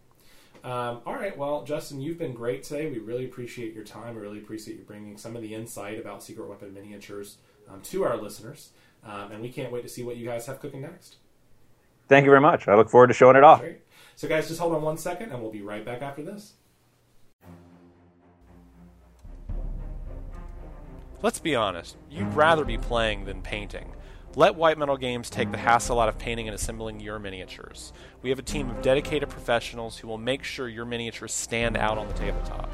Um, 0.65 1.03
all 1.05 1.15
right, 1.15 1.37
well, 1.37 1.65
Justin, 1.65 2.01
you've 2.01 2.19
been 2.19 2.33
great 2.33 2.63
today. 2.63 2.91
We 2.91 2.99
really 2.99 3.27
appreciate 3.27 3.75
your 3.75 3.85
time. 3.85 4.15
We 4.17 4.23
really 4.23 4.39
appreciate 4.39 4.79
you 4.79 4.85
bringing 4.85 5.19
some 5.19 5.37
of 5.37 5.43
the 5.43 5.55
insight 5.55 6.01
about 6.01 6.23
Secret 6.23 6.49
Weapon 6.49 6.73
miniatures 6.73 7.37
um, 7.69 7.83
to 7.83 8.05
our 8.05 8.17
listeners, 8.17 8.71
um, 9.05 9.33
and 9.33 9.43
we 9.43 9.51
can't 9.51 9.71
wait 9.71 9.83
to 9.83 9.89
see 9.89 10.03
what 10.03 10.17
you 10.17 10.27
guys 10.27 10.47
have 10.47 10.61
cooking 10.61 10.81
next. 10.81 11.17
Thank 12.09 12.25
you 12.25 12.31
very 12.31 12.41
much. 12.41 12.67
I 12.69 12.75
look 12.75 12.89
forward 12.89 13.09
to 13.09 13.15
showing 13.15 13.37
it 13.37 13.45
off. 13.45 13.61
Great. 13.61 13.83
So, 14.17 14.27
guys, 14.27 14.49
just 14.49 14.59
hold 14.59 14.75
on 14.75 14.83
one 14.83 14.99
second, 14.99 15.31
and 15.31 15.41
we'll 15.41 15.53
be 15.53 15.63
right 15.63 15.85
back 15.85 16.03
after 16.03 16.23
this. 16.23 16.55
Let's 21.21 21.41
be 21.41 21.55
honest, 21.55 21.97
you'd 22.11 22.33
rather 22.35 22.65
be 22.65 22.79
playing 22.79 23.25
than 23.25 23.43
painting. 23.43 23.93
Let 24.37 24.55
White 24.55 24.79
Metal 24.79 24.97
Games 24.97 25.31
take 25.31 25.51
the 25.51 25.59
hassle 25.59 25.99
out 25.99 26.09
of 26.09 26.17
painting 26.17 26.47
and 26.47 26.55
assembling 26.55 27.01
your 27.01 27.19
miniatures. 27.19 27.93
We 28.23 28.31
have 28.31 28.39
a 28.39 28.43
team 28.43 28.71
of 28.71 28.83
dedicated 28.83 29.29
professionals 29.29 29.99
who 29.99 30.07
will 30.07 30.19
make 30.19 30.45
sure 30.45 30.69
your 30.69 30.85
miniatures 30.85 31.35
stand 31.35 31.77
out 31.77 31.99
on 31.99 32.07
the 32.07 32.15
tabletop. 32.15 32.71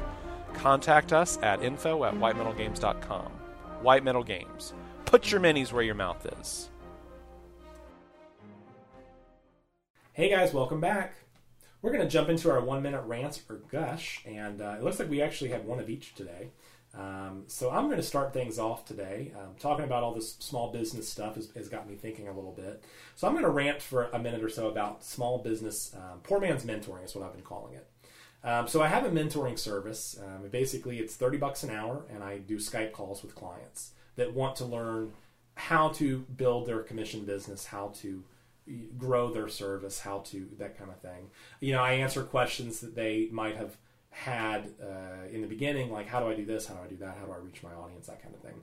Contact 0.53 1.11
us 1.11 1.39
at 1.41 1.63
info 1.63 2.03
at 2.03 2.13
whitemetalgames.com. 2.13 3.31
White 3.81 4.03
Metal 4.03 4.23
Games. 4.23 4.73
Put 5.05 5.31
your 5.31 5.41
minis 5.41 5.71
where 5.73 5.83
your 5.83 5.95
mouth 5.95 6.27
is. 6.39 6.69
Hey, 10.15 10.29
guys, 10.29 10.53
welcome 10.53 10.79
back. 10.79 11.13
We're 11.81 11.91
going 11.91 12.01
to 12.01 12.09
jump 12.09 12.29
into 12.29 12.49
our 12.49 12.61
one 12.61 12.81
minute 12.81 13.01
rants 13.01 13.41
or 13.49 13.57
gush, 13.69 14.23
and 14.25 14.61
uh, 14.61 14.75
it 14.77 14.81
looks 14.81 14.97
like 14.97 15.09
we 15.09 15.21
actually 15.21 15.49
have 15.49 15.65
one 15.65 15.77
of 15.77 15.89
each 15.89 16.15
today. 16.15 16.51
Um, 16.97 17.43
so 17.47 17.69
I'm 17.69 17.87
going 17.87 17.97
to 17.97 18.01
start 18.01 18.31
things 18.31 18.57
off 18.57 18.85
today. 18.85 19.33
Um, 19.37 19.55
talking 19.59 19.83
about 19.83 20.03
all 20.03 20.13
this 20.13 20.37
small 20.39 20.71
business 20.71 21.09
stuff 21.09 21.35
has, 21.35 21.49
has 21.57 21.67
got 21.67 21.89
me 21.89 21.95
thinking 21.95 22.29
a 22.29 22.31
little 22.31 22.53
bit. 22.53 22.81
So 23.15 23.27
I'm 23.27 23.33
going 23.33 23.43
to 23.43 23.49
rant 23.49 23.81
for 23.81 24.05
a 24.13 24.17
minute 24.17 24.41
or 24.41 24.47
so 24.47 24.69
about 24.69 25.03
small 25.03 25.39
business, 25.39 25.93
um, 25.93 26.21
poor 26.23 26.39
man's 26.39 26.63
mentoring 26.63 27.03
is 27.03 27.13
what 27.13 27.25
I've 27.25 27.33
been 27.33 27.43
calling 27.43 27.73
it. 27.73 27.85
Um, 28.41 28.69
so 28.69 28.81
I 28.81 28.87
have 28.87 29.03
a 29.03 29.09
mentoring 29.09 29.59
service. 29.59 30.17
Um, 30.25 30.47
basically, 30.49 30.99
it's 30.99 31.17
thirty 31.17 31.37
bucks 31.37 31.61
an 31.63 31.71
hour, 31.71 32.05
and 32.09 32.23
I 32.23 32.37
do 32.37 32.55
Skype 32.55 32.93
calls 32.93 33.21
with 33.21 33.35
clients 33.35 33.91
that 34.15 34.33
want 34.33 34.55
to 34.55 34.65
learn 34.65 35.11
how 35.55 35.89
to 35.89 36.19
build 36.19 36.67
their 36.67 36.83
commission 36.83 37.25
business, 37.25 37.65
how 37.65 37.91
to 37.95 38.23
grow 38.97 39.31
their 39.31 39.47
service, 39.47 39.99
how 39.99 40.19
to 40.19 40.47
that 40.57 40.77
kind 40.77 40.89
of 40.89 40.99
thing. 40.99 41.29
You 41.59 41.73
know, 41.73 41.81
I 41.81 41.93
answer 41.93 42.23
questions 42.23 42.79
that 42.79 42.95
they 42.95 43.29
might 43.31 43.55
have 43.55 43.77
had 44.15 44.73
uh, 44.81 45.27
in 45.29 45.41
the 45.41 45.47
beginning, 45.47 45.91
like 45.91 46.07
how 46.07 46.19
do 46.19 46.27
I 46.27 46.35
do 46.35 46.45
this, 46.45 46.67
how 46.67 46.75
do 46.75 46.81
I 46.85 46.87
do 46.87 46.95
that, 46.97 47.17
how 47.19 47.25
do 47.25 47.33
I 47.33 47.37
reach 47.37 47.61
my 47.61 47.73
audience, 47.73 48.07
that 48.07 48.23
kind 48.23 48.33
of 48.33 48.41
thing. 48.41 48.55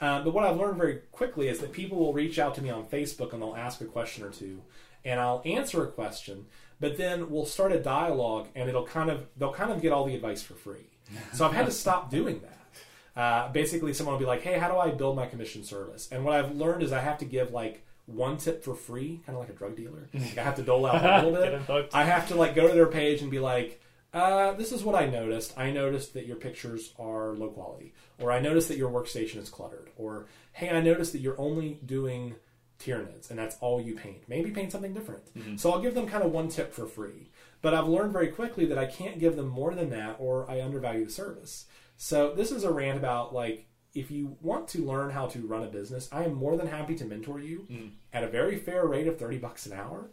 Uh, 0.00 0.22
but 0.22 0.34
what 0.34 0.44
I've 0.44 0.56
learned 0.56 0.76
very 0.76 1.00
quickly 1.10 1.48
is 1.48 1.58
that 1.60 1.72
people 1.72 1.98
will 1.98 2.12
reach 2.12 2.38
out 2.38 2.54
to 2.56 2.62
me 2.62 2.70
on 2.70 2.84
Facebook 2.84 3.32
and 3.32 3.40
they'll 3.40 3.56
ask 3.56 3.80
a 3.80 3.86
question 3.86 4.24
or 4.24 4.30
two, 4.30 4.62
and 5.04 5.18
I'll 5.18 5.42
answer 5.44 5.82
a 5.82 5.88
question, 5.90 6.46
but 6.80 6.96
then 6.96 7.30
we'll 7.30 7.46
start 7.46 7.72
a 7.72 7.80
dialogue, 7.80 8.48
and 8.54 8.68
it'll 8.68 8.86
kind 8.86 9.10
of 9.10 9.26
they'll 9.36 9.52
kind 9.52 9.70
of 9.70 9.80
get 9.80 9.92
all 9.92 10.04
the 10.04 10.14
advice 10.14 10.42
for 10.42 10.54
free. 10.54 10.86
So 11.32 11.44
I've 11.44 11.54
had 11.54 11.66
to 11.66 11.72
stop 11.72 12.08
doing 12.08 12.40
that. 12.40 13.20
Uh, 13.20 13.50
basically, 13.50 13.92
someone 13.92 14.14
will 14.14 14.20
be 14.20 14.26
like, 14.26 14.42
"Hey, 14.42 14.58
how 14.58 14.70
do 14.70 14.76
I 14.78 14.90
build 14.90 15.16
my 15.16 15.26
commission 15.26 15.64
service?" 15.64 16.08
And 16.12 16.24
what 16.24 16.34
I've 16.34 16.54
learned 16.54 16.84
is 16.84 16.92
I 16.92 17.00
have 17.00 17.18
to 17.18 17.24
give 17.24 17.50
like 17.50 17.84
one 18.10 18.36
tip 18.36 18.62
for 18.64 18.74
free, 18.74 19.20
kind 19.26 19.36
of 19.36 19.40
like 19.40 19.50
a 19.50 19.54
drug 19.58 19.76
dealer. 19.76 20.08
Like, 20.12 20.38
I 20.38 20.42
have 20.42 20.56
to 20.56 20.62
dole 20.62 20.86
out 20.86 21.24
a 21.24 21.26
little 21.28 21.40
bit. 21.58 21.90
I 21.94 22.04
have 22.04 22.28
to 22.28 22.34
like 22.34 22.54
go 22.54 22.68
to 22.68 22.74
their 22.74 22.86
page 22.86 23.22
and 23.22 23.30
be 23.30 23.38
like, 23.38 23.80
uh, 24.12 24.52
"This 24.54 24.72
is 24.72 24.82
what 24.82 24.94
I 24.94 25.06
noticed. 25.06 25.56
I 25.58 25.70
noticed 25.70 26.14
that 26.14 26.26
your 26.26 26.36
pictures 26.36 26.92
are 26.98 27.34
low 27.34 27.48
quality, 27.48 27.94
or 28.20 28.32
I 28.32 28.40
noticed 28.40 28.68
that 28.68 28.76
your 28.78 28.90
workstation 28.90 29.36
is 29.36 29.48
cluttered, 29.48 29.90
or 29.96 30.26
hey, 30.52 30.70
I 30.70 30.80
noticed 30.80 31.12
that 31.12 31.20
you're 31.20 31.40
only 31.40 31.78
doing 31.86 32.34
Tyranids 32.78 33.28
and 33.30 33.38
that's 33.38 33.56
all 33.60 33.80
you 33.80 33.94
paint. 33.94 34.22
Maybe 34.28 34.50
paint 34.50 34.72
something 34.72 34.94
different." 34.94 35.22
So 35.60 35.70
I'll 35.70 35.80
give 35.80 35.94
them 35.94 36.06
kind 36.06 36.24
of 36.24 36.32
one 36.32 36.48
tip 36.48 36.72
for 36.72 36.86
free. 36.86 37.30
But 37.62 37.74
I've 37.74 37.88
learned 37.88 38.12
very 38.12 38.28
quickly 38.28 38.64
that 38.66 38.78
I 38.78 38.86
can't 38.86 39.18
give 39.18 39.36
them 39.36 39.48
more 39.48 39.74
than 39.74 39.90
that, 39.90 40.16
or 40.18 40.50
I 40.50 40.62
undervalue 40.62 41.04
the 41.04 41.10
service. 41.10 41.66
So 41.96 42.32
this 42.34 42.50
is 42.50 42.64
a 42.64 42.72
rant 42.72 42.96
about 42.96 43.34
like 43.34 43.66
if 43.94 44.10
you 44.10 44.36
want 44.40 44.68
to 44.68 44.84
learn 44.84 45.10
how 45.10 45.26
to 45.26 45.46
run 45.46 45.62
a 45.62 45.66
business, 45.66 46.08
I 46.12 46.24
am 46.24 46.34
more 46.34 46.56
than 46.56 46.66
happy 46.68 46.94
to 46.96 47.04
mentor 47.04 47.40
you 47.40 47.66
at 48.12 48.22
a 48.24 48.28
very 48.28 48.56
fair 48.56 48.86
rate 48.86 49.06
of 49.06 49.18
thirty 49.18 49.38
bucks 49.38 49.66
an 49.66 49.72
hour, 49.72 50.10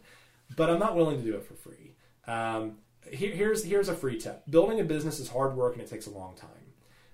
but 0.56 0.68
I'm 0.70 0.78
not 0.78 0.96
willing 0.96 1.18
to 1.18 1.24
do 1.24 1.36
it 1.36 1.44
for 1.44 1.54
free. 1.54 1.94
Um, 2.26 2.78
here, 3.10 3.32
here's 3.32 3.64
here's 3.64 3.88
a 3.88 3.94
free 3.94 4.18
tip: 4.18 4.42
building 4.50 4.80
a 4.80 4.84
business 4.84 5.18
is 5.20 5.28
hard 5.28 5.54
work 5.56 5.74
and 5.74 5.82
it 5.82 5.88
takes 5.88 6.06
a 6.06 6.10
long 6.10 6.34
time. 6.34 6.50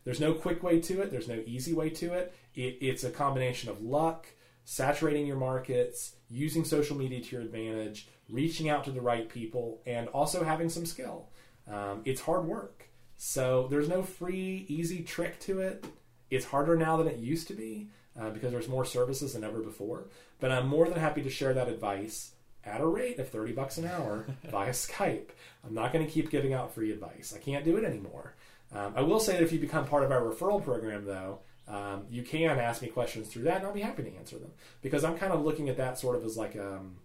There's 0.05 0.21
no 0.21 0.35
quick 0.35 0.63
way 0.63 0.81
to 0.81 1.03
it. 1.03 1.11
There's 1.11 1.29
no 1.29 1.43
easy 1.47 1.73
way 1.73 1.91
to 1.91 2.13
it. 2.15 2.35
it 2.55 2.79
it's 2.81 3.05
a 3.05 3.11
combination 3.11 3.71
of 3.71 3.83
luck, 3.83 4.27
saturating 4.65 5.27
your 5.27 5.37
markets, 5.37 6.17
using 6.29 6.65
social 6.65 6.97
media 6.97 7.21
to 7.21 7.37
your 7.37 7.43
advantage, 7.43 8.09
reaching 8.29 8.69
out 8.69 8.85
to 8.85 8.91
the 8.91 9.01
right 9.01 9.29
people, 9.29 9.81
and 9.87 10.09
also 10.09 10.45
having 10.45 10.69
some 10.69 10.87
skill. 10.87 11.29
Um, 11.71 12.03
it's 12.05 12.21
hard 12.21 12.45
work. 12.45 12.89
So 13.17 13.69
there's 13.71 13.89
no 13.89 14.03
free, 14.03 14.67
easy 14.69 15.03
trick 15.03 15.39
to 15.41 15.61
it. 15.61 15.85
It's 16.31 16.47
harder 16.47 16.77
now 16.77 16.97
than 16.97 17.07
it 17.07 17.19
used 17.19 17.49
to 17.49 17.55
be 17.55 17.89
uh, 18.21 18.31
because 18.31 18.53
there's 18.53 18.69
more 18.69 18.85
services 18.85 19.33
than 19.33 19.45
ever 19.45 19.61
before. 19.61 20.09
But 20.41 20.53
I'm 20.53 20.67
more 20.67 20.89
than 20.89 20.99
happy 20.99 21.23
to 21.23 21.31
share 21.31 21.55
that 21.55 21.69
advice 21.69 22.33
at 22.65 22.81
a 22.81 22.87
rate 22.87 23.19
of 23.19 23.29
30 23.29 23.53
bucks 23.53 23.79
an 23.79 23.87
hour 23.87 24.27
via 24.51 24.71
Skype. 24.71 25.31
I'm 25.65 25.75
not 25.75 25.93
going 25.93 26.05
to 26.05 26.11
keep 26.11 26.31
giving 26.31 26.55
out 26.55 26.75
free 26.75 26.93
advice. 26.93 27.33
I 27.37 27.39
can't 27.39 27.65
do 27.65 27.77
it 27.77 27.85
anymore. 27.85 28.35
Um, 28.73 28.95
I 28.97 29.03
will 29.03 29.21
say 29.21 29.35
that 29.35 29.43
if 29.43 29.53
you 29.53 29.59
become 29.59 29.87
part 29.87 30.05
of 30.05 30.11
our 30.11 30.23
referral 30.23 30.63
program, 30.63 31.05
though, 31.05 31.41
um, 31.69 32.05
you 32.11 32.23
can 32.23 32.59
ask 32.59 32.83
me 32.83 32.89
questions 32.89 33.29
through 33.29 33.45
that, 33.45 33.59
and 33.59 33.67
I'll 33.67 33.73
be 33.73 33.81
happy 33.81 34.03
to 34.03 34.17
answer 34.17 34.39
them 34.39 34.51
because 34.83 35.05
I'm 35.05 35.17
kind 35.17 35.33
of 35.33 35.45
looking 35.45 35.69
at 35.69 35.77
that 35.79 35.99
sort 35.99 36.17
of 36.17 36.25
as 36.25 36.37
like 36.37 36.57
um, 36.57 36.97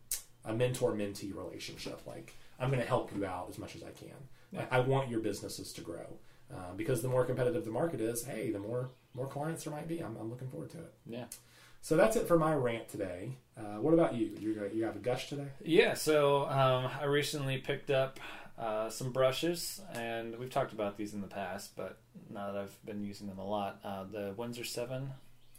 a 0.43 0.53
mentor-mentee 0.53 1.35
relationship. 1.35 2.01
Like 2.05 2.35
I'm 2.59 2.69
going 2.69 2.81
to 2.81 2.87
help 2.87 3.15
you 3.15 3.25
out 3.25 3.47
as 3.49 3.57
much 3.57 3.75
as 3.75 3.83
I 3.83 3.91
can. 3.91 4.67
I, 4.71 4.77
I 4.77 4.79
want 4.81 5.09
your 5.09 5.21
businesses 5.21 5.71
to 5.73 5.81
grow 5.81 6.17
uh, 6.53 6.73
because 6.75 7.01
the 7.01 7.07
more 7.07 7.23
competitive 7.25 7.63
the 7.63 7.71
market 7.71 8.01
is, 8.01 8.25
hey, 8.25 8.51
the 8.51 8.59
more 8.59 8.89
more 9.13 9.27
clients 9.27 9.63
there 9.63 9.73
might 9.73 9.87
be. 9.87 9.99
I'm, 9.99 10.15
I'm 10.19 10.29
looking 10.29 10.47
forward 10.49 10.69
to 10.71 10.77
it. 10.79 10.93
Yeah. 11.05 11.25
So 11.81 11.95
that's 11.95 12.15
it 12.17 12.27
for 12.27 12.37
my 12.37 12.53
rant 12.53 12.89
today. 12.89 13.37
Uh, 13.57 13.79
what 13.81 13.93
about 13.93 14.13
you? 14.13 14.31
You 14.39 14.69
you 14.73 14.83
have 14.83 14.95
a 14.97 14.99
gush 14.99 15.29
today? 15.29 15.47
Yeah, 15.63 15.93
so 15.93 16.43
um, 16.49 16.89
I 16.99 17.05
recently 17.05 17.57
picked 17.57 17.89
up 17.89 18.19
uh, 18.57 18.89
some 18.89 19.11
brushes, 19.13 19.79
and 19.93 20.37
we've 20.37 20.49
talked 20.49 20.73
about 20.73 20.97
these 20.97 21.13
in 21.13 21.21
the 21.21 21.27
past, 21.27 21.77
but 21.77 21.97
now 22.29 22.51
that 22.51 22.61
I've 22.61 22.85
been 22.85 23.01
using 23.03 23.27
them 23.27 23.39
a 23.39 23.47
lot, 23.47 23.79
uh, 23.85 24.03
the 24.11 24.33
Winsor 24.35 24.65
Seven, 24.65 25.11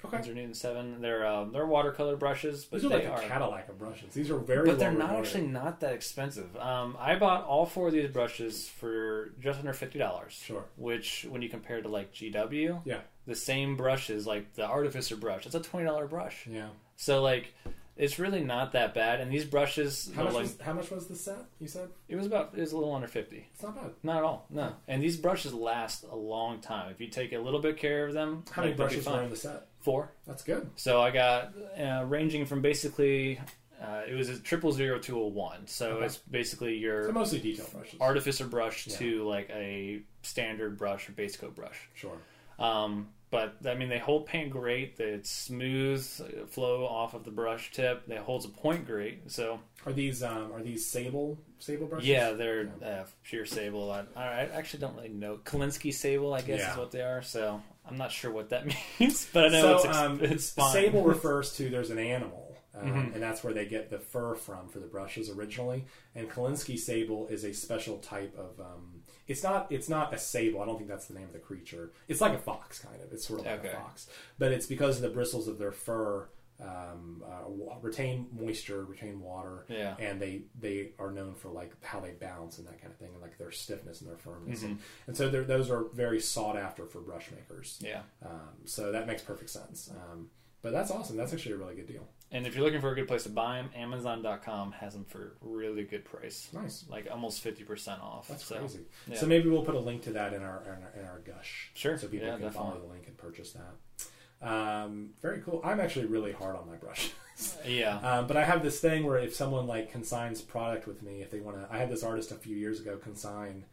Okay. 0.04 0.16
Winsor 0.18 0.34
Newton 0.34 0.54
Seven, 0.54 1.00
they're 1.00 1.26
um, 1.26 1.52
they're 1.52 1.66
watercolor 1.66 2.16
brushes, 2.16 2.64
but 2.66 2.80
These 2.82 2.86
are 2.86 2.88
they 2.98 3.06
like 3.08 3.18
are 3.18 3.22
a 3.22 3.28
Cadillac 3.28 3.68
of 3.70 3.78
brushes. 3.78 4.12
These 4.14 4.30
are 4.30 4.38
very, 4.38 4.66
but 4.66 4.78
they're 4.78 4.92
not 4.92 5.10
actually 5.12 5.46
not 5.46 5.80
that 5.80 5.94
expensive. 5.94 6.54
Um, 6.58 6.96
I 7.00 7.16
bought 7.16 7.44
all 7.44 7.64
four 7.66 7.88
of 7.88 7.94
these 7.94 8.08
brushes 8.10 8.68
for 8.68 9.32
just 9.40 9.58
under 9.58 9.72
fifty 9.72 9.98
dollars. 9.98 10.32
Sure. 10.34 10.64
Which, 10.76 11.26
when 11.30 11.40
you 11.42 11.48
compare 11.48 11.80
to 11.80 11.88
like 11.88 12.12
GW, 12.14 12.80
Yeah, 12.84 13.00
the 13.30 13.36
same 13.36 13.76
brushes, 13.76 14.26
like 14.26 14.52
the 14.54 14.66
Artificer 14.66 15.16
brush, 15.16 15.46
it's 15.46 15.54
a 15.54 15.60
twenty 15.60 15.86
dollar 15.86 16.06
brush. 16.06 16.46
yeah. 16.50 16.68
So 16.96 17.22
like, 17.22 17.54
it's 17.96 18.18
really 18.18 18.42
not 18.44 18.72
that 18.72 18.92
bad. 18.94 19.20
And 19.20 19.32
these 19.32 19.44
brushes, 19.46 20.10
How 20.14 20.24
much 20.24 20.34
like, 20.34 20.42
was 20.42 20.58
how 20.60 20.72
much 20.74 20.90
was 20.90 21.06
the 21.06 21.16
set? 21.16 21.38
You 21.58 21.66
said 21.68 21.88
it 22.08 22.16
was 22.16 22.26
about 22.26 22.52
it 22.54 22.60
was 22.60 22.72
a 22.72 22.76
little 22.76 22.94
under 22.94 23.08
fifty. 23.08 23.46
it's 23.54 23.62
not 23.62 23.74
bad. 23.76 23.92
Not 24.02 24.16
at 24.18 24.24
all. 24.24 24.46
No. 24.50 24.74
And 24.88 25.02
these 25.02 25.16
brushes 25.16 25.54
last 25.54 26.04
a 26.10 26.16
long 26.16 26.60
time. 26.60 26.90
If 26.90 27.00
you 27.00 27.08
take 27.08 27.32
a 27.32 27.38
little 27.38 27.60
bit 27.60 27.76
care 27.78 28.06
of 28.06 28.12
them, 28.12 28.44
How 28.50 28.62
many 28.62 28.74
brushes 28.74 29.06
were 29.06 29.22
in 29.22 29.30
the 29.30 29.36
set? 29.36 29.66
Four. 29.80 30.12
That's 30.26 30.42
good. 30.42 30.68
So 30.76 31.00
I 31.00 31.10
got 31.10 31.54
uh, 31.78 32.04
ranging 32.06 32.44
from 32.44 32.60
basically, 32.60 33.40
uh, 33.82 34.02
it 34.06 34.14
was 34.14 34.28
a 34.28 34.38
triple 34.38 34.72
zero 34.72 34.98
to 34.98 35.18
a 35.18 35.26
one. 35.28 35.66
So 35.66 35.92
Okay. 35.92 36.04
it's 36.06 36.18
basically 36.18 36.76
your 36.76 37.06
So 37.06 37.12
mostly 37.12 37.38
detail 37.38 37.66
brushes. 37.72 37.98
artificer 38.00 38.46
brush 38.46 38.86
Yeah. 38.88 38.96
to 38.98 39.24
like 39.26 39.48
a 39.50 40.02
standard 40.22 40.76
brush 40.76 41.08
or 41.08 41.12
base 41.12 41.36
coat 41.38 41.54
brush. 41.54 41.88
Sure. 41.94 42.18
Um, 42.58 43.08
but 43.30 43.56
I 43.66 43.74
mean, 43.74 43.88
they 43.88 43.98
hold 43.98 44.26
paint 44.26 44.50
great. 44.50 44.96
It's 44.98 45.30
smooth 45.30 46.04
uh, 46.20 46.46
flow 46.46 46.84
off 46.86 47.14
of 47.14 47.24
the 47.24 47.30
brush 47.30 47.70
tip. 47.72 48.02
It 48.08 48.18
holds 48.18 48.44
a 48.44 48.48
point 48.48 48.86
great. 48.86 49.30
So 49.30 49.60
Are 49.86 49.92
these 49.92 50.22
um, 50.22 50.52
are 50.52 50.62
these 50.62 50.86
sable 50.86 51.38
sable 51.58 51.86
brushes? 51.86 52.08
yeah, 52.08 52.32
they're 52.32 52.70
Uh, 52.84 53.04
pure 53.22 53.46
sable. 53.46 53.90
I, 53.90 54.04
I 54.16 54.48
actually 54.52 54.80
don't 54.80 54.96
really 54.96 55.08
know 55.10 55.38
Kolinsky 55.44 55.92
sable. 55.94 56.34
I 56.34 56.40
guess 56.42 56.60
Yeah. 56.60 56.72
is 56.72 56.78
what 56.78 56.90
they 56.90 57.02
are. 57.02 57.22
So 57.22 57.62
I'm 57.86 57.96
not 57.96 58.10
sure 58.12 58.30
what 58.32 58.50
that 58.50 58.66
means, 59.00 59.28
but 59.32 59.46
I 59.46 59.48
know 59.48 59.60
so 59.62 59.74
it's, 59.76 59.84
ex- 59.86 59.96
um, 59.96 60.20
it's 60.22 60.50
fine. 60.50 60.72
sable 60.72 61.02
refers 61.14 61.52
to 61.56 61.68
there's 61.70 61.90
an 61.90 61.98
animal, 61.98 62.56
um, 62.74 62.88
Mhm. 62.88 63.14
and 63.14 63.22
that's 63.22 63.42
where 63.44 63.52
they 63.52 63.66
get 63.66 63.90
the 63.90 63.98
fur 63.98 64.34
from 64.34 64.68
for 64.68 64.78
the 64.80 64.86
brushes 64.86 65.30
originally. 65.30 65.84
And 66.14 66.28
Kolinsky 66.30 66.78
sable 66.78 67.28
is 67.28 67.44
a 67.44 67.52
special 67.52 67.98
type 67.98 68.36
of. 68.38 68.58
Um, 68.60 68.99
it's 69.30 69.42
not. 69.42 69.70
It's 69.70 69.88
not 69.88 70.12
a 70.12 70.18
sable. 70.18 70.60
I 70.60 70.66
don't 70.66 70.76
think 70.76 70.88
that's 70.90 71.06
the 71.06 71.14
name 71.14 71.24
of 71.24 71.32
the 71.32 71.38
creature. 71.38 71.92
It's 72.08 72.20
like 72.20 72.34
a 72.34 72.38
fox, 72.38 72.80
kind 72.80 73.00
of. 73.02 73.12
It's 73.12 73.26
sort 73.26 73.40
of 73.40 73.46
like 73.46 73.60
Okay. 73.60 73.68
a 73.68 73.72
fox, 73.76 74.08
but 74.38 74.52
it's 74.52 74.66
because 74.66 74.96
of 74.96 75.02
the 75.02 75.08
bristles 75.08 75.48
of 75.48 75.58
their 75.58 75.72
fur. 75.72 76.28
Um, 76.62 77.24
uh, 77.26 77.48
retain 77.80 78.28
moisture, 78.38 78.84
retain 78.84 79.22
water, 79.22 79.64
Yeah. 79.70 79.96
and 79.98 80.20
they 80.20 80.42
they 80.60 80.90
are 80.98 81.10
known 81.10 81.34
for 81.34 81.48
like 81.48 81.72
how 81.82 82.00
they 82.00 82.10
bounce 82.10 82.58
and 82.58 82.66
that 82.68 82.78
kind 82.82 82.92
of 82.92 82.98
thing, 82.98 83.08
and 83.14 83.22
like 83.22 83.38
their 83.38 83.50
stiffness 83.50 84.02
and 84.02 84.10
their 84.10 84.18
firmness, 84.18 84.60
Mhm. 84.60 84.64
and, 84.66 84.78
and 85.06 85.16
so 85.16 85.30
those 85.30 85.70
are 85.70 85.84
very 85.94 86.20
sought 86.20 86.58
after 86.58 86.84
for 86.84 87.00
brush 87.00 87.30
makers. 87.30 87.78
Yeah. 87.80 88.02
Um, 88.22 88.58
so 88.66 88.92
that 88.92 89.06
makes 89.06 89.22
perfect 89.22 89.48
sense. 89.48 89.90
Um, 89.90 90.28
but 90.60 90.72
that's 90.72 90.90
awesome. 90.90 91.16
That's 91.16 91.32
actually 91.32 91.52
a 91.52 91.56
really 91.56 91.76
good 91.76 91.86
deal. 91.86 92.06
And 92.32 92.46
if 92.46 92.54
you're 92.54 92.64
looking 92.64 92.80
for 92.80 92.92
a 92.92 92.94
good 92.94 93.08
place 93.08 93.24
to 93.24 93.28
buy 93.28 93.56
them, 93.56 93.70
Amazon.com 93.74 94.72
has 94.72 94.92
them 94.92 95.04
for 95.04 95.32
really 95.40 95.82
good 95.82 96.04
price, 96.04 96.48
Nice. 96.52 96.84
like 96.88 97.08
almost 97.10 97.40
fifty 97.40 97.64
percent 97.64 98.00
off. 98.00 98.28
That's 98.28 98.44
so, 98.44 98.56
crazy. 98.58 98.80
yeah. 99.08 99.16
So 99.16 99.26
maybe 99.26 99.48
we'll 99.48 99.64
put 99.64 99.74
a 99.74 99.80
link 99.80 100.02
to 100.02 100.12
that 100.12 100.32
in 100.32 100.42
our 100.42 100.62
in 100.64 100.70
our, 100.70 100.92
in 101.00 101.06
our 101.06 101.18
gush. 101.26 101.70
Sure. 101.74 101.98
So 101.98 102.06
people 102.06 102.28
Yeah, 102.28 102.38
can 102.38 102.50
follow 102.50 102.78
the 102.78 102.86
link 102.86 103.04
and 103.08 103.16
purchase 103.16 103.52
that. 103.52 104.48
Um, 104.48 105.10
very 105.20 105.40
cool. 105.40 105.60
I'm 105.64 105.80
actually 105.80 106.06
really 106.06 106.32
hard 106.32 106.56
on 106.56 106.66
my 106.68 106.76
brushes. 106.76 107.12
Yeah. 107.66 107.96
Um, 108.00 108.26
but 108.26 108.36
I 108.36 108.44
have 108.44 108.62
this 108.62 108.80
thing 108.80 109.06
where 109.06 109.16
if 109.16 109.34
someone 109.34 109.66
like 109.66 109.90
consigns 109.90 110.42
product 110.46 110.86
with 110.86 111.02
me, 111.02 111.22
if 111.22 111.30
they 111.30 111.40
want 111.40 111.56
to, 111.56 111.66
I 111.74 111.78
had 111.78 111.88
this 111.90 112.02
artist 112.02 112.32
a 112.32 112.34
few 112.34 112.54
years 112.54 112.80
ago 112.80 112.98
consign. 112.98 113.64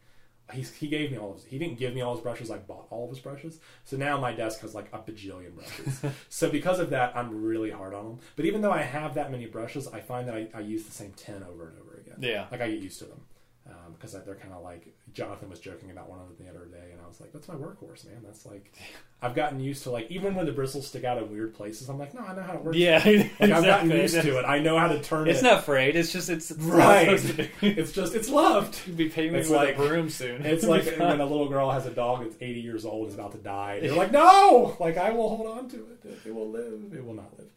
He, 0.52 0.62
he 0.62 0.88
gave 0.88 1.10
me 1.10 1.18
all 1.18 1.30
of 1.30 1.36
his. 1.36 1.44
He 1.44 1.58
didn't 1.58 1.78
give 1.78 1.94
me 1.94 2.00
all 2.00 2.14
his 2.14 2.22
brushes. 2.22 2.50
I 2.50 2.58
bought 2.58 2.86
all 2.90 3.04
of 3.04 3.10
his 3.10 3.18
brushes. 3.18 3.60
So 3.84 3.96
now 3.96 4.18
my 4.18 4.32
desk 4.32 4.60
has 4.60 4.74
like 4.74 4.88
a 4.92 4.98
bajillion 4.98 5.54
brushes. 5.54 6.00
so 6.28 6.50
because 6.50 6.78
of 6.78 6.90
that, 6.90 7.16
I'm 7.16 7.42
really 7.42 7.70
hard 7.70 7.94
on 7.94 8.04
them. 8.04 8.18
But 8.36 8.46
even 8.46 8.62
though 8.62 8.72
I 8.72 8.82
have 8.82 9.14
that 9.14 9.30
many 9.30 9.46
brushes, 9.46 9.88
I 9.88 10.00
find 10.00 10.26
that 10.28 10.34
I, 10.34 10.48
I 10.54 10.60
use 10.60 10.84
the 10.84 10.92
same 10.92 11.12
ten 11.12 11.42
over 11.42 11.68
and 11.68 11.78
over 11.80 12.00
again. 12.00 12.16
Yeah. 12.20 12.46
Like 12.50 12.60
I 12.60 12.70
get 12.70 12.80
used 12.80 12.98
to 13.00 13.04
them. 13.06 13.20
Um, 13.68 13.92
because 13.92 14.12
they're 14.12 14.34
kind 14.34 14.54
of 14.54 14.62
like 14.62 14.94
Jonathan 15.12 15.50
was 15.50 15.60
joking 15.60 15.90
about 15.90 16.08
one 16.08 16.20
of 16.20 16.28
them 16.28 16.36
the 16.38 16.50
other 16.50 16.64
day, 16.66 16.92
and 16.92 16.97
I 17.08 17.10
was 17.10 17.20
like, 17.20 17.32
"That's 17.32 17.48
my 17.48 17.54
workhorse, 17.54 18.04
man. 18.06 18.20
That's 18.22 18.44
like 18.44 18.72
I've 19.22 19.34
gotten 19.34 19.58
used 19.60 19.82
to 19.84 19.90
like 19.90 20.10
even 20.10 20.34
when 20.34 20.46
the 20.46 20.52
bristles 20.52 20.86
stick 20.86 21.04
out 21.04 21.18
in 21.18 21.30
weird 21.30 21.54
places, 21.54 21.88
I'm 21.88 21.98
like, 21.98 22.14
no, 22.14 22.20
I 22.20 22.34
know 22.36 22.42
how 22.42 22.54
it 22.54 22.64
works. 22.64 22.76
Yeah, 22.76 22.98
like, 23.04 23.32
I've 23.40 23.64
gotten 23.64 23.90
exactly. 23.90 24.00
used 24.02 24.20
to 24.22 24.38
it. 24.38 24.44
I 24.44 24.58
know 24.60 24.78
how 24.78 24.88
to 24.88 25.00
turn 25.02 25.22
It's 25.28 25.28
it. 25.28 25.30
It's 25.38 25.42
not 25.42 25.64
frayed. 25.64 25.96
It's 25.96 26.12
just 26.12 26.28
it's, 26.28 26.50
it's 26.52 26.60
right. 26.60 27.08
Not 27.08 27.18
supposed 27.18 27.36
to 27.38 27.60
be. 27.60 27.68
it's 27.80 27.92
just 27.92 28.14
it's 28.14 28.28
loved. 28.28 28.80
You'll 28.86 28.96
be 28.96 29.08
paying 29.08 29.32
me 29.32 29.38
It's 29.40 29.48
with 29.48 29.56
like- 29.56 29.74
a 29.74 29.78
broom 29.78 30.10
soon. 30.10 30.44
It's 30.44 30.64
like 30.64 30.84
when 30.98 31.20
a 31.20 31.26
little 31.26 31.48
girl 31.48 31.70
has 31.70 31.86
a 31.86 31.90
dog 31.90 32.22
that's 32.24 32.36
80 32.40 32.60
years 32.60 32.84
old 32.84 33.04
and 33.04 33.08
is 33.08 33.14
about 33.14 33.32
to 33.32 33.38
die. 33.38 33.74
And 33.76 33.86
you're 33.86 33.96
like, 33.96 34.12
no! 34.12 34.76
Like, 34.78 34.98
I 34.98 35.10
will 35.10 35.34
hold 35.34 35.46
on 35.58 35.68
to 35.70 35.76
it. 35.76 36.18
It 36.26 36.34
will 36.34 36.50
live. 36.50 36.92
It 36.94 37.04
will 37.04 37.14
not 37.14 37.32
live. 37.38 37.48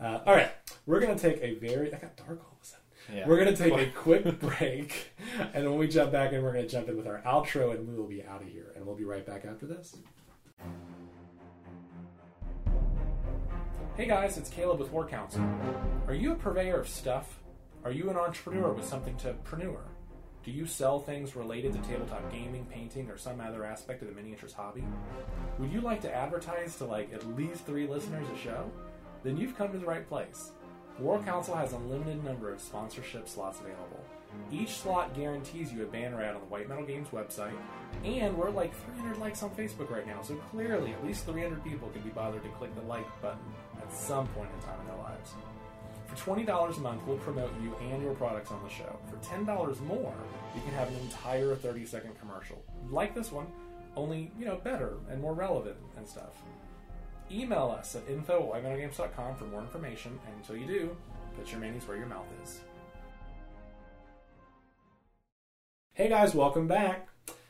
Uh, 0.00 0.20
all 0.26 0.34
right. 0.34 0.50
We're 0.86 1.00
going 1.00 1.16
to 1.16 1.20
take 1.20 1.42
a 1.42 1.54
very. 1.56 1.88
I 1.92 1.98
got 1.98 2.16
dark 2.16 2.30
all 2.40 2.56
of 2.56 2.62
a 2.62 2.64
sudden. 2.66 2.79
Yeah. 3.12 3.26
We're 3.26 3.42
going 3.42 3.54
to 3.54 3.62
take 3.62 3.72
a 3.72 3.90
quick 3.90 4.40
break. 4.40 5.12
And 5.54 5.68
when 5.68 5.78
we 5.78 5.88
jump 5.88 6.12
back 6.12 6.32
in, 6.32 6.42
we're 6.42 6.52
going 6.52 6.64
to 6.66 6.70
jump 6.70 6.88
in 6.88 6.96
with 6.96 7.06
our 7.06 7.20
outro 7.26 7.74
and 7.74 7.88
we 7.88 7.94
will 7.94 8.06
be 8.06 8.22
out 8.22 8.42
of 8.42 8.48
here. 8.48 8.72
And 8.76 8.86
we'll 8.86 8.96
be 8.96 9.04
right 9.04 9.26
back 9.26 9.44
after 9.44 9.66
this. 9.66 9.96
Hey 13.96 14.06
guys, 14.06 14.38
it's 14.38 14.48
Caleb 14.48 14.78
with 14.78 14.90
War 14.92 15.06
Council. 15.06 15.42
Are 16.06 16.14
you 16.14 16.32
a 16.32 16.34
purveyor 16.34 16.80
of 16.80 16.88
stuff? 16.88 17.40
Are 17.84 17.90
you 17.90 18.10
an 18.10 18.16
entrepreneur 18.16 18.72
with 18.72 18.86
something 18.86 19.16
to 19.18 19.34
preneur? 19.44 19.80
Do 20.42 20.50
you 20.50 20.64
sell 20.64 20.98
things 20.98 21.36
related 21.36 21.74
to 21.74 21.78
tabletop 21.80 22.32
gaming, 22.32 22.64
painting, 22.70 23.10
or 23.10 23.18
some 23.18 23.40
other 23.40 23.64
aspect 23.64 24.00
of 24.00 24.08
the 24.08 24.14
miniatures 24.14 24.54
hobby? 24.54 24.84
Would 25.58 25.70
you 25.70 25.82
like 25.82 26.00
to 26.02 26.14
advertise 26.14 26.76
to 26.76 26.86
like 26.86 27.12
at 27.12 27.36
least 27.36 27.66
three 27.66 27.86
listeners 27.86 28.26
a 28.34 28.38
show? 28.38 28.70
Then 29.22 29.36
you've 29.36 29.56
come 29.56 29.70
to 29.72 29.78
the 29.78 29.84
right 29.84 30.08
place. 30.08 30.52
War 31.00 31.18
Council 31.22 31.56
has 31.56 31.72
a 31.72 31.78
limited 31.78 32.22
number 32.22 32.52
of 32.52 32.60
sponsorship 32.60 33.26
slots 33.26 33.58
available. 33.60 34.04
Each 34.52 34.74
slot 34.74 35.14
guarantees 35.14 35.72
you 35.72 35.82
a 35.82 35.86
banner 35.86 36.22
ad 36.22 36.34
on 36.34 36.42
the 36.42 36.46
White 36.46 36.68
Metal 36.68 36.84
Games 36.84 37.08
website, 37.08 37.54
and 38.04 38.36
we're 38.36 38.50
like 38.50 38.72
300 38.94 39.18
likes 39.18 39.42
on 39.42 39.50
Facebook 39.50 39.90
right 39.90 40.06
now, 40.06 40.20
so 40.20 40.34
clearly 40.50 40.92
at 40.92 41.04
least 41.04 41.24
300 41.24 41.64
people 41.64 41.88
can 41.88 42.02
be 42.02 42.10
bothered 42.10 42.42
to 42.42 42.48
click 42.50 42.74
the 42.74 42.82
like 42.82 43.06
button 43.22 43.38
at 43.78 43.90
some 43.92 44.26
point 44.28 44.50
in 44.54 44.66
time 44.66 44.78
in 44.80 44.86
their 44.88 44.98
lives. 44.98 45.32
For 46.06 46.34
$20 46.34 46.76
a 46.76 46.80
month, 46.80 47.02
we'll 47.06 47.16
promote 47.18 47.50
you 47.62 47.74
and 47.90 48.02
your 48.02 48.14
products 48.14 48.50
on 48.50 48.62
the 48.62 48.68
show. 48.68 48.98
For 49.08 49.16
$10 49.26 49.80
more, 49.82 50.14
you 50.54 50.60
can 50.60 50.72
have 50.72 50.88
an 50.88 50.96
entire 50.96 51.56
30 51.56 51.86
second 51.86 52.18
commercial. 52.20 52.62
Like 52.90 53.14
this 53.14 53.32
one, 53.32 53.46
only, 53.96 54.30
you 54.38 54.44
know, 54.44 54.56
better 54.56 54.94
and 55.08 55.20
more 55.20 55.34
relevant 55.34 55.76
and 55.96 56.06
stuff. 56.06 56.42
Email 57.32 57.74
us 57.78 57.94
at 57.94 58.02
info 58.08 58.52
at 58.54 59.38
for 59.38 59.44
more 59.44 59.60
information, 59.60 60.18
and 60.26 60.34
until 60.36 60.56
you 60.56 60.66
do, 60.66 60.96
put 61.36 61.52
your 61.52 61.60
minis 61.60 61.86
where 61.86 61.96
your 61.96 62.06
mouth 62.06 62.26
is. 62.42 62.60
Hey 65.92 66.08
guys, 66.08 66.34
welcome 66.34 66.66
back. 66.66 67.08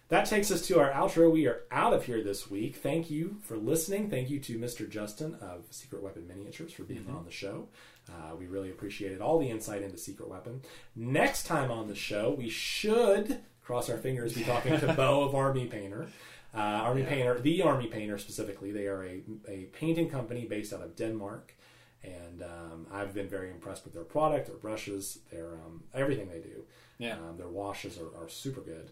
That 0.09 0.27
takes 0.27 0.51
us 0.51 0.67
to 0.67 0.81
our 0.81 0.91
outro. 0.91 1.31
We 1.31 1.47
are 1.47 1.63
out 1.71 1.93
of 1.93 2.05
here 2.05 2.23
this 2.23 2.51
week. 2.51 2.77
Thank 2.77 3.11
you 3.11 3.37
for 3.43 3.57
listening. 3.57 4.11
Thank 4.11 4.29
you 4.29 4.41
to 4.41 4.59
Mr. 4.59 4.91
Justin 4.91 5.37
of 5.41 5.67
Secret 5.71 6.03
Weapon 6.03 6.27
Miniatures 6.27 6.73
for 6.73 6.83
being 6.83 7.07
on 7.09 7.25
the 7.25 7.31
show. 7.31 7.69
Uh, 8.09 8.35
we 8.37 8.47
really 8.47 8.71
appreciated 8.71 9.21
all 9.21 9.39
the 9.39 9.49
insight 9.49 9.83
into 9.83 9.97
Secret 9.97 10.29
Weapon. 10.29 10.63
Next 10.97 11.47
time 11.47 11.71
on 11.71 11.87
the 11.87 11.95
show, 11.95 12.35
we 12.37 12.49
should 12.51 13.39
cross 13.63 13.89
our 13.89 13.99
fingers 13.99 14.35
be 14.35 14.43
talking 14.43 14.81
to 14.81 14.93
Bo 14.97 15.23
of 15.23 15.35
Army 15.35 15.67
Painter. 15.67 16.09
Uh, 16.53 16.59
Army 16.59 17.05
Painter, 17.05 17.39
the 17.41 17.63
Army 17.63 17.87
Painter 17.87 18.19
specifically. 18.19 18.73
They 18.73 18.87
are 18.87 19.05
a, 19.05 19.23
a 19.49 19.65
painting 19.73 20.09
company 20.09 20.47
based 20.47 20.73
out 20.73 20.83
of 20.83 20.97
Denmark, 20.97 21.55
and 22.03 22.43
um, 22.43 22.87
I've 22.93 23.15
been 23.15 23.29
very 23.29 23.51
impressed 23.51 23.85
with 23.85 23.95
their 23.95 24.05
product, 24.05 24.49
their 24.49 24.57
brushes, 24.57 25.21
their 25.31 25.55
um, 25.55 25.85
everything 25.95 26.29
they 26.29 26.41
do. 26.41 26.65
Yeah. 26.99 27.15
Um, 27.15 27.37
their 27.37 27.49
washes 27.49 27.99
are, 27.99 28.23
are 28.23 28.29
super 28.29 28.61
good. 28.61 28.91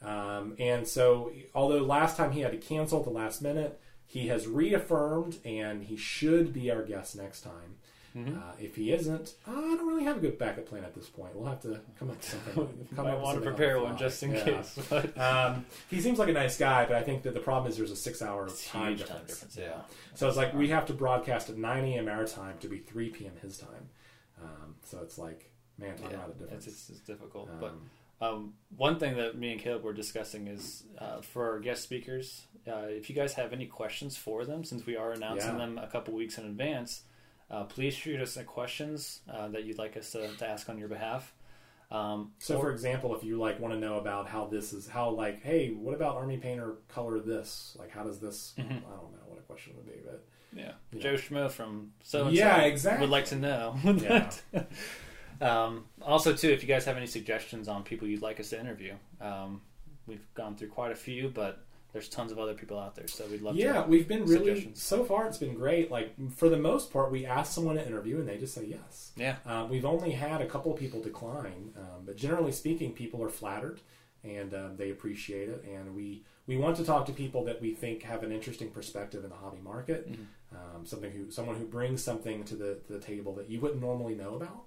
Um, 0.00 0.54
and 0.58 0.86
so, 0.86 1.32
although 1.54 1.78
last 1.78 2.16
time 2.16 2.32
he 2.32 2.40
had 2.40 2.52
to 2.52 2.58
cancel 2.58 3.00
at 3.00 3.04
the 3.04 3.10
last 3.10 3.42
minute, 3.42 3.80
he 4.06 4.28
has 4.28 4.46
reaffirmed 4.46 5.38
and 5.44 5.84
he 5.84 5.96
should 5.96 6.52
be 6.52 6.70
our 6.70 6.82
guest 6.82 7.16
next 7.16 7.42
time. 7.42 7.76
Mm-hmm. 8.16 8.38
Uh, 8.38 8.52
if 8.58 8.74
he 8.74 8.92
isn't, 8.92 9.34
I 9.46 9.50
don't 9.52 9.86
really 9.86 10.04
have 10.04 10.16
a 10.16 10.20
good 10.20 10.38
backup 10.38 10.66
plan 10.66 10.82
at 10.84 10.94
this 10.94 11.06
point. 11.08 11.34
We'll 11.36 11.48
have 11.48 11.60
to 11.62 11.80
come 11.98 12.10
up 12.10 12.16
with 12.16 12.24
something. 12.24 12.88
Come 12.96 13.04
with 13.06 13.20
want 13.20 13.38
to 13.38 13.44
prepare 13.44 13.80
one 13.80 13.96
just 13.98 14.22
in 14.22 14.32
Yeah. 14.32 14.44
case. 14.44 14.78
But 14.90 15.18
Um, 15.18 15.66
he 15.90 16.00
seems 16.00 16.18
like 16.18 16.28
a 16.28 16.32
nice 16.32 16.56
guy, 16.58 16.86
but 16.86 16.96
I 16.96 17.02
think 17.02 17.22
that 17.24 17.34
the 17.34 17.40
problem 17.40 17.70
is 17.70 17.76
there's 17.76 17.90
a 17.90 17.96
six-hour 17.96 18.48
time 18.70 18.96
time 18.96 18.96
difference. 18.96 19.56
Yeah. 19.58 19.82
So 20.14 20.26
it's 20.28 20.36
like 20.36 20.54
we 20.54 20.68
have 20.68 20.86
to 20.86 20.94
broadcast 20.94 21.50
at 21.50 21.58
9 21.58 21.84
a.m. 21.84 22.08
our 22.08 22.24
time 22.26 22.56
to 22.60 22.68
be 22.68 22.78
3 22.78 23.10
p.m. 23.10 23.32
his 23.42 23.58
time. 23.58 23.88
Um, 24.42 24.76
so 24.84 25.00
it's 25.02 25.18
like, 25.18 25.50
man, 25.78 25.96
talk 25.96 26.10
Yeah, 26.10 26.16
about 26.16 26.30
a 26.30 26.38
difference. 26.38 26.66
it's, 26.66 26.88
it's, 26.88 26.98
it's 26.98 27.00
difficult. 27.00 27.50
Um, 27.50 27.58
but 27.60 28.26
um, 28.26 28.54
one 28.76 28.98
thing 28.98 29.16
that 29.16 29.36
me 29.38 29.52
and 29.52 29.60
Caleb 29.60 29.84
were 29.84 29.92
discussing 29.92 30.48
is 30.48 30.84
uh, 30.98 31.20
for 31.20 31.50
our 31.52 31.58
guest 31.60 31.82
speakers, 31.82 32.46
uh, 32.66 32.86
if 32.88 33.08
you 33.10 33.14
guys 33.14 33.34
have 33.34 33.52
any 33.52 33.66
questions 33.66 34.16
for 34.16 34.44
them, 34.44 34.64
since 34.64 34.86
we 34.86 34.96
are 34.96 35.12
announcing 35.12 35.52
Yeah. 35.52 35.58
them 35.66 35.78
a 35.78 35.86
couple 35.86 36.14
weeks 36.14 36.38
in 36.38 36.44
advance, 36.46 37.02
uh, 37.50 37.64
please 37.64 37.94
shoot 37.94 38.20
us 38.20 38.34
the 38.34 38.44
questions 38.44 39.20
uh, 39.32 39.48
that 39.48 39.64
you'd 39.64 39.78
like 39.78 39.96
us 39.96 40.10
to, 40.12 40.28
to 40.36 40.48
ask 40.48 40.68
on 40.68 40.78
your 40.78 40.88
behalf. 40.88 41.32
Um, 41.90 42.32
So, 42.38 42.56
or- 42.56 42.62
for 42.64 42.70
example, 42.72 43.14
if 43.16 43.24
you 43.24 43.38
like 43.38 43.58
want 43.60 43.72
to 43.74 43.80
know 43.80 43.96
about 43.98 44.28
how 44.28 44.46
this 44.46 44.72
is, 44.72 44.86
how 44.88 45.10
like, 45.10 45.42
hey, 45.42 45.70
what 45.70 45.94
about 45.94 46.16
Army 46.16 46.36
Painter 46.36 46.74
color 46.88 47.18
this? 47.20 47.76
Like, 47.78 47.90
how 47.90 48.04
does 48.04 48.18
this? 48.20 48.52
Mm-hmm. 48.58 48.72
I 48.72 48.74
don't 48.96 49.12
know 49.12 49.24
what 49.26 49.38
a 49.38 49.42
question 49.42 49.72
would 49.76 49.86
be, 49.86 49.98
but 50.04 50.24
yeah. 50.52 50.72
Joe 50.98 51.14
Schmo 51.14 51.50
from 51.50 51.92
so 52.02 52.28
Yeah, 52.28 52.60
exactly. 52.62 53.00
would 53.06 53.10
like 53.10 53.26
to 53.26 53.36
know. 53.36 53.76
Yeah. 53.84 54.30
um, 55.40 55.84
also, 56.02 56.34
too, 56.34 56.50
if 56.50 56.62
you 56.62 56.68
guys 56.68 56.84
have 56.84 56.96
any 56.96 57.06
suggestions 57.06 57.68
on 57.68 57.82
people 57.84 58.08
you'd 58.08 58.22
like 58.22 58.40
us 58.40 58.50
to 58.50 58.60
interview, 58.60 58.94
um, 59.20 59.60
we've 60.06 60.26
gone 60.34 60.56
through 60.56 60.68
quite 60.68 60.92
a 60.92 60.96
few, 60.96 61.28
but 61.28 61.64
there's 61.92 62.08
tons 62.08 62.32
of 62.32 62.38
other 62.38 62.54
people 62.54 62.78
out 62.78 62.94
there, 62.94 63.08
so 63.08 63.24
we'd 63.26 63.40
love 63.40 63.56
yeah, 63.56 63.72
to. 63.72 63.78
Yeah, 63.78 63.86
we've 63.86 64.06
been 64.06 64.24
really 64.26 64.70
so 64.74 65.04
far. 65.04 65.26
It's 65.26 65.38
been 65.38 65.54
great. 65.54 65.90
Like 65.90 66.14
for 66.36 66.48
the 66.48 66.58
most 66.58 66.92
part, 66.92 67.10
we 67.10 67.24
ask 67.24 67.52
someone 67.52 67.76
to 67.76 67.86
interview, 67.86 68.18
and 68.18 68.28
they 68.28 68.36
just 68.36 68.54
say 68.54 68.64
yes. 68.64 69.12
Yeah. 69.16 69.36
Um, 69.46 69.68
we've 69.70 69.86
only 69.86 70.12
had 70.12 70.40
a 70.40 70.46
couple 70.46 70.72
of 70.72 70.78
people 70.78 71.00
decline, 71.00 71.72
um, 71.76 72.04
but 72.04 72.16
generally 72.16 72.52
speaking, 72.52 72.92
people 72.92 73.22
are 73.22 73.30
flattered 73.30 73.80
and 74.24 74.54
um, 74.54 74.76
they 74.76 74.90
appreciate 74.90 75.48
it. 75.48 75.64
And 75.64 75.94
we 75.94 76.24
we 76.46 76.56
want 76.56 76.76
to 76.76 76.84
talk 76.84 77.06
to 77.06 77.12
people 77.12 77.44
that 77.44 77.60
we 77.60 77.74
think 77.74 78.02
have 78.02 78.22
an 78.22 78.32
interesting 78.32 78.70
perspective 78.70 79.24
in 79.24 79.30
the 79.30 79.36
hobby 79.36 79.60
market, 79.62 80.08
um, 80.52 80.84
something 80.84 81.10
who 81.10 81.30
someone 81.30 81.56
who 81.56 81.64
brings 81.64 82.02
something 82.02 82.44
to 82.44 82.56
the 82.56 82.78
to 82.86 82.92
the 82.94 83.00
table 83.00 83.34
that 83.34 83.48
you 83.48 83.60
wouldn't 83.60 83.80
normally 83.80 84.14
know 84.14 84.34
about. 84.34 84.64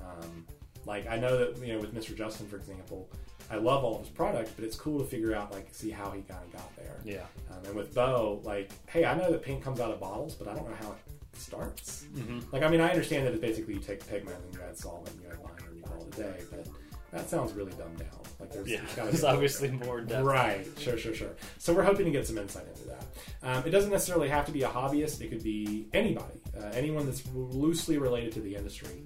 Um, 0.00 0.46
like 0.84 1.06
I 1.08 1.16
know 1.16 1.36
that 1.38 1.66
you 1.66 1.74
know 1.74 1.80
with 1.80 1.94
Mr. 1.94 2.16
Justin, 2.16 2.46
for 2.48 2.56
example, 2.56 3.08
I 3.52 3.56
love 3.56 3.84
all 3.84 3.96
of 3.96 4.00
his 4.00 4.08
products, 4.08 4.50
but 4.56 4.64
it's 4.64 4.76
cool 4.76 4.98
to 4.98 5.04
figure 5.04 5.34
out 5.34 5.52
like 5.52 5.68
see 5.72 5.90
how 5.90 6.10
he 6.10 6.22
kind 6.22 6.40
of 6.42 6.52
got 6.52 6.74
there. 6.76 6.96
Yeah. 7.04 7.24
Um, 7.50 7.64
and 7.66 7.74
with 7.74 7.94
Bo, 7.94 8.40
like, 8.44 8.70
hey, 8.86 9.04
I 9.04 9.14
know 9.14 9.30
that 9.30 9.42
paint 9.42 9.62
comes 9.62 9.78
out 9.78 9.90
of 9.90 10.00
bottles, 10.00 10.34
but 10.34 10.48
I 10.48 10.54
don't 10.54 10.68
know 10.68 10.76
how 10.80 10.92
it 10.92 11.38
starts. 11.38 12.06
Mm-hmm. 12.14 12.40
Like, 12.50 12.62
I 12.62 12.68
mean, 12.68 12.80
I 12.80 12.88
understand 12.90 13.26
that 13.26 13.32
it's 13.32 13.40
basically 13.42 13.74
you 13.74 13.80
take 13.80 14.06
pigment 14.08 14.38
and 14.44 14.54
you 14.54 14.60
add 14.66 14.76
solvent, 14.78 15.10
and 15.16 15.22
you 15.22 15.28
add 15.30 15.38
liner, 15.40 15.68
and 15.68 15.76
you 15.76 15.82
call 15.82 16.00
it 16.06 16.14
a 16.18 16.22
day, 16.22 16.34
but 16.50 16.66
that 17.12 17.28
sounds 17.28 17.52
really 17.52 17.72
dumbed 17.72 17.98
down. 17.98 18.08
Like, 18.40 18.52
there's, 18.52 18.68
Yeah, 18.70 18.80
there's 18.96 19.10
there's 19.10 19.22
more 19.22 19.32
obviously 19.32 19.68
there. 19.68 19.86
more 19.86 20.00
depth. 20.00 20.24
Right, 20.24 20.66
sure, 20.78 20.96
sure, 20.96 21.14
sure. 21.14 21.32
So 21.58 21.74
we're 21.74 21.82
hoping 21.84 22.06
to 22.06 22.10
get 22.10 22.26
some 22.26 22.38
insight 22.38 22.66
into 22.68 22.84
that. 22.88 23.04
Um, 23.42 23.62
it 23.66 23.70
doesn't 23.70 23.90
necessarily 23.90 24.28
have 24.30 24.46
to 24.46 24.52
be 24.52 24.62
a 24.62 24.68
hobbyist; 24.68 25.20
it 25.20 25.28
could 25.28 25.42
be 25.44 25.88
anybody, 25.92 26.40
uh, 26.58 26.64
anyone 26.72 27.04
that's 27.06 27.22
loosely 27.34 27.98
related 27.98 28.32
to 28.32 28.40
the 28.40 28.56
industry. 28.56 29.04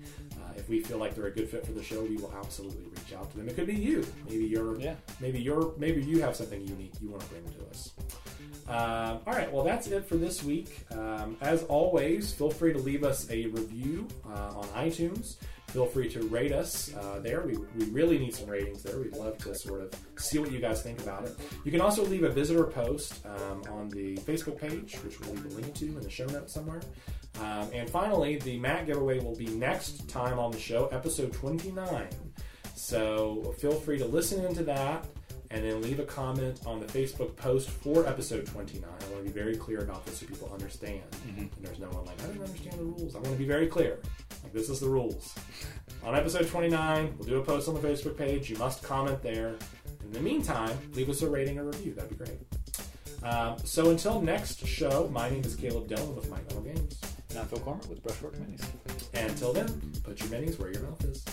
If 0.57 0.69
we 0.69 0.81
feel 0.81 0.99
like 0.99 1.15
they're 1.15 1.27
a 1.27 1.31
good 1.31 1.49
fit 1.49 1.65
for 1.67 1.73
the 1.73 1.83
show, 1.83 2.03
we 2.03 2.17
will 2.17 2.33
absolutely 2.39 2.85
reach 2.85 3.13
out 3.17 3.31
to 3.31 3.37
them. 3.37 3.49
It 3.49 3.55
could 3.57 3.67
be 3.67 3.75
you. 3.75 4.05
Maybe 4.29 4.45
you're, 4.47 4.79
Yeah. 4.81 4.95
maybe 5.21 5.39
you're, 5.41 5.73
maybe 5.77 6.03
you 6.03 6.21
have 6.23 6.35
something 6.37 6.67
unique 6.67 6.93
you 7.01 7.09
want 7.11 7.23
to 7.23 7.29
bring 7.29 7.45
to 7.45 7.67
us. 7.71 7.93
Um, 8.69 9.21
all 9.27 9.33
right, 9.35 9.53
well, 9.53 9.65
that's 9.65 9.87
it 9.87 10.07
for 10.09 10.17
this 10.17 10.43
week. 10.43 10.85
Um, 10.91 11.37
as 11.41 11.63
always, 11.65 12.33
feel 12.33 12.51
free 12.51 12.73
to 12.73 12.79
leave 12.79 13.05
us 13.05 13.31
a 13.31 13.47
review 13.47 14.09
uh, 14.29 14.55
on 14.57 14.65
iTunes. 14.69 15.37
Feel 15.69 15.87
free 15.87 16.09
to 16.11 16.23
rate 16.29 16.53
us 16.53 16.95
uh, 16.95 17.19
there. 17.21 17.43
We, 17.43 17.57
we 17.77 17.87
really 17.91 18.19
need 18.19 18.35
some 18.35 18.49
ratings 18.49 18.83
there. 18.83 18.99
We'd 18.99 19.17
love 19.17 19.37
to 19.39 19.55
sort 19.55 19.83
of 19.83 19.93
see 20.17 20.39
what 20.39 20.51
you 20.51 20.59
guys 20.59 20.83
think 20.83 21.01
about 21.03 21.25
it. 21.25 21.37
You 21.65 21.73
can 21.73 21.81
also 21.81 22.05
leave 22.05 22.25
a 22.25 22.31
visitor 22.31 22.65
post 22.65 23.25
um, 23.27 23.63
on 23.71 23.89
the 23.91 24.17
Facebook 24.19 24.59
page, 24.59 24.95
which 25.05 25.21
we'll 25.21 25.35
leave 25.35 25.47
a 25.47 25.61
link 25.61 25.75
to 25.75 25.87
in 25.87 26.01
the 26.01 26.11
show 26.11 26.27
notes 26.27 26.55
somewhere. 26.55 26.81
Um, 27.41 27.69
and 27.75 27.91
finally, 27.91 28.39
the 28.39 28.59
mat 28.59 28.87
giveaway 28.87 29.19
will 29.19 29.37
be 29.37 29.47
next 29.47 30.09
time 30.09 30.39
on 30.39 30.51
the 30.51 30.59
show, 30.59 30.87
episode 30.87 31.33
29. 31.33 32.09
So 32.75 33.55
feel 33.59 33.73
free 33.73 33.99
to 33.99 34.07
listen 34.07 34.45
into 34.45 34.63
that 34.65 35.05
and 35.51 35.65
then 35.65 35.83
leave 35.83 36.01
a 36.01 36.05
comment 36.05 36.61
on 36.67 36.81
the 36.81 36.87
Facebook 36.87 37.37
post 37.37 37.69
for 37.71 38.07
episode 38.07 38.47
29. 38.47 38.89
I 38.89 39.13
want 39.13 39.25
to 39.25 39.31
be 39.31 39.31
very 39.31 39.57
clear 39.57 39.81
about 39.81 40.05
this 40.07 40.19
so 40.19 40.27
people 40.27 40.51
understand. 40.53 41.03
And 41.37 41.51
there's 41.61 41.79
no 41.79 41.89
one 41.89 42.05
like, 42.05 42.23
I 42.23 42.27
don't 42.27 42.43
understand 42.43 42.79
the 42.79 42.85
rules. 42.85 43.15
I 43.15 43.19
want 43.19 43.33
to 43.33 43.39
be 43.39 43.47
very 43.47 43.67
clear. 43.67 43.99
Like, 44.43 44.53
this 44.53 44.69
is 44.69 44.81
the 44.81 44.89
rules. 44.89 45.35
On 46.05 46.15
episode 46.15 46.49
29, 46.49 47.15
we'll 47.19 47.29
do 47.29 47.39
a 47.39 47.45
post 47.45 47.69
on 47.69 47.75
the 47.75 47.81
Facebook 47.81 48.17
page. 48.17 48.51
You 48.51 48.57
must 48.59 48.83
comment 48.83 49.23
there. 49.23 49.57
In 50.05 50.13
the 50.13 50.21
meantime, 50.21 50.77
leave 50.95 51.09
us 51.11 51.23
a 51.23 51.29
rating 51.29 51.59
or 51.59 51.65
review. 51.65 51.95
That'd 51.95 52.11
be 52.11 52.17
great. 52.17 52.39
Um, 53.23 53.57
so 53.65 53.91
until 53.91 54.21
next 54.21 54.65
show, 54.67 55.09
my 55.13 55.29
name 55.29 55.43
is 55.43 55.57
Caleb 55.57 55.89
Dillon 55.89 56.15
with 56.15 56.31
Mike 56.31 56.45
Metal 56.45 56.63
Games. 56.63 57.01
And 57.31 57.39
I'm 57.41 57.47
Phil 57.47 57.59
Cormer 57.59 57.87
with 57.89 58.03
Brushwork 58.03 58.37
Minis. 58.37 58.65
And 59.15 59.31
until 59.31 59.53
then, 59.53 59.69
put 60.05 60.21
your 60.21 60.29
minis 60.29 60.59
where 60.59 60.73
your 60.73 60.83
mouth 60.83 61.05
is. 61.05 61.25